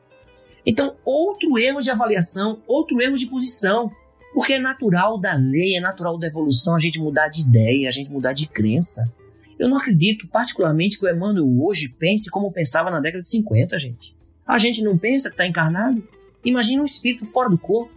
Então, 0.66 0.96
outro 1.04 1.60
erro 1.60 1.82
de 1.82 1.92
avaliação, 1.92 2.64
outro 2.66 3.02
erro 3.02 3.18
de 3.18 3.28
posição. 3.28 3.92
Porque 4.34 4.54
é 4.54 4.60
natural 4.60 5.18
da 5.20 5.34
lei, 5.34 5.76
é 5.76 5.80
natural 5.80 6.18
da 6.18 6.28
evolução 6.28 6.76
a 6.76 6.80
gente 6.80 7.00
mudar 7.00 7.28
de 7.28 7.42
ideia, 7.42 7.88
a 7.88 7.92
gente 7.92 8.10
mudar 8.10 8.34
de 8.34 8.48
crença. 8.48 9.04
Eu 9.60 9.70
não 9.70 9.78
acredito, 9.78 10.28
particularmente, 10.28 10.98
que 10.98 11.06
o 11.06 11.10
Emmanuel 11.10 11.48
hoje 11.62 11.88
pense 11.88 12.30
como 12.30 12.52
pensava 12.52 12.90
na 12.90 13.00
década 13.00 13.22
de 13.22 13.30
50, 13.30 13.78
gente. 13.80 14.16
A 14.46 14.58
gente 14.58 14.82
não 14.84 14.98
pensa 14.98 15.30
que 15.30 15.36
está 15.36 15.46
encarnado? 15.46 16.06
Imagina 16.44 16.82
um 16.82 16.86
espírito 16.86 17.26
fora 17.26 17.50
do 17.50 17.58
corpo. 17.58 17.94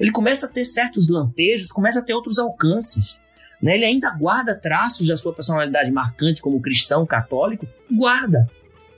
Ele 0.00 0.10
começa 0.10 0.46
a 0.46 0.48
ter 0.48 0.64
certos 0.64 1.10
lampejos, 1.10 1.70
começa 1.70 1.98
a 1.98 2.02
ter 2.02 2.14
outros 2.14 2.38
alcances. 2.38 3.20
Né? 3.62 3.74
Ele 3.74 3.84
ainda 3.84 4.10
guarda 4.10 4.58
traços 4.58 5.06
da 5.06 5.16
sua 5.16 5.34
personalidade 5.34 5.92
marcante 5.92 6.40
como 6.40 6.60
cristão 6.60 7.04
católico, 7.04 7.68
guarda. 7.92 8.48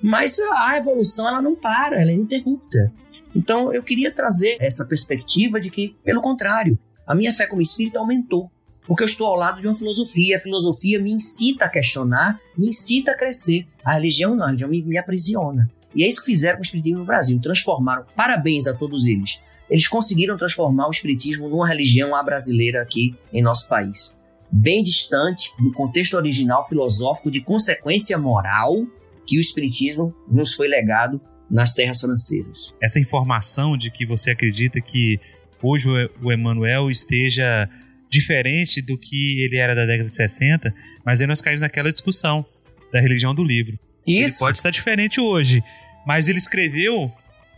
Mas 0.00 0.38
a 0.38 0.76
evolução 0.76 1.26
ela 1.26 1.42
não 1.42 1.56
para, 1.56 2.00
ela 2.00 2.12
é 2.12 2.14
interrupta. 2.14 2.92
Então 3.34 3.74
eu 3.74 3.82
queria 3.82 4.14
trazer 4.14 4.56
essa 4.60 4.86
perspectiva 4.86 5.58
de 5.58 5.70
que, 5.70 5.96
pelo 6.04 6.22
contrário, 6.22 6.78
a 7.04 7.14
minha 7.14 7.32
fé 7.32 7.46
como 7.46 7.60
espírito 7.60 7.98
aumentou. 7.98 8.48
Porque 8.86 9.02
eu 9.02 9.06
estou 9.06 9.28
ao 9.28 9.36
lado 9.36 9.60
de 9.60 9.66
uma 9.66 9.74
filosofia, 9.74 10.36
a 10.36 10.40
filosofia 10.40 11.00
me 11.00 11.12
incita 11.12 11.64
a 11.64 11.68
questionar, 11.68 12.40
me 12.56 12.68
incita 12.68 13.12
a 13.12 13.16
crescer. 13.16 13.66
A 13.84 13.94
religião 13.94 14.34
não, 14.34 14.44
a 14.44 14.46
religião 14.46 14.70
me, 14.70 14.82
me 14.82 14.98
aprisiona. 14.98 15.70
E 15.94 16.04
é 16.04 16.08
isso 16.08 16.20
que 16.20 16.26
fizeram 16.26 16.56
com 16.56 16.62
o 16.62 16.64
Espiritismo 16.64 16.98
no 16.98 17.04
Brasil. 17.04 17.40
Transformaram, 17.40 18.04
parabéns 18.16 18.66
a 18.66 18.74
todos 18.74 19.04
eles. 19.04 19.40
Eles 19.72 19.88
conseguiram 19.88 20.36
transformar 20.36 20.86
o 20.86 20.90
Espiritismo 20.90 21.48
numa 21.48 21.66
religião 21.66 22.14
à 22.14 22.22
brasileira 22.22 22.82
aqui 22.82 23.16
em 23.32 23.42
nosso 23.42 23.68
país 23.68 24.12
bem 24.52 24.82
distante 24.82 25.50
do 25.58 25.72
contexto 25.72 26.14
original 26.14 26.68
filosófico 26.68 27.30
de 27.30 27.40
consequência 27.40 28.18
moral 28.18 28.86
que 29.26 29.38
o 29.38 29.40
Espiritismo 29.40 30.14
nos 30.30 30.52
foi 30.52 30.68
legado 30.68 31.18
nas 31.50 31.72
terras 31.72 32.00
francesas. 32.00 32.74
Essa 32.80 33.00
informação 33.00 33.76
de 33.76 33.90
que 33.90 34.04
você 34.04 34.30
acredita 34.30 34.78
que 34.80 35.18
hoje 35.62 35.88
o 36.20 36.32
Emmanuel 36.32 36.90
esteja 36.90 37.68
diferente 38.10 38.82
do 38.82 38.98
que 38.98 39.42
ele 39.42 39.56
era 39.56 39.74
da 39.74 39.86
década 39.86 40.10
de 40.10 40.16
60, 40.16 40.74
mas 41.04 41.20
aí 41.20 41.26
nós 41.26 41.40
caímos 41.40 41.62
naquela 41.62 41.90
discussão 41.90 42.44
da 42.92 43.00
religião 43.00 43.34
do 43.34 43.42
livro. 43.42 43.78
Isso. 44.06 44.34
Ele 44.34 44.38
pode 44.38 44.58
estar 44.58 44.70
diferente 44.70 45.18
hoje, 45.18 45.64
mas 46.06 46.28
ele 46.28 46.38
escreveu 46.38 47.10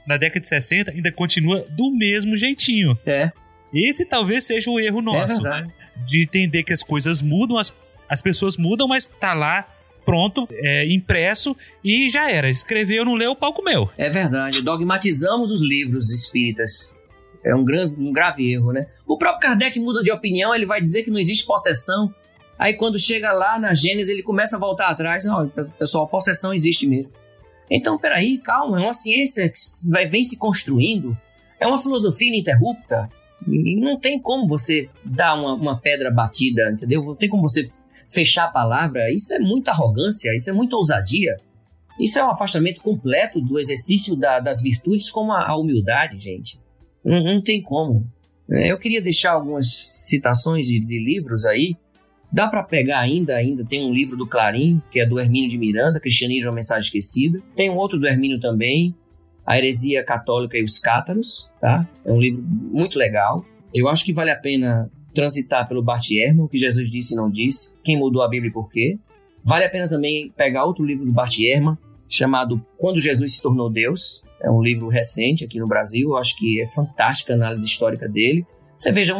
na 0.06 0.16
década 0.16 0.40
de 0.40 0.48
60 0.48 0.90
ainda 0.90 1.12
continua 1.12 1.64
do 1.70 1.90
mesmo 1.90 2.36
jeitinho. 2.36 2.98
É. 3.06 3.32
Esse 3.72 4.06
talvez 4.06 4.44
seja 4.44 4.70
o 4.70 4.78
erro 4.78 5.01
nosso. 5.02 5.40
É 5.40 5.43
verdade 5.43 5.85
de 6.06 6.22
entender 6.22 6.62
que 6.62 6.72
as 6.72 6.82
coisas 6.82 7.22
mudam, 7.22 7.59
as, 7.59 7.72
as 8.09 8.20
pessoas 8.20 8.56
mudam, 8.56 8.89
mas 8.89 9.06
tá 9.06 9.35
lá 9.35 9.68
pronto, 10.05 10.47
é, 10.52 10.93
impresso 10.93 11.56
e 11.82 12.10
já 12.10 12.31
era. 12.31 12.51
Escreveu, 12.51 13.05
não 13.05 13.14
leu, 13.14 13.32
o 13.32 13.36
palco 13.36 13.62
meu. 13.62 13.89
É 13.97 14.10
verdade. 14.10 14.60
Dogmatizamos 14.60 15.51
os 15.51 15.62
livros 15.62 16.10
espíritas. 16.10 16.93
É 17.43 17.55
um, 17.55 17.64
grande, 17.64 17.94
um 17.98 18.12
grave 18.12 18.52
erro, 18.52 18.72
né? 18.72 18.86
O 19.06 19.16
próprio 19.16 19.40
Kardec 19.40 19.78
muda 19.78 20.02
de 20.02 20.10
opinião, 20.10 20.55
ele 20.55 20.66
vai 20.66 20.81
dizer 20.81 21.05
que 21.05 21.10
não 21.10 21.18
existe 21.18 21.47
possessão. 21.47 22.14
Aí 22.59 22.74
quando 22.74 22.98
chega 22.98 23.32
lá 23.32 23.59
na 23.59 23.72
Gênesis, 23.74 24.10
ele 24.10 24.22
começa 24.22 24.56
a 24.56 24.59
voltar 24.59 24.89
atrás. 24.89 25.24
Não, 25.24 25.48
pessoal, 25.78 26.06
possessão 26.06 26.52
existe 26.52 26.86
mesmo. 26.86 27.10
Então, 27.70 27.98
peraí, 27.98 28.38
calma, 28.38 28.80
é 28.80 28.84
uma 28.84 28.94
ciência 28.94 29.48
que 29.48 29.58
vai, 29.88 30.06
vem 30.06 30.24
se 30.24 30.36
construindo, 30.36 31.16
é 31.58 31.66
uma 31.66 31.78
filosofia 31.78 32.28
ininterrupta. 32.28 33.08
E 33.46 33.76
não 33.76 33.98
tem 33.98 34.18
como 34.18 34.46
você 34.46 34.88
dar 35.04 35.34
uma, 35.34 35.54
uma 35.54 35.78
pedra 35.78 36.10
batida, 36.10 36.70
entendeu? 36.70 37.02
Não 37.04 37.14
tem 37.14 37.28
como 37.28 37.42
você 37.42 37.70
fechar 38.08 38.44
a 38.44 38.48
palavra. 38.48 39.12
Isso 39.12 39.34
é 39.34 39.38
muita 39.38 39.70
arrogância, 39.70 40.34
isso 40.34 40.48
é 40.48 40.52
muita 40.52 40.76
ousadia. 40.76 41.36
Isso 41.98 42.18
é 42.18 42.24
um 42.24 42.30
afastamento 42.30 42.80
completo 42.80 43.40
do 43.40 43.58
exercício 43.58 44.16
da, 44.16 44.40
das 44.40 44.62
virtudes 44.62 45.10
como 45.10 45.32
a, 45.32 45.48
a 45.48 45.56
humildade, 45.56 46.16
gente. 46.16 46.58
Não, 47.04 47.22
não, 47.22 47.40
tem 47.40 47.62
como. 47.62 48.06
É, 48.50 48.72
eu 48.72 48.78
queria 48.78 49.00
deixar 49.00 49.32
algumas 49.32 49.66
citações 50.06 50.66
de, 50.66 50.80
de 50.80 50.98
livros 50.98 51.44
aí. 51.44 51.76
Dá 52.35 52.48
para 52.48 52.65
pegar 52.65 52.98
ainda, 52.98 53.36
ainda 53.36 53.65
tem 53.65 53.89
um 53.89 53.94
livro 53.94 54.16
do 54.16 54.27
Clarim, 54.27 54.82
que 54.90 54.98
é 54.98 55.06
do 55.06 55.20
Hermínio 55.20 55.48
de 55.48 55.56
Miranda, 55.56 56.01
Cristianismo, 56.01 56.48
uma 56.48 56.56
mensagem 56.56 56.82
esquecida. 56.82 57.40
Tem 57.55 57.70
um 57.70 57.77
outro 57.77 57.97
do 57.97 58.09
Hermínio 58.09 58.40
também, 58.40 58.93
A 59.47 59.56
Heresia 59.56 60.05
Católica 60.05 60.59
e 60.59 60.65
os 60.65 60.81
Cátaros, 60.81 61.48
tá? 61.61 61.89
É 62.05 62.11
um 62.11 62.20
livro 62.20 62.43
muito 62.44 62.98
legal. 62.98 63.44
Eu 63.73 63.89
acho 63.89 64.05
que 64.05 64.12
vale 64.12 64.32
a 64.32 64.36
pena 64.36 64.90
transitar 65.15 65.69
pelo 65.69 65.81
Bart 65.81 66.11
Ehrman, 66.11 66.47
o 66.47 66.48
que 66.48 66.59
Jesus 66.59 66.90
disse 66.90 67.15
e 67.15 67.16
não 67.16 67.31
disse, 67.31 67.70
quem 67.85 67.97
mudou 67.97 68.20
a 68.20 68.28
Bíblia 68.28 68.51
e 68.51 68.52
por 68.52 68.69
quê. 68.69 68.98
Vale 69.44 69.66
a 69.66 69.70
pena 69.70 69.89
também 69.89 70.32
pegar 70.36 70.65
outro 70.65 70.85
livro 70.85 71.06
do 71.06 71.12
Bart 71.12 71.39
Ehrman, 71.39 71.78
chamado 72.09 72.61
Quando 72.77 72.98
Jesus 72.98 73.36
se 73.36 73.43
Tornou 73.43 73.70
Deus. 73.70 74.24
É 74.43 74.51
um 74.51 74.61
livro 74.61 74.89
recente 74.89 75.44
aqui 75.44 75.61
no 75.61 75.69
Brasil, 75.69 76.09
eu 76.09 76.16
acho 76.16 76.36
que 76.36 76.61
é 76.61 76.66
fantástica 76.66 77.32
a 77.32 77.36
análise 77.36 77.65
histórica 77.65 78.09
dele. 78.09 78.44
Você 78.74 78.90
veja, 78.90 79.15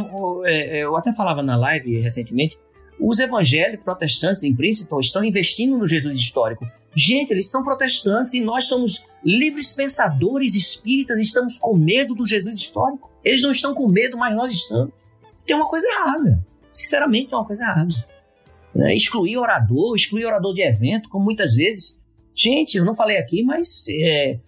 é, 0.47 0.79
é, 0.79 0.83
eu 0.83 0.97
até 0.97 1.13
falava 1.13 1.45
na 1.45 1.57
live 1.57 2.01
recentemente, 2.01 2.59
os 3.01 3.19
evangélicos 3.19 3.85
protestantes 3.85 4.43
em 4.43 4.55
Princeton 4.55 5.01
estão 5.01 5.25
investindo 5.25 5.77
no 5.77 5.87
Jesus 5.87 6.19
histórico. 6.19 6.67
Gente, 6.97 7.33
eles 7.33 7.51
são 7.51 7.63
protestantes 7.63 8.35
e 8.35 8.41
nós 8.41 8.67
somos 8.67 9.05
livres 9.25 9.73
pensadores 9.73 10.55
espíritas 10.55 11.19
e 11.19 11.23
estamos 11.23 11.59
com 11.59 11.77
medo 11.77 12.15
do 12.15 12.27
Jesus 12.27 12.57
histórico. 12.57 13.11
Eles 13.25 13.43
não 13.43 13.51
estão 13.51 13.75
com 13.75 13.89
medo, 13.89 14.17
mas 14.17 14.35
nós 14.37 14.53
estamos. 14.53 14.93
Tem 15.45 15.57
uma 15.57 15.69
coisa 15.69 15.87
errada. 15.89 16.47
Sinceramente, 16.73 17.31
tem 17.31 17.39
uma 17.39 17.45
coisa 17.45 17.65
errada. 17.65 17.95
É, 18.77 18.95
excluir 18.95 19.37
orador, 19.37 19.95
excluir 19.97 20.25
orador 20.25 20.55
de 20.55 20.63
evento, 20.63 21.09
como 21.09 21.25
muitas 21.25 21.55
vezes. 21.55 22.01
Gente, 22.35 22.77
eu 22.77 22.85
não 22.85 22.95
falei 22.95 23.17
aqui, 23.17 23.43
mas 23.43 23.85
é, 23.89 24.39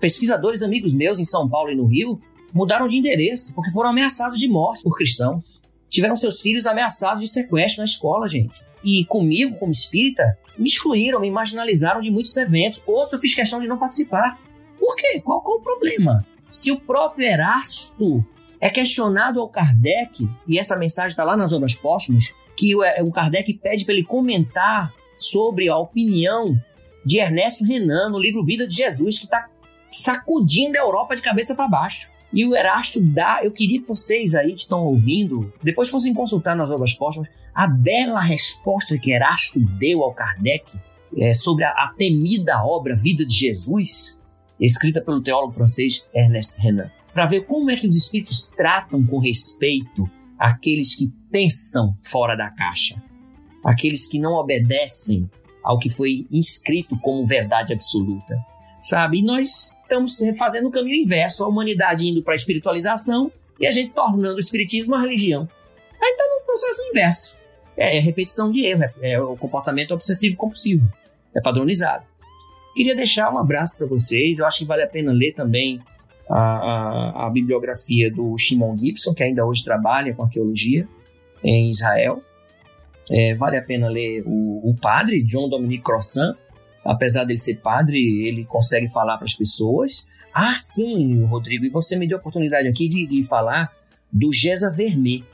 pesquisadores 0.00 0.62
amigos 0.62 0.92
meus 0.92 1.18
em 1.18 1.24
São 1.24 1.48
Paulo 1.48 1.70
e 1.70 1.76
no 1.76 1.86
Rio 1.86 2.20
mudaram 2.52 2.86
de 2.86 2.96
endereço 2.96 3.54
porque 3.54 3.70
foram 3.70 3.90
ameaçados 3.90 4.38
de 4.38 4.48
morte 4.48 4.82
por 4.82 4.96
cristãos. 4.96 5.60
Tiveram 5.92 6.16
seus 6.16 6.40
filhos 6.40 6.64
ameaçados 6.64 7.22
de 7.22 7.28
sequestro 7.28 7.82
na 7.82 7.84
escola, 7.84 8.26
gente. 8.26 8.54
E 8.82 9.04
comigo, 9.04 9.58
como 9.58 9.70
espírita, 9.70 10.36
me 10.58 10.66
excluíram, 10.66 11.20
me 11.20 11.30
marginalizaram 11.30 12.00
de 12.00 12.10
muitos 12.10 12.34
eventos. 12.36 12.82
Outros 12.86 13.12
eu 13.12 13.18
fiz 13.18 13.34
questão 13.34 13.60
de 13.60 13.68
não 13.68 13.78
participar. 13.78 14.40
Por 14.78 14.96
quê? 14.96 15.20
Qual, 15.20 15.42
qual 15.42 15.58
o 15.58 15.62
problema? 15.62 16.26
Se 16.50 16.72
o 16.72 16.80
próprio 16.80 17.26
Erasto 17.26 18.24
é 18.58 18.70
questionado 18.70 19.38
ao 19.38 19.48
Kardec, 19.48 20.26
e 20.48 20.58
essa 20.58 20.76
mensagem 20.76 21.10
está 21.10 21.24
lá 21.24 21.36
nas 21.36 21.52
obras 21.52 21.74
póstumas, 21.74 22.32
que 22.56 22.74
o, 22.74 22.80
o 23.04 23.12
Kardec 23.12 23.52
pede 23.54 23.84
para 23.84 23.92
ele 23.92 24.04
comentar 24.04 24.92
sobre 25.14 25.68
a 25.68 25.76
opinião 25.76 26.56
de 27.04 27.18
Ernesto 27.18 27.64
Renan 27.64 28.08
no 28.08 28.18
livro 28.18 28.44
Vida 28.44 28.66
de 28.66 28.76
Jesus, 28.76 29.18
que 29.18 29.24
está 29.24 29.46
sacudindo 29.90 30.78
a 30.78 30.80
Europa 30.80 31.14
de 31.14 31.22
cabeça 31.22 31.54
para 31.54 31.68
baixo. 31.68 32.10
E 32.32 32.46
o 32.46 32.56
Erasto 32.56 33.00
dá, 33.00 33.40
eu 33.42 33.52
queria 33.52 33.80
que 33.80 33.88
vocês 33.88 34.34
aí 34.34 34.54
que 34.54 34.62
estão 34.62 34.84
ouvindo, 34.84 35.52
depois 35.62 35.90
fossem 35.90 36.14
consultar 36.14 36.56
nas 36.56 36.70
obras 36.70 36.94
póstumas, 36.94 37.28
a 37.54 37.66
bela 37.66 38.20
resposta 38.20 38.98
que 38.98 39.12
Erasto 39.12 39.60
deu 39.60 40.02
ao 40.02 40.14
Kardec 40.14 40.72
é, 41.16 41.34
sobre 41.34 41.64
a, 41.64 41.70
a, 41.70 41.92
temida 41.96 42.64
obra 42.64 42.96
Vida 42.96 43.26
de 43.26 43.34
Jesus, 43.34 44.18
escrita 44.58 45.02
pelo 45.02 45.22
teólogo 45.22 45.52
francês 45.52 46.02
Ernest 46.14 46.58
Renan, 46.58 46.90
para 47.12 47.26
ver 47.26 47.42
como 47.42 47.70
é 47.70 47.76
que 47.76 47.86
os 47.86 47.96
espíritos 47.96 48.46
tratam 48.46 49.04
com 49.04 49.18
respeito 49.18 50.08
aqueles 50.38 50.94
que 50.94 51.12
pensam 51.30 51.94
fora 52.02 52.34
da 52.34 52.50
caixa, 52.50 53.02
aqueles 53.62 54.08
que 54.08 54.18
não 54.18 54.32
obedecem 54.32 55.30
ao 55.62 55.78
que 55.78 55.90
foi 55.90 56.26
inscrito 56.30 56.98
como 56.98 57.26
verdade 57.26 57.72
absoluta, 57.72 58.38
sabe? 58.80 59.18
E 59.18 59.22
nós 59.22 59.76
estamos 59.92 60.38
fazendo 60.38 60.68
o 60.68 60.70
caminho 60.70 61.02
inverso, 61.02 61.44
a 61.44 61.48
humanidade 61.48 62.06
indo 62.06 62.22
para 62.22 62.34
a 62.34 62.36
espiritualização 62.36 63.30
e 63.60 63.66
a 63.66 63.70
gente 63.70 63.92
tornando 63.92 64.36
o 64.36 64.40
espiritismo 64.40 64.94
uma 64.94 65.02
religião. 65.02 65.48
Aí 66.00 66.10
está 66.10 66.24
no 66.24 66.46
processo 66.46 66.82
inverso. 66.90 67.36
É, 67.76 67.96
é, 67.96 68.00
repetição 68.00 68.50
de 68.50 68.64
erro, 68.64 68.84
é, 69.00 69.12
é 69.12 69.20
o 69.20 69.36
comportamento 69.36 69.92
obsessivo 69.92 70.36
compulsivo, 70.36 70.86
é 71.34 71.40
padronizado. 71.40 72.04
Queria 72.74 72.94
deixar 72.94 73.32
um 73.32 73.38
abraço 73.38 73.76
para 73.76 73.86
vocês. 73.86 74.38
Eu 74.38 74.46
acho 74.46 74.60
que 74.60 74.64
vale 74.64 74.82
a 74.82 74.86
pena 74.86 75.12
ler 75.12 75.32
também 75.32 75.80
a, 76.28 76.40
a, 76.40 77.26
a, 77.26 77.30
bibliografia 77.30 78.10
do 78.10 78.36
Shimon 78.38 78.76
Gibson, 78.76 79.12
que 79.12 79.22
ainda 79.22 79.44
hoje 79.44 79.62
trabalha 79.62 80.14
com 80.14 80.22
arqueologia 80.22 80.88
em 81.44 81.68
Israel. 81.68 82.22
É, 83.10 83.34
vale 83.34 83.58
a 83.58 83.62
pena 83.62 83.88
ler 83.88 84.22
o, 84.24 84.70
o 84.70 84.74
padre, 84.74 85.22
John 85.22 85.48
Dominique 85.48 85.84
Crossan. 85.84 86.34
Apesar 86.84 87.24
dele 87.24 87.38
ser 87.38 87.56
padre, 87.56 87.98
ele 88.26 88.44
consegue 88.44 88.88
falar 88.88 89.16
para 89.16 89.24
as 89.24 89.34
pessoas. 89.34 90.06
Ah, 90.34 90.56
sim, 90.58 91.22
Rodrigo, 91.24 91.64
e 91.64 91.70
você 91.70 91.96
me 91.96 92.06
deu 92.06 92.16
a 92.16 92.20
oportunidade 92.20 92.66
aqui 92.66 92.88
de, 92.88 93.06
de 93.06 93.22
falar 93.22 93.72
do 94.12 94.32
Gesa 94.32 94.70
Vermet. 94.70 95.24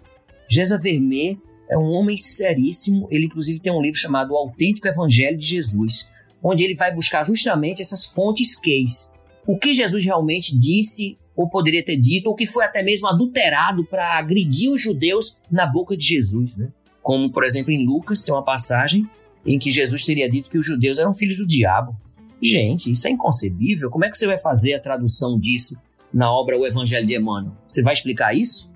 Gesa 0.48 0.78
Vermet 0.78 1.38
é 1.70 1.78
um 1.78 1.90
homem 1.92 2.16
seríssimo. 2.16 3.08
Ele, 3.10 3.26
inclusive, 3.26 3.60
tem 3.60 3.72
um 3.72 3.80
livro 3.80 3.98
chamado 3.98 4.32
O 4.32 4.36
Autêntico 4.36 4.88
Evangelho 4.88 5.38
de 5.38 5.46
Jesus, 5.46 6.08
onde 6.42 6.64
ele 6.64 6.74
vai 6.74 6.94
buscar 6.94 7.24
justamente 7.24 7.80
essas 7.80 8.04
fontes 8.04 8.58
queis. 8.58 9.10
O 9.46 9.58
que 9.58 9.72
Jesus 9.72 10.04
realmente 10.04 10.56
disse 10.56 11.16
ou 11.38 11.48
poderia 11.48 11.84
ter 11.84 11.96
dito, 11.96 12.26
ou 12.26 12.34
que 12.34 12.46
foi 12.46 12.64
até 12.64 12.82
mesmo 12.82 13.06
adulterado 13.06 13.84
para 13.84 14.18
agredir 14.18 14.72
os 14.72 14.82
judeus 14.82 15.38
na 15.48 15.64
boca 15.64 15.96
de 15.96 16.04
Jesus, 16.04 16.56
né? 16.56 16.68
Como, 17.00 17.30
por 17.30 17.44
exemplo, 17.44 17.70
em 17.70 17.86
Lucas 17.86 18.24
tem 18.24 18.34
uma 18.34 18.44
passagem 18.44 19.08
em 19.46 19.58
que 19.58 19.70
Jesus 19.70 20.04
teria 20.04 20.28
dito 20.30 20.50
que 20.50 20.58
os 20.58 20.66
judeus 20.66 20.98
eram 20.98 21.14
filhos 21.14 21.38
do 21.38 21.46
diabo. 21.46 21.96
Gente, 22.42 22.90
isso 22.90 23.06
é 23.06 23.10
inconcebível. 23.10 23.90
Como 23.90 24.04
é 24.04 24.10
que 24.10 24.16
você 24.16 24.26
vai 24.26 24.38
fazer 24.38 24.74
a 24.74 24.80
tradução 24.80 25.38
disso 25.38 25.76
na 26.12 26.30
obra 26.32 26.58
O 26.58 26.66
Evangelho 26.66 27.06
de 27.06 27.16
Emmanuel? 27.16 27.56
Você 27.66 27.82
vai 27.82 27.94
explicar 27.94 28.34
isso? 28.34 28.70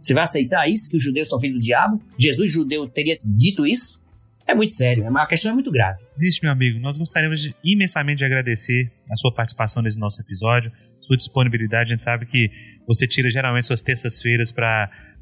Você 0.00 0.14
vai 0.14 0.24
aceitar 0.24 0.68
isso, 0.68 0.88
que 0.90 0.96
os 0.96 1.02
judeus 1.02 1.28
são 1.28 1.40
filhos 1.40 1.58
do 1.58 1.62
diabo? 1.62 2.00
Jesus 2.18 2.52
judeu 2.52 2.88
teria 2.88 3.18
dito 3.24 3.66
isso? 3.66 4.00
É 4.46 4.54
muito 4.54 4.72
sério, 4.72 5.04
é 5.04 5.08
a 5.08 5.26
questão 5.26 5.50
é 5.50 5.54
muito 5.54 5.72
grave. 5.72 6.00
Vixe, 6.16 6.38
meu 6.40 6.52
amigo, 6.52 6.78
nós 6.78 6.96
gostaríamos 6.96 7.40
de, 7.40 7.54
imensamente 7.64 8.18
de 8.18 8.24
agradecer 8.24 8.92
a 9.10 9.16
sua 9.16 9.34
participação 9.34 9.82
nesse 9.82 9.98
nosso 9.98 10.20
episódio, 10.20 10.70
sua 11.00 11.16
disponibilidade. 11.16 11.88
A 11.88 11.96
gente 11.96 12.02
sabe 12.04 12.26
que 12.26 12.48
você 12.86 13.08
tira 13.08 13.28
geralmente 13.28 13.66
suas 13.66 13.82
terças-feiras 13.82 14.52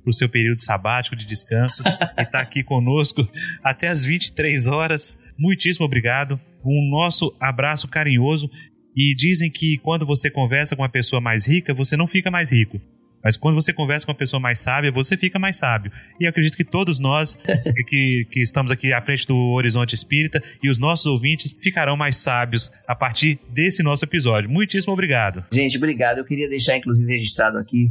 para 0.05 0.11
o 0.11 0.15
seu 0.15 0.29
período 0.29 0.61
sabático 0.61 1.17
de 1.17 1.27
descanso 1.27 1.83
e 2.17 2.23
está 2.23 2.41
aqui 2.41 2.63
conosco 2.63 3.27
até 3.63 3.89
as 3.89 4.05
23 4.05 4.67
horas. 4.67 5.19
Muitíssimo 5.39 5.87
obrigado. 5.87 6.39
Um 6.65 6.89
nosso 6.91 7.35
abraço 7.41 7.89
carinhoso. 7.89 8.51
E 8.97 9.15
dizem 9.17 9.51
que 9.51 9.79
quando 9.79 10.07
você 10.07 10.31
conversa 10.31 10.77
com 10.77 10.83
uma 10.83 10.89
pessoa 10.89 11.21
mais 11.21 11.49
rica, 11.49 11.75
você 11.75 11.97
não 11.97 12.07
fica 12.07 12.31
mais 12.31 12.53
rico. 12.53 12.81
Mas 13.25 13.39
quando 13.39 13.55
você 13.55 13.73
conversa 13.73 14.05
com 14.05 14.13
uma 14.13 14.19
pessoa 14.19 14.39
mais 14.39 14.61
sábia, 14.61 14.93
você 14.93 15.17
fica 15.17 15.39
mais 15.39 15.57
sábio. 15.57 15.91
E 16.21 16.25
eu 16.25 16.31
acredito 16.31 16.57
que 16.57 16.63
todos 16.63 17.01
nós 17.01 17.35
que, 17.89 18.27
que 18.31 18.41
estamos 18.41 18.71
aqui 18.71 18.93
à 18.93 19.01
frente 19.01 19.27
do 19.27 19.37
Horizonte 19.37 19.95
Espírita 19.95 20.43
e 20.63 20.69
os 20.69 20.79
nossos 20.79 21.07
ouvintes 21.07 21.57
ficarão 21.59 21.97
mais 21.97 22.19
sábios 22.19 22.71
a 22.87 22.95
partir 22.95 23.41
desse 23.49 23.83
nosso 23.83 24.05
episódio. 24.05 24.51
Muitíssimo 24.51 24.93
obrigado. 24.93 25.45
Gente, 25.51 25.77
obrigado. 25.79 26.19
Eu 26.19 26.25
queria 26.25 26.49
deixar, 26.49 26.77
inclusive, 26.77 27.11
registrado 27.11 27.57
aqui 27.57 27.91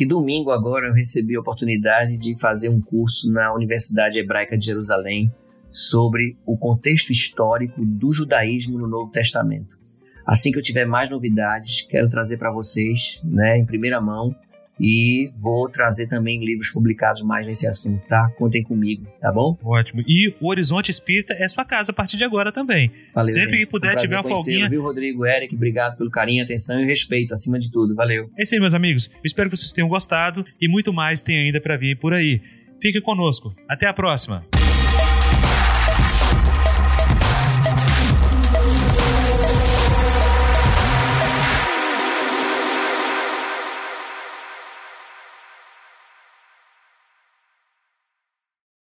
que 0.00 0.06
domingo 0.06 0.50
agora 0.50 0.88
eu 0.88 0.94
recebi 0.94 1.36
a 1.36 1.40
oportunidade 1.40 2.16
de 2.16 2.34
fazer 2.34 2.70
um 2.70 2.80
curso 2.80 3.30
na 3.30 3.52
Universidade 3.52 4.18
Hebraica 4.18 4.56
de 4.56 4.64
Jerusalém 4.64 5.30
sobre 5.70 6.38
o 6.46 6.56
contexto 6.56 7.12
histórico 7.12 7.84
do 7.84 8.10
judaísmo 8.10 8.78
no 8.78 8.88
Novo 8.88 9.10
Testamento. 9.10 9.78
Assim 10.24 10.50
que 10.50 10.58
eu 10.58 10.62
tiver 10.62 10.86
mais 10.86 11.10
novidades, 11.10 11.82
quero 11.82 12.08
trazer 12.08 12.38
para 12.38 12.50
vocês, 12.50 13.20
né, 13.22 13.58
em 13.58 13.66
primeira 13.66 14.00
mão, 14.00 14.34
e 14.80 15.30
vou 15.36 15.68
trazer 15.68 16.06
também 16.06 16.42
livros 16.42 16.70
publicados 16.70 17.22
mais 17.22 17.46
nesse 17.46 17.66
assunto, 17.66 18.02
tá? 18.08 18.30
Contem 18.38 18.62
comigo, 18.62 19.06
tá 19.20 19.30
bom? 19.30 19.58
Ótimo. 19.62 20.02
E 20.06 20.34
o 20.40 20.48
Horizonte 20.48 20.90
Espírita 20.90 21.34
é 21.34 21.46
sua 21.46 21.64
casa 21.64 21.92
a 21.92 21.94
partir 21.94 22.16
de 22.16 22.24
agora 22.24 22.50
também. 22.50 22.90
Valeu, 23.14 23.28
Sempre 23.28 23.58
gente. 23.58 23.66
que 23.66 23.70
puder, 23.70 23.94
um 23.94 24.00
tiver 24.00 24.16
uma 24.16 24.22
folguinha. 24.22 24.68
Viu, 24.70 24.82
Rodrigo, 24.82 25.26
Eric, 25.26 25.54
obrigado 25.54 25.98
pelo 25.98 26.10
carinho, 26.10 26.42
atenção 26.42 26.80
e 26.80 26.86
respeito, 26.86 27.34
acima 27.34 27.58
de 27.58 27.70
tudo. 27.70 27.94
Valeu. 27.94 28.30
É 28.38 28.42
isso 28.42 28.54
aí, 28.54 28.60
meus 28.60 28.72
amigos. 28.74 29.10
Eu 29.12 29.20
espero 29.24 29.50
que 29.50 29.56
vocês 29.56 29.72
tenham 29.72 29.88
gostado 29.88 30.44
e 30.58 30.66
muito 30.66 30.92
mais 30.92 31.20
tem 31.20 31.38
ainda 31.38 31.60
para 31.60 31.76
vir 31.76 31.98
por 31.98 32.14
aí. 32.14 32.40
Fique 32.80 33.00
conosco. 33.02 33.54
Até 33.68 33.86
a 33.86 33.92
próxima. 33.92 34.59